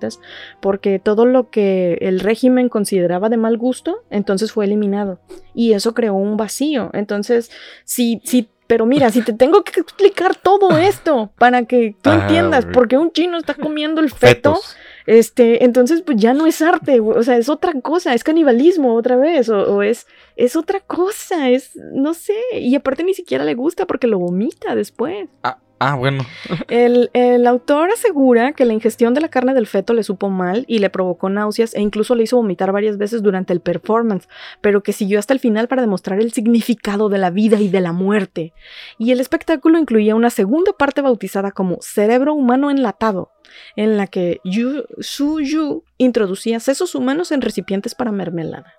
porque 0.61 0.99
todo 0.99 1.25
lo 1.25 1.49
que 1.49 1.97
el 2.01 2.19
régimen 2.19 2.67
consideraba 2.69 3.29
de 3.29 3.37
mal 3.37 3.57
gusto 3.57 4.03
entonces 4.09 4.51
fue 4.51 4.65
eliminado 4.65 5.19
y 5.53 5.73
eso 5.73 5.93
creó 5.93 6.15
un 6.15 6.35
vacío. 6.35 6.62
Entonces, 6.93 7.51
si, 7.83 8.21
si, 8.23 8.49
pero 8.67 8.85
mira, 8.85 9.09
si 9.11 9.21
te 9.21 9.33
tengo 9.33 9.63
que 9.63 9.79
explicar 9.81 10.35
todo 10.35 10.77
esto 10.77 11.31
para 11.37 11.65
que 11.65 11.95
tú 12.01 12.09
Ah, 12.09 12.15
entiendas 12.21 12.65
por 12.65 12.87
qué 12.87 12.97
un 12.97 13.11
chino 13.11 13.37
está 13.37 13.53
comiendo 13.53 14.01
el 14.01 14.09
feto, 14.09 14.55
Fetos. 14.55 14.75
este, 15.05 15.63
entonces 15.65 16.01
pues 16.01 16.17
ya 16.17 16.33
no 16.33 16.45
es 16.47 16.61
arte, 16.61 16.99
o 16.99 17.21
sea, 17.23 17.37
es 17.37 17.49
otra 17.49 17.73
cosa, 17.81 18.13
es 18.13 18.23
canibalismo 18.23 18.95
otra 18.95 19.15
vez, 19.17 19.49
o, 19.49 19.57
o 19.75 19.81
es, 19.83 20.07
es 20.37 20.55
otra 20.55 20.79
cosa, 20.79 21.49
es, 21.49 21.71
no 21.93 22.13
sé, 22.13 22.33
y 22.59 22.73
aparte 22.75 23.03
ni 23.03 23.13
siquiera 23.13 23.43
le 23.43 23.53
gusta 23.53 23.85
porque 23.85 24.07
lo 24.07 24.17
vomita 24.19 24.75
después. 24.75 25.27
Ah, 25.43 25.57
ah, 25.89 25.95
bueno. 25.95 26.25
El, 26.69 27.09
el 27.13 27.47
autor 27.47 27.91
asegura 27.91 28.53
que 28.53 28.65
la 28.65 28.73
ingestión 28.73 29.13
de 29.13 29.21
la 29.21 29.29
carne 29.29 29.53
del 29.53 29.67
feto 29.67 29.93
le 29.93 30.03
supo 30.03 30.29
mal 30.29 30.65
y 30.67 30.79
le 30.79 30.89
provocó 30.89 31.29
náuseas 31.29 31.75
e 31.75 31.81
incluso 31.81 32.15
le 32.15 32.23
hizo 32.23 32.37
vomitar 32.37 32.71
varias 32.71 32.97
veces 32.97 33.21
durante 33.21 33.53
el 33.53 33.61
performance, 33.61 34.27
pero 34.61 34.83
que 34.83 34.93
siguió 34.93 35.19
hasta 35.19 35.33
el 35.33 35.39
final 35.39 35.67
para 35.67 35.81
demostrar 35.81 36.19
el 36.19 36.31
significado 36.31 37.09
de 37.09 37.17
la 37.17 37.29
vida 37.29 37.59
y 37.59 37.69
de 37.69 37.81
la 37.81 37.93
muerte. 37.93 38.53
Y 38.97 39.11
el 39.11 39.19
espectáculo 39.19 39.77
incluía 39.77 40.15
una 40.15 40.29
segunda 40.29 40.73
parte 40.73 41.01
bautizada 41.01 41.51
como 41.51 41.77
Cerebro 41.81 42.33
Humano 42.33 42.71
Enlatado, 42.71 43.31
en 43.75 43.97
la 43.97 44.07
que 44.07 44.39
Yu, 44.43 44.85
Su 44.99 45.39
Yu 45.41 45.83
introducía 45.97 46.59
sesos 46.59 46.95
humanos 46.95 47.31
en 47.31 47.41
recipientes 47.41 47.95
para 47.95 48.11
mermelada. 48.11 48.73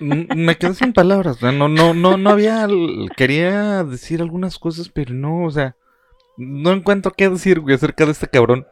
Me 0.00 0.56
quedé 0.56 0.74
sin 0.74 0.92
palabras. 0.92 1.40
No, 1.42 1.68
no, 1.68 1.94
no, 1.94 2.16
no 2.16 2.30
había. 2.30 2.66
Quería 3.16 3.84
decir 3.84 4.20
algunas 4.20 4.58
cosas, 4.58 4.88
pero 4.88 5.14
no, 5.14 5.44
o 5.44 5.50
sea. 5.50 5.76
No 6.36 6.72
encuentro 6.72 7.12
qué 7.12 7.28
decir, 7.28 7.60
güey, 7.60 7.76
acerca 7.76 8.04
de 8.06 8.12
este 8.12 8.26
cabrón. 8.26 8.66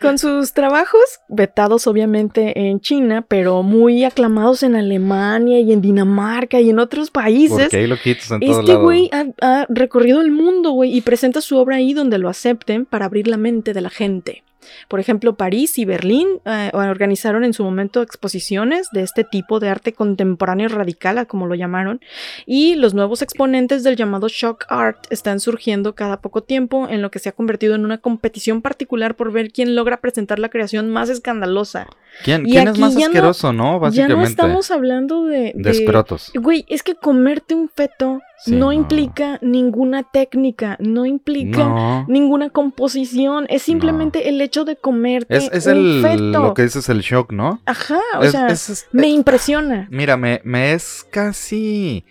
Con 0.00 0.18
sus 0.18 0.54
trabajos, 0.54 1.02
vetados 1.28 1.86
obviamente 1.86 2.68
en 2.68 2.80
China, 2.80 3.24
pero 3.28 3.62
muy 3.62 4.04
aclamados 4.04 4.62
en 4.62 4.74
Alemania 4.74 5.60
y 5.60 5.74
en 5.74 5.82
Dinamarca 5.82 6.58
y 6.58 6.70
en 6.70 6.78
otros 6.78 7.10
países. 7.10 7.64
Porque 7.64 7.76
ahí 7.76 7.86
lo 7.86 7.98
quitas 7.98 8.30
en 8.30 8.42
Este 8.42 8.76
güey 8.76 9.10
ha, 9.12 9.26
ha 9.42 9.66
recorrido 9.68 10.22
el 10.22 10.30
mundo, 10.30 10.70
güey, 10.70 10.96
y 10.96 11.02
presenta 11.02 11.42
su 11.42 11.58
obra 11.58 11.76
ahí 11.76 11.92
donde 11.92 12.16
lo 12.16 12.30
acepten 12.30 12.86
para 12.86 13.04
abrir 13.04 13.26
la 13.26 13.36
mente 13.36 13.74
de 13.74 13.80
la 13.82 13.90
gente. 13.90 14.42
Por 14.88 15.00
ejemplo, 15.00 15.34
París 15.36 15.78
y 15.78 15.84
Berlín 15.84 16.28
eh, 16.44 16.70
organizaron 16.74 17.44
en 17.44 17.52
su 17.52 17.64
momento 17.64 18.02
exposiciones 18.02 18.88
de 18.92 19.02
este 19.02 19.24
tipo 19.24 19.60
de 19.60 19.68
arte 19.68 19.92
contemporáneo 19.92 20.68
radical, 20.68 21.26
como 21.26 21.46
lo 21.46 21.54
llamaron, 21.54 22.00
y 22.46 22.74
los 22.74 22.94
nuevos 22.94 23.22
exponentes 23.22 23.82
del 23.82 23.96
llamado 23.96 24.28
shock 24.28 24.64
art 24.68 25.06
están 25.10 25.40
surgiendo 25.40 25.94
cada 25.94 26.20
poco 26.20 26.42
tiempo 26.42 26.88
en 26.88 27.02
lo 27.02 27.10
que 27.10 27.18
se 27.18 27.28
ha 27.28 27.32
convertido 27.32 27.74
en 27.74 27.84
una 27.84 27.98
competición 27.98 28.62
particular 28.62 29.16
por 29.16 29.32
ver 29.32 29.50
quién 29.52 29.74
logra 29.74 30.00
presentar 30.00 30.38
la 30.38 30.48
creación 30.50 30.88
más 30.90 31.08
escandalosa. 31.08 31.86
¿Quién, 32.24 32.46
y 32.46 32.52
quién 32.52 32.68
es 32.68 32.78
más 32.78 32.94
ya 32.94 33.00
no- 33.00 33.06
asqueroso, 33.06 33.52
no? 33.52 33.72
Ya 33.74 33.78
Básicamente. 33.78 34.16
no 34.16 34.24
estamos 34.24 34.70
hablando 34.70 35.24
de... 35.26 35.52
de 35.54 35.70
escrotos. 35.70 36.32
Güey, 36.34 36.64
es 36.68 36.82
que 36.82 36.94
comerte 36.94 37.54
un 37.54 37.68
feto 37.68 38.20
Sí, 38.42 38.52
no, 38.52 38.66
no. 38.66 38.72
implica 38.72 39.38
ninguna 39.42 40.02
técnica, 40.02 40.76
no 40.80 41.04
implica 41.04 41.58
No. 41.64 42.06
ninguna 42.08 42.48
composición, 42.50 43.44
es 43.50 43.62
simplemente 43.62 44.28
el 44.30 44.40
hecho 44.40 44.64
de 44.64 44.76
comerte 44.76 45.36
Es, 45.36 45.50
es 45.52 45.66
un 45.66 45.76
el. 45.76 46.02
feto. 46.02 46.42
Lo 46.42 46.54
que 46.54 46.62
dices 46.62 46.88
el 46.88 47.00
shock, 47.00 47.32
¿no? 47.32 47.60
Ajá, 47.66 48.00
o 48.18 48.22
Es- 48.22 48.32
sea, 48.32 48.46
es- 48.48 48.70
es- 48.70 48.88
me 48.92 49.08
impresiona. 49.08 49.86
Mira, 49.90 50.16
me, 50.16 50.40
me 50.44 50.72
es 50.72 51.06
casi 51.10 52.04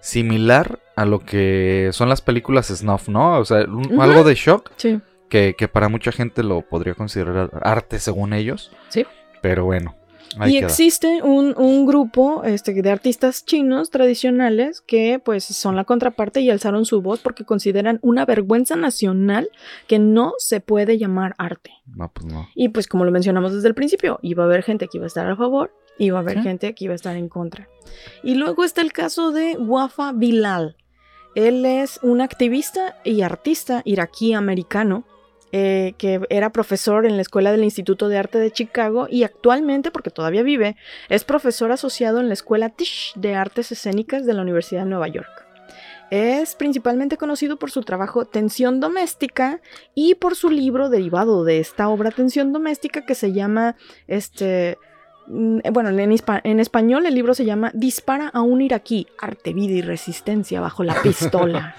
similar 0.00 0.78
a 0.96 1.04
lo 1.04 1.20
que 1.20 1.90
son 1.92 2.08
las 2.08 2.20
películas 2.20 2.68
snuff, 2.68 3.08
¿no? 3.08 3.38
O 3.38 3.44
sea, 3.44 3.64
un- 3.64 4.00
algo 4.00 4.24
de 4.24 4.34
shock 4.34 4.70
Sí. 4.76 5.00
que, 5.28 5.54
que 5.56 5.68
para 5.68 5.88
mucha 5.88 6.12
gente 6.12 6.42
lo 6.42 6.62
podría 6.62 6.94
considerar 6.94 7.50
arte 7.62 7.98
según 7.98 8.32
ellos. 8.32 8.70
Sí. 8.88 9.04
Pero 9.42 9.64
bueno, 9.64 9.94
ahí 10.38 10.52
y 10.52 10.58
queda. 10.58 10.66
existe 10.68 11.22
un, 11.22 11.54
un 11.56 11.86
grupo 11.86 12.42
este, 12.44 12.72
de 12.82 12.90
artistas 12.90 13.44
chinos 13.44 13.90
tradicionales 13.90 14.80
que 14.80 15.20
pues 15.24 15.44
son 15.44 15.76
la 15.76 15.84
contraparte 15.84 16.40
y 16.40 16.50
alzaron 16.50 16.84
su 16.84 17.02
voz 17.02 17.20
porque 17.20 17.44
consideran 17.44 17.98
una 18.02 18.24
vergüenza 18.24 18.76
nacional 18.76 19.50
que 19.86 19.98
no 19.98 20.34
se 20.38 20.60
puede 20.60 20.98
llamar 20.98 21.34
arte. 21.38 21.72
No, 21.94 22.08
pues 22.12 22.26
no. 22.26 22.48
Y 22.54 22.68
pues 22.68 22.86
como 22.86 23.04
lo 23.04 23.10
mencionamos 23.10 23.52
desde 23.54 23.68
el 23.68 23.74
principio, 23.74 24.18
iba 24.22 24.42
a 24.44 24.46
haber 24.46 24.62
gente 24.62 24.86
que 24.88 24.98
iba 24.98 25.06
a 25.06 25.08
estar 25.08 25.28
a 25.28 25.36
favor, 25.36 25.72
iba 25.98 26.18
a 26.18 26.20
haber 26.22 26.38
Sí. 26.38 26.42
gente 26.44 26.74
que 26.74 26.84
iba 26.84 26.92
a 26.92 26.96
estar 26.96 27.16
en 27.16 27.28
contra. 27.28 27.68
Y 28.22 28.34
luego 28.36 28.64
está 28.64 28.80
el 28.82 28.92
caso 28.92 29.32
de 29.32 29.56
Wafa 29.58 30.12
Bilal. 30.12 30.76
Él 31.34 31.64
es 31.66 32.00
un 32.02 32.20
activista 32.20 32.96
y 33.04 33.22
artista 33.22 33.82
iraquí 33.84 34.32
americano. 34.32 35.04
Eh, 35.52 35.94
que 35.98 36.20
era 36.30 36.50
profesor 36.50 37.06
en 37.06 37.16
la 37.16 37.22
Escuela 37.22 37.50
del 37.50 37.64
Instituto 37.64 38.08
de 38.08 38.18
Arte 38.18 38.38
de 38.38 38.50
Chicago 38.50 39.06
y 39.10 39.24
actualmente, 39.24 39.90
porque 39.90 40.10
todavía 40.10 40.42
vive, 40.42 40.76
es 41.08 41.24
profesor 41.24 41.72
asociado 41.72 42.20
en 42.20 42.28
la 42.28 42.34
Escuela 42.34 42.70
Tisch 42.70 43.12
de 43.16 43.34
Artes 43.34 43.72
Escénicas 43.72 44.26
de 44.26 44.34
la 44.34 44.42
Universidad 44.42 44.84
de 44.84 44.90
Nueva 44.90 45.08
York. 45.08 45.46
Es 46.10 46.56
principalmente 46.56 47.16
conocido 47.16 47.56
por 47.56 47.70
su 47.70 47.82
trabajo 47.82 48.24
Tensión 48.24 48.80
Doméstica 48.80 49.60
y 49.94 50.16
por 50.16 50.34
su 50.34 50.50
libro 50.50 50.88
derivado 50.88 51.44
de 51.44 51.60
esta 51.60 51.88
obra 51.88 52.10
Tensión 52.10 52.52
Doméstica 52.52 53.06
que 53.06 53.14
se 53.14 53.32
llama 53.32 53.76
este 54.08 54.76
bueno, 55.32 55.90
en, 55.90 56.16
en, 56.44 56.60
español 56.60 57.06
el 57.06 57.14
libro 57.14 57.34
se 57.34 57.44
llama 57.44 57.70
Dispara 57.72 58.28
a 58.32 58.40
un 58.40 58.60
iraquí, 58.60 59.06
arte, 59.20 59.52
vida 59.52 59.74
y 59.74 59.82
resistencia 59.82 60.60
bajo 60.60 60.82
la 60.82 61.00
pistola. 61.02 61.76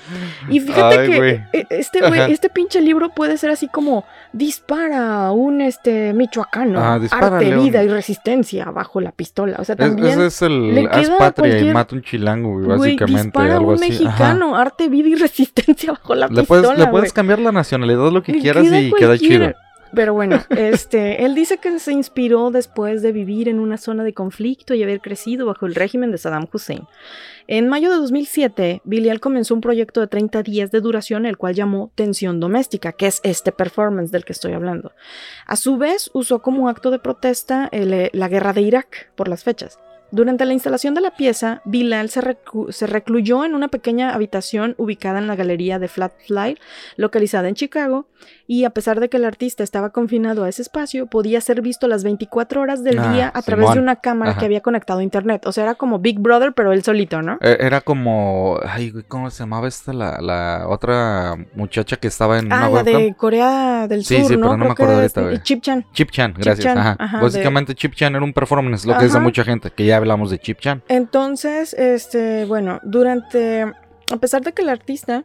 y 0.49 0.61
fíjate 0.61 1.05
que 1.05 1.43
e, 1.51 1.67
este, 1.69 1.99
este 2.31 2.49
pinche 2.49 2.79
libro 2.79 3.09
puede 3.09 3.37
ser 3.37 3.49
así 3.49 3.67
como 3.67 4.05
Dispara 4.31 5.25
a 5.25 5.31
un 5.33 5.59
este, 5.59 6.13
michoacano, 6.13 6.79
arte, 6.81 7.55
vida 7.55 7.83
y 7.83 7.89
resistencia 7.89 8.65
bajo 8.71 9.01
la 9.01 9.11
pistola. 9.11 9.57
O 9.59 9.65
sea, 9.65 9.75
también 9.75 10.07
ese 10.07 10.27
es 10.27 10.41
el 10.41 10.87
haz 10.89 11.09
patria 11.09 11.59
y 11.59 11.73
mata 11.73 11.95
un 11.95 12.03
chilango, 12.03 12.57
básicamente. 12.61 13.23
dispara 13.23 13.55
a 13.57 13.59
un 13.59 13.79
mexicano, 13.79 14.55
arte, 14.55 14.87
vida 14.87 15.09
y 15.09 15.15
resistencia 15.21 15.91
bajo 15.91 16.15
la 16.15 16.27
le 16.27 16.41
pistola. 16.41 16.61
Puedes, 16.61 16.79
le 16.79 16.87
puedes 16.87 17.11
cambiar 17.11 17.39
la 17.39 17.51
nacionalidad, 17.51 18.11
lo 18.11 18.23
que 18.23 18.39
quieras 18.39 18.65
y 18.71 18.93
queda 18.93 19.17
chido. 19.17 19.53
Pero 19.93 20.13
bueno, 20.13 20.41
este, 20.49 21.25
él 21.25 21.35
dice 21.35 21.57
que 21.57 21.77
se 21.79 21.91
inspiró 21.91 22.51
después 22.51 23.01
de 23.01 23.11
vivir 23.11 23.49
en 23.49 23.59
una 23.59 23.77
zona 23.77 24.03
de 24.03 24.13
conflicto 24.13 24.73
y 24.73 24.83
haber 24.83 25.01
crecido 25.01 25.45
bajo 25.45 25.65
el 25.65 25.75
régimen 25.75 26.11
de 26.11 26.17
Saddam 26.17 26.47
Hussein. 26.51 26.87
En 27.47 27.67
mayo 27.67 27.89
de 27.89 27.97
2007, 27.97 28.81
Bilial 28.85 29.19
comenzó 29.19 29.53
un 29.53 29.61
proyecto 29.61 29.99
de 29.99 30.07
30 30.07 30.43
días 30.43 30.71
de 30.71 30.79
duración, 30.79 31.25
el 31.25 31.37
cual 31.37 31.55
llamó 31.55 31.91
Tensión 31.95 32.39
Doméstica, 32.39 32.93
que 32.93 33.07
es 33.07 33.19
este 33.23 33.51
performance 33.51 34.11
del 34.11 34.23
que 34.23 34.33
estoy 34.33 34.53
hablando. 34.53 34.93
A 35.45 35.55
su 35.55 35.77
vez, 35.77 36.09
usó 36.13 36.41
como 36.41 36.69
acto 36.69 36.91
de 36.91 36.99
protesta 36.99 37.67
eh, 37.71 38.09
la 38.13 38.27
guerra 38.29 38.53
de 38.53 38.61
Irak 38.61 39.11
por 39.15 39.27
las 39.27 39.43
fechas. 39.43 39.77
Durante 40.11 40.45
la 40.45 40.53
instalación 40.53 40.93
de 40.93 41.01
la 41.01 41.11
pieza, 41.11 41.61
Bilal 41.63 42.09
se, 42.09 42.87
recluyó 42.87 43.45
en 43.45 43.55
una 43.55 43.69
pequeña 43.69 44.13
habitación 44.13 44.75
ubicada 44.77 45.19
en 45.19 45.27
la 45.27 45.37
galería 45.37 45.79
de 45.79 45.87
Flat 45.87 46.11
Fly, 46.27 46.57
localizada 46.97 47.47
en 47.47 47.55
Chicago, 47.55 48.07
y 48.45 48.65
a 48.65 48.71
pesar 48.71 48.99
de 48.99 49.07
que 49.07 49.15
el 49.15 49.23
artista 49.23 49.63
estaba 49.63 49.91
confinado 49.91 50.43
a 50.43 50.49
ese 50.49 50.61
espacio, 50.61 51.05
podía 51.07 51.39
ser 51.39 51.61
visto 51.61 51.87
las 51.87 52.03
24 52.03 52.61
horas 52.61 52.83
del 52.83 52.99
ah, 52.99 53.13
día 53.13 53.31
a 53.33 53.41
través 53.41 53.73
de 53.73 53.79
una 53.79 53.95
cámara 53.95 54.37
que 54.37 54.45
había 54.45 54.59
conectado 54.59 54.99
a 54.99 55.03
internet. 55.03 55.45
O 55.45 55.53
sea, 55.53 55.63
era 55.63 55.75
como 55.75 55.99
Big 55.99 56.19
Brother, 56.19 56.51
pero 56.53 56.73
él 56.73 56.83
solito, 56.83 57.21
¿no? 57.21 57.37
E, 57.39 57.57
era 57.61 57.79
como. 57.79 58.59
Ay, 58.67 58.93
¿cómo 59.07 59.29
se 59.29 59.43
llamaba 59.43 59.69
esta? 59.69 59.93
La, 59.93 60.65
otra 60.67 61.37
muchacha 61.55 61.95
que 61.95 62.07
estaba 62.07 62.39
en. 62.39 62.51
Ah, 62.51 62.69
la 62.69 62.83
de 62.83 63.15
Corea 63.15 63.87
del 63.87 64.03
Sur. 64.03 64.17
Sí, 64.17 64.23
sí, 64.25 64.35
pero 64.35 64.57
no 64.57 64.65
me 64.65 64.71
acuerdo 64.71 64.95
ahorita. 64.95 65.31
Este, 65.31 65.43
Chip 65.43 65.61
Chan. 65.61 65.85
Chip 65.93 66.11
Chan, 66.11 66.33
gracias. 66.37 66.75
ajá. 66.75 67.21
Básicamente, 67.21 67.73
Chip 67.73 67.93
Chan 67.93 68.13
era 68.13 68.23
un 68.23 68.33
performance, 68.33 68.85
lo 68.85 68.97
que 68.97 69.07
de 69.07 69.19
mucha 69.19 69.43
gente, 69.43 69.71
que 69.71 69.85
ya 69.85 70.00
hablamos 70.01 70.29
de 70.29 70.39
Chip 70.39 70.59
Chan. 70.59 70.83
Entonces, 70.87 71.73
este, 71.73 72.45
bueno, 72.45 72.79
durante. 72.83 73.63
A 73.63 74.17
pesar 74.19 74.41
de 74.41 74.53
que 74.53 74.61
el 74.61 74.69
artista 74.69 75.23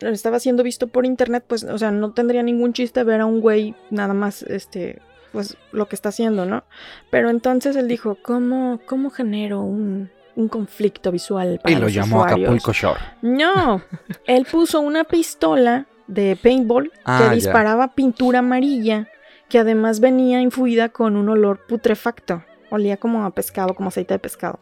estaba 0.00 0.38
siendo 0.40 0.62
visto 0.62 0.88
por 0.88 1.06
internet, 1.06 1.44
pues, 1.46 1.64
o 1.64 1.78
sea, 1.78 1.90
no 1.90 2.12
tendría 2.12 2.42
ningún 2.42 2.72
chiste 2.72 3.02
ver 3.04 3.20
a 3.20 3.26
un 3.26 3.40
güey 3.40 3.74
nada 3.90 4.14
más, 4.14 4.42
este, 4.42 5.00
pues, 5.32 5.56
lo 5.72 5.88
que 5.88 5.96
está 5.96 6.10
haciendo, 6.10 6.46
¿no? 6.46 6.64
Pero 7.10 7.30
entonces 7.30 7.76
él 7.76 7.88
dijo, 7.88 8.16
¿cómo, 8.22 8.80
cómo 8.86 9.10
genero 9.10 9.62
un, 9.62 10.10
conflicto 10.50 11.10
visual 11.10 11.58
para 11.60 11.74
Y 11.74 11.80
lo 11.80 11.88
llamó 11.88 12.22
Acapulco 12.22 12.72
Shore. 12.72 13.00
No, 13.22 13.82
él 14.24 14.46
puso 14.48 14.80
una 14.80 15.02
pistola 15.02 15.86
de 16.06 16.38
paintball 16.40 16.92
que 16.92 17.00
ah, 17.06 17.30
disparaba 17.34 17.96
pintura 17.96 18.38
amarilla, 18.38 19.08
que 19.48 19.58
además 19.58 19.98
venía 19.98 20.40
infuida 20.40 20.90
con 20.90 21.16
un 21.16 21.28
olor 21.28 21.66
putrefacto. 21.66 22.44
Olía 22.70 22.96
como 22.96 23.24
a 23.24 23.30
pescado, 23.30 23.74
como 23.74 23.88
aceite 23.88 24.14
de 24.14 24.18
pescado. 24.18 24.60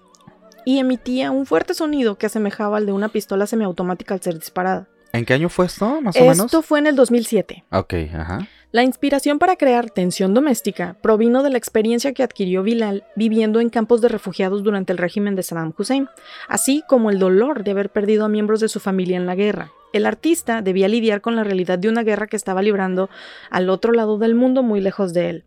Y 0.64 0.78
emitía 0.78 1.30
un 1.30 1.46
fuerte 1.46 1.74
sonido 1.74 2.16
que 2.18 2.26
asemejaba 2.26 2.78
al 2.78 2.86
de 2.86 2.92
una 2.92 3.08
pistola 3.08 3.46
semiautomática 3.46 4.14
al 4.14 4.20
ser 4.20 4.38
disparada. 4.38 4.88
¿En 5.12 5.24
qué 5.24 5.34
año 5.34 5.48
fue 5.48 5.66
esto, 5.66 6.00
más 6.00 6.16
o 6.16 6.20
menos? 6.20 6.46
Esto 6.46 6.62
fue 6.62 6.78
en 6.78 6.88
el 6.88 6.96
2007. 6.96 7.64
Ok, 7.70 7.94
ajá. 8.12 8.48
La 8.72 8.82
inspiración 8.82 9.38
para 9.38 9.56
crear 9.56 9.88
tensión 9.90 10.34
doméstica 10.34 10.96
provino 11.00 11.42
de 11.42 11.50
la 11.50 11.56
experiencia 11.56 12.12
que 12.12 12.22
adquirió 12.22 12.62
Bilal 12.62 13.04
viviendo 13.14 13.60
en 13.60 13.70
campos 13.70 14.00
de 14.02 14.08
refugiados 14.08 14.62
durante 14.62 14.92
el 14.92 14.98
régimen 14.98 15.34
de 15.36 15.42
Saddam 15.42 15.72
Hussein, 15.78 16.08
así 16.48 16.82
como 16.86 17.10
el 17.10 17.18
dolor 17.18 17.64
de 17.64 17.70
haber 17.70 17.90
perdido 17.90 18.24
a 18.24 18.28
miembros 18.28 18.60
de 18.60 18.68
su 18.68 18.80
familia 18.80 19.16
en 19.16 19.24
la 19.24 19.34
guerra. 19.34 19.72
El 19.92 20.04
artista 20.04 20.60
debía 20.60 20.88
lidiar 20.88 21.22
con 21.22 21.36
la 21.36 21.44
realidad 21.44 21.78
de 21.78 21.88
una 21.88 22.02
guerra 22.02 22.26
que 22.26 22.36
estaba 22.36 22.60
librando 22.60 23.08
al 23.48 23.70
otro 23.70 23.92
lado 23.92 24.18
del 24.18 24.34
mundo 24.34 24.62
muy 24.62 24.80
lejos 24.80 25.14
de 25.14 25.30
él. 25.30 25.44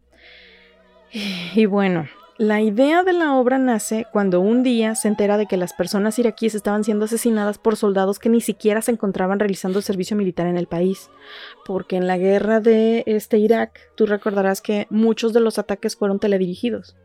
Y 1.54 1.66
bueno, 1.66 2.08
la 2.40 2.62
idea 2.62 3.04
de 3.04 3.12
la 3.12 3.36
obra 3.36 3.58
nace 3.58 4.08
cuando 4.14 4.40
un 4.40 4.64
día 4.64 4.96
se 4.96 5.10
entera 5.10 5.38
de 5.38 5.46
que 5.46 5.58
las 5.58 5.74
personas 5.74 6.18
iraquíes 6.20 6.56
estaban 6.56 6.86
siendo 6.86 7.04
asesinadas 7.04 7.58
por 7.58 7.76
soldados 7.76 8.18
que 8.18 8.30
ni 8.30 8.40
siquiera 8.40 8.82
se 8.82 8.92
encontraban 8.92 9.40
realizando 9.40 9.82
servicio 9.82 10.16
militar 10.16 10.48
en 10.48 10.58
el 10.58 10.66
país. 10.66 11.10
Porque 11.66 11.98
en 11.98 12.08
la 12.08 12.18
guerra 12.18 12.62
de 12.62 13.04
este 13.08 13.40
Irak, 13.40 13.82
tú 13.96 14.06
recordarás 14.06 14.62
que 14.62 14.88
muchos 14.90 15.34
de 15.34 15.42
los 15.42 15.60
ataques 15.60 15.98
fueron 15.98 16.18
teledirigidos. 16.18 16.96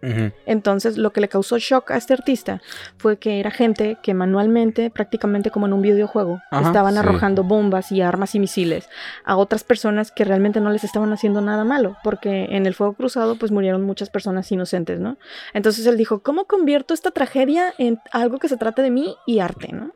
Entonces, 0.47 0.99
lo 0.99 1.13
que 1.13 1.21
le 1.21 1.29
causó 1.29 1.59
shock 1.59 1.91
a 1.91 1.97
este 1.97 2.13
artista 2.13 2.63
fue 2.97 3.19
que 3.19 3.41
era 3.41 3.51
gente 3.51 3.99
que 4.05 4.15
manualmente, 4.15 4.89
prácticamente 4.89 5.51
como 5.51 5.67
en 5.67 5.73
un 5.73 5.83
videojuego, 5.83 6.41
estaban 6.53 6.97
arrojando 6.97 7.43
bombas 7.43 7.91
y 7.91 8.03
armas 8.03 8.37
y 8.37 8.39
misiles 8.39 8.89
a 9.25 9.35
otras 9.35 9.65
personas 9.65 10.13
que 10.13 10.25
realmente 10.25 10.61
no 10.61 10.71
les 10.71 10.85
estaban 10.85 11.13
haciendo 11.13 11.41
nada 11.41 11.65
malo. 11.65 11.97
Porque 12.05 12.45
en 12.51 12.67
el 12.67 12.75
fuego 12.75 12.93
cruzado, 12.93 13.37
pues 13.37 13.51
murieron 13.51 13.83
muchas 13.83 14.11
personas 14.11 14.51
inocentes, 14.53 15.01
¿no? 15.01 15.19
Entonces 15.53 15.87
él 15.87 15.97
dijo, 15.97 16.23
¿cómo 16.23 16.47
convierto 16.47 16.95
esta 16.95 17.11
tragedia 17.11 17.75
en 17.79 18.01
algo 18.13 18.39
que 18.39 18.49
se 18.49 18.57
trate 18.57 18.83
de 18.83 18.91
mí 18.91 19.17
y 19.27 19.39
arte, 19.41 19.73
¿no? 19.73 19.93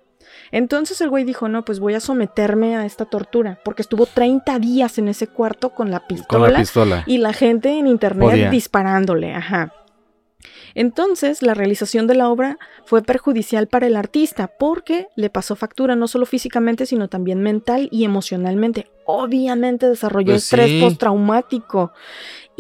Entonces 0.51 1.01
el 1.01 1.11
güey 1.11 1.25
dijo, 1.25 1.49
no, 1.49 1.65
pues 1.65 1.79
voy 1.79 1.95
a 1.95 2.01
someterme 2.01 2.77
a 2.77 2.87
esta 2.87 3.05
tortura, 3.05 3.61
porque 3.65 3.83
estuvo 3.83 4.07
30 4.07 4.59
días 4.59 4.99
en 4.99 5.09
ese 5.09 5.27
cuarto 5.27 5.71
con 5.71 5.91
la 5.91 6.07
pistola, 6.07 6.45
con 6.45 6.53
la 6.53 6.59
pistola. 6.59 7.05
y 7.07 7.19
la 7.19 7.33
gente 7.33 7.79
en 7.79 7.87
internet 7.87 8.51
disparándole, 8.51 9.35
ajá. 9.35 9.73
Entonces, 10.75 11.43
la 11.43 11.55
realización 11.55 12.07
de 12.07 12.15
la 12.15 12.29
obra 12.29 12.59
fue 12.85 13.03
perjudicial 13.03 13.67
para 13.67 13.87
el 13.87 13.97
artista 13.97 14.47
porque 14.59 15.09
le 15.17 15.31
pasó 15.31 15.57
factura 15.57 15.97
no 15.97 16.07
solo 16.07 16.27
físicamente, 16.27 16.87
sino 16.87 17.09
también 17.09 17.43
mental 17.43 17.89
y 17.91 18.05
emocionalmente. 18.05 18.87
Obviamente 19.05 19.89
desarrolló 19.89 20.35
pues 20.35 20.45
estrés 20.45 20.83
postraumático 20.83 21.93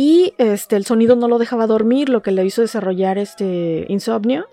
y 0.00 0.32
este, 0.38 0.76
el 0.76 0.86
sonido 0.86 1.16
no 1.16 1.26
lo 1.26 1.38
dejaba 1.38 1.66
dormir, 1.66 2.08
lo 2.08 2.22
que 2.22 2.30
le 2.30 2.44
hizo 2.44 2.62
desarrollar 2.62 3.18
este 3.18 3.84
insomnio, 3.88 4.46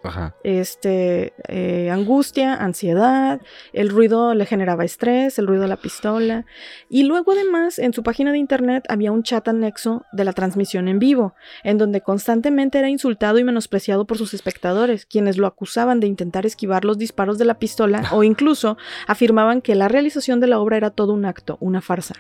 este 0.44 1.34
eh, 1.48 1.92
angustia, 1.92 2.56
ansiedad, 2.56 3.40
el 3.72 3.90
ruido 3.90 4.34
le 4.34 4.48
generaba 4.48 4.86
estrés, 4.86 5.38
el 5.38 5.46
ruido 5.46 5.62
de 5.62 5.68
la 5.68 5.76
pistola. 5.76 6.48
Y 6.90 7.04
luego 7.04 7.34
además 7.34 7.78
en 7.78 7.94
su 7.94 8.02
página 8.02 8.32
de 8.32 8.40
internet 8.40 8.86
había 8.90 9.12
un 9.12 9.22
chat 9.22 9.48
anexo 9.48 10.04
de 10.12 10.26
la 10.26 10.34
transmisión 10.34 10.88
en 10.88 10.98
vivo, 10.98 11.36
en 11.64 11.78
donde 11.78 12.02
constantemente 12.02 12.80
era 12.80 12.90
insultado 12.90 13.38
y 13.38 13.44
menospreciado 13.44 14.06
por 14.08 14.18
sus 14.18 14.34
espectadores, 14.34 15.06
quienes 15.06 15.38
lo 15.38 15.46
acusaban 15.46 16.00
de 16.00 16.08
intentar 16.08 16.48
esquivar 16.48 16.86
los 16.86 16.98
disparos 16.98 17.38
de 17.38 17.46
la 17.46 17.60
pistola 17.60 18.02
o 18.14 18.24
incluso 18.24 18.78
afirmaban 19.06 19.62
que 19.62 19.76
la 19.76 19.90
realización 19.90 20.40
de 20.40 20.48
la 20.48 20.60
obra 20.60 20.78
era 20.78 20.90
todo 20.90 21.14
un 21.14 21.26
acto, 21.26 21.60
una 21.62 21.82
farsa. 21.82 22.16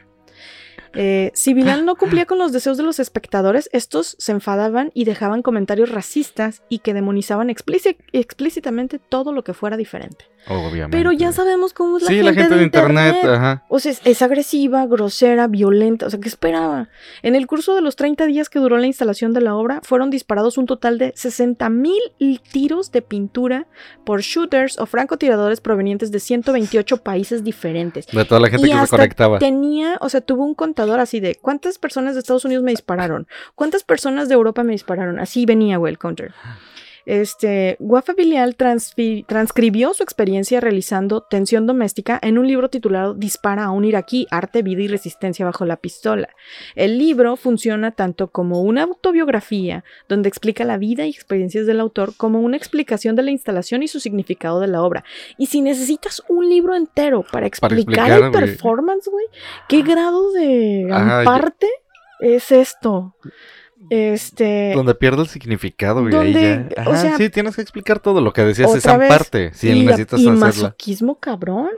Eh, 0.94 1.32
si 1.34 1.54
Bilal 1.54 1.86
no 1.86 1.96
cumplía 1.96 2.26
con 2.26 2.38
los 2.38 2.52
deseos 2.52 2.78
de 2.78 2.84
los 2.84 3.00
espectadores, 3.00 3.70
estos 3.74 4.16
se 4.20 4.32
enfadaban 4.32 4.92
y 4.94 5.06
dejaban 5.06 5.42
comentarios 5.42 5.90
racistas 5.90 6.62
y 6.70 6.80
que 6.80 6.94
demonizaban 6.94 7.50
explícitamente 7.50 9.00
todo 9.00 9.32
lo 9.32 9.44
que 9.44 9.54
fuera 9.54 9.78
diferente. 9.78 10.26
Obviamente. 10.48 10.96
Pero 10.96 11.12
ya 11.12 11.32
sabemos 11.32 11.74
cómo 11.74 11.98
es 11.98 12.04
la, 12.04 12.10
sí, 12.10 12.16
gente, 12.16 12.32
la 12.32 12.40
gente 12.40 12.56
de, 12.56 12.64
internet. 12.64 13.16
Ajá. 13.24 13.66
O 13.68 13.80
sea, 13.80 13.94
es, 14.04 14.22
agresiva, 14.22 14.86
grosera, 14.86 15.48
violenta. 15.48 16.06
O 16.06 16.10
sea, 16.10 16.20
¿qué 16.20 16.28
esperaba? 16.28 16.90
En 17.24 17.36
el 17.36 17.48
curso 17.48 17.74
de 17.74 17.82
los 17.82 17.96
30 17.96 18.28
días 18.28 18.50
que 18.50 18.60
duró 18.60 18.78
la 18.78 18.86
instalación 18.86 19.34
de 19.34 19.42
la 19.42 19.56
obra, 19.56 19.82
fueron 19.84 20.12
disparados 20.12 20.60
un 20.60 20.68
total 20.68 21.00
de 21.00 21.14
60 21.16 21.68
mil 21.70 22.00
tiros 22.52 22.92
de 22.92 23.02
pintura 23.02 23.68
por 24.04 24.22
shooters 24.22 24.78
o 24.78 24.86
francotiradores 24.86 25.62
provenientes 25.62 26.12
de 26.12 26.20
128 26.20 26.98
países 26.98 27.44
diferentes. 27.44 28.06
De 28.06 28.26
toda 28.26 28.40
la 28.40 28.50
gente 28.50 28.70
que 28.70 28.78
se 28.78 28.88
conectaba. 28.88 29.40
Tenía, 29.40 29.98
o 30.00 30.10
sea, 30.10 30.22
tuvo 30.22 30.46
un 30.46 30.54
contador 30.54 30.85
así 30.94 31.20
de 31.20 31.36
cuántas 31.36 31.78
personas 31.78 32.14
de 32.14 32.20
Estados 32.20 32.46
Unidos 32.46 32.64
me 32.64 32.72
dispararon, 32.72 33.28
cuántas 33.56 33.84
personas 33.84 34.30
de 34.30 34.36
Europa 34.36 34.64
me 34.64 34.72
dispararon. 34.74 35.20
Así 35.20 35.46
venía, 35.46 35.78
güey, 35.78 35.96
counter. 35.96 36.34
Este, 37.06 37.76
Guafa 37.80 38.14
Bilial 38.14 38.56
transcribió 38.56 39.94
su 39.94 40.04
experiencia 40.04 40.60
realizando 40.60 41.22
tensión 41.22 41.68
doméstica 41.68 42.20
en 42.22 42.38
un 42.38 42.48
libro 42.48 42.70
titulado 42.70 43.14
Dispara 43.14 43.66
a 43.66 43.72
un 43.72 43.86
iraquí, 43.86 44.28
arte, 44.32 44.64
vida 44.64 44.82
y 44.82 44.88
resistencia 44.88 45.46
bajo 45.46 45.66
la 45.66 45.78
pistola. 45.78 46.30
El 46.76 46.98
libro 46.98 47.36
funciona 47.36 47.92
tanto 47.92 48.30
como 48.30 48.62
una 48.62 48.84
autobiografía, 48.84 49.84
donde 50.10 50.30
explica 50.30 50.64
la 50.64 50.78
vida 50.78 51.06
y 51.06 51.12
experiencias 51.12 51.66
del 51.66 51.80
autor, 51.80 52.14
como 52.18 52.40
una 52.42 52.58
explicación 52.58 53.16
de 53.16 53.24
la 53.24 53.32
instalación 53.32 53.84
y 53.84 53.88
su 53.88 54.00
significado 54.00 54.60
de 54.60 54.68
la 54.68 54.82
obra. 54.82 55.04
Y 55.38 55.48
si 55.48 55.62
necesitas 55.62 56.24
un 56.28 56.50
libro 56.50 56.76
entero 56.76 57.24
para 57.32 57.48
explicar, 57.48 57.78
explicar, 57.80 58.12
el 58.12 58.32
performance, 58.32 59.08
güey, 59.08 59.26
¿qué 59.68 59.82
grado 59.82 60.32
de 60.32 60.88
Ajá, 60.92 61.24
parte 61.24 61.68
es 62.20 62.52
esto? 62.52 63.16
Este. 63.90 64.74
Donde 64.74 64.96
pierde 64.96 65.22
el 65.22 65.28
significado, 65.28 66.02
güey. 66.02 66.14
Donde, 66.14 66.74
o 66.86 66.96
sea, 66.96 67.18
sí, 67.18 67.30
tienes 67.30 67.56
que 67.56 67.62
explicar 67.62 68.00
todo 68.00 68.22
lo 68.22 68.34
que 68.34 68.44
decías 68.44 68.74
esa 68.74 68.98
vez, 68.98 69.10
parte. 69.10 69.52
Si 69.54 69.70
y, 69.70 69.86
necesitas 69.86 70.20
y 70.20 70.28
hacerla. 70.28 70.46
masoquismo 70.46 71.20
cabrón. 71.20 71.70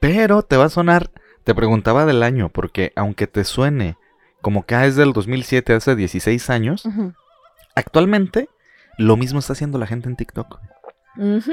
Pero 0.00 0.42
te 0.42 0.56
va 0.56 0.64
a 0.64 0.70
sonar. 0.70 1.10
Te 1.44 1.54
preguntaba 1.54 2.06
del 2.06 2.22
año, 2.22 2.48
porque 2.48 2.92
aunque 2.96 3.26
te 3.26 3.44
suene 3.44 3.96
como 4.40 4.66
que 4.66 4.74
ah, 4.74 4.86
es 4.86 4.96
del 4.96 5.12
2007, 5.12 5.72
hace 5.72 5.96
16 5.96 6.50
años, 6.50 6.84
actualmente 7.74 8.48
lo 8.98 9.16
mismo 9.16 9.38
está 9.38 9.54
haciendo 9.54 9.78
la 9.78 9.86
gente 9.86 10.08
en 10.08 10.16
TikTok. 10.16 10.58
Ujú. 11.16 11.52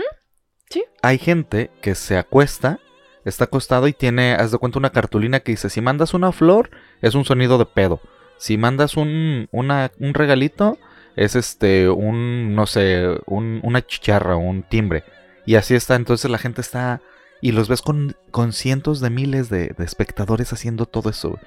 Hay 1.01 1.17
gente 1.17 1.71
que 1.81 1.95
se 1.95 2.17
acuesta, 2.17 2.79
está 3.25 3.45
acostado 3.45 3.87
y 3.87 3.93
tiene, 3.93 4.33
haz 4.33 4.51
de 4.51 4.57
cuenta, 4.57 4.79
una 4.79 4.91
cartulina 4.91 5.39
que 5.39 5.53
dice: 5.53 5.69
si 5.69 5.81
mandas 5.81 6.13
una 6.13 6.31
flor, 6.31 6.69
es 7.01 7.15
un 7.15 7.25
sonido 7.25 7.57
de 7.57 7.65
pedo. 7.65 8.01
Si 8.41 8.57
mandas 8.57 8.97
un, 8.97 9.47
una- 9.51 9.91
un 9.99 10.15
regalito, 10.15 10.79
es 11.15 11.35
este, 11.35 11.89
un, 11.89 12.55
no 12.55 12.65
sé, 12.65 13.05
un- 13.27 13.59
una 13.63 13.85
chicharra, 13.85 14.35
un 14.35 14.63
timbre. 14.63 15.03
Y 15.45 15.55
así 15.55 15.75
está, 15.75 15.93
entonces 15.95 16.29
la 16.31 16.39
gente 16.39 16.59
está... 16.61 17.01
Y 17.39 17.51
los 17.51 17.67
ves 17.69 17.81
con, 17.83 18.15
con 18.31 18.51
cientos 18.51 18.99
de 18.99 19.09
miles 19.11 19.49
de, 19.49 19.75
espectadores 19.79 20.53
haciendo 20.53 20.87
todo 20.87 21.09
eso. 21.11 21.37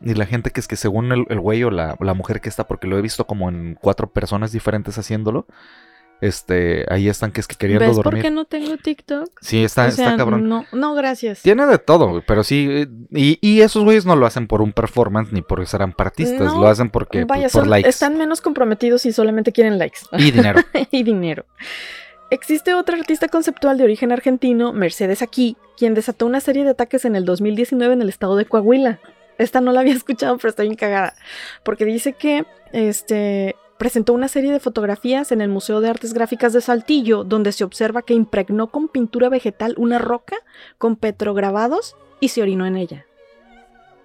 Y 0.00 0.14
la 0.14 0.24
gente 0.26 0.50
que 0.50 0.60
es 0.60 0.68
que 0.68 0.76
según 0.76 1.12
el, 1.12 1.26
el 1.28 1.40
güey 1.40 1.64
o 1.64 1.70
la, 1.70 1.96
la 2.00 2.14
mujer 2.14 2.40
que 2.40 2.48
está, 2.48 2.66
porque 2.66 2.86
lo 2.86 2.96
he 2.96 3.02
visto 3.02 3.26
como 3.26 3.48
en 3.50 3.76
cuatro 3.80 4.10
personas 4.10 4.50
diferentes 4.52 4.96
haciéndolo, 4.98 5.46
este, 6.20 6.84
ahí 6.88 7.08
están 7.08 7.30
que 7.32 7.40
es 7.40 7.46
que 7.46 7.56
queriendo 7.56 7.86
¿Ves 7.86 7.94
por 7.96 8.04
dormir. 8.06 8.22
qué 8.22 8.30
no 8.30 8.44
tengo 8.44 8.76
TikTok? 8.76 9.28
Sí, 9.40 9.62
está, 9.62 9.86
o 9.86 9.90
sea, 9.92 10.04
está 10.06 10.16
cabrón. 10.16 10.48
No, 10.48 10.64
no, 10.72 10.94
gracias. 10.94 11.42
Tiene 11.42 11.66
de 11.66 11.78
todo, 11.78 12.22
pero 12.26 12.42
sí. 12.44 12.66
eh, 12.70 12.86
Y, 13.10 13.38
y 13.40 13.60
esos 13.60 13.84
güeyes 13.84 14.04
no 14.06 14.16
lo 14.16 14.26
hacen 14.26 14.46
por 14.46 14.60
un 14.62 14.72
performance 14.72 15.32
ni 15.32 15.42
porque 15.42 15.66
serán 15.66 15.92
partistas. 15.92 16.40
No, 16.54 16.60
lo 16.60 16.66
hacen 16.68 16.90
porque 16.90 17.24
Vaya, 17.24 17.44
por 17.48 17.62
son- 17.62 17.70
likes. 17.70 17.88
están 17.88 18.18
menos 18.18 18.40
comprometidos 18.40 19.06
y 19.06 19.12
solamente 19.12 19.52
quieren 19.52 19.78
likes 19.78 20.00
Y 20.12 20.30
dinero. 20.30 20.60
y 20.90 21.02
dinero. 21.02 21.44
Existe 22.30 22.74
otra 22.74 22.96
artista 22.98 23.28
conceptual 23.28 23.78
de 23.78 23.84
origen 23.84 24.12
argentino, 24.12 24.72
Mercedes 24.74 25.22
Aquí, 25.22 25.56
quien 25.78 25.94
desató 25.94 26.26
una 26.26 26.40
serie 26.40 26.62
de 26.64 26.70
ataques 26.70 27.04
en 27.06 27.16
el 27.16 27.24
2019 27.24 27.94
en 27.94 28.02
el 28.02 28.08
estado 28.10 28.36
de 28.36 28.44
Coahuila. 28.44 28.98
Esta 29.38 29.60
no 29.62 29.72
la 29.72 29.80
había 29.80 29.94
escuchado, 29.94 30.36
pero 30.36 30.50
estoy 30.50 30.66
bien 30.66 30.76
cagada. 30.76 31.14
Porque 31.62 31.84
dice 31.86 32.12
que 32.12 32.44
este, 32.72 33.56
presentó 33.78 34.12
una 34.12 34.28
serie 34.28 34.52
de 34.52 34.60
fotografías 34.60 35.32
en 35.32 35.40
el 35.40 35.48
Museo 35.48 35.80
de 35.80 35.88
Artes 35.88 36.12
Gráficas 36.12 36.52
de 36.52 36.60
Saltillo, 36.60 37.24
donde 37.24 37.52
se 37.52 37.64
observa 37.64 38.02
que 38.02 38.14
impregnó 38.14 38.66
con 38.68 38.88
pintura 38.88 39.28
vegetal 39.28 39.74
una 39.76 39.98
roca 39.98 40.36
con 40.78 40.96
petrograbados 40.96 41.96
y 42.20 42.28
se 42.28 42.42
orinó 42.42 42.66
en 42.66 42.76
ella. 42.76 43.06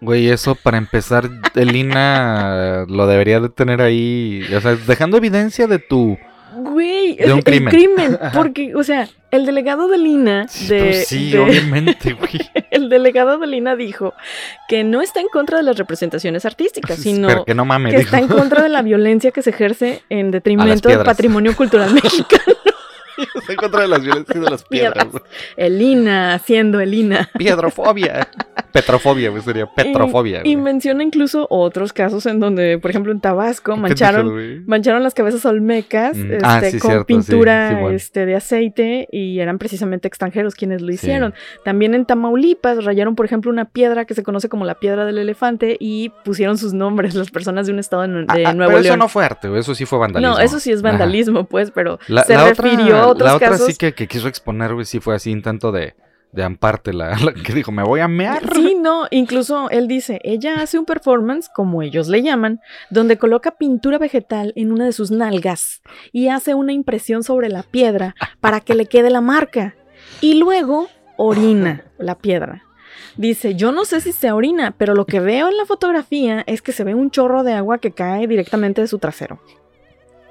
Güey, 0.02 0.30
eso 0.30 0.56
para 0.56 0.78
empezar, 0.78 1.30
Elina 1.56 2.86
lo 2.90 3.08
debería 3.08 3.40
de 3.40 3.50
tener 3.50 3.82
ahí. 3.82 4.44
O 4.54 4.60
sea, 4.60 4.76
dejando 4.76 5.18
evidencia 5.18 5.66
de 5.66 5.80
tu. 5.80 6.18
Güey, 6.58 7.16
De 7.16 7.32
un 7.32 7.40
el 7.40 7.44
crimen. 7.44 7.72
crimen. 7.74 8.20
Porque, 8.34 8.76
o 8.76 8.84
sea, 8.84 9.08
el 9.32 9.46
delegado 9.46 9.88
de 9.88 9.98
Lina 9.98 10.48
de, 10.68 10.80
Pues 10.80 11.08
sí, 11.08 11.32
de- 11.32 11.40
obviamente, 11.40 12.14
güey. 12.14 12.40
el 12.72 12.90
delegado 12.90 13.38
de 13.38 13.48
Lina 13.48 13.76
dijo 13.76 14.14
que 14.68 14.84
no 14.84 15.02
está 15.02 15.20
en 15.22 15.28
contra 15.30 15.58
de 15.58 15.64
las 15.64 15.78
representaciones 15.78 16.46
artísticas, 16.46 16.98
sino 17.00 17.44
que 17.46 17.56
no 17.56 17.66
mames, 17.66 17.94
que 17.96 18.02
está 18.02 18.20
en 18.20 18.28
contra 18.28 18.62
de 18.64 18.70
la 18.70 18.82
violencia 18.84 19.32
que 19.32 19.42
se 19.42 19.50
ejerce 19.52 20.04
en 20.10 20.32
detrimento 20.32 20.90
del 20.90 21.04
patrimonio 21.04 21.56
cultural 21.56 21.94
mexicano. 22.04 22.53
Está 23.36 23.52
en 23.54 23.58
contra 23.58 23.82
de 23.82 23.88
las 23.88 24.04
violencias 24.04 24.44
de 24.44 24.50
las 24.50 24.64
piedras. 24.70 24.94
Piedras. 25.06 25.12
güey. 25.12 25.24
El 25.58 25.78
Lina 25.80 26.34
haciendo 26.34 26.80
el 26.80 26.92
Lina. 26.92 27.30
Piedrofobia. 27.38 28.28
Petrofobia, 28.72 29.30
güey, 29.30 29.42
sería 29.44 29.68
petrofobia. 29.68 30.42
Y, 30.44 30.56
menciona 30.58 31.04
incluso 31.04 31.46
otros 31.50 31.94
casos 31.94 32.26
en 32.26 32.40
donde, 32.40 32.80
por 32.80 32.90
ejemplo, 32.90 33.12
en 33.12 33.20
Tabasco 33.20 33.78
mancharon 33.78 34.64
mancharon 34.66 35.04
las 35.04 35.14
cabezas 35.14 35.46
olmecas 35.46 36.16
Mm, 36.18 36.34
este, 36.34 36.40
ah, 36.44 36.62
sí, 36.64 36.80
con 36.80 36.90
cierto, 36.92 37.06
sí, 37.08 37.14
pintura 37.14 37.92
este, 37.94 38.26
de 38.26 38.36
aceite 38.36 39.08
y 39.12 39.40
eran 39.40 39.58
precisamente 39.60 40.08
extranjeros 40.08 40.56
quienes 40.56 40.82
lo 40.82 40.92
hicieron. 40.92 41.34
También 41.64 41.94
en 41.94 42.06
Tamaulipas 42.06 42.84
rayaron, 42.84 43.16
por 43.16 43.26
ejemplo, 43.26 43.52
una 43.52 43.66
piedra 43.66 44.06
que 44.06 44.14
se 44.16 44.24
conoce 44.24 44.50
como 44.50 44.66
la 44.66 44.76
piedra 44.76 45.06
del 45.06 45.18
elefante 45.20 45.78
y 45.80 46.10
pusieron 46.26 46.58
sus 46.58 46.74
nombres 46.74 47.14
las 47.16 47.30
personas 47.32 47.68
de 47.68 47.74
un 47.74 47.80
estado 47.80 48.02
de, 48.04 48.08
Nue- 48.10 48.34
de 48.34 48.46
Ah, 48.46 48.50
ah, 48.50 48.54
Nuevo 48.54 48.72
pero 48.72 48.82
León. 48.84 48.94
eso 48.94 48.98
no 48.98 49.08
fue 49.10 49.26
arte, 49.26 49.56
eso 49.58 49.76
sí 49.76 49.86
fue 49.86 50.00
vandalismo. 50.00 50.36
No, 50.36 50.40
eso 50.42 50.60
sí 50.60 50.72
es 50.72 50.80
Ajá. 50.80 50.90
vandalismo, 50.90 51.44
pues, 51.46 51.72
pero 51.72 52.00
La, 52.08 52.24
se 52.24 52.34
la 52.36 52.50
refirió 52.50 52.80
otra, 52.86 53.02
a 53.02 53.08
otros 53.08 53.23
la 53.24 53.36
otra 53.36 53.58
sí 53.58 53.76
que, 53.76 53.94
que 53.94 54.08
quiso 54.08 54.28
exponer, 54.28 54.74
güey, 54.74 54.86
sí 54.86 55.00
fue 55.00 55.16
así 55.16 55.32
intento 55.32 55.72
de, 55.72 55.96
de 56.34 56.44
amparte, 56.44 56.94
la, 56.94 57.16
la 57.24 57.34
que 57.34 57.54
dijo, 57.54 57.72
me 57.72 57.84
voy 57.84 58.02
a 58.02 58.08
mear. 58.08 58.54
Sí, 58.54 58.76
no, 58.80 59.08
incluso 59.12 59.70
él 59.70 59.88
dice, 59.88 60.20
ella 60.24 60.56
hace 60.62 60.78
un 60.78 60.86
performance, 60.86 61.50
como 61.54 61.82
ellos 61.82 62.10
le 62.10 62.22
llaman, 62.22 62.60
donde 62.90 63.18
coloca 63.18 63.52
pintura 63.52 63.98
vegetal 63.98 64.52
en 64.56 64.72
una 64.72 64.86
de 64.86 64.94
sus 64.94 65.12
nalgas 65.12 65.82
y 66.12 66.28
hace 66.28 66.56
una 66.56 66.74
impresión 66.74 67.24
sobre 67.24 67.50
la 67.50 67.64
piedra 67.64 68.16
para 68.42 68.60
que 68.60 68.76
le 68.76 68.88
quede 68.88 69.10
la 69.10 69.22
marca. 69.22 69.76
Y 70.20 70.36
luego 70.36 70.90
orina 71.18 71.86
la 71.98 72.18
piedra. 72.18 72.64
Dice, 73.16 73.56
yo 73.56 73.72
no 73.72 73.86
sé 73.86 74.02
si 74.02 74.12
se 74.12 74.32
orina, 74.32 74.72
pero 74.72 74.96
lo 74.96 75.06
que 75.06 75.20
veo 75.20 75.48
en 75.48 75.58
la 75.58 75.66
fotografía 75.66 76.44
es 76.48 76.64
que 76.64 76.72
se 76.72 76.84
ve 76.84 76.96
un 76.96 77.12
chorro 77.12 77.44
de 77.44 77.54
agua 77.54 77.78
que 77.78 77.92
cae 77.92 78.28
directamente 78.28 78.82
de 78.82 78.88
su 78.88 78.98
trasero. 78.98 79.40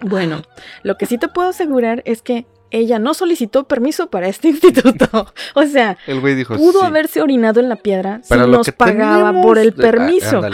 Bueno, 0.00 0.42
lo 0.82 0.96
que 0.96 1.06
sí 1.06 1.16
te 1.16 1.28
puedo 1.28 1.48
asegurar 1.48 2.02
es 2.06 2.22
que 2.22 2.44
ella 2.72 2.98
no 2.98 3.14
solicitó 3.14 3.64
permiso 3.68 4.08
para 4.10 4.26
este 4.28 4.48
instituto. 4.50 5.32
O 5.54 5.62
sea, 5.66 5.96
El 6.06 6.20
güey 6.20 6.34
dijo, 6.34 6.56
pudo 6.56 6.80
sí. 6.80 6.86
haberse 6.86 7.22
orinado 7.22 7.60
en 7.60 7.68
la 7.68 7.76
piedra 7.76 8.20
Pero 8.28 8.44
si 8.46 8.50
nos 8.50 8.70
pagaba 8.72 9.40
por 9.42 9.58
el 9.58 9.70
Ah, 9.78 9.80
permiso. 9.80 10.40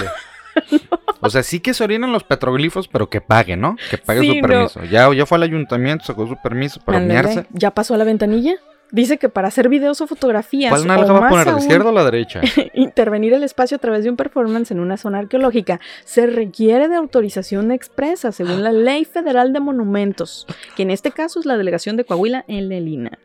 O 1.21 1.31
sea, 1.31 1.43
sí 1.43 1.59
que 1.61 1.75
se 1.75 1.83
orinan 1.83 2.13
los 2.13 2.23
petroglifos, 2.23 2.87
pero 2.87 3.09
que 3.11 3.21
pague, 3.21 3.57
¿no? 3.57 3.77
Que 3.91 3.99
pague 3.99 4.21
Sí, 4.21 4.29
su 4.29 4.35
no. 4.37 4.49
permiso. 4.49 4.85
Ya, 4.85 5.13
ya 5.13 5.27
fue 5.27 5.37
al 5.37 5.43
ayuntamiento, 5.43 6.05
sacó 6.05 6.27
su 6.29 6.37
permiso 6.41 6.81
para 6.85 7.01
mearse. 7.01 7.47
ya 7.51 7.73
pasó 7.73 7.95
a 7.95 7.99
la 7.99 8.05
ventanilla. 8.05 8.55
Dice 8.91 9.19
que 9.19 9.29
para 9.29 9.49
hacer 9.49 9.69
videos 9.69 10.01
o 10.01 10.07
fotografías 10.07 10.71
¿Cuál 10.71 10.87
nalga 10.87 11.13
va 11.13 11.27
a 11.27 11.31
poner, 11.31 11.49
aún, 11.49 11.59
izquierda 11.59 11.91
o 11.91 11.93
la 11.93 12.05
derecha? 12.05 12.41
intervenir 12.75 13.35
el 13.35 13.43
espacio 13.43 13.77
a 13.77 13.81
través 13.81 14.05
de 14.05 14.11
un 14.11 14.17
performance 14.17 14.71
en 14.71 14.81
una 14.81 14.97
zona 14.97 15.19
arqueológica 15.19 15.81
se 16.05 16.27
requiere 16.27 16.89
de 16.89 16.97
autorización 16.97 17.71
expresa 17.71 18.33
según 18.33 18.63
la 18.63 18.73
Ley 18.73 19.05
Federal 19.05 19.53
de 19.53 19.61
Monumentos, 19.61 20.47
que 20.77 20.83
en 20.83 20.91
este 20.91 21.11
caso 21.11 21.41
es 21.41 21.47
la 21.47 21.57
delegación 21.57 21.97
de 21.97 22.05
Coahuila 22.05 22.45
en 22.49 22.69
Lelina. 22.69 23.19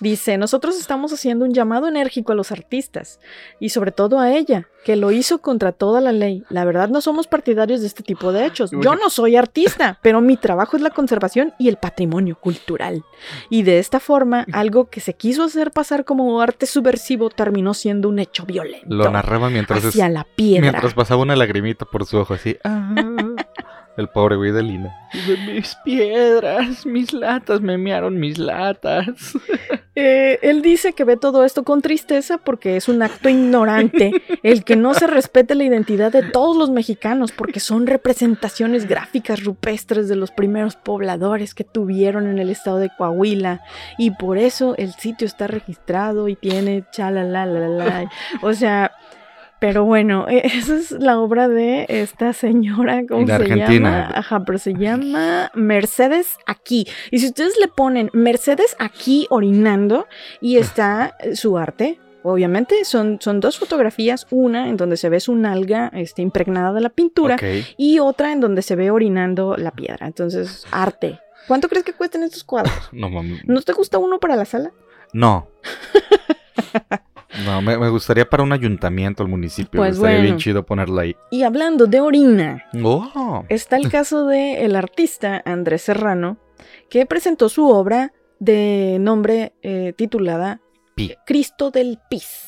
Dice, 0.00 0.38
nosotros 0.38 0.78
estamos 0.78 1.12
haciendo 1.12 1.44
un 1.44 1.52
llamado 1.54 1.88
enérgico 1.88 2.32
a 2.32 2.34
los 2.34 2.52
artistas 2.52 3.20
y 3.60 3.70
sobre 3.70 3.92
todo 3.92 4.18
a 4.20 4.32
ella, 4.32 4.68
que 4.84 4.96
lo 4.96 5.10
hizo 5.10 5.38
contra 5.38 5.72
toda 5.72 6.00
la 6.00 6.12
ley. 6.12 6.44
La 6.50 6.64
verdad 6.64 6.88
no 6.88 7.00
somos 7.00 7.26
partidarios 7.26 7.80
de 7.80 7.86
este 7.88 8.02
tipo 8.02 8.32
de 8.32 8.46
hechos. 8.46 8.70
Yo 8.70 8.94
no 8.94 9.10
soy 9.10 9.36
artista, 9.36 9.98
pero 10.02 10.20
mi 10.20 10.36
trabajo 10.36 10.76
es 10.76 10.82
la 10.82 10.90
conservación 10.90 11.52
y 11.58 11.68
el 11.68 11.76
patrimonio 11.76 12.36
cultural. 12.40 13.04
Y 13.50 13.62
de 13.62 13.78
esta 13.80 14.00
forma, 14.00 14.46
algo 14.52 14.88
que 14.88 15.00
se 15.00 15.14
quiso 15.14 15.42
hacer 15.44 15.72
pasar 15.72 16.04
como 16.04 16.40
arte 16.40 16.66
subversivo 16.66 17.28
terminó 17.30 17.74
siendo 17.74 18.08
un 18.08 18.18
hecho 18.18 18.44
violento. 18.46 18.86
Lo 18.88 19.10
narraba 19.10 19.50
mientras, 19.50 19.80
es- 19.80 19.86
hacia 19.90 20.08
la 20.08 20.24
piedra. 20.24 20.70
mientras 20.70 20.94
pasaba 20.94 21.22
una 21.22 21.36
lagrimita 21.36 21.84
por 21.84 22.06
su 22.06 22.16
ojo, 22.18 22.34
así. 22.34 22.56
ah, 22.64 22.94
el 23.98 24.08
pobre 24.08 24.36
güey 24.36 24.52
de 24.52 24.62
Lina. 24.62 24.96
Mis 25.46 25.74
piedras, 25.84 26.86
mis 26.86 27.12
latas, 27.12 27.60
me 27.60 27.76
mearon 27.76 28.18
mis 28.18 28.38
latas. 28.38 29.06
Eh, 30.00 30.38
él 30.42 30.62
dice 30.62 30.92
que 30.92 31.02
ve 31.02 31.16
todo 31.16 31.44
esto 31.44 31.64
con 31.64 31.82
tristeza 31.82 32.38
porque 32.38 32.76
es 32.76 32.88
un 32.88 33.02
acto 33.02 33.28
ignorante 33.28 34.12
el 34.44 34.62
que 34.62 34.76
no 34.76 34.94
se 34.94 35.08
respete 35.08 35.56
la 35.56 35.64
identidad 35.64 36.12
de 36.12 36.22
todos 36.22 36.56
los 36.56 36.70
mexicanos 36.70 37.32
porque 37.32 37.58
son 37.58 37.88
representaciones 37.88 38.86
gráficas 38.86 39.42
rupestres 39.42 40.08
de 40.08 40.14
los 40.14 40.30
primeros 40.30 40.76
pobladores 40.76 41.52
que 41.52 41.64
tuvieron 41.64 42.28
en 42.28 42.38
el 42.38 42.48
estado 42.48 42.78
de 42.78 42.90
Coahuila 42.96 43.64
y 43.98 44.12
por 44.12 44.38
eso 44.38 44.76
el 44.76 44.92
sitio 44.92 45.26
está 45.26 45.48
registrado 45.48 46.28
y 46.28 46.36
tiene 46.36 46.84
chalalalalala. 46.92 48.08
O 48.42 48.54
sea, 48.54 48.92
pero 49.60 49.84
bueno, 49.84 50.26
eh, 50.30 50.42
esa 50.44 50.76
es 50.76 50.90
la 50.92 51.18
obra 51.18 51.48
de 51.48 51.86
esta 51.88 52.32
señora, 52.32 53.02
¿cómo 53.08 53.20
De 53.20 53.26
se 53.26 53.32
Argentina. 53.34 53.68
llama? 53.68 54.12
Ajá, 54.14 54.44
pero 54.44 54.58
se 54.58 54.74
llama 54.74 55.50
Mercedes 55.54 56.38
Aquí. 56.46 56.86
Y 57.10 57.18
si 57.18 57.26
ustedes 57.26 57.58
le 57.58 57.68
ponen 57.68 58.10
Mercedes 58.12 58.76
Aquí 58.78 59.26
orinando 59.30 60.06
y 60.40 60.56
está 60.56 61.16
eh, 61.20 61.36
su 61.36 61.58
arte, 61.58 61.98
obviamente 62.22 62.84
son, 62.84 63.18
son 63.20 63.40
dos 63.40 63.58
fotografías, 63.58 64.26
una 64.30 64.68
en 64.68 64.76
donde 64.76 64.96
se 64.96 65.08
ve 65.08 65.20
su 65.20 65.34
nalga 65.34 65.90
este, 65.94 66.22
impregnada 66.22 66.72
de 66.72 66.80
la 66.80 66.90
pintura 66.90 67.36
y 67.76 67.98
otra 68.00 68.32
en 68.32 68.40
donde 68.40 68.62
se 68.62 68.76
ve 68.76 68.90
orinando 68.90 69.56
la 69.56 69.70
piedra. 69.70 70.06
Entonces, 70.06 70.66
arte. 70.70 71.20
¿Cuánto 71.46 71.68
crees 71.68 71.84
que 71.84 71.94
cuestan 71.94 72.22
estos 72.24 72.44
cuadros? 72.44 72.74
No 72.92 73.08
mames. 73.08 73.42
¿No 73.46 73.60
te 73.62 73.72
gusta 73.72 73.98
uno 73.98 74.18
para 74.18 74.36
la 74.36 74.44
sala? 74.44 74.72
No. 75.14 75.48
No, 77.44 77.62
me, 77.62 77.78
me 77.78 77.88
gustaría 77.88 78.28
para 78.28 78.42
un 78.42 78.52
ayuntamiento, 78.52 79.22
el 79.22 79.28
municipio. 79.28 79.78
Pues 79.80 79.96
Estaría 79.96 80.16
bien 80.18 80.26
bueno. 80.34 80.38
chido 80.38 80.66
ponerla 80.66 81.02
ahí. 81.02 81.16
Y 81.30 81.42
hablando 81.42 81.86
de 81.86 82.00
orina, 82.00 82.64
Oh. 82.82 83.44
está 83.48 83.76
el 83.76 83.88
caso 83.90 84.26
de 84.26 84.64
el 84.64 84.76
artista 84.76 85.42
Andrés 85.44 85.82
Serrano, 85.82 86.38
que 86.90 87.06
presentó 87.06 87.48
su 87.48 87.68
obra 87.68 88.12
de 88.40 88.98
nombre 89.00 89.52
eh, 89.62 89.92
titulada 89.96 90.60
Pi. 90.94 91.14
Cristo 91.26 91.70
del 91.70 91.98
Pis. 92.10 92.44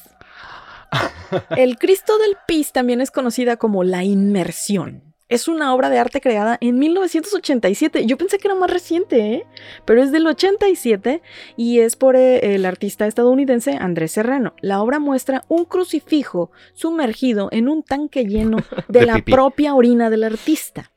El 1.57 1.79
Cristo 1.79 2.19
del 2.19 2.37
Pis 2.49 2.73
también 2.73 3.01
es 3.01 3.11
conocida 3.13 3.57
como 3.57 3.85
La 3.85 4.03
Inmersión. 4.03 5.10
Es 5.31 5.47
una 5.47 5.73
obra 5.73 5.89
de 5.91 5.99
arte 5.99 6.21
creada 6.21 6.59
en 6.61 6.79
1987. 6.81 8.05
Yo 8.05 8.19
pensé 8.19 8.39
que 8.39 8.49
era 8.49 8.57
más 8.57 8.69
reciente, 8.69 9.35
¿eh? 9.35 9.47
pero 9.85 10.03
es 10.03 10.11
del 10.11 10.27
87 10.27 11.23
y 11.57 11.79
es 11.79 11.95
por 11.95 12.17
eh, 12.17 12.57
el 12.57 12.67
artista 12.67 13.07
estadounidense 13.07 13.77
Andrés 13.77 14.11
Serrano. 14.13 14.55
La 14.61 14.83
obra 14.83 14.99
muestra 14.99 15.45
un 15.49 15.65
crucifijo 15.65 16.51
sumergido 16.75 17.49
en 17.53 17.69
un 17.69 17.85
tanque 17.85 18.27
lleno 18.27 18.59
de, 18.89 19.01
De 19.01 19.07
la 19.07 19.15
pipí. 19.15 19.33
propia 19.33 19.75
orina 19.75 20.11
del 20.11 20.25
artista. 20.25 20.91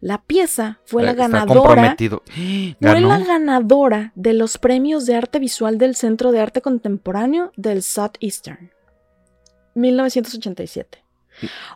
La 0.00 0.22
pieza 0.22 0.80
fue 0.84 1.02
la 1.02 1.10
Está 1.10 1.28
ganadora 1.28 1.96
fue 2.80 3.00
la 3.00 3.18
ganadora 3.18 4.12
de 4.14 4.34
los 4.34 4.58
premios 4.58 5.04
de 5.06 5.16
arte 5.16 5.40
visual 5.40 5.78
del 5.78 5.96
Centro 5.96 6.30
de 6.30 6.40
Arte 6.40 6.60
Contemporáneo 6.60 7.50
del 7.56 7.82
Southeastern. 7.82 8.70
1987. 9.74 11.03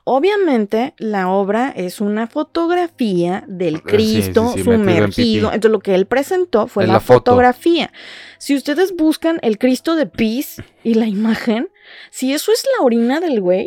Obviamente, 0.05 0.95
la 0.99 1.29
obra 1.29 1.73
es 1.77 2.01
una 2.01 2.27
fotografía 2.27 3.45
del 3.47 3.77
Eh, 3.77 3.79
sí, 3.79 3.83
Cristo 3.85 4.53
sí, 4.55 4.63
sí, 4.63 4.69
metido 4.69 4.73
en 4.75 4.81
sumergido. 4.81 5.47
Entonces, 5.53 5.71
lo 5.73 5.81
que 5.81 5.95
él 5.95 6.07
presentó 6.07 6.67
fue 6.67 6.87
la, 6.87 6.95
la 6.95 7.01
foto. 7.01 7.19
fotografía. 7.33 7.93
Si 8.39 8.55
ustedes 8.55 8.95
buscan 8.97 9.39
el 9.43 9.59
Cristo 9.59 9.97
de 9.97 10.07
Peace 10.07 10.63
y 10.85 10.95
la 10.95 11.07
imagen, 11.07 11.69
si 12.11 12.33
eso 12.33 12.53
es 12.53 12.65
la 12.79 12.85
orina 12.85 13.19
del 13.21 13.41
güey, 13.41 13.67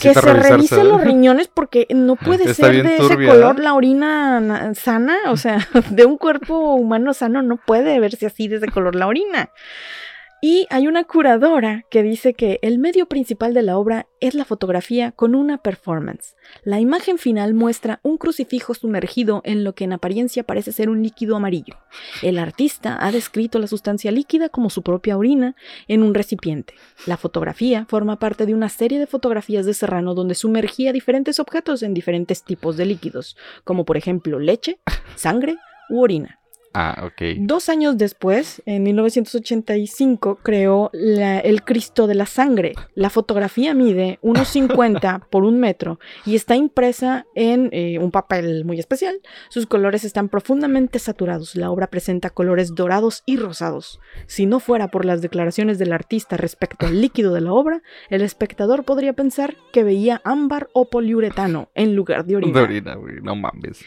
que 0.00 0.14
se 0.14 0.20
revise 0.20 0.82
los 0.82 1.00
riñones 1.02 1.48
porque 1.48 1.86
no 1.90 2.16
puede 2.16 2.50
Está 2.50 2.66
ser 2.66 2.82
de 2.82 2.96
turbia, 2.96 3.28
ese 3.28 3.38
color 3.38 3.60
¿eh? 3.60 3.62
la 3.62 3.74
orina 3.74 4.40
na- 4.40 4.74
sana, 4.74 5.16
o 5.28 5.36
sea, 5.36 5.66
de 5.90 6.04
un 6.06 6.16
cuerpo 6.18 6.74
humano 6.74 7.14
sano 7.14 7.42
no 7.42 7.56
puede 7.64 8.00
verse 8.00 8.26
así 8.26 8.48
de 8.48 8.56
ese 8.56 8.68
color 8.68 8.96
la 8.96 9.06
orina. 9.06 9.50
Y 10.42 10.66
hay 10.70 10.88
una 10.88 11.04
curadora 11.04 11.84
que 11.90 12.02
dice 12.02 12.32
que 12.32 12.58
el 12.62 12.78
medio 12.78 13.04
principal 13.04 13.52
de 13.52 13.60
la 13.60 13.76
obra 13.76 14.06
es 14.20 14.34
la 14.34 14.46
fotografía 14.46 15.12
con 15.12 15.34
una 15.34 15.58
performance. 15.58 16.34
La 16.64 16.80
imagen 16.80 17.18
final 17.18 17.52
muestra 17.52 18.00
un 18.02 18.16
crucifijo 18.16 18.72
sumergido 18.72 19.42
en 19.44 19.64
lo 19.64 19.74
que 19.74 19.84
en 19.84 19.92
apariencia 19.92 20.42
parece 20.42 20.72
ser 20.72 20.88
un 20.88 21.02
líquido 21.02 21.36
amarillo. 21.36 21.76
El 22.22 22.38
artista 22.38 22.96
ha 23.04 23.12
descrito 23.12 23.58
la 23.58 23.66
sustancia 23.66 24.10
líquida 24.12 24.48
como 24.48 24.70
su 24.70 24.82
propia 24.82 25.18
orina 25.18 25.56
en 25.88 26.02
un 26.02 26.14
recipiente. 26.14 26.72
La 27.06 27.18
fotografía 27.18 27.84
forma 27.90 28.18
parte 28.18 28.46
de 28.46 28.54
una 28.54 28.70
serie 28.70 28.98
de 28.98 29.06
fotografías 29.06 29.66
de 29.66 29.74
Serrano 29.74 30.14
donde 30.14 30.34
sumergía 30.34 30.94
diferentes 30.94 31.38
objetos 31.38 31.82
en 31.82 31.92
diferentes 31.92 32.44
tipos 32.44 32.78
de 32.78 32.86
líquidos, 32.86 33.36
como 33.64 33.84
por 33.84 33.98
ejemplo 33.98 34.38
leche, 34.38 34.80
sangre 35.16 35.56
u 35.90 36.00
orina. 36.00 36.39
Ah, 36.72 37.02
ok. 37.04 37.36
Dos 37.38 37.68
años 37.68 37.98
después, 37.98 38.62
en 38.66 38.84
1985, 38.84 40.38
creó 40.42 40.90
la- 40.92 41.40
el 41.40 41.64
Cristo 41.64 42.06
de 42.06 42.14
la 42.14 42.26
Sangre. 42.26 42.74
La 42.94 43.10
fotografía 43.10 43.74
mide 43.74 44.18
1,50 44.22 45.26
por 45.30 45.44
un 45.44 45.58
metro 45.58 45.98
y 46.24 46.36
está 46.36 46.54
impresa 46.56 47.26
en 47.34 47.70
eh, 47.72 47.98
un 47.98 48.10
papel 48.10 48.64
muy 48.64 48.78
especial. 48.78 49.20
Sus 49.48 49.66
colores 49.66 50.04
están 50.04 50.28
profundamente 50.28 50.98
saturados. 50.98 51.56
La 51.56 51.70
obra 51.70 51.88
presenta 51.88 52.30
colores 52.30 52.74
dorados 52.74 53.22
y 53.26 53.36
rosados. 53.36 53.98
Si 54.26 54.46
no 54.46 54.60
fuera 54.60 54.88
por 54.88 55.04
las 55.04 55.22
declaraciones 55.22 55.78
del 55.78 55.92
artista 55.92 56.36
respecto 56.36 56.86
al 56.86 57.00
líquido 57.00 57.34
de 57.34 57.40
la 57.40 57.52
obra, 57.52 57.82
el 58.10 58.22
espectador 58.22 58.84
podría 58.84 59.12
pensar 59.12 59.56
que 59.72 59.82
veía 59.84 60.20
ámbar 60.24 60.68
o 60.72 60.88
poliuretano 60.88 61.68
en 61.74 61.96
lugar 61.96 62.24
de 62.26 62.36
orina. 62.36 62.52
De 62.58 62.64
orina, 62.64 62.94
güey. 62.94 63.16
No 63.22 63.34
mames. 63.34 63.80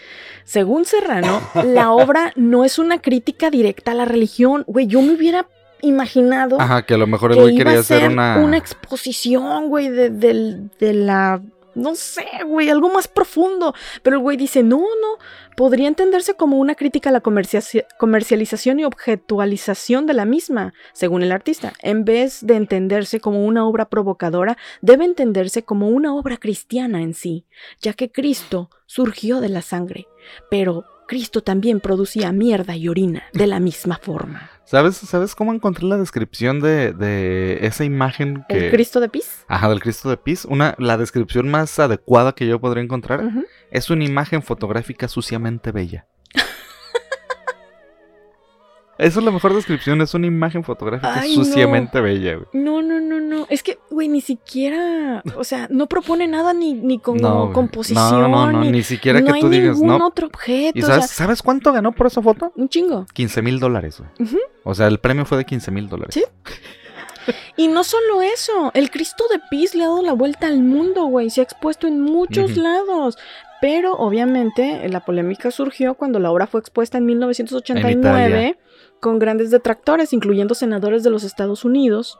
Según 0.43 0.85
Serrano, 0.85 1.39
la 1.63 1.91
obra 1.91 2.33
no 2.35 2.65
es 2.65 2.72
una 2.79 3.01
crítica 3.01 3.49
directa 3.49 3.91
a 3.91 3.95
la 3.95 4.05
religión. 4.05 4.63
Güey, 4.67 4.87
yo 4.87 5.01
me 5.01 5.13
hubiera 5.13 5.47
imaginado 5.81 6.59
Ajá, 6.61 6.85
que 6.85 6.93
a 6.93 6.97
lo 6.97 7.07
mejor 7.07 7.33
el 7.33 7.41
güey 7.41 7.57
quería 7.57 7.79
hacer 7.79 8.09
una. 8.09 8.57
exposición, 8.57 9.69
güey, 9.69 9.89
de, 9.89 10.09
de 10.09 10.93
la... 10.93 11.41
No 11.75 11.95
sé, 11.95 12.27
güey, 12.45 12.69
algo 12.69 12.89
más 12.93 13.07
profundo. 13.07 13.73
Pero 14.03 14.17
el 14.17 14.21
güey 14.21 14.37
dice, 14.37 14.61
no, 14.61 14.77
no, 14.77 15.17
podría 15.57 15.87
entenderse 15.87 16.35
como 16.35 16.59
una 16.59 16.75
crítica 16.75 17.09
a 17.09 17.11
la 17.11 17.21
comercia- 17.21 17.87
comercialización 17.97 18.79
y 18.79 18.85
objetualización 18.85 20.05
de 20.05 20.13
la 20.13 20.25
misma, 20.25 20.75
según 20.93 21.23
el 21.23 21.31
artista. 21.31 21.73
En 21.79 22.05
vez 22.05 22.45
de 22.45 22.57
entenderse 22.57 23.19
como 23.19 23.43
una 23.43 23.65
obra 23.65 23.89
provocadora, 23.89 24.55
debe 24.81 25.05
entenderse 25.05 25.63
como 25.63 25.89
una 25.89 26.13
obra 26.15 26.37
cristiana 26.37 27.01
en 27.01 27.15
sí, 27.15 27.45
ya 27.81 27.93
que 27.93 28.11
Cristo 28.11 28.69
surgió 28.85 29.41
de 29.41 29.49
la 29.49 29.63
sangre. 29.63 30.07
Pero 30.51 30.85
Cristo 31.07 31.41
también 31.41 31.79
producía 31.79 32.31
mierda 32.31 32.75
y 32.75 32.87
orina 32.87 33.23
de 33.33 33.47
la 33.47 33.59
misma 33.59 33.99
forma. 34.01 34.49
¿Sabes, 34.65 34.95
¿Sabes 34.95 35.35
cómo 35.35 35.53
encontré 35.53 35.85
la 35.85 35.97
descripción 35.97 36.59
de, 36.59 36.93
de 36.93 37.65
esa 37.65 37.83
imagen 37.83 38.45
que. 38.47 38.65
¿El 38.65 38.71
Cristo 38.71 38.99
de 38.99 39.09
Pis? 39.09 39.45
Ajá, 39.47 39.69
del 39.69 39.81
Cristo 39.81 40.09
de 40.09 40.17
Pis. 40.17 40.45
Una, 40.45 40.75
la 40.79 40.97
descripción 40.97 41.49
más 41.49 41.77
adecuada 41.79 42.33
que 42.33 42.47
yo 42.47 42.59
podría 42.59 42.83
encontrar 42.83 43.29
es 43.71 43.89
una 43.89 44.05
imagen 44.05 44.41
fotográfica 44.41 45.07
suciamente 45.07 45.71
bella. 45.71 46.07
Esa 49.03 49.19
es 49.19 49.25
la 49.25 49.31
mejor 49.31 49.53
descripción, 49.53 50.01
es 50.01 50.13
una 50.13 50.27
imagen 50.27 50.63
fotográfica 50.63 51.19
Ay, 51.19 51.35
no. 51.37 51.43
suciamente 51.43 51.99
bella, 51.99 52.35
güey. 52.35 52.47
No, 52.53 52.81
no, 52.81 53.01
no, 53.01 53.19
no. 53.19 53.45
Es 53.49 53.61
que, 53.63 53.77
güey, 53.91 54.07
ni 54.07 54.21
siquiera. 54.21 55.21
O 55.35 55.43
sea, 55.43 55.67
no 55.69 55.87
propone 55.87 56.27
nada 56.27 56.53
ni, 56.53 56.73
ni 56.73 56.99
con 56.99 57.17
No, 57.17 57.51
composición. 57.51 58.21
No, 58.21 58.27
no, 58.29 58.51
no, 58.51 58.61
ni, 58.61 58.71
ni 58.71 58.83
siquiera 58.83 59.19
no 59.19 59.25
que 59.27 59.33
hay 59.33 59.41
tú 59.41 59.49
digas, 59.49 59.75
ningún 59.79 59.97
no. 59.99 60.07
otro 60.07 60.27
objeto. 60.27 60.79
¿Y 60.79 60.83
o 60.83 60.85
sabes, 60.85 61.07
sea, 61.07 61.25
sabes 61.25 61.41
cuánto 61.41 61.73
ganó 61.73 61.91
por 61.91 62.07
esa 62.07 62.21
foto? 62.21 62.53
un 62.55 62.69
chingo. 62.69 63.05
15 63.13 63.41
mil 63.41 63.59
dólares, 63.59 63.99
güey. 64.17 64.31
O 64.63 64.73
sea, 64.73 64.87
el 64.87 64.99
premio 64.99 65.25
fue 65.25 65.37
de 65.37 65.45
15 65.45 65.71
mil 65.71 65.89
dólares. 65.89 66.13
Sí. 66.15 66.23
Y 67.55 67.67
no 67.67 67.83
solo 67.83 68.21
eso, 68.21 68.71
el 68.73 68.91
Cristo 68.91 69.23
de 69.31 69.39
Pis 69.49 69.75
le 69.75 69.83
ha 69.83 69.87
dado 69.87 70.01
la 70.01 70.13
vuelta 70.13 70.47
al 70.47 70.61
mundo, 70.61 71.05
güey. 71.05 71.29
Se 71.29 71.41
ha 71.41 71.43
expuesto 71.43 71.87
en 71.87 72.01
muchos 72.01 72.57
lados. 72.57 73.17
Pero 73.61 73.93
obviamente 73.93 74.87
la 74.89 74.99
polémica 75.05 75.49
surgió 75.49 75.93
cuando 75.93 76.19
la 76.19 76.31
obra 76.31 76.47
fue 76.47 76.59
expuesta 76.59 76.97
en 76.97 77.05
1989 77.05 78.57
con 79.03 79.19
grandes 79.19 79.51
detractores, 79.51 80.13
incluyendo 80.13 80.55
senadores 80.55 81.03
de 81.03 81.09
los 81.09 81.25
Estados 81.25 81.65
Unidos. 81.65 82.17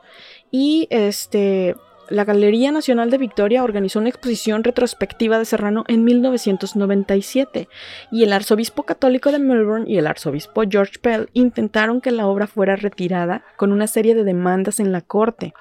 Y 0.52 0.86
este. 0.90 1.74
La 2.10 2.26
Galería 2.26 2.70
Nacional 2.70 3.10
de 3.10 3.16
Victoria 3.16 3.64
organizó 3.64 3.98
una 3.98 4.10
exposición 4.10 4.62
retrospectiva 4.62 5.38
de 5.38 5.46
Serrano 5.46 5.84
en 5.88 6.04
1997 6.04 7.66
y 8.12 8.24
el 8.24 8.34
arzobispo 8.34 8.82
católico 8.82 9.32
de 9.32 9.38
Melbourne 9.38 9.86
y 9.88 9.96
el 9.96 10.06
arzobispo 10.06 10.64
George 10.68 10.98
Pell 11.00 11.30
intentaron 11.32 12.02
que 12.02 12.10
la 12.10 12.26
obra 12.26 12.46
fuera 12.46 12.76
retirada 12.76 13.42
con 13.56 13.72
una 13.72 13.86
serie 13.86 14.14
de 14.14 14.22
demandas 14.22 14.80
en 14.80 14.92
la 14.92 15.00
corte. 15.00 15.54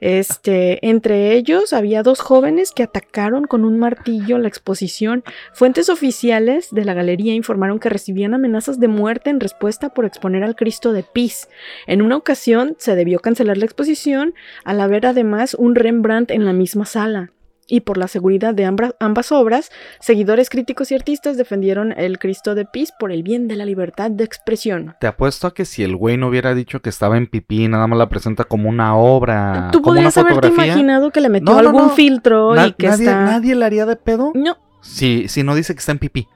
Este, 0.00 0.86
entre 0.86 1.32
ellos 1.34 1.72
había 1.72 2.02
dos 2.02 2.20
jóvenes 2.20 2.72
que 2.72 2.82
atacaron 2.82 3.44
con 3.44 3.64
un 3.64 3.78
martillo 3.78 4.38
la 4.38 4.48
exposición. 4.48 5.24
Fuentes 5.52 5.88
oficiales 5.88 6.68
de 6.70 6.84
la 6.84 6.94
galería 6.94 7.34
informaron 7.34 7.78
que 7.78 7.88
recibían 7.88 8.34
amenazas 8.34 8.80
de 8.80 8.88
muerte 8.88 9.30
en 9.30 9.40
respuesta 9.40 9.90
por 9.90 10.04
exponer 10.04 10.44
al 10.44 10.56
Cristo 10.56 10.92
de 10.92 11.02
Pis. 11.02 11.48
En 11.86 12.02
una 12.02 12.16
ocasión 12.16 12.76
se 12.78 12.94
debió 12.94 13.20
cancelar 13.20 13.56
la 13.56 13.64
exposición 13.64 14.34
al 14.64 14.80
haber 14.80 15.06
además 15.06 15.54
un 15.54 15.74
Rembrandt 15.74 16.30
en 16.30 16.44
la 16.44 16.52
misma 16.52 16.86
sala. 16.86 17.30
Y 17.68 17.80
por 17.80 17.98
la 17.98 18.06
seguridad 18.06 18.54
de 18.54 18.64
ambas 19.00 19.32
obras, 19.32 19.70
seguidores 20.00 20.50
críticos 20.50 20.92
y 20.92 20.94
artistas 20.94 21.36
defendieron 21.36 21.92
el 21.96 22.18
Cristo 22.18 22.54
de 22.54 22.64
Pis 22.64 22.92
por 22.98 23.10
el 23.10 23.22
bien 23.24 23.48
de 23.48 23.56
la 23.56 23.64
libertad 23.64 24.10
de 24.10 24.22
expresión. 24.22 24.94
Te 25.00 25.08
apuesto 25.08 25.48
a 25.48 25.54
que 25.54 25.64
si 25.64 25.82
el 25.82 25.96
güey 25.96 26.16
no 26.16 26.28
hubiera 26.28 26.54
dicho 26.54 26.80
que 26.80 26.88
estaba 26.90 27.16
en 27.16 27.26
pipí, 27.26 27.66
nada 27.66 27.86
más 27.88 27.98
la 27.98 28.08
presenta 28.08 28.44
como 28.44 28.68
una 28.68 28.96
obra, 28.96 29.70
Tú 29.72 29.82
como 29.82 29.92
una 29.98 30.10
podrías 30.10 30.16
haberte 30.18 30.34
fotografía. 30.48 30.66
imaginado 30.74 31.10
que 31.10 31.20
le 31.20 31.28
metió 31.28 31.46
No, 31.46 31.60
no, 31.62 31.68
algún 31.68 31.82
no. 31.82 31.90
filtro 31.90 32.54
na- 32.54 32.68
y 32.68 32.72
que 32.74 32.86
nadie, 32.86 33.04
está... 33.06 33.24
nadie 33.24 33.54
le 33.56 33.64
haría 33.64 33.84
de 33.86 33.96
pedo 33.96 34.30
No. 34.34 34.56
si, 34.80 35.26
si 35.28 35.42
no 35.42 35.56
dice 35.56 35.74
que 35.74 35.80
está 35.80 35.90
en 35.92 35.98
pipí. 35.98 36.28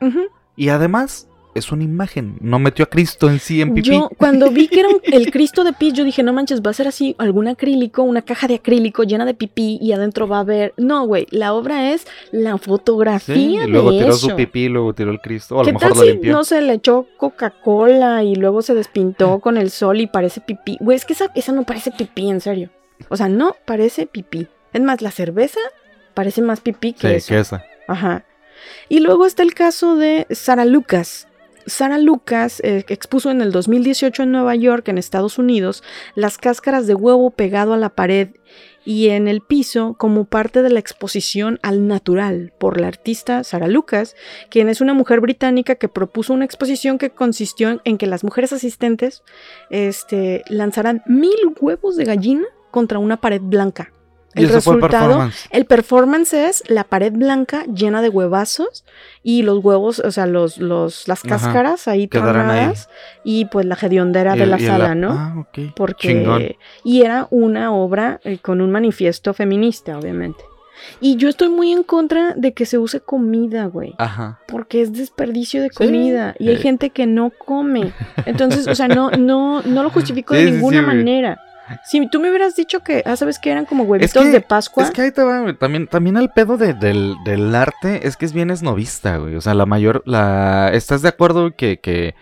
Y 0.57 0.69
además, 0.71 1.29
es 1.55 1.73
una 1.73 1.83
imagen. 1.85 2.37
No 2.41 2.59
metió 2.59 2.85
a 2.85 2.89
Cristo 2.89 3.29
en 3.29 3.41
sí 3.41 3.61
en 3.61 3.75
pipí. 3.75 3.89
Yo, 3.91 4.09
cuando 4.17 4.51
vi 4.51 4.69
que 4.69 4.81
era 4.81 4.89
un- 4.89 5.01
el 5.13 5.31
Cristo 5.31 5.65
de 5.65 5.73
Pis, 5.73 5.93
yo 5.95 6.05
dije, 6.05 6.23
no 6.23 6.33
manches, 6.33 6.63
va 6.63 6.71
a 6.71 6.75
ser 6.75 6.87
así 6.89 7.15
algún 7.19 7.49
acrílico, 7.49 8.03
una 8.03 8.23
caja 8.23 8.47
de 8.47 8.55
acrílico 8.57 9.03
llena 9.03 9.25
de 9.25 9.35
pipí 9.35 9.79
y 9.81 9.93
adentro 9.93 10.29
va 10.29 10.39
a 10.39 10.41
haber. 10.41 10.75
No, 10.77 11.07
güey, 11.07 11.27
la 11.31 11.53
obra 11.55 11.93
es 11.93 12.07
la 12.33 12.53
Sí, 12.59 12.65
fotografía 12.65 13.65
y 13.65 13.67
luego 13.67 13.93
de 13.93 13.99
tiró 13.99 14.11
eso. 14.11 14.29
su 14.31 14.37
pipí, 14.37 14.69
luego 14.69 14.95
tiró 14.95 15.11
el 15.11 15.21
Cristo. 15.21 15.57
O 15.57 15.61
a 15.61 15.65
¿Qué 15.65 15.73
lo 15.73 15.79
mejor 15.79 15.93
tal 15.93 15.99
lo 15.99 16.05
si 16.05 16.11
limpió. 16.13 16.33
no 16.33 16.45
se 16.45 16.61
le 16.63 16.73
echó 16.75 17.07
Coca-Cola 17.17 18.23
y 18.25 18.35
luego 18.37 18.63
se 18.63 18.75
despintó 18.75 19.39
con 19.41 19.57
el 19.57 19.71
sol 19.71 20.01
y 20.01 20.07
parece 20.07 20.41
pipí? 20.41 20.77
Güey, 20.81 20.97
es 20.97 21.05
que 21.05 21.13
esa, 21.15 21.31
esa 21.35 21.53
no 21.53 21.65
parece 21.65 21.91
pipí, 21.91 22.29
en 22.31 22.41
serio. 22.41 22.71
O 23.09 23.17
sea, 23.17 23.29
no 23.29 23.57
parece 23.65 24.07
pipí. 24.07 24.47
Es 24.73 24.81
más, 24.83 25.01
la 25.03 25.11
cerveza 25.11 25.59
parece 26.15 26.43
más 26.43 26.61
pipí 26.61 26.93
que 26.93 27.09
Sí, 27.09 27.15
eso. 27.15 27.29
que 27.29 27.39
esa. 27.41 27.65
Ajá. 27.89 28.25
Y 28.89 29.01
luego 29.01 29.25
está 29.27 29.43
el 29.43 29.55
caso 29.55 29.97
de 29.97 30.27
Sara 30.31 30.65
Lucas. 30.65 31.27
Sara 31.67 31.99
Lucas 31.99 32.61
eh, 32.61 32.85
expuso 32.89 33.31
en 33.31 33.41
el 33.41 33.53
2018 33.53 34.23
en 34.23 34.33
Nueva 34.33 34.55
York, 34.55 34.89
en 34.89 34.99
Estados 34.99 35.39
Unidos, 35.39 35.83
las 36.15 36.39
cáscaras 36.39 36.87
de 36.87 36.95
huevo 36.95 37.31
pegado 37.31 37.73
a 37.73 37.77
la 37.77 37.91
pared 37.91 38.31
y 38.85 39.09
en 39.09 39.29
el 39.29 39.41
piso 39.41 39.95
como 39.99 40.25
parte 40.25 40.63
de 40.63 40.71
la 40.71 40.81
exposición 40.81 41.59
al 41.63 41.87
natural 41.87 42.53
por 42.59 42.81
la 42.81 42.89
artista 42.89 43.45
Sara 43.45 43.69
Lucas, 43.69 44.17
quien 44.49 44.69
es 44.69 44.81
una 44.81 44.95
mujer 44.95 45.21
británica 45.21 45.75
que 45.75 45.89
propuso 45.89 46.33
una 46.33 46.45
exposición 46.45 46.99
que 46.99 47.11
consistió 47.11 47.81
en 47.85 47.99
que 47.99 48.07
las 48.07 48.25
mujeres 48.25 48.53
asistentes 48.53 49.23
este, 49.69 50.43
lanzaran 50.49 51.03
mil 51.07 51.37
huevos 51.61 51.97
de 51.97 52.05
gallina 52.05 52.47
contra 52.71 52.99
una 52.99 53.21
pared 53.21 53.41
blanca. 53.43 53.93
El 54.35 54.49
resultado, 54.49 54.89
performance. 55.09 55.49
el 55.51 55.65
performance 55.65 56.33
es 56.35 56.63
la 56.69 56.85
pared 56.85 57.13
blanca 57.13 57.65
llena 57.65 58.01
de 58.01 58.09
huevazos 58.11 58.85
y 59.25 59.43
los 59.43 59.59
huevos, 59.65 59.99
o 59.99 60.11
sea, 60.13 60.27
los, 60.27 60.59
los, 60.59 61.09
las 61.09 61.25
Ajá, 61.25 61.29
cáscaras 61.37 61.89
ahí 61.89 62.07
tronadas 62.07 62.89
y 63.25 63.47
pues 63.47 63.67
la 63.67 63.77
hediondera 63.81 64.37
de 64.37 64.47
la 64.47 64.59
sala, 64.59 64.95
¿no? 64.95 65.11
Ah, 65.11 65.35
ok. 65.39 65.73
porque 65.75 66.09
Chingón. 66.09 66.43
y 66.85 67.03
era 67.03 67.27
una 67.31 67.73
obra 67.73 68.21
eh, 68.25 68.39
con 68.39 68.61
un 68.61 68.71
manifiesto 68.71 69.35
feminista, 69.35 69.99
obviamente. 69.99 70.45
Y 70.99 71.17
yo 71.17 71.29
estoy 71.29 71.51
muy 71.51 71.73
en 71.73 71.83
contra 71.83 72.33
de 72.35 72.55
que 72.55 72.65
se 72.65 72.79
use 72.79 73.01
comida, 73.01 73.67
güey, 73.67 73.95
Ajá. 73.99 74.41
porque 74.49 74.81
es 74.81 74.93
desperdicio 74.95 75.61
de 75.61 75.69
Sí. 75.69 75.75
comida 75.77 76.35
y 76.39 76.49
hay 76.49 76.55
Eh. 76.55 76.59
gente 76.59 76.89
que 76.89 77.07
no 77.07 77.31
come. 77.31 77.93
Entonces, 78.25 78.67
o 78.67 78.75
sea, 78.75 78.89
no 78.89 79.11
no 79.11 79.61
no 79.63 79.83
lo 79.83 79.91
justifico 79.91 80.35
Sí, 80.35 80.45
de 80.45 80.53
ninguna 80.53 80.81
sí, 80.81 80.87
manera. 80.87 81.39
Si 81.85 82.07
tú 82.09 82.21
me 82.21 82.29
hubieras 82.31 82.57
dicho 82.57 82.81
que, 82.81 83.03
ah, 83.07 83.17
sabes 83.17 83.39
que 83.39 83.51
eran 83.51 83.65
como 83.67 83.85
huevitos 83.85 84.13
que- 84.23 84.31
de 84.31 84.41
Pascua, 84.41 84.85
Es 84.85 84.91
que 84.91 85.03
ahí 85.03 85.11
te 85.13 85.23
va. 85.23 85.53
También, 85.55 85.87
también 85.87 86.17
el 86.17 86.31
pedo 86.31 86.57
de- 86.57 86.75
del, 86.75 87.17
del 87.25 87.55
arte 87.55 88.07
es 88.07 88.17
que 88.17 88.25
es 88.27 88.33
bien 88.33 88.51
esnovista, 88.51 89.17
güey. 89.19 89.37
O 89.37 89.41
sea, 89.41 89.55
la 89.55 89.67
mayor, 89.67 90.03
la... 90.07 90.71
¿Estás 90.73 91.03
de 91.03 91.09
acuerdo 91.09 91.55
que, 91.57 91.79
que 91.79 92.15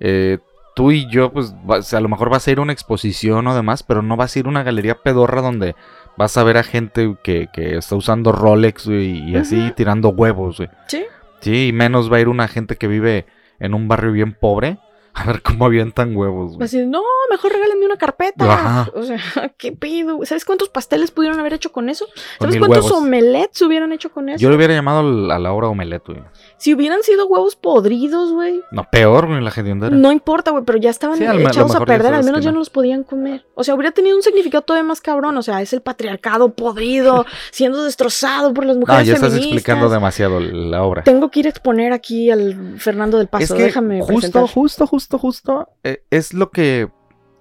eh, 0.00 0.38
tú 0.74 0.90
y 0.92 1.08
yo, 1.10 1.32
pues, 1.32 1.54
vas- 1.64 1.92
a 1.94 2.00
lo 2.00 2.08
mejor 2.08 2.30
vas 2.30 2.46
a 2.46 2.50
ir 2.50 2.58
a 2.58 2.62
una 2.62 2.72
exposición 2.72 3.46
o 3.46 3.54
demás, 3.54 3.82
pero 3.82 4.02
no 4.02 4.16
vas 4.16 4.34
a 4.34 4.38
ir 4.38 4.46
a 4.46 4.48
una 4.50 4.62
galería 4.62 4.96
pedorra 4.96 5.40
donde 5.42 5.74
vas 6.18 6.36
a 6.36 6.42
ver 6.44 6.56
a 6.56 6.62
gente 6.62 7.14
que, 7.22 7.48
que 7.52 7.76
está 7.76 7.94
usando 7.96 8.32
Rolex, 8.32 8.86
güey, 8.86 9.30
y 9.30 9.36
así 9.36 9.72
tirando 9.76 10.08
huevos, 10.10 10.58
güey. 10.58 10.68
sí, 10.88 11.04
Sí, 11.40 11.68
y 11.68 11.72
menos 11.72 12.10
va 12.10 12.16
a 12.16 12.20
ir 12.20 12.28
una 12.28 12.48
gente 12.48 12.76
que 12.76 12.88
vive 12.88 13.26
en 13.60 13.74
un 13.74 13.86
barrio 13.88 14.12
bien 14.12 14.32
pobre 14.32 14.78
a 15.18 15.24
ver 15.24 15.40
cómo 15.40 15.64
avientan 15.64 16.14
huevos, 16.14 16.56
güey. 16.56 16.64
Así, 16.66 16.84
no, 16.84 17.02
mejor 17.30 17.50
regálenme 17.50 17.86
una 17.86 17.96
carpeta. 17.96 18.52
Ajá. 18.52 18.90
O 18.94 19.02
sea, 19.02 19.18
¿qué 19.56 19.72
pido? 19.72 20.20
¿Sabes 20.26 20.44
cuántos 20.44 20.68
pasteles 20.68 21.10
pudieron 21.10 21.40
haber 21.40 21.54
hecho 21.54 21.72
con 21.72 21.88
eso? 21.88 22.06
¿Sabes 22.38 22.58
cuántos 22.58 22.84
huevos. 22.84 23.02
omelets 23.02 23.62
hubieran 23.62 23.92
hecho 23.92 24.10
con 24.10 24.28
eso? 24.28 24.38
Yo 24.38 24.50
le 24.50 24.56
hubiera 24.56 24.74
llamado 24.74 25.32
a 25.32 25.38
la 25.38 25.52
hora 25.54 25.68
omelette, 25.68 26.08
güey. 26.08 26.22
Si 26.58 26.72
hubieran 26.72 27.02
sido 27.02 27.26
huevos 27.26 27.54
podridos, 27.54 28.32
güey. 28.32 28.62
No, 28.70 28.84
peor, 28.90 29.26
güey, 29.26 29.42
la 29.42 29.50
hediondera. 29.54 29.94
No 29.94 30.10
importa, 30.10 30.52
güey, 30.52 30.64
pero 30.64 30.78
ya 30.78 30.88
estaban 30.90 31.18
Sí, 31.18 31.24
echados 31.24 31.74
a 31.74 31.84
perder, 31.84 32.14
al 32.14 32.24
menos 32.24 32.42
ya 32.42 32.50
no. 32.50 32.54
no 32.54 32.58
los 32.60 32.70
podían 32.70 33.04
comer. 33.04 33.44
O 33.54 33.62
sea, 33.62 33.74
hubiera 33.74 33.92
tenido 33.92 34.16
un 34.16 34.22
significado 34.22 34.62
todavía 34.62 34.88
más 34.88 35.00
cabrón. 35.02 35.36
O 35.36 35.42
sea, 35.42 35.60
es 35.60 35.72
el 35.74 35.82
patriarcado 35.82 36.54
podrido, 36.54 37.26
siendo 37.52 37.84
destrozado 37.84 38.54
por 38.54 38.64
las 38.64 38.76
No, 38.76 38.80
mujeres 38.80 39.06
ya 39.06 39.14
estás 39.14 39.28
feministas. 39.34 39.52
explicando 39.58 39.88
demasiado 39.90 40.40
la 40.40 40.82
obra. 40.82 41.02
Tengo 41.04 41.30
que 41.30 41.40
ir 41.40 41.46
a 41.46 41.50
exponer 41.50 41.92
aquí 41.92 42.30
al 42.30 42.78
Fernando 42.78 43.18
del 43.18 43.28
Paso. 43.28 43.44
es 43.44 43.52
que 43.52 43.62
Déjame 43.64 43.98
justo, 44.00 44.14
presentar. 44.14 44.48
justo, 44.48 44.86
justo, 44.86 45.18
justo 45.18 45.68
eh, 45.84 46.04
es 46.10 46.32
lo 46.32 46.50
que 46.50 46.88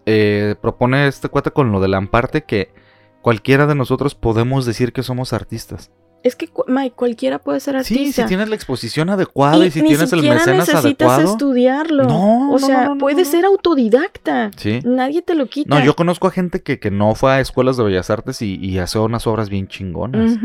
eh, 0.06 0.56
propone 0.62 1.08
este 1.08 1.30
cuate 1.30 1.52
con 1.52 1.72
lo 1.72 1.80
del 1.80 1.94
amparte 1.94 2.44
que 2.44 2.74
cualquiera 3.22 3.66
de 3.66 3.76
nosotros 3.76 4.14
podemos 4.14 4.66
decir 4.66 4.92
que 4.94 5.04
somos 5.04 5.32
artistas. 5.34 5.90
Es 6.26 6.36
que, 6.36 6.50
Mike, 6.68 6.96
cualquiera 6.96 7.38
puede 7.38 7.60
ser 7.60 7.76
artista. 7.76 8.04
Sí, 8.04 8.12
si 8.12 8.24
tienes 8.28 8.50
la 8.50 8.56
exposición 8.56 9.10
adecuada 9.12 9.64
y, 9.64 9.70
si 9.70 9.82
ni 9.82 9.90
tienes 9.90 10.12
el 10.12 10.20
siquiera 10.20 10.36
mecenas 10.40 10.68
necesitas 10.68 11.08
adecuado. 11.12 11.32
estudiarlo. 11.34 12.04
No, 12.06 12.50
o 12.50 12.54
no, 12.54 12.60
sea, 12.60 12.84
no, 12.86 12.96
no, 12.96 12.98
puedes 12.98 13.28
ser 13.28 13.46
autodidacta. 13.46 14.50
Sí. 14.58 14.80
Nadie 14.84 15.22
te 15.22 15.36
lo 15.36 15.46
quita. 15.46 15.70
No, 15.78 15.86
yo 15.86 15.96
conozco 15.96 16.28
a 16.28 16.32
gente 16.32 16.64
que, 16.64 16.80
que 16.80 16.90
no 16.90 17.14
fue 17.14 17.32
a 17.34 17.40
escuelas 17.40 17.78
de 17.78 17.84
bellas 17.84 18.10
artes 18.10 18.42
y, 18.42 18.56
y 18.56 18.80
hace 18.80 18.98
unas 18.98 19.28
obras 19.28 19.50
bien 19.50 19.68
chingonas. 19.68 20.38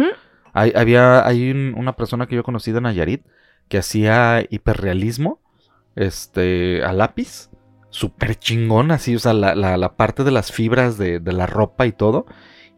Hay, 0.52 0.73
había, 0.77 1.27
hay 1.27 1.51
un- 1.51 1.74
una 1.78 1.97
persona 1.97 2.27
que 2.27 2.36
yo 2.36 2.43
conocí 2.43 2.73
de 2.73 2.81
Nayarit 2.82 3.23
que 3.69 3.78
hacía 3.78 4.44
hiperrealismo 4.51 5.40
este, 5.97 6.82
a 6.85 6.93
lápiz. 6.93 7.48
Súper 7.93 8.36
chingón, 8.36 8.93
así, 8.93 9.16
o 9.16 9.19
sea, 9.19 9.32
la, 9.32 9.55
la- 9.57 9.77
la 9.77 9.97
parte 9.97 10.23
de 10.23 10.31
las 10.31 10.52
fibras 10.52 10.97
de, 10.97 11.19
de 11.19 11.32
la 11.32 11.47
ropa 11.47 11.86
y 11.86 11.93
todo. 11.93 12.27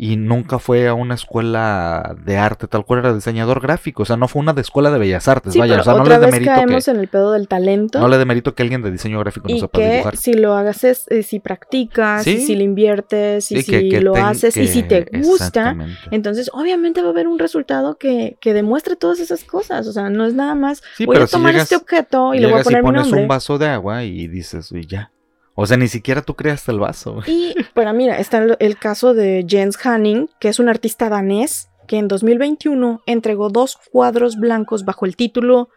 Y 0.05 0.17
nunca 0.17 0.59
fue 0.59 0.89
a 0.89 0.95
una 0.95 1.15
escuela 1.15 2.17
de 2.25 2.37
arte, 2.37 2.67
tal 2.67 2.85
cual 2.85 2.99
era 3.01 3.15
diseñador 3.15 3.61
gráfico. 3.61 4.03
O 4.03 4.05
sea, 4.07 4.17
no 4.17 4.27
fue 4.27 4.41
una 4.43 4.53
de 4.53 4.61
escuela 4.61 4.91
de 4.91 4.99
bellas 4.99 5.29
artes, 5.29 5.53
Sí, 5.53 5.61
vaya. 5.61 5.75
pero 5.75 5.83
O 5.83 5.85
sea, 5.85 5.93
no 5.95 6.01
otra 6.03 6.15
le 6.15 6.21
vez 6.23 6.27
demerito 6.33 6.51
caemos 6.51 6.85
que, 6.87 6.91
en 6.91 6.97
el 6.97 7.07
pedo 7.07 7.31
del 7.31 7.47
talento. 7.47 8.01
no 8.01 8.09
le 8.09 8.19
demerito 8.19 8.53
que 8.57 8.65
alguien 8.65 8.83
de 8.83 8.91
diseño 8.91 9.21
gráfico 9.21 9.47
no 9.49 9.55
y 9.55 9.61
sepa 9.61 9.79
que 9.79 9.91
dibujar. 9.93 10.17
si 10.17 10.33
lo 10.35 10.55
hagas 10.57 10.83
es 10.83 11.05
eh, 11.09 11.23
si 11.23 11.39
practicas 11.39 12.27
y 12.27 12.39
Sí. 12.41 12.47
si 12.47 12.57
le 12.57 12.65
inviertes 12.65 13.53
y 13.53 13.63
si 13.63 13.71
que- 13.91 14.01
lo 14.01 14.15
ten- 14.15 14.25
haces 14.25 14.57
y 14.57 14.67
si 14.67 14.83
te 14.83 15.07
gusta 15.23 15.77
entonces 16.11 16.51
obviamente 16.53 17.01
va 17.01 17.09
a 17.09 17.11
haber 17.13 17.29
un 17.29 17.39
resultado 17.39 17.97
que, 17.97 18.37
que 18.41 18.55
demuestre 18.55 18.97
todas 18.97 19.21
esas 19.21 19.45
cosas 19.45 19.87
o 19.87 19.93
sea 19.93 20.11
no 20.11 20.27
es 20.27 20.35
nada 20.35 20.57
más 20.57 20.83
Sí, 20.97 21.07
voy 21.07 21.15
pero 21.15 21.27
a 21.27 21.29
si 21.29 21.33
tomar 21.33 21.53
llegas- 21.53 21.65
este 21.71 21.77
objeto 21.77 22.35
y 22.35 22.41
le 22.41 22.47
voy 22.47 22.55
a 22.55 22.57
Llegas 22.57 22.63
y 22.63 22.65
poner 22.71 22.83
mi 22.83 22.87
pones 22.89 23.03
nombre 23.03 23.23
un 23.23 23.29
vaso 23.29 23.57
de 23.59 23.69
agua 23.69 24.03
y 24.03 24.27
dices, 24.27 24.73
y 24.73 24.85
ya. 24.85 25.12
O 25.55 25.67
sea, 25.67 25.77
ni 25.77 25.89
siquiera 25.89 26.23
tú 26.23 26.35
creaste 26.35 26.73
el 26.73 26.79
vaso. 26.79 27.21
y 27.27 27.55
pero 27.75 27.93
mira 27.93 28.19
está 28.19 28.39
el, 28.39 28.57
el 28.59 28.79
caso 28.79 29.15
de 29.15 29.45
Jens 29.49 29.79
Hanning 29.85 30.29
que 30.41 30.49
es 30.49 30.59
un 30.59 30.69
artista 30.69 31.09
danés 31.09 31.69
que 31.87 31.99
en 31.99 32.09
2021 32.09 33.03
entregó 33.07 33.51
dos 33.51 33.77
cuadros 33.91 34.37
blancos 34.37 34.85
bajo 34.85 35.05
el 35.05 35.17
título 35.17 35.69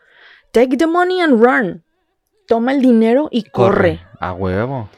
Take 0.51 0.77
the 0.77 0.87
money 0.87 1.19
and 1.19 1.43
run 1.43 1.83
toma 2.47 2.73
el 2.73 2.81
dinero 2.81 3.27
y 3.31 3.43
corre. 3.43 4.01
A 4.19 4.33
huevo. 4.33 4.89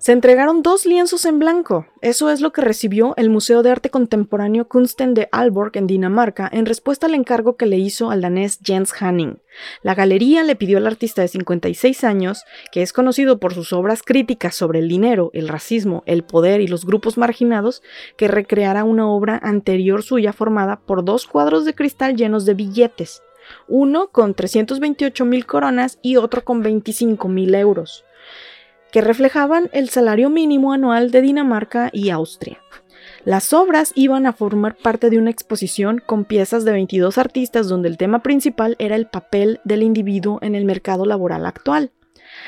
Se 0.00 0.12
entregaron 0.12 0.62
dos 0.62 0.86
lienzos 0.86 1.26
en 1.26 1.38
blanco. 1.38 1.86
Eso 2.00 2.30
es 2.30 2.40
lo 2.40 2.54
que 2.54 2.62
recibió 2.62 3.12
el 3.18 3.28
Museo 3.28 3.62
de 3.62 3.70
Arte 3.70 3.90
Contemporáneo 3.90 4.66
Kunsten 4.66 5.12
de 5.12 5.28
Aalborg 5.30 5.76
en 5.76 5.86
Dinamarca 5.86 6.48
en 6.50 6.64
respuesta 6.64 7.04
al 7.04 7.14
encargo 7.14 7.58
que 7.58 7.66
le 7.66 7.76
hizo 7.76 8.10
al 8.10 8.22
danés 8.22 8.60
Jens 8.64 8.94
Hanning. 8.98 9.42
La 9.82 9.94
galería 9.94 10.42
le 10.42 10.56
pidió 10.56 10.78
al 10.78 10.86
artista 10.86 11.20
de 11.20 11.28
56 11.28 12.02
años, 12.04 12.44
que 12.72 12.80
es 12.80 12.94
conocido 12.94 13.40
por 13.40 13.52
sus 13.52 13.74
obras 13.74 14.02
críticas 14.02 14.54
sobre 14.54 14.78
el 14.78 14.88
dinero, 14.88 15.32
el 15.34 15.48
racismo, 15.48 16.02
el 16.06 16.24
poder 16.24 16.62
y 16.62 16.66
los 16.66 16.86
grupos 16.86 17.18
marginados, 17.18 17.82
que 18.16 18.26
recreara 18.26 18.84
una 18.84 19.06
obra 19.06 19.38
anterior 19.42 20.02
suya 20.02 20.32
formada 20.32 20.80
por 20.80 21.04
dos 21.04 21.26
cuadros 21.26 21.66
de 21.66 21.74
cristal 21.74 22.16
llenos 22.16 22.46
de 22.46 22.54
billetes, 22.54 23.22
uno 23.68 24.08
con 24.08 24.32
328 24.32 25.26
mil 25.26 25.44
coronas 25.44 25.98
y 26.00 26.16
otro 26.16 26.42
con 26.42 26.62
25 26.62 27.28
mil 27.28 27.54
euros 27.54 28.06
que 28.92 29.00
reflejaban 29.00 29.70
el 29.72 29.88
salario 29.88 30.30
mínimo 30.30 30.72
anual 30.72 31.10
de 31.10 31.22
Dinamarca 31.22 31.90
y 31.92 32.10
Austria. 32.10 32.58
Las 33.24 33.52
obras 33.52 33.92
iban 33.94 34.26
a 34.26 34.32
formar 34.32 34.76
parte 34.76 35.10
de 35.10 35.18
una 35.18 35.30
exposición 35.30 36.02
con 36.04 36.24
piezas 36.24 36.64
de 36.64 36.72
22 36.72 37.18
artistas 37.18 37.68
donde 37.68 37.88
el 37.88 37.98
tema 37.98 38.22
principal 38.22 38.76
era 38.78 38.96
el 38.96 39.06
papel 39.06 39.60
del 39.64 39.82
individuo 39.82 40.38
en 40.42 40.54
el 40.54 40.64
mercado 40.64 41.04
laboral 41.04 41.44
actual. 41.46 41.92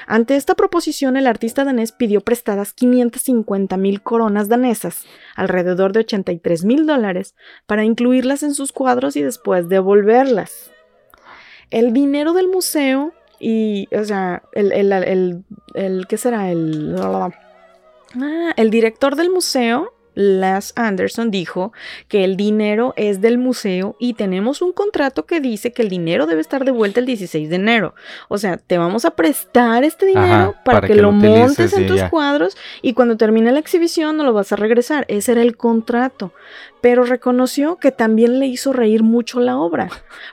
Ante 0.07 0.37
esta 0.37 0.55
proposición, 0.55 1.17
el 1.17 1.27
artista 1.27 1.65
danés 1.65 1.93
pidió 1.93 2.21
prestadas 2.21 2.73
550 2.73 3.77
mil 3.77 4.03
coronas 4.03 4.49
danesas, 4.49 5.05
alrededor 5.37 5.93
de 5.93 6.01
83 6.01 6.65
mil 6.65 6.87
dólares, 6.87 7.35
para 7.67 7.85
incluirlas 7.85 8.43
en 8.43 8.55
sus 8.55 8.73
cuadros 8.73 9.17
y 9.17 9.23
después 9.23 9.69
devolverlas. 9.69 10.71
El 11.71 11.93
dinero 11.93 12.33
del 12.33 12.49
museo 12.49 13.13
y, 13.43 13.89
o 13.95 14.05
sea, 14.05 14.43
el, 14.53 14.71
el, 14.73 14.93
el, 14.93 15.45
el- 15.75 16.07
¿qué 16.07 16.17
será? 16.17 16.51
El, 16.51 16.95
ah, 16.99 18.53
el 18.57 18.71
director 18.71 19.17
del 19.17 19.31
museo, 19.31 19.93
Las 20.15 20.75
Anderson, 20.77 21.31
dijo 21.31 21.73
que 22.09 22.23
el 22.25 22.37
dinero 22.37 22.93
es 22.97 23.23
del 23.23 23.39
museo 23.39 23.97
y 23.99 24.13
tenemos 24.13 24.61
un 24.61 24.73
contrato 24.73 25.25
que 25.25 25.41
dice 25.41 25.73
que 25.73 25.81
el 25.83 25.89
dinero 25.89 26.27
debe 26.27 26.43
estar 26.43 26.65
de 26.67 26.71
vuelta 26.71 27.01
el 27.01 27.07
16 27.07 27.49
de 27.49 27.57
enero. 27.57 27.95
O 28.29 28.37
sea, 28.37 28.59
te 28.59 28.77
vamos 28.77 29.07
a 29.07 29.13
prestar 29.13 29.85
este 29.85 30.05
dinero 30.05 30.27
Ajá, 30.35 30.63
para, 30.65 30.81
para 30.81 30.81
que, 30.89 30.95
que 30.95 31.01
lo 31.01 31.11
lo 31.13 31.17
utilices 31.17 31.39
montes 31.41 31.73
en 31.73 31.87
tus 31.87 31.97
ya. 31.97 32.11
cuadros 32.11 32.57
y 32.83 32.93
cuando 32.93 33.17
termine 33.17 33.53
la 33.53 33.59
exhibición 33.59 34.19
no 34.19 34.25
lo 34.25 34.35
vas 34.35 34.53
a 34.53 34.57
regresar. 34.57 35.07
Ese 35.09 35.33
era 35.33 35.41
el 35.43 35.57
contrato. 35.57 36.33
Pero 36.83 37.05
reconoció 37.05 37.77
que 37.77 37.93
también 37.93 38.39
le 38.39 38.47
hizo 38.47 38.75
reír 38.75 39.03
mucho 39.03 39.41
la 39.41 39.57
obra, 39.57 39.89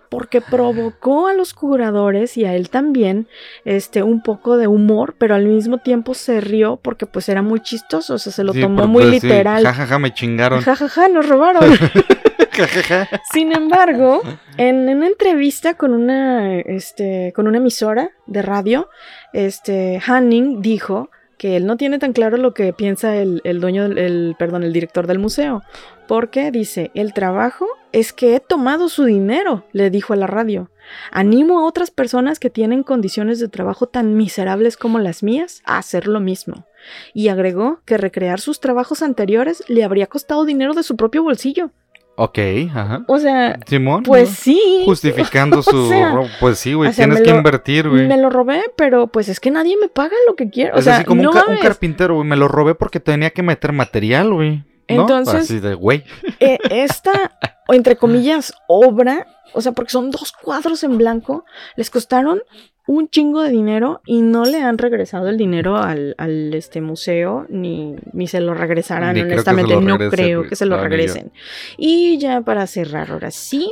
porque 0.10 0.42
provocó 0.42 1.28
a 1.28 1.34
los 1.34 1.54
curadores 1.54 2.36
y 2.36 2.44
a 2.44 2.56
él 2.56 2.70
también 2.70 3.28
este, 3.64 4.04
un 4.04 4.22
poco 4.22 4.58
de 4.58 4.68
humor, 4.68 5.16
pero 5.18 5.36
al 5.36 5.46
mismo 5.46 5.78
tiempo 5.78 6.14
se 6.14 6.42
rió 6.42 6.78
porque 6.82 7.06
pues 7.06 7.30
era 7.30 7.42
muy 7.42 7.62
chistoso, 7.62 8.16
o 8.16 8.18
sea, 8.18 8.34
se 8.34 8.44
lo 8.44 8.52
Sí, 8.52 8.62
tomó 8.62 8.88
muy 8.88 9.04
pues, 9.04 9.24
literal. 9.24 9.64
Ja, 9.64 9.74
ja, 9.74 9.86
ja, 9.86 10.00
me 10.00 10.14
chingaron. 10.14 10.62
Ja, 10.62 10.76
ja, 10.76 10.90
ja, 10.90 11.08
nos 11.08 11.30
robaron. 11.30 11.64
Sin 13.32 13.54
embargo, 13.54 14.22
en 14.58 14.90
una 14.90 15.08
entrevista 15.08 15.76
con 15.76 15.94
una, 15.94 16.58
este, 16.60 17.32
con 17.36 17.48
una 17.48 17.58
emisora 17.58 18.12
de 18.26 18.42
radio, 18.42 18.90
este, 19.34 20.02
Hanning 20.06 20.62
dijo 20.62 21.10
que 21.38 21.56
él 21.56 21.66
no 21.66 21.78
tiene 21.78 22.00
tan 22.00 22.12
claro 22.12 22.38
lo 22.38 22.54
que 22.54 22.74
piensa 22.74 23.16
el, 23.16 23.42
el 23.46 23.62
dueño, 23.62 23.86
el, 23.86 24.36
perdón, 24.38 24.64
el 24.64 24.74
director 24.74 25.08
del 25.08 25.20
museo, 25.20 25.64
porque 26.10 26.50
dice, 26.50 26.90
el 26.96 27.14
trabajo 27.14 27.68
es 27.92 28.14
que 28.14 28.36
he 28.36 28.40
tomado 28.40 28.90
su 28.90 29.06
dinero, 29.06 29.64
le 29.74 29.92
dijo 29.92 30.12
a 30.12 30.16
la 30.16 30.26
radio. 30.26 30.72
Animo 31.12 31.60
a 31.60 31.66
otras 31.68 31.92
personas 31.92 32.40
que 32.40 32.50
tienen 32.50 32.82
condiciones 32.82 33.40
de 33.40 33.48
trabajo 33.48 33.86
tan 33.86 34.18
miserables 34.18 34.76
como 34.76 34.98
las 34.98 35.22
mías 35.22 35.62
a 35.66 35.78
hacer 35.78 36.08
lo 36.08 36.20
mismo. 36.20 36.66
Y 37.14 37.28
agregó 37.28 37.82
que 37.86 37.98
recrear 37.98 38.40
sus 38.40 38.60
trabajos 38.60 39.04
anteriores 39.04 39.64
le 39.68 39.84
habría 39.84 40.08
costado 40.08 40.46
dinero 40.46 40.74
de 40.74 40.82
su 40.82 40.96
propio 40.98 41.22
bolsillo. 41.22 41.70
Ok, 42.16 42.40
ajá. 42.74 43.04
O 43.08 43.20
sea, 43.20 43.60
Simón. 43.68 44.02
pues 44.02 44.30
¿no? 44.30 44.36
sí. 44.36 44.82
Justificando 44.86 45.60
O 45.60 45.64
su. 45.64 45.90
sea, 45.90 46.12
ro- 46.12 46.28
pues 46.40 46.58
sí, 46.58 46.74
güey. 46.74 46.90
o 46.90 46.92
sea, 46.92 47.06
tienes 47.06 47.24
que 47.24 47.30
lo- 47.32 47.38
invertir, 47.38 47.88
güey. 47.88 48.08
Me 48.08 48.18
lo 48.18 48.32
robé, 48.32 48.64
pero 48.76 49.08
pues 49.08 49.30
es 49.30 49.40
que 49.40 49.52
nadie 49.52 49.78
me 49.80 49.90
paga 49.90 50.16
lo 50.28 50.36
que 50.36 50.50
quiero. 50.50 50.76
O 50.76 50.80
Es 50.80 50.86
sea, 50.86 50.96
así 50.96 51.06
como 51.06 51.22
no 51.22 51.30
un, 51.30 51.36
ca- 51.36 51.46
un 51.48 51.58
carpintero, 51.58 52.16
güey. 52.16 52.28
Me 52.28 52.36
lo 52.36 52.48
robé 52.48 52.74
porque 52.74 53.00
tenía 53.00 53.30
que 53.30 53.44
meter 53.44 53.72
material, 53.74 54.34
güey. 54.34 54.64
¿No? 54.90 55.02
Entonces- 55.02 55.42
Así 55.44 55.60
de, 55.60 55.74
güey. 55.76 56.04
Eh, 56.40 56.58
esta, 56.72 57.32
entre 57.68 57.96
comillas, 57.98 58.54
obra, 58.68 59.28
o 59.54 59.62
sea, 59.62 59.74
porque 59.74 59.92
son 59.92 60.10
dos 60.12 60.32
cuadros 60.32 60.84
en 60.84 60.98
blanco, 60.98 61.46
les 61.76 61.90
costaron 61.90 62.42
un 62.88 63.08
chingo 63.10 63.42
de 63.44 63.50
dinero 63.50 64.02
y 64.06 64.22
no 64.22 64.46
le 64.46 64.64
han 64.64 64.78
regresado 64.80 65.30
el 65.30 65.38
dinero 65.38 65.78
al, 65.78 66.16
al, 66.18 66.54
este 66.56 66.82
museo 66.82 67.46
ni, 67.50 67.96
ni 68.14 68.28
se 68.28 68.40
lo 68.42 68.56
regresarán, 68.56 69.14
Ni 69.14 69.22
honestamente, 69.22 69.76
lo 69.76 69.82
no 69.82 69.98
creo 70.10 70.48
que 70.48 70.56
se 70.56 70.66
lo 70.66 70.78
No, 70.78 70.84
regresen. 70.84 71.32
Y 71.78 72.18
ya 72.18 72.42
para 72.42 72.66
cerrar, 72.66 73.12
ahora 73.12 73.30
sí, 73.30 73.72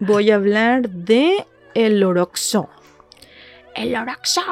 voy 0.00 0.30
a 0.30 0.34
hablar 0.34 0.90
de 0.90 1.46
el 1.74 2.04
Oroxo. 2.04 2.68
El 3.74 3.96
Oroxo. 3.96 4.42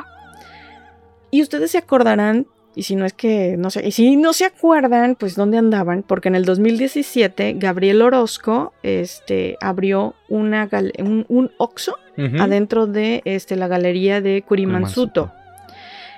Y 1.30 1.42
ustedes 1.42 1.70
se 1.72 1.78
acordarán, 1.78 2.46
y 2.74 2.84
si 2.84 2.94
no 2.94 3.04
es 3.04 3.12
que, 3.12 3.56
no 3.58 3.70
sé, 3.70 3.86
y 3.86 3.90
si 3.90 4.16
no 4.16 4.32
se 4.32 4.44
acuerdan, 4.44 5.16
pues 5.16 5.34
dónde 5.34 5.58
andaban, 5.58 6.02
porque 6.02 6.28
en 6.28 6.36
el 6.36 6.44
2017 6.44 7.54
Gabriel 7.56 8.02
Orozco 8.02 8.72
este, 8.82 9.56
abrió 9.60 10.14
una 10.28 10.68
un, 10.98 11.26
un 11.28 11.50
Oxxo 11.58 11.96
adentro 12.38 12.86
de 12.86 13.22
este, 13.24 13.56
la 13.56 13.66
galería 13.66 14.20
de 14.20 14.42
Kurimansuto. 14.42 15.32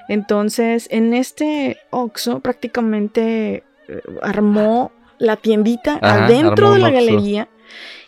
Entonces, 0.08 0.88
en 0.90 1.14
este 1.14 1.78
Oxxo 1.90 2.40
prácticamente 2.40 3.62
eh, 3.88 4.00
armó 4.20 4.90
la 5.18 5.36
tiendita 5.36 6.00
Ajá, 6.02 6.24
adentro 6.24 6.66
armó 6.66 6.74
de 6.74 6.80
la 6.80 6.90
galería 6.90 7.48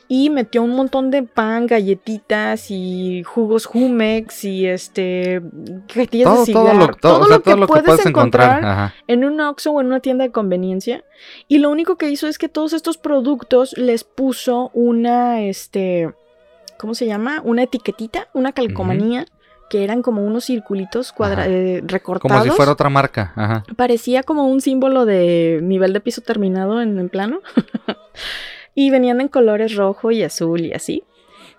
y 0.09 0.31
metió 0.31 0.63
un 0.63 0.71
montón 0.77 1.11
de 1.11 1.23
pan, 1.23 1.67
galletitas 1.67 2.71
y 2.71 3.23
jugos 3.25 3.67
Jumex 3.67 4.45
y 4.45 4.67
este 4.67 5.41
cajetillas 5.89 6.27
Todo, 6.29 6.45
de 6.45 6.53
todo 6.53 6.63
cigarro, 6.67 6.87
lo, 6.87 6.95
todo, 6.97 7.21
o 7.21 7.27
sea, 7.27 7.39
todo 7.39 7.57
lo 7.57 7.67
que 7.67 7.81
puedes 7.83 8.07
encontrar. 8.07 8.93
en 9.07 9.25
un 9.25 9.41
Oxxo 9.41 9.73
o 9.73 9.81
en 9.81 9.87
una 9.87 10.01
tienda 10.01 10.25
de 10.25 10.31
conveniencia. 10.31 11.05
Y 11.49 11.59
lo 11.59 11.71
único 11.71 11.97
que 11.97 12.11
hizo 12.11 12.27
es 12.29 12.39
que 12.39 12.49
todos 12.49 12.73
estos 12.75 12.99
productos 12.99 13.77
les 13.79 14.05
puso 14.05 14.71
una, 14.75 15.41
este, 15.43 16.13
¿cómo 16.79 16.95
se 16.95 17.07
llama? 17.07 17.41
Una 17.45 17.63
etiquetita, 17.63 18.29
una 18.35 18.53
calcomanía, 18.53 19.27
que 19.71 19.83
eran 19.83 20.03
como 20.03 20.23
unos 20.25 20.45
circulitos 20.45 21.13
cuadra 21.13 21.45
Ajá. 21.45 21.51
eh, 21.51 21.79
Como 21.81 21.89
recortados. 21.89 22.45
si 22.45 22.51
fuera 22.51 22.73
otra 22.73 22.91
marca. 22.91 23.33
Ajá. 23.35 23.65
Parecía 23.77 24.23
como 24.23 24.47
un 24.47 24.61
símbolo 24.61 25.07
de 25.07 25.61
nivel 25.63 25.95
de 25.95 26.01
piso 26.01 26.21
terminado 26.21 26.83
en, 26.83 26.99
en 26.99 27.09
plano. 27.09 27.41
y 28.75 28.91
venían 28.91 29.21
en 29.21 29.29
colores 29.29 29.75
rojo 29.75 30.11
y 30.11 30.23
azul 30.23 30.61
y 30.63 30.73
así. 30.73 31.05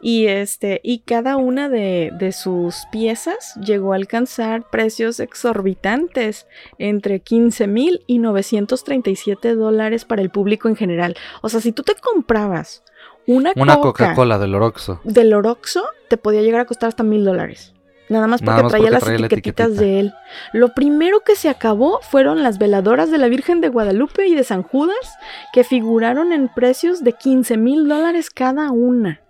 Y 0.01 0.27
este, 0.27 0.81
y 0.83 0.99
cada 0.99 1.37
una 1.37 1.69
de, 1.69 2.11
de 2.19 2.31
sus 2.31 2.83
piezas 2.91 3.55
llegó 3.55 3.93
a 3.93 3.95
alcanzar 3.95 4.69
precios 4.69 5.19
exorbitantes, 5.19 6.47
entre 6.77 7.21
15 7.21 7.67
mil 7.67 8.03
y 8.05 8.19
937 8.19 9.55
dólares 9.55 10.05
para 10.05 10.21
el 10.21 10.29
público 10.29 10.67
en 10.67 10.75
general. 10.75 11.15
O 11.41 11.49
sea, 11.49 11.61
si 11.61 11.71
tú 11.71 11.83
te 11.83 11.95
comprabas 11.95 12.83
una, 13.27 13.53
Una 13.55 13.77
coca 13.77 14.05
Coca-Cola 14.05 14.37
del 14.37 14.53
Oroxo. 14.53 14.99
del 15.03 15.33
Oroxo, 15.33 15.83
te 16.09 16.17
podía 16.17 16.41
llegar 16.41 16.61
a 16.61 16.65
costar 16.65 16.89
hasta 16.89 17.03
mil 17.03 17.25
dólares. 17.25 17.73
Nada 18.09 18.27
más 18.27 18.41
porque 18.41 18.51
Nada 18.51 18.63
más 18.63 18.71
traía 18.71 18.83
porque 18.83 18.91
las 18.91 19.03
traía 19.03 19.25
etiquetitas 19.25 19.67
etiquetita. 19.67 19.85
de 19.85 19.99
él. 19.99 20.13
Lo 20.53 20.73
primero 20.73 21.21
que 21.21 21.35
se 21.35 21.49
acabó 21.49 21.99
fueron 22.01 22.43
las 22.43 22.57
veladoras 22.57 23.09
de 23.09 23.17
la 23.17 23.27
Virgen 23.27 23.61
de 23.61 23.69
Guadalupe 23.69 24.27
y 24.27 24.35
de 24.35 24.43
San 24.43 24.63
Judas, 24.63 25.17
que 25.53 25.63
figuraron 25.63 26.31
en 26.31 26.49
precios 26.49 27.03
de 27.03 27.13
15 27.13 27.57
mil 27.57 27.87
dólares 27.87 28.29
cada 28.29 28.71
una. 28.71 29.21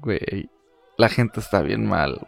Güey. 0.00 0.50
La 0.96 1.08
gente 1.08 1.40
está 1.40 1.60
bien 1.60 1.86
mal. 1.86 2.18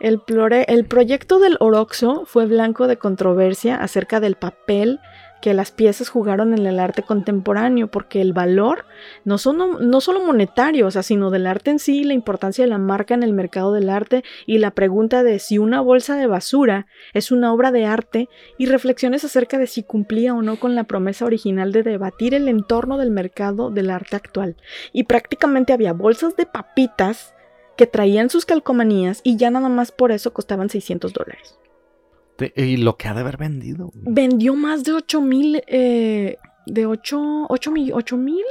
El, 0.00 0.20
el 0.66 0.84
proyecto 0.86 1.38
del 1.38 1.56
Oroxo 1.60 2.24
fue 2.26 2.46
blanco 2.46 2.88
de 2.88 2.98
controversia 2.98 3.76
acerca 3.76 4.18
del 4.18 4.34
papel 4.34 5.00
que 5.44 5.52
las 5.52 5.72
piezas 5.72 6.08
jugaron 6.08 6.54
en 6.54 6.64
el 6.64 6.80
arte 6.80 7.02
contemporáneo, 7.02 7.88
porque 7.88 8.22
el 8.22 8.32
valor 8.32 8.86
no, 9.26 9.36
son, 9.36 9.90
no 9.90 10.00
solo 10.00 10.24
monetario, 10.24 10.86
o 10.86 10.90
sea, 10.90 11.02
sino 11.02 11.30
del 11.30 11.46
arte 11.46 11.70
en 11.70 11.78
sí, 11.78 12.02
la 12.02 12.14
importancia 12.14 12.64
de 12.64 12.70
la 12.70 12.78
marca 12.78 13.12
en 13.12 13.22
el 13.22 13.34
mercado 13.34 13.74
del 13.74 13.90
arte 13.90 14.24
y 14.46 14.56
la 14.56 14.70
pregunta 14.70 15.22
de 15.22 15.38
si 15.38 15.58
una 15.58 15.82
bolsa 15.82 16.16
de 16.16 16.26
basura 16.26 16.86
es 17.12 17.30
una 17.30 17.52
obra 17.52 17.72
de 17.72 17.84
arte 17.84 18.30
y 18.56 18.64
reflexiones 18.64 19.22
acerca 19.22 19.58
de 19.58 19.66
si 19.66 19.82
cumplía 19.82 20.32
o 20.32 20.40
no 20.40 20.58
con 20.58 20.74
la 20.74 20.84
promesa 20.84 21.26
original 21.26 21.72
de 21.72 21.82
debatir 21.82 22.32
el 22.32 22.48
entorno 22.48 22.96
del 22.96 23.10
mercado 23.10 23.68
del 23.68 23.90
arte 23.90 24.16
actual. 24.16 24.56
Y 24.94 25.04
prácticamente 25.04 25.74
había 25.74 25.92
bolsas 25.92 26.36
de 26.36 26.46
papitas 26.46 27.34
que 27.76 27.86
traían 27.86 28.30
sus 28.30 28.46
calcomanías 28.46 29.20
y 29.22 29.36
ya 29.36 29.50
nada 29.50 29.68
más 29.68 29.92
por 29.92 30.10
eso 30.10 30.32
costaban 30.32 30.70
600 30.70 31.12
dólares. 31.12 31.58
Te- 32.36 32.52
Y 32.56 32.76
lo 32.78 32.96
que 32.96 33.08
ha 33.08 33.14
de 33.14 33.20
haber 33.20 33.36
vendido. 33.36 33.86
güey. 33.86 34.02
Vendió 34.06 34.54
más 34.54 34.84
de 34.84 34.92
8 34.92 35.20
mil, 35.20 35.62
eh, 35.66 36.36
de 36.66 36.86
8, 36.86 37.46
8 37.48 37.70
mil, 37.70 37.92
8 37.92 38.16
mil, 38.16 38.42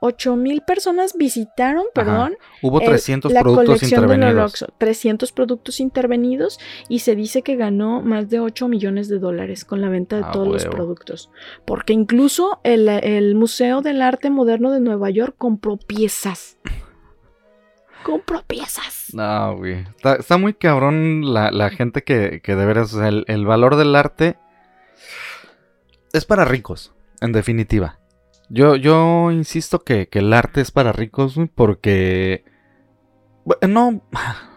8 0.00 0.36
mil 0.36 0.60
personas 0.60 1.14
visitaron, 1.16 1.86
perdón, 1.94 2.36
Hubo 2.62 2.80
el- 2.80 2.86
300 2.86 3.32
la 3.32 3.40
productos 3.42 3.82
intervenidos. 3.82 4.34
Oroxo. 4.34 4.66
300 4.78 5.32
productos 5.32 5.80
intervenidos 5.80 6.58
y 6.88 6.98
se 7.00 7.16
dice 7.16 7.42
que 7.42 7.56
ganó 7.56 8.02
más 8.02 8.28
de 8.28 8.38
8 8.40 8.68
millones 8.68 9.08
de 9.08 9.18
dólares 9.18 9.64
con 9.64 9.80
la 9.80 9.88
venta 9.88 10.16
de 10.16 10.22
Ah, 10.26 10.30
todos 10.32 10.48
los 10.48 10.66
productos. 10.66 11.30
Porque 11.64 11.92
incluso 11.94 12.60
el, 12.62 12.88
el 12.88 13.34
Museo 13.34 13.80
del 13.80 14.02
Arte 14.02 14.28
Moderno 14.30 14.70
de 14.70 14.80
Nueva 14.80 15.08
York 15.10 15.34
compró 15.38 15.76
piezas. 15.78 16.58
compró 18.04 18.42
piezas. 18.46 18.95
No, 19.12 19.56
güey. 19.56 19.86
Está, 20.18 20.38
muy 20.38 20.54
cabrón 20.54 21.32
la, 21.32 21.50
la 21.50 21.70
gente 21.70 22.02
que, 22.02 22.40
que 22.42 22.56
de 22.56 22.66
veras, 22.66 22.94
el, 22.94 23.24
el 23.28 23.46
valor 23.46 23.76
del 23.76 23.94
arte 23.94 24.36
es 26.12 26.24
para 26.24 26.44
ricos, 26.44 26.94
en 27.20 27.32
definitiva. 27.32 27.98
Yo, 28.48 28.76
yo 28.76 29.30
insisto 29.32 29.84
que, 29.84 30.08
que 30.08 30.20
el 30.20 30.32
arte 30.32 30.60
es 30.60 30.70
para 30.70 30.92
ricos, 30.92 31.34
güey, 31.36 31.48
porque... 31.48 32.44
No, 33.68 34.02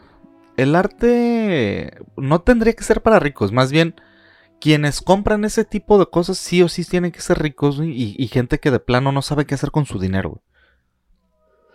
el 0.57 0.75
arte 0.75 1.97
no 2.17 2.41
tendría 2.41 2.73
que 2.73 2.83
ser 2.83 3.01
para 3.01 3.19
ricos, 3.19 3.51
más 3.51 3.71
bien... 3.71 3.95
Quienes 4.61 4.99
compran 4.99 5.45
ese 5.45 5.63
tipo 5.63 5.97
de 5.97 6.07
cosas 6.07 6.37
sí 6.37 6.61
o 6.61 6.67
sí 6.67 6.83
tienen 6.83 7.13
que 7.13 7.21
ser 7.21 7.39
ricos 7.41 7.79
y, 7.81 8.13
y 8.17 8.27
gente 8.27 8.59
que 8.59 8.71
de 8.71 8.81
plano 8.81 9.13
no 9.13 9.21
sabe 9.21 9.45
qué 9.45 9.55
hacer 9.55 9.71
con 9.71 9.85
su 9.85 9.99
dinero. 9.99 10.31
güey. 10.31 10.41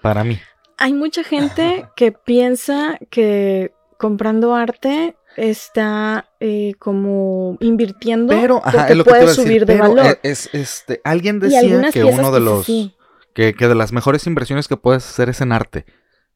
Para 0.02 0.22
mí. 0.22 0.38
Hay 0.78 0.92
mucha 0.92 1.24
gente 1.24 1.88
que 1.96 2.12
piensa 2.12 2.98
que 3.10 3.72
comprando 3.98 4.54
arte 4.54 5.16
está 5.36 6.30
eh, 6.40 6.74
como 6.78 7.56
invirtiendo 7.60 8.32
Pero, 8.32 8.58
ajá, 8.64 8.72
porque 8.72 8.92
es 8.92 8.98
lo 8.98 9.04
que 9.04 9.10
puede 9.10 9.22
a 9.22 9.26
decir, 9.26 9.44
subir 9.44 9.66
de 9.66 9.76
valor. 9.76 10.18
Es, 10.22 10.48
este, 10.52 11.00
alguien 11.04 11.40
decía 11.40 11.90
que 11.90 12.04
uno 12.04 12.30
de 12.30 12.40
los 12.40 12.66
sí. 12.66 12.94
que, 13.34 13.54
que 13.54 13.68
de 13.68 13.74
las 13.74 13.92
mejores 13.92 14.26
inversiones 14.26 14.68
que 14.68 14.76
puedes 14.76 15.04
hacer 15.08 15.28
es 15.28 15.40
en 15.40 15.52
arte. 15.52 15.86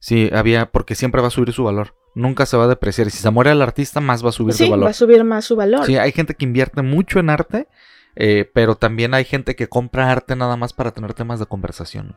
Sí, 0.01 0.31
había 0.33 0.71
porque 0.71 0.95
siempre 0.95 1.21
va 1.21 1.29
a 1.29 1.33
subir 1.33 1.53
su 1.53 1.65
valor. 1.65 1.95
Nunca 2.15 2.47
se 2.47 2.57
va 2.57 2.65
a 2.65 2.69
depreciar. 2.69 3.07
Y 3.07 3.11
si 3.11 3.19
se 3.19 3.31
muere 3.31 3.51
el 3.51 3.63
artista, 3.63 4.01
más 4.01 4.25
va 4.25 4.31
a 4.31 4.33
subir 4.33 4.55
Sí, 4.55 4.65
de 4.65 4.71
va 4.71 4.77
valor. 4.77 4.91
a 4.91 4.93
subir 4.93 5.25
más 5.25 5.45
su 5.45 5.57
valor. 5.57 5.85
Sí, 5.87 5.97
hay 5.97 6.13
gente 6.13 6.35
que 6.35 6.45
invierte 6.45 6.83
mucho 6.83 7.19
en 7.19 7.31
arte, 7.31 7.69
eh, 8.17 8.49
pero 8.53 8.77
también 8.77 9.15
hay 9.15 9.25
gente 9.25 9.57
que 9.57 9.69
compra 9.69 10.11
arte 10.11 10.37
nada 10.37 10.57
más 10.57 10.73
para 10.73 10.93
tener 10.93 11.15
temas 11.15 11.41
de 11.41 11.47
conversación. 11.47 12.17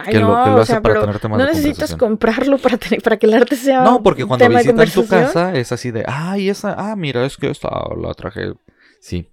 Ay, 0.00 0.12
que 0.12 0.20
lo- 0.20 0.28
no, 0.28 0.44
que 0.44 0.50
lo 0.50 0.56
hace 0.60 0.72
sea, 0.72 0.80
para 0.80 1.00
tener 1.00 1.18
temas 1.18 1.38
no 1.38 1.44
de 1.44 1.50
necesitas 1.52 1.96
comprarlo 1.96 2.58
para, 2.58 2.76
tener- 2.78 3.02
para 3.02 3.16
que 3.16 3.26
el 3.26 3.34
arte 3.34 3.56
sea 3.56 3.82
No, 3.82 4.02
porque 4.02 4.24
cuando 4.24 4.44
tema 4.46 4.60
visitan 4.60 4.88
tu 4.90 5.06
casa 5.08 5.54
es 5.54 5.72
así 5.72 5.90
de, 5.90 6.04
ay, 6.06 6.48
esa, 6.48 6.74
ah, 6.78 6.94
mira, 6.96 7.26
es 7.26 7.36
que 7.36 7.50
esta 7.50 7.68
la 8.00 8.14
traje. 8.14 8.52
Sí, 9.00 9.28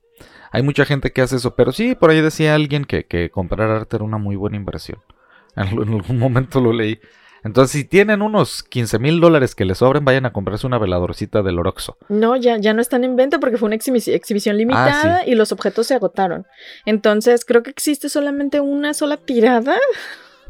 hay 0.51 0.63
mucha 0.63 0.83
gente 0.85 1.11
que 1.11 1.21
hace 1.21 1.35
eso, 1.35 1.55
pero 1.55 1.71
sí, 1.71 1.93
por 1.95 2.09
ahí 2.09 2.19
decía 2.21 2.55
alguien 2.55 2.85
que, 2.85 3.05
que 3.05 3.29
comprar 3.29 3.69
arte 3.69 3.97
era 3.97 4.05
una 4.05 4.17
muy 4.17 4.35
buena 4.35 4.57
inversión. 4.57 4.99
En, 5.55 5.67
en 5.69 5.93
algún 5.93 6.19
momento 6.19 6.59
lo 6.59 6.73
leí. 6.73 6.99
Entonces, 7.45 7.71
si 7.71 7.83
tienen 7.85 8.23
unos 8.23 8.63
15 8.63 8.97
mil 8.97 9.21
dólares 9.21 9.53
que 9.53 9.65
les 9.65 9.77
sobren, 9.77 10.03
vayan 10.03 10.25
a 10.25 10.33
comprarse 10.33 10.65
una 10.65 10.79
veladorcita 10.79 11.43
del 11.43 11.59
Oroxo. 11.59 11.95
No, 12.09 12.35
ya, 12.35 12.57
ya 12.57 12.73
no 12.73 12.81
están 12.81 13.03
en 13.03 13.15
venta 13.15 13.39
porque 13.39 13.57
fue 13.57 13.67
una 13.67 13.75
exhibi- 13.75 14.11
exhibición 14.13 14.57
limitada 14.57 15.19
Ah, 15.19 15.23
y 15.27 15.35
los 15.35 15.51
objetos 15.51 15.85
se 15.85 15.93
agotaron. 15.93 16.47
Entonces, 16.87 17.45
creo 17.45 17.61
que 17.61 17.69
existe 17.69 18.09
solamente 18.09 18.59
una 18.61 18.95
sola 18.95 19.17
tirada 19.17 19.77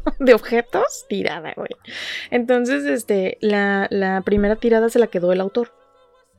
de 0.18 0.34
objetos. 0.34 1.06
Tirada, 1.08 1.52
güey. 1.56 1.70
Entonces, 2.30 2.84
este, 2.84 3.38
la, 3.40 3.86
la 3.90 4.20
primera 4.22 4.56
tirada 4.56 4.88
se 4.88 4.98
la 4.98 5.06
quedó 5.06 5.32
el 5.32 5.40
autor. 5.40 5.72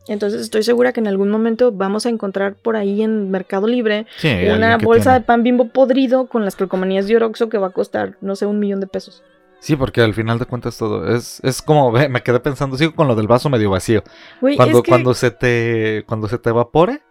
Entonces 0.07 0.41
estoy 0.41 0.63
segura 0.63 0.93
que 0.93 0.99
en 0.99 1.07
algún 1.07 1.29
momento 1.29 1.71
vamos 1.71 2.05
a 2.05 2.09
encontrar 2.09 2.55
por 2.55 2.77
ahí 2.77 3.01
en 3.01 3.29
Mercado 3.29 3.67
Libre 3.67 4.05
Sí, 4.17 4.29
una 4.49 4.77
bolsa 4.77 5.11
tiene. 5.11 5.19
de 5.19 5.25
pan 5.25 5.43
bimbo 5.43 5.69
podrido 5.69 6.27
con 6.27 6.45
las 6.45 6.55
calcomanías 6.55 7.07
de 7.07 7.17
Oroxo 7.17 7.49
que 7.49 7.57
va 7.57 7.67
a 7.67 7.71
costar, 7.71 8.17
no 8.21 8.35
sé, 8.35 8.45
un 8.45 8.59
millón 8.59 8.79
de 8.79 8.87
pesos. 8.87 9.23
Sí, 9.59 9.75
porque 9.75 10.01
al 10.01 10.13
final 10.13 10.37
de 10.39 10.45
cuentas 10.45 10.77
todo 10.77 11.13
es, 11.13 11.41
es 11.43 11.61
como, 11.61 11.91
me 11.91 12.21
quedé 12.21 12.39
pensando, 12.39 12.77
sigo 12.77 12.93
con 12.93 13.07
lo 13.07 13.15
del 13.15 13.27
vaso 13.27 13.49
medio 13.49 13.71
vacío. 13.71 14.03
Cuando, 14.39 14.77
es 14.77 14.83
que... 14.83 14.89
cuando 14.89 15.13
se 15.13 15.31
te, 15.31 16.03
cuando 16.07 16.27
se 16.27 16.37
te 16.37 16.49
evapore, 16.51 17.01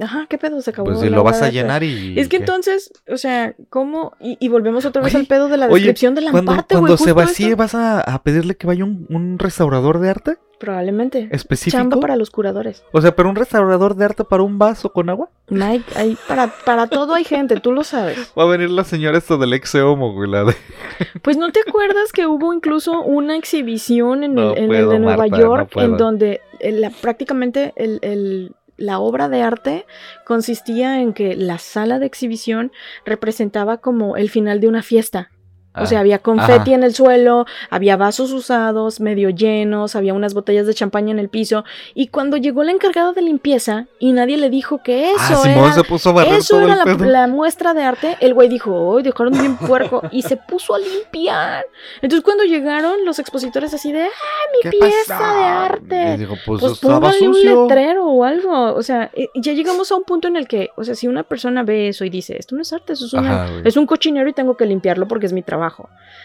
Ajá, 0.00 0.26
¿qué 0.28 0.38
pedo? 0.38 0.60
Se 0.60 0.70
acabó. 0.70 0.86
pues 0.88 1.00
si 1.00 1.08
la 1.08 1.16
lo 1.18 1.22
vas 1.24 1.40
a 1.40 1.46
de 1.46 1.52
llenar 1.52 1.82
y. 1.84 2.18
Es 2.18 2.28
que 2.28 2.36
¿qué? 2.38 2.42
entonces, 2.42 2.92
o 3.08 3.16
sea, 3.16 3.54
¿cómo? 3.70 4.12
Y, 4.20 4.36
y 4.40 4.48
volvemos 4.48 4.84
otra 4.84 5.02
vez 5.02 5.14
Oye, 5.14 5.20
al 5.22 5.26
pedo 5.28 5.48
de 5.48 5.56
la 5.56 5.66
oye, 5.66 5.74
descripción 5.86 6.14
Cuando, 6.14 6.38
empate, 6.52 6.74
cuando 6.74 6.96
güey. 6.96 7.04
se 7.04 7.12
vacíe, 7.12 7.46
esto. 7.50 7.56
¿vas 7.58 7.74
a, 7.74 8.00
a 8.00 8.22
pedirle 8.22 8.56
que 8.56 8.66
vaya 8.66 8.84
un, 8.84 9.06
un 9.08 9.38
restaurador 9.38 10.00
de 10.00 10.10
arte 10.10 10.36
Probablemente. 10.58 11.28
específico? 11.30 11.76
Chamba 11.80 12.00
para 12.00 12.16
los 12.16 12.30
curadores. 12.30 12.82
O 12.92 13.00
sea, 13.00 13.14
pero 13.14 13.28
un 13.28 13.36
restaurador 13.36 13.94
de 13.94 14.04
arte 14.06 14.24
para 14.24 14.42
un 14.42 14.58
vaso 14.58 14.92
con 14.92 15.10
agua. 15.10 15.28
Mike, 15.48 15.84
hay, 15.94 16.16
para, 16.26 16.52
para 16.64 16.86
todo 16.88 17.14
hay 17.14 17.22
gente, 17.24 17.60
tú 17.60 17.70
lo 17.72 17.84
sabes. 17.84 18.32
Va 18.38 18.44
a 18.44 18.46
venir 18.46 18.70
la 18.70 18.82
señora 18.84 19.18
esta 19.18 19.36
del 19.36 19.52
ex 19.52 19.74
homo, 19.76 20.12
güey, 20.12 20.28
la 20.28 20.42
de... 20.44 20.54
Pues 21.22 21.36
no 21.36 21.52
te 21.52 21.60
acuerdas 21.60 22.10
que 22.12 22.26
hubo 22.26 22.52
incluso 22.52 23.00
una 23.02 23.36
exhibición 23.36 24.24
en 24.24 24.34
No 24.34 24.52
el, 24.52 24.58
en 24.58 24.62
el 24.64 24.68
puedo, 24.68 24.90
de 24.90 24.98
Nueva 24.98 25.16
Marta, 25.18 25.38
York 25.38 25.70
en 25.76 25.96
donde 25.96 26.40
el- 26.60 26.80
la- 26.80 26.90
prácticamente 26.90 27.72
el, 27.76 27.98
el- 28.02 28.52
la 28.76 28.98
obra 28.98 29.28
de 29.28 29.42
arte 29.42 29.86
consistía 30.24 31.00
en 31.00 31.12
que 31.12 31.36
la 31.36 31.58
sala 31.58 31.98
de 31.98 32.06
exhibición 32.06 32.72
representaba 33.04 33.78
como 33.78 34.16
el 34.16 34.30
final 34.30 34.60
de 34.60 34.68
una 34.68 34.82
fiesta. 34.82 35.30
O 35.76 35.86
sea, 35.86 36.00
había 36.00 36.18
confeti 36.20 36.52
ajá. 36.52 36.74
en 36.74 36.82
el 36.84 36.94
suelo, 36.94 37.46
había 37.68 37.96
vasos 37.96 38.30
usados, 38.32 39.00
medio 39.00 39.30
llenos, 39.30 39.96
había 39.96 40.14
unas 40.14 40.32
botellas 40.32 40.66
de 40.66 40.74
champaña 40.74 41.10
en 41.10 41.18
el 41.18 41.28
piso. 41.28 41.64
Y 41.94 42.08
cuando 42.08 42.36
llegó 42.36 42.62
la 42.62 42.70
encargada 42.70 43.12
de 43.12 43.22
limpieza 43.22 43.86
y 43.98 44.12
nadie 44.12 44.36
le 44.36 44.50
dijo 44.50 44.82
que 44.84 45.10
eso 45.10 45.42
ah, 45.42 45.42
era 45.44 45.72
se 45.72 45.82
puso 45.84 46.16
a 46.16 46.24
eso 46.24 46.60
era 46.60 46.76
la, 46.76 46.94
la 46.94 47.26
muestra 47.26 47.74
de 47.74 47.82
arte. 47.82 48.16
El 48.20 48.34
güey 48.34 48.48
dijo, 48.48 48.96
¡ay, 48.96 49.02
dejaron 49.02 49.32
bien 49.32 49.56
puerco! 49.56 50.02
Y 50.12 50.22
se 50.22 50.36
puso 50.36 50.74
a 50.74 50.78
limpiar. 50.78 51.64
Entonces, 52.02 52.22
cuando 52.24 52.44
llegaron 52.44 53.04
los 53.04 53.18
expositores 53.18 53.74
así 53.74 53.90
de, 53.92 54.02
¡ah, 54.04 54.08
mi 54.52 54.70
¿Qué 54.70 54.70
pieza 54.78 55.18
pasó? 55.18 55.34
de 55.34 55.40
Y 55.40 55.44
arte! 55.44 56.16
dijo, 56.18 56.34
pues, 56.46 56.60
Pues 56.60 56.78
póngale 56.78 57.28
un 57.28 57.42
letrero 57.42 58.06
o 58.06 58.22
algo. 58.24 58.74
O 58.74 58.82
sea, 58.82 59.10
ya 59.34 59.52
llegamos 59.52 59.90
a 59.90 59.96
un 59.96 60.04
punto 60.04 60.28
en 60.28 60.36
el 60.36 60.46
que, 60.46 60.70
o 60.76 60.84
sea, 60.84 60.94
si 60.94 61.08
una 61.08 61.24
persona 61.24 61.62
ve 61.64 61.88
eso 61.88 62.04
y 62.04 62.10
dice, 62.10 62.36
esto 62.38 62.54
no 62.54 62.62
es 62.62 62.72
arte, 62.72 62.92
eso 62.92 63.06
es, 63.06 63.12
una- 63.12 63.44
Ajá, 63.44 63.52
es 63.64 63.76
un 63.76 63.86
cochinero 63.86 64.28
y 64.28 64.32
tengo 64.32 64.56
que 64.56 64.66
limpiarlo 64.66 65.08
porque 65.08 65.26
es 65.26 65.32
mi 65.32 65.42
trabajo. 65.42 65.63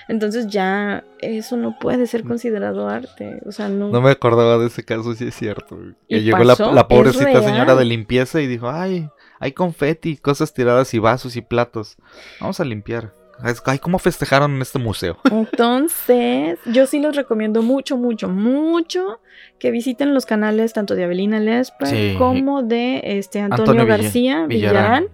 Entonces 0.08 0.48
ya 0.48 1.04
eso 1.20 1.58
no 1.58 1.78
puede 1.80 2.08
ser 2.08 2.24
considerado 2.24 2.90
arte. 2.90 3.42
O 3.46 3.52
sea, 3.52 3.70
no. 3.70 3.90
No 3.90 4.02
me 4.02 4.12
acordaba 4.12 4.58
de 4.58 4.68
ese 4.68 4.84
caso, 4.84 5.14
sí 5.14 5.28
es 5.28 5.36
cierto. 5.36 5.76
güey. 5.76 5.96
¿Y 6.08 6.16
Que 6.18 6.24
llegó 6.24 6.40
la, 6.40 6.56
la 6.58 6.82
¿Es 6.82 6.88
pobrecita 6.88 7.42
señora 7.44 7.76
de 7.76 7.86
limpieza 7.86 8.42
y 8.42 8.48
dijo, 8.48 8.70
ay, 8.70 9.10
hay 9.40 9.52
confeti, 9.52 10.18
cosas 10.18 10.54
tiradas 10.54 10.94
y 10.94 11.00
vasos 11.00 11.36
y 11.36 11.42
platos. 11.42 11.98
Vamos 12.40 12.60
a 12.60 12.66
limpiar. 12.66 13.19
Ay, 13.66 13.80
¿cómo 13.80 14.00
festejaron 14.00 14.56
en 14.56 14.62
este 14.62 14.80
museo? 14.80 15.18
Entonces, 15.32 16.60
yo 16.66 16.86
sí 16.86 17.00
les 17.00 17.16
recomiendo 17.16 17.62
mucho, 17.62 17.98
mucho, 17.98 18.28
mucho 18.30 19.20
que 19.60 19.72
visiten 19.72 20.14
los 20.14 20.26
canales 20.26 20.74
tanto 20.74 20.96
de 20.96 21.04
Avelina 21.04 21.40
Lesper 21.40 21.88
Sí. 21.88 22.16
como 22.18 22.64
de 22.64 23.02
este 23.04 23.40
Antonio, 23.40 23.86
García 23.86 24.46
Villarán. 24.48 25.08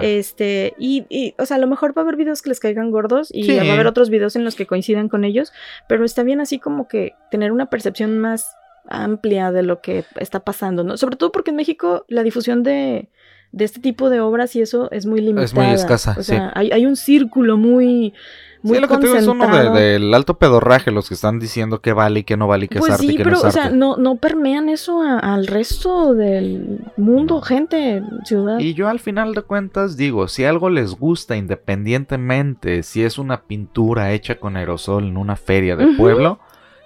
Este, 0.00 0.74
y, 0.78 1.06
y, 1.08 1.34
o 1.38 1.46
sea, 1.46 1.56
a 1.56 1.60
lo 1.60 1.66
mejor 1.66 1.96
va 1.96 2.02
a 2.02 2.04
haber 2.04 2.16
videos 2.16 2.42
que 2.42 2.48
les 2.50 2.60
caigan 2.60 2.90
gordos 2.90 3.30
y 3.32 3.44
Sí. 3.44 3.56
va 3.56 3.62
a 3.70 3.72
haber 3.74 3.86
otros 3.86 4.10
videos 4.10 4.36
en 4.36 4.44
los 4.44 4.54
que 4.54 4.66
coincidan 4.66 5.08
con 5.08 5.24
ellos, 5.24 5.52
pero 5.88 6.04
está 6.04 6.22
bien 6.22 6.40
así 6.40 6.58
como 6.58 6.88
que 6.88 7.14
tener 7.30 7.52
una 7.52 7.66
percepción 7.66 8.18
más 8.18 8.54
amplia 8.88 9.52
de 9.52 9.62
lo 9.62 9.80
que 9.80 10.04
está 10.18 10.40
pasando, 10.40 10.82
¿no? 10.82 10.96
Sobre 10.96 11.16
todo 11.16 11.30
porque 11.30 11.50
en 11.50 11.56
México 11.56 12.04
la 12.08 12.22
difusión 12.24 12.62
de, 12.64 13.08
de 13.52 13.64
este 13.64 13.80
tipo 13.80 14.08
de 14.10 14.20
obras 14.20 14.56
y 14.56 14.60
eso 14.62 14.90
es 14.90 15.06
muy 15.06 15.20
limitada. 15.20 15.72
escasa, 15.74 16.16
O 16.18 16.22
sea, 16.22 16.50
hay, 16.54 16.70
hay 16.72 16.86
un 16.86 16.96
círculo 16.96 17.56
muy, 17.58 18.14
muy 18.62 18.76
sí, 18.76 18.80
lo 18.80 18.88
que 18.88 18.96
te 18.96 19.06
digo 19.06 19.16
es 19.18 19.26
uno 19.26 19.44
de- 19.44 19.50
concentrado. 19.50 19.76
del 19.76 20.14
alto 20.14 20.38
pedorraje, 20.38 20.90
los 20.90 21.08
que 21.08 21.14
están 21.14 21.38
diciendo 21.38 21.80
que 21.82 21.92
vale 21.92 22.20
y 22.20 22.24
que 22.24 22.36
no 22.38 22.46
vale 22.48 22.64
y 22.64 22.68
que 22.68 22.78
Pues 22.78 22.90
es 22.90 22.94
arte 22.94 23.06
sí, 23.08 23.12
y 23.12 23.16
que 23.16 23.24
pero, 23.24 23.32
no 23.32 23.38
es 23.38 23.44
o 23.44 23.46
arte. 23.48 23.60
sea, 23.60 23.70
no, 23.70 23.96
no 23.98 24.16
permean 24.16 24.68
eso 24.70 25.02
a- 25.02 25.18
al 25.18 25.46
resto 25.46 26.14
del 26.14 26.78
mundo, 26.96 27.42
gente, 27.42 28.02
ciudad. 28.24 28.58
Y 28.58 28.72
yo 28.74 28.88
al 28.88 29.00
final 29.00 29.34
de 29.34 29.42
cuentas 29.42 29.96
digo, 29.98 30.28
si 30.28 30.44
algo 30.44 30.70
les 30.70 30.92
gusta 30.94 31.36
independientemente, 31.36 32.82
si 32.82 33.02
es 33.04 33.18
una 33.18 33.42
pintura 33.42 34.12
hecha 34.12 34.36
con 34.38 34.56
aerosol 34.56 35.04
en 35.08 35.16
una 35.16 35.36
feria 35.36 35.76
de 35.76 35.86
Ujú. 35.86 35.96
pueblo, 35.96 36.38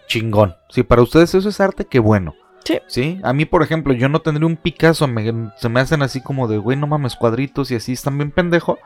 chingón. 0.09 0.55
Si 0.70 0.82
para 0.82 1.02
ustedes 1.02 1.34
eso 1.34 1.48
es 1.48 1.60
arte, 1.60 1.84
qué 1.84 1.98
bueno. 1.98 2.34
Sí. 2.86 3.20
A 3.22 3.32
mí, 3.32 3.44
por 3.44 3.62
ejemplo, 3.62 3.93
yo 3.93 4.09
no 4.09 4.20
tendría 4.20 4.47
un 4.47 4.56
Picasso, 4.56 5.09
se 5.56 5.68
me 5.68 5.80
hacen 5.80 6.02
así 6.02 6.20
como 6.20 6.48
de, 6.48 6.59
güey, 6.59 6.76
no 6.76 6.86
mames, 6.86 7.16
cuadritos 7.16 7.70
y 7.70 7.76
así 7.76 7.93
están 7.93 8.18
bien 8.18 8.30
pendejo. 8.30 8.78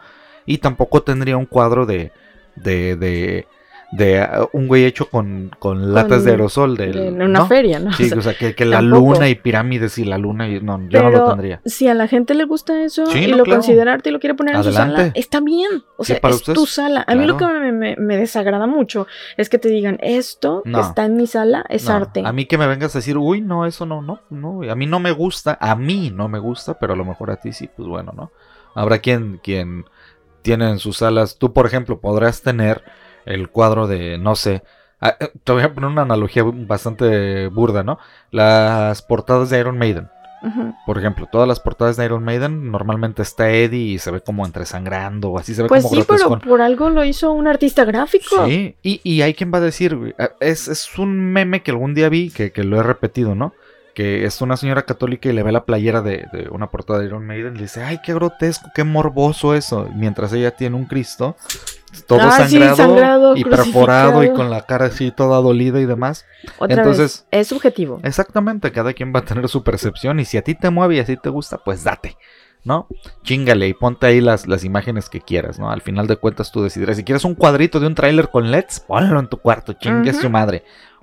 Y 0.46 0.58
tampoco 0.58 1.02
tendría 1.02 1.36
un 1.36 1.46
cuadro 1.46 1.86
de, 1.86 2.12
de, 2.56 2.96
de, 2.96 3.46
de 3.92 4.20
uh, 4.22 4.56
un 4.56 4.68
güey 4.68 4.84
hecho 4.84 5.10
con, 5.10 5.50
con 5.58 5.92
latas 5.92 6.22
de 6.24 6.30
aerosol. 6.30 6.76
del- 6.76 6.92
de- 6.92 7.08
en 7.08 7.22
una 7.22 7.40
¿no? 7.40 7.46
feria, 7.46 7.80
¿no? 7.80 7.92
Sí, 7.92 8.04
O 8.04 8.08
sea, 8.08 8.18
o 8.18 8.22
sea, 8.22 8.34
que, 8.34 8.54
que 8.54 8.64
la 8.64 8.76
tampoco. 8.78 9.14
luna 9.14 9.28
y 9.28 9.34
pirámides 9.34 9.98
y 9.98 10.04
la 10.04 10.16
luna, 10.16 10.48
y 10.48 10.60
no, 10.60 10.80
yo 10.88 11.02
no 11.02 11.10
lo 11.10 11.28
tendría. 11.28 11.60
si 11.64 11.88
a 11.88 11.94
la 11.94 12.06
gente 12.06 12.34
le 12.34 12.44
gusta 12.44 12.84
eso 12.84 13.06
Sí, 13.06 13.24
y 13.24 13.30
no, 13.30 13.38
lo 13.38 13.44
claro. 13.44 13.58
considera 13.58 13.92
arte 13.94 14.10
y 14.10 14.12
lo 14.12 14.20
quiere 14.20 14.34
poner 14.34 14.54
en 14.54 14.62
su 14.64 14.72
sala, 14.72 15.10
está 15.14 15.40
bien. 15.40 15.82
O 15.96 16.04
Sí, 16.04 16.12
sea, 16.12 16.20
para 16.20 16.34
es 16.34 16.40
ustedes, 16.40 16.58
tu 16.58 16.66
sala. 16.66 17.04
A 17.08 17.14
mí 17.16 17.26
lo 17.26 17.36
que 17.36 17.46
me, 17.46 17.72
me- 17.72 17.96
me 17.96 18.16
desagrada 18.16 18.66
mucho 18.68 19.06
es 19.36 19.48
que 19.48 19.58
te 19.58 19.68
digan, 19.68 19.98
esto 20.02 20.62
está 20.64 21.04
en 21.06 21.16
mi 21.16 21.26
sala, 21.26 21.64
es 21.68 21.88
arte. 21.90 22.22
A 22.24 22.32
mí 22.32 22.46
que 22.46 22.58
me 22.58 22.66
vengas 22.68 22.94
a 22.94 22.98
decir, 22.98 23.18
uy, 23.18 23.40
no, 23.40 23.66
eso 23.66 23.86
no, 23.86 24.02
no, 24.02 24.20
no. 24.30 24.60
A 24.70 24.74
mí 24.76 24.86
no 24.86 25.00
me 25.00 25.10
gusta, 25.10 25.58
a 25.60 25.74
mí 25.74 26.12
no 26.14 26.28
me 26.28 26.38
gusta, 26.38 26.78
pero 26.78 26.92
a 26.92 26.96
lo 26.96 27.04
mejor 27.04 27.30
a 27.32 27.36
ti 27.36 27.52
sí, 27.52 27.68
pues 27.76 27.88
bueno, 27.88 28.12
¿no? 28.16 28.30
Habrá 28.74 28.98
quien, 29.00 29.40
quien 29.42 29.84
tiene 30.42 30.70
en 30.70 30.78
sus 30.78 30.98
salas, 30.98 31.36
tú 31.38 31.52
por 31.52 31.66
ejemplo, 31.66 31.98
podrás 32.00 32.40
tener 32.40 32.82
el 33.26 33.48
cuadro 33.48 33.86
de, 33.86 34.18
no 34.18 34.34
sé, 34.34 34.62
ah, 35.00 35.16
eh, 35.20 35.30
te 35.44 35.52
voy 35.52 35.62
a 35.62 35.72
poner 35.72 35.90
una 35.90 36.02
analogía 36.02 36.44
bastante 36.44 37.48
burda, 37.48 37.82
¿no? 37.82 37.98
Las 38.30 39.02
portadas 39.02 39.50
de 39.50 39.58
Iron 39.60 39.78
Maiden. 39.78 40.08
Por 40.86 40.96
ejemplo, 40.96 41.28
todas 41.30 41.46
las 41.46 41.60
portadas 41.60 41.98
de 41.98 42.04
Iron 42.06 42.24
Maiden 42.24 42.70
normalmente 42.70 43.20
está 43.20 43.50
Eddie 43.50 43.92
y 43.92 43.98
se 43.98 44.10
ve 44.10 44.22
como 44.22 44.46
entre 44.46 44.64
sangrando 44.64 45.28
o 45.28 45.38
así 45.38 45.54
se 45.54 45.62
ve 45.62 45.68
Pues 45.68 45.82
como 45.82 45.96
sí, 45.96 46.06
pero 46.08 46.38
por 46.38 46.62
algo 46.62 46.88
lo 46.88 47.04
hizo 47.04 47.30
un 47.32 47.46
artista 47.46 47.84
gráfico. 47.84 48.46
Sí, 48.46 48.74
y, 48.82 49.02
y 49.04 49.20
hay 49.20 49.34
quien 49.34 49.52
va 49.52 49.58
a 49.58 49.60
decir, 49.60 50.14
ah, 50.18 50.30
es, 50.40 50.66
es 50.66 50.98
un 50.98 51.14
meme 51.32 51.62
que 51.62 51.72
algún 51.72 51.92
día 51.92 52.08
vi, 52.08 52.30
que, 52.30 52.52
que 52.52 52.64
lo 52.64 52.80
he 52.80 52.82
repetido, 52.82 53.34
¿no? 53.34 53.52
Que 53.94 54.24
es 54.24 54.40
una 54.40 54.56
señora 54.56 54.82
católica 54.82 55.28
y 55.28 55.32
le 55.32 55.42
ve 55.42 55.52
la 55.52 55.64
playera 55.64 56.00
de, 56.00 56.26
de 56.32 56.48
una 56.50 56.70
portada 56.70 57.00
de 57.00 57.06
Iron 57.06 57.26
Maiden 57.26 57.54
y 57.54 57.56
le 57.56 57.62
dice, 57.62 57.82
ay, 57.82 57.98
qué 58.04 58.14
grotesco, 58.14 58.70
qué 58.74 58.84
morboso 58.84 59.54
eso. 59.54 59.88
Mientras 59.94 60.32
ella 60.32 60.52
tiene 60.52 60.76
un 60.76 60.86
Cristo, 60.86 61.36
todo 62.06 62.20
Ah, 62.22 62.46
sí, 62.46 62.58
sangrado, 62.76 63.36
y 63.36 63.44
perforado 63.44 64.22
y 64.22 64.30
con 64.32 64.48
la 64.48 64.62
cara 64.64 64.86
así 64.86 65.10
toda 65.10 65.40
dolida 65.40 65.80
y 65.80 65.86
demás. 65.86 66.24
Otra 66.58 66.76
Entonces- 66.76 67.26
vez, 67.32 67.40
es 67.40 67.48
subjetivo. 67.48 68.00
Exactamente, 68.04 68.70
cada 68.70 68.92
quien 68.92 69.12
va 69.14 69.20
a 69.20 69.24
tener 69.24 69.48
su 69.48 69.64
percepción 69.64 70.20
y 70.20 70.24
si 70.24 70.36
a 70.38 70.42
ti 70.42 70.54
te 70.54 70.70
mueve 70.70 70.96
y 70.96 71.00
así 71.00 71.16
te 71.16 71.28
gusta, 71.28 71.58
pues 71.58 71.82
date, 71.82 72.16
¿no? 72.62 72.86
Chingale 73.24 73.66
y 73.66 73.74
ponte 73.74 74.06
ahí 74.06 74.20
las, 74.20 74.46
las 74.46 74.62
imágenes 74.64 75.08
que 75.08 75.20
quieras, 75.20 75.58
¿no? 75.58 75.68
Al 75.70 75.80
final 75.82 76.06
de 76.06 76.16
cuentas 76.16 76.52
tú 76.52 76.62
decidirás. 76.62 76.96
Si 76.96 77.02
quieres 77.04 77.24
un 77.24 77.34
cuadrito 77.34 77.80
de 77.80 77.88
un 77.88 77.96
tráiler 77.96 78.28
con 78.28 78.52
LEDs, 78.52 78.80
ponlo 78.86 79.18
en 79.18 79.26
tu 79.28 79.38
cuarto, 79.38 79.72
chingue 79.72 80.10
Ujú. 80.12 80.20
su 80.20 80.30
madre. 80.30 80.62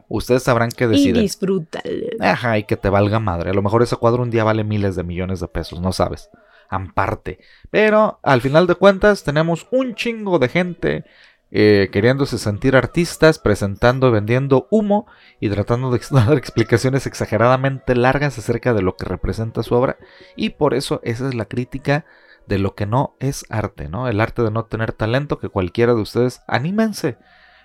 Ustedes 0.09 0.43
sabrán 0.43 0.69
qué 0.71 0.85
Y 0.85 0.87
deciden. 0.87 1.21
disfrútalo. 1.21 2.07
Ajá, 2.19 2.57
y 2.57 2.63
que 2.63 2.77
te 2.77 2.89
valga 2.89 3.19
madre. 3.19 3.49
A 3.49 3.53
lo 3.53 3.61
mejor 3.61 3.83
ese 3.83 3.97
cuadro 3.97 4.23
un 4.23 4.29
día 4.29 4.43
vale 4.43 4.63
miles 4.63 4.95
de 4.95 5.03
millones 5.03 5.39
de 5.39 5.47
pesos, 5.47 5.81
no 5.81 5.91
sabes. 5.91 6.29
Amparte. 6.69 7.39
Pero 7.69 8.19
al 8.23 8.41
final 8.41 8.67
de 8.67 8.75
cuentas 8.75 9.23
tenemos 9.23 9.67
un 9.71 9.95
chingo 9.95 10.39
de 10.39 10.49
gente 10.49 11.05
eh, 11.49 11.89
queriéndose 11.93 12.37
sentir 12.37 12.75
artistas, 12.75 13.39
presentando, 13.39 14.11
vendiendo 14.11 14.67
humo 14.69 15.07
y 15.39 15.49
tratando 15.49 15.91
de 15.91 16.01
dar 16.11 16.37
explicaciones 16.37 17.05
exageradamente 17.07 17.95
largas 17.95 18.37
acerca 18.37 18.73
de 18.73 18.81
lo 18.81 18.95
que 18.95 19.05
representa 19.05 19.63
su 19.63 19.75
obra. 19.75 19.97
Y 20.35 20.51
por 20.51 20.73
eso 20.73 20.99
esa 21.03 21.27
es 21.27 21.35
la 21.35 21.45
crítica 21.45 22.05
de 22.47 22.59
lo 22.59 22.75
que 22.75 22.85
no 22.85 23.15
es 23.19 23.45
arte, 23.49 23.89
¿no? 23.89 24.07
El 24.07 24.21
arte 24.21 24.41
de 24.41 24.51
no 24.51 24.65
tener 24.65 24.93
talento, 24.93 25.37
que 25.39 25.49
cualquiera 25.49 25.93
de 25.93 26.01
ustedes, 26.01 26.41
anímense. 26.47 27.17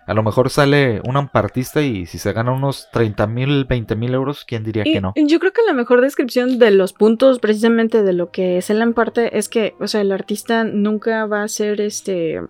A 0.07 0.15
lo 0.15 0.23
mejor 0.23 0.51
sale 0.51 1.01
un 1.05 1.17
ampartista 1.17 1.81
y 1.83 2.07
si 2.07 2.19
se 2.19 2.33
gana 2.33 2.53
unos 2.53 2.89
30 2.93 3.27
mil, 3.27 3.65
20 3.65 3.95
mil 3.97 4.15
euros, 4.15 4.45
¿quién 4.45 4.65
diría 4.65 4.83
Y 4.87 4.93
que 4.95 5.01
no? 5.01 5.13
Yo 5.17 5.39
creo 5.39 5.53
que 5.53 5.63
la 5.67 5.73
mejor 5.73 6.01
descripción 6.01 6.59
de 6.59 6.71
los 6.71 6.93
puntos 6.93 7.39
precisamente 7.39 8.03
de 8.03 8.13
lo 8.13 8.31
que 8.31 8.59
es 8.59 8.71
el 8.71 8.83
emparte 8.83 9.39
es 9.39 9.49
que, 9.49 9.75
o 9.81 9.87
sea, 9.87 10.01
el 10.01 10.13
artista 10.13 10.65
nunca 10.65 11.27
va 11.27 11.43
a 11.43 11.49
ser 11.49 11.81
este... 11.81 12.41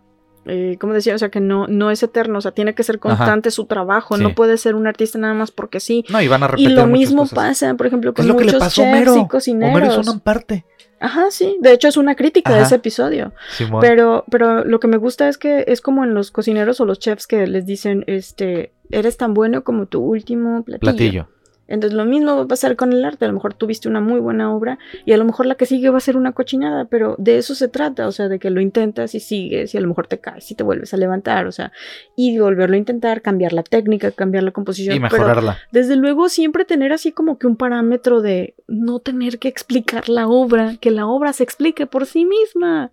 Eh, 0.46 0.76
como 0.80 0.92
decía, 0.92 1.14
o 1.14 1.18
sea, 1.18 1.28
que 1.30 1.40
no, 1.40 1.66
no 1.68 1.90
es 1.92 2.02
eterno, 2.02 2.38
o 2.38 2.40
sea, 2.40 2.50
tiene 2.50 2.74
que 2.74 2.82
ser 2.82 2.98
constante 2.98 3.50
su 3.52 3.66
trabajo, 3.66 4.16
Sí. 4.16 4.22
no 4.22 4.34
puede 4.34 4.58
ser 4.58 4.74
un 4.74 4.86
artista 4.88 5.16
nada 5.18 5.34
más 5.34 5.52
porque 5.52 5.78
sí. 5.78 6.04
No, 6.10 6.20
y 6.20 6.26
van 6.28 6.42
a 6.42 6.46
Y 6.46 6.48
repetir 6.48 6.70
lo 6.72 6.86
muchas 6.86 6.98
mismo 6.98 7.22
cosas. 7.22 7.36
pasa, 7.36 7.74
por 7.74 7.86
ejemplo, 7.86 8.12
¿Qué 8.12 8.22
con 8.22 8.24
es 8.24 8.28
lo 8.28 8.36
que 8.36 8.44
le 8.46 8.52
muchos 8.52 8.58
pasó 8.60 8.82
chefs 8.82 8.88
Homero? 8.92 9.12
y 9.14 9.18
Homero 9.18 9.28
cocineros. 9.28 9.98
es 9.98 10.08
una 10.08 10.18
parte. 10.18 10.64
Ajá, 10.98 11.26
sí, 11.30 11.56
de 11.60 11.72
hecho 11.72 11.88
es 11.88 11.96
una 11.96 12.14
crítica 12.14 12.54
de 12.54 12.62
ese 12.62 12.76
episodio. 12.76 13.32
Simón. 13.56 13.80
Pero, 13.80 14.24
pero 14.30 14.64
lo 14.64 14.78
que 14.80 14.86
me 14.88 14.96
gusta 14.98 15.28
es 15.28 15.36
que 15.38 15.64
es 15.66 15.80
como 15.80 16.04
en 16.04 16.14
los 16.14 16.30
cocineros 16.30 16.80
o 16.80 16.84
los 16.86 16.98
chefs 17.00 17.26
que 17.26 17.46
les 17.46 17.66
dicen, 17.66 18.04
este, 18.06 18.72
eres 18.90 19.16
tan 19.16 19.34
bueno 19.34 19.64
como 19.64 19.86
tu 19.86 20.00
último 20.00 20.62
platillo. 20.64 20.80
Platillo. 20.92 21.28
Entonces 21.72 21.96
lo 21.96 22.04
mismo 22.04 22.36
va 22.36 22.42
a 22.42 22.46
pasar 22.46 22.76
con 22.76 22.92
el 22.92 23.02
arte. 23.02 23.24
A 23.24 23.28
lo 23.28 23.34
mejor 23.34 23.54
tuviste 23.54 23.88
una 23.88 24.02
muy 24.02 24.20
buena 24.20 24.54
obra 24.54 24.78
y 25.06 25.12
a 25.12 25.16
lo 25.16 25.24
mejor 25.24 25.46
la 25.46 25.54
que 25.54 25.64
sigue 25.64 25.88
va 25.88 25.96
a 25.96 26.02
ser 26.02 26.18
una 26.18 26.32
cochinada, 26.32 26.84
pero 26.84 27.16
de 27.18 27.38
eso 27.38 27.54
se 27.54 27.66
trata, 27.66 28.06
o 28.06 28.12
sea, 28.12 28.28
de 28.28 28.38
que 28.38 28.50
lo 28.50 28.60
intentas 28.60 29.14
y 29.14 29.20
sigues 29.20 29.74
y 29.74 29.78
a 29.78 29.80
lo 29.80 29.88
mejor 29.88 30.06
te 30.06 30.20
caes 30.20 30.50
y 30.50 30.54
te 30.54 30.64
vuelves 30.64 30.92
a 30.92 30.98
levantar, 30.98 31.46
o 31.46 31.52
sea, 31.52 31.72
y 32.14 32.38
volverlo 32.38 32.74
a 32.74 32.78
intentar, 32.78 33.22
cambiar 33.22 33.54
la 33.54 33.62
técnica, 33.62 34.10
cambiar 34.10 34.42
la 34.42 34.50
composición. 34.50 34.94
Y 34.94 35.00
mejorarla. 35.00 35.60
desde 35.72 35.96
luego 35.96 36.28
siempre 36.28 36.66
tener 36.66 36.92
así 36.92 37.10
como 37.10 37.38
que 37.38 37.46
un 37.46 37.56
parámetro 37.56 38.20
de 38.20 38.54
no 38.68 38.98
tener 38.98 39.38
que 39.38 39.48
explicar 39.48 40.10
la 40.10 40.28
obra, 40.28 40.76
que 40.78 40.90
la 40.90 41.06
obra 41.06 41.32
se 41.32 41.42
explique 41.42 41.86
por 41.86 42.04
sí 42.04 42.26
misma. 42.26 42.92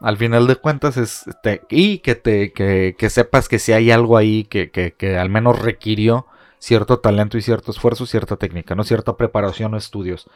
Al 0.00 0.16
final 0.16 0.46
de 0.46 0.54
cuentas, 0.54 0.96
es, 0.96 1.24
y 1.68 1.98
que, 1.98 2.14
te, 2.14 2.52
que, 2.52 2.94
que 2.96 3.10
sepas 3.10 3.48
que 3.48 3.58
si 3.58 3.72
hay 3.72 3.90
algo 3.90 4.16
ahí 4.16 4.44
que, 4.44 4.70
que, 4.70 4.92
que 4.92 5.18
al 5.18 5.30
menos 5.30 5.58
requirió 5.58 6.26
cierto 6.60 7.00
talento 7.00 7.38
y 7.38 7.42
cierto 7.42 7.72
esfuerzo, 7.72 8.06
cierta 8.06 8.36
técnica, 8.36 8.76
¿no? 8.76 8.84
Cierta 8.84 9.16
preparación 9.16 9.74
o 9.74 9.76
estudios. 9.76 10.28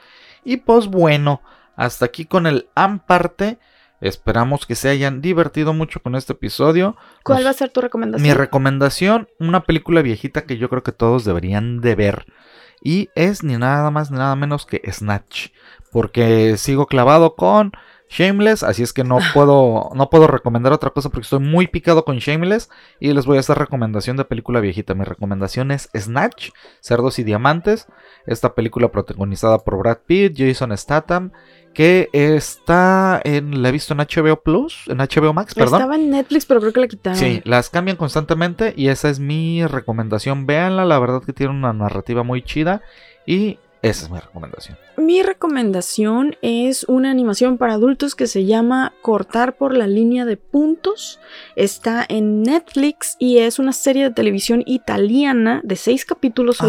Y 0.43 0.57
pues 0.57 0.89
bueno, 0.89 1.43
hasta 1.77 2.07
aquí 2.07 2.25
con 2.25 2.49
el 2.49 2.69
AMParte. 2.75 3.59
Esperamos 4.01 4.67
que 4.67 4.75
se 4.75 4.89
hayan 4.89 5.23
divertido 5.23 5.73
mucho 5.73 6.01
con 6.01 6.15
este 6.15 6.33
episodio. 6.33 6.97
¿Cuál 7.23 7.47
va 7.47 7.51
a 7.51 7.55
ser 7.55 7.71
tu 7.71 7.81
recomendación? 7.81 8.27
Mi 8.27 8.35
recomendación, 8.35 9.29
una 9.39 9.63
película 9.63 10.03
viejita 10.03 10.45
que 10.45 10.59
yo 10.59 10.69
creo 10.69 10.83
que 10.83 10.93
todos 10.93 11.25
deberían 11.25 11.81
de 11.81 11.95
ver. 11.95 12.27
Y 12.83 13.09
es 13.15 13.43
ni 13.43 13.57
nada 13.57 13.91
más 13.91 14.11
ni 14.11 14.19
nada 14.19 14.35
menos 14.37 14.67
que 14.67 14.83
Snatch. 14.91 15.49
Porque 15.91 16.57
sigo 16.59 16.87
clavado 16.87 17.37
con 17.37 17.73
Shameless. 18.09 18.63
Así 18.63 18.83
es 18.83 18.93
que 18.93 19.05
no 19.05 19.19
puedo, 19.33 19.91
no 19.95 20.11
puedo 20.11 20.27
recomendar 20.27 20.73
otra 20.73 20.91
cosa 20.91 21.09
porque 21.09 21.25
estoy 21.25 21.41
muy 21.41 21.67
picado 21.67 22.05
con 22.05 22.19
Shameless. 22.19 22.71
Y 23.01 23.13
les 23.13 23.27
voy 23.27 23.37
a 23.37 23.41
hacer 23.41 23.59
recomendación 23.59 24.17
de 24.17 24.25
película 24.25 24.61
viejita. 24.61 24.95
Mi 24.95 25.05
recomendación 25.05 25.71
es 25.71 25.89
Snatch, 25.97 26.51
Cerdos 26.81 27.19
y 27.19 27.25
Diamantes. 27.25 27.87
Esta 28.27 28.55
película 28.55 28.91
protagonizada 28.91 29.59
por 29.59 29.79
Brad 29.79 29.99
Pitt, 30.07 30.35
Jason 30.37 30.77
Statham. 30.77 31.33
Que 31.73 32.09
está 32.13 33.21
en. 33.25 33.61
La 33.61 33.71
he 33.71 33.73
visto 33.73 33.95
en 33.95 33.99
HBO 33.99 34.41
Plus. 34.41 34.85
En 34.87 34.99
HBO 34.99 35.33
Max, 35.33 35.55
perdón. 35.55 35.81
Estaba 35.81 35.97
en 35.97 36.11
Netflix, 36.11 36.47
pero 36.47 36.61
creo 36.61 36.73
que 36.73 36.81
la 36.81 36.87
quitaron. 36.87 37.19
Sí, 37.19 37.43
las 37.45 37.69
cambian 37.69 37.97
constantemente 37.97 38.75
y 38.77 38.89
esa 38.89 39.11
es 39.11 39.19
mi 39.19 39.67
recomendación. 39.67 40.47
Véanla, 40.47 40.85
la 40.85 41.01
verdad 41.01 41.23
que 41.25 41.33
tiene 41.33 41.53
una 41.53 41.73
narrativa 41.73 42.23
muy 42.23 42.43
chida 42.43 42.83
y 43.27 43.59
esa 43.89 44.05
es 44.05 44.11
mi 44.11 44.19
recomendación. 44.19 44.79
Mi 44.97 45.23
recomendación 45.23 46.37
es 46.43 46.85
una 46.85 47.11
animación 47.11 47.59
para 47.59 47.75
adultos 47.75 48.15
que 48.15 48.27
se 48.27 48.45
llama 48.45 48.93
Cortar 49.03 49.57
por 49.57 49.77
la 49.77 49.87
línea 49.87 50.25
de 50.25 50.37
puntos. 50.37 51.21
Está 51.57 52.05
en 52.09 52.43
Netflix 52.43 53.17
y 53.19 53.39
es 53.39 53.59
una 53.59 53.73
serie 53.73 54.05
de 54.05 54.11
televisión 54.11 54.63
italiana 54.67 55.61
de 55.65 55.77
seis 55.77 56.05
capítulos 56.05 56.61
Ah. 56.61 56.67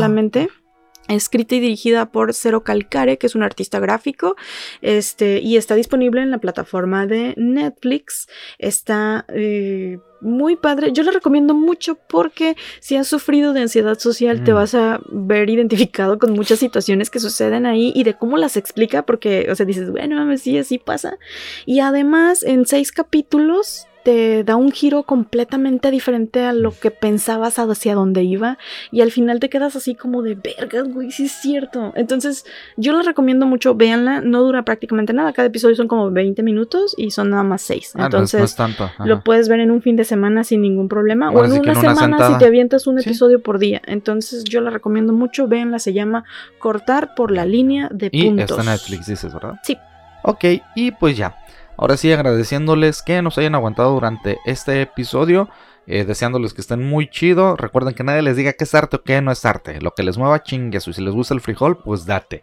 Escrita 1.08 1.56
y 1.56 1.60
dirigida 1.60 2.12
por 2.12 2.34
Cero 2.34 2.64
Calcare, 2.64 3.18
que 3.18 3.28
es 3.28 3.36
un 3.36 3.44
artista 3.44 3.80
gráfico, 3.80 4.36
este, 4.82 5.40
y 5.40 5.58
está 5.58 5.76
disponible 5.76 6.22
en 6.22 6.32
la 6.32 6.40
plataforma 6.40 7.06
de 7.06 7.34
Netflix. 7.38 8.28
Está 8.58 9.26
eh, 9.30 10.00
muy 10.22 10.56
padre. 10.56 10.92
Yo 10.94 11.04
la 11.04 11.12
recomiendo 11.12 11.54
mucho 11.54 11.96
porque 11.96 12.56
si 12.80 12.96
has 12.96 13.08
sufrido 13.08 13.54
de 13.54 13.62
ansiedad 13.62 14.00
social, 14.00 14.44
te 14.44 14.52
Mm. 14.52 14.56
vas 14.56 14.74
a 14.74 15.00
ver 15.12 15.50
identificado 15.50 16.18
con 16.18 16.34
muchas 16.34 16.58
situaciones 16.60 17.10
que 17.10 17.20
suceden 17.20 17.66
ahí 17.66 17.92
y 17.96 18.04
de 18.04 18.16
cómo 18.16 18.38
las 18.38 18.58
explica, 18.58 19.06
porque, 19.06 19.48
o 19.52 19.56
sea, 19.56 19.66
dices, 19.66 19.92
bueno, 19.92 20.16
mames, 20.16 20.42
sí, 20.42 20.58
así 20.58 20.80
pasa. 20.80 21.18
Y 21.66 21.82
además, 21.82 22.42
en 22.44 22.66
seis 22.66 22.92
capítulos 22.92 23.86
te 24.06 24.44
da 24.44 24.56
un 24.56 24.72
giro 24.72 25.02
completamente 25.04 25.90
diferente 25.90 26.46
a 26.46 26.54
lo 26.54 26.72
que 26.72 26.92
pensabas 26.92 27.58
hacia 27.58 27.96
dónde 27.96 28.22
iba 28.24 28.58
y 28.92 29.02
al 29.02 29.12
final 29.12 29.40
te 29.40 29.50
quedas 29.50 29.76
así 29.76 29.96
como 29.96 30.22
de 30.22 30.36
vergas, 30.36 30.88
güey, 30.94 31.10
sí 31.12 31.26
es 31.26 31.32
cierto. 31.32 31.92
Entonces, 31.96 32.46
yo 32.78 32.94
la 32.94 33.02
recomiendo 33.02 33.48
mucho, 33.48 33.74
véanla, 33.74 34.22
no 34.22 34.44
dura 34.44 34.64
prácticamente 34.64 35.12
nada, 35.12 35.34
cada 35.34 35.48
episodio 35.48 35.76
son 35.76 35.88
como 35.88 36.12
20 36.12 36.44
minutos 36.44 36.94
y 36.98 37.10
son 37.10 37.32
nada 37.32 37.42
más 37.44 37.64
seis. 37.64 37.94
Ah, 37.96 37.98
no 37.98 38.04
es- 38.04 38.14
Entonces, 38.14 38.40
no 38.40 38.46
es 38.46 38.56
tanto. 38.56 38.92
lo 39.04 39.24
puedes 39.24 39.50
ver 39.50 39.60
en 39.60 39.72
un 39.72 39.82
fin 39.82 39.96
de 39.96 40.04
semana 40.04 40.44
sin 40.44 40.62
ningún 40.62 40.88
problema. 40.88 41.32
O 41.32 41.44
en 41.44 41.52
una 41.52 41.56
en 41.56 41.62
una 41.64 41.74
semana 41.82 42.00
sentada. 42.00 42.34
si 42.34 42.38
te 42.38 42.46
avientas 42.46 42.86
un 42.86 43.00
Sí. 43.00 43.10
episodio 43.10 43.42
por 43.42 43.58
día. 43.58 43.82
Entonces 43.88 44.44
yo 44.44 44.62
la 44.62 44.70
recomiendo 44.70 45.14
mucho. 45.14 45.48
Véanla, 45.48 45.80
se 45.80 45.94
llama 45.94 46.26
Cortar 46.60 47.16
por 47.16 47.32
la 47.32 47.46
línea 47.46 47.90
de 47.92 48.10
Y 48.12 48.26
puntos. 48.28 48.52
está 48.52 48.62
en 48.62 48.70
Netflix, 48.70 49.08
dices, 49.08 49.34
¿verdad? 49.34 49.56
Sí. 49.64 49.78
Ok, 50.24 50.44
y 50.76 50.92
pues 50.92 51.18
ya. 51.18 51.36
Ahora 51.78 51.98
sí, 51.98 52.12
agradeciéndoles 52.12 53.02
que 53.02 53.22
nos 53.22 53.38
hayan 53.38 53.56
aguantado 53.56 53.94
durante 53.94 54.38
este 54.46 54.82
episodio. 54.82 55.50
eh, 55.88 56.04
deseándoles 56.04 56.56
que 56.56 56.62
estén 56.62 56.84
muy 56.84 57.08
chido. 57.12 57.56
Recuerden 57.58 57.94
que 57.94 58.04
nadie 58.04 58.24
les 58.24 58.36
diga 58.36 58.54
qué 58.54 58.64
es 58.64 58.74
arte 58.74 58.96
o 58.96 59.04
qué 59.04 59.22
no 59.22 59.32
es 59.32 59.46
arte. 59.46 59.80
Lo 59.82 59.92
que 59.92 60.02
les 60.02 60.18
mueva 60.18 60.42
chingue. 60.42 60.80
Y 60.80 60.82
si 60.94 61.00
les 61.00 61.14
gusta 61.14 61.36
el 61.36 61.42
frijol, 61.42 61.78
pues 61.78 62.08
date. 62.08 62.40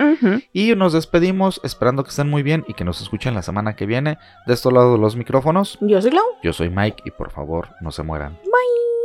Y 0.52 0.76
nos 0.76 0.92
despedimos 0.92 1.60
esperando 1.64 2.04
que 2.04 2.10
estén 2.10 2.30
muy 2.30 2.44
bien 2.44 2.64
y 2.68 2.74
que 2.74 2.84
nos 2.84 3.00
escuchen 3.00 3.34
la 3.34 3.42
semana 3.42 3.74
que 3.74 3.84
viene. 3.84 4.16
De 4.46 4.54
este 4.54 4.70
lado 4.70 4.92
de 4.92 4.98
los 4.98 5.16
micrófonos, 5.16 5.76
Yo 5.80 6.00
soy 6.00 6.12
Clau. 6.12 6.24
yo 6.44 6.52
soy 6.52 6.70
Mike 6.70 7.02
y 7.04 7.10
por 7.10 7.30
favor 7.32 7.70
no 7.80 7.90
se 7.90 8.04
mueran. 8.04 8.34
Bye. 8.44 9.01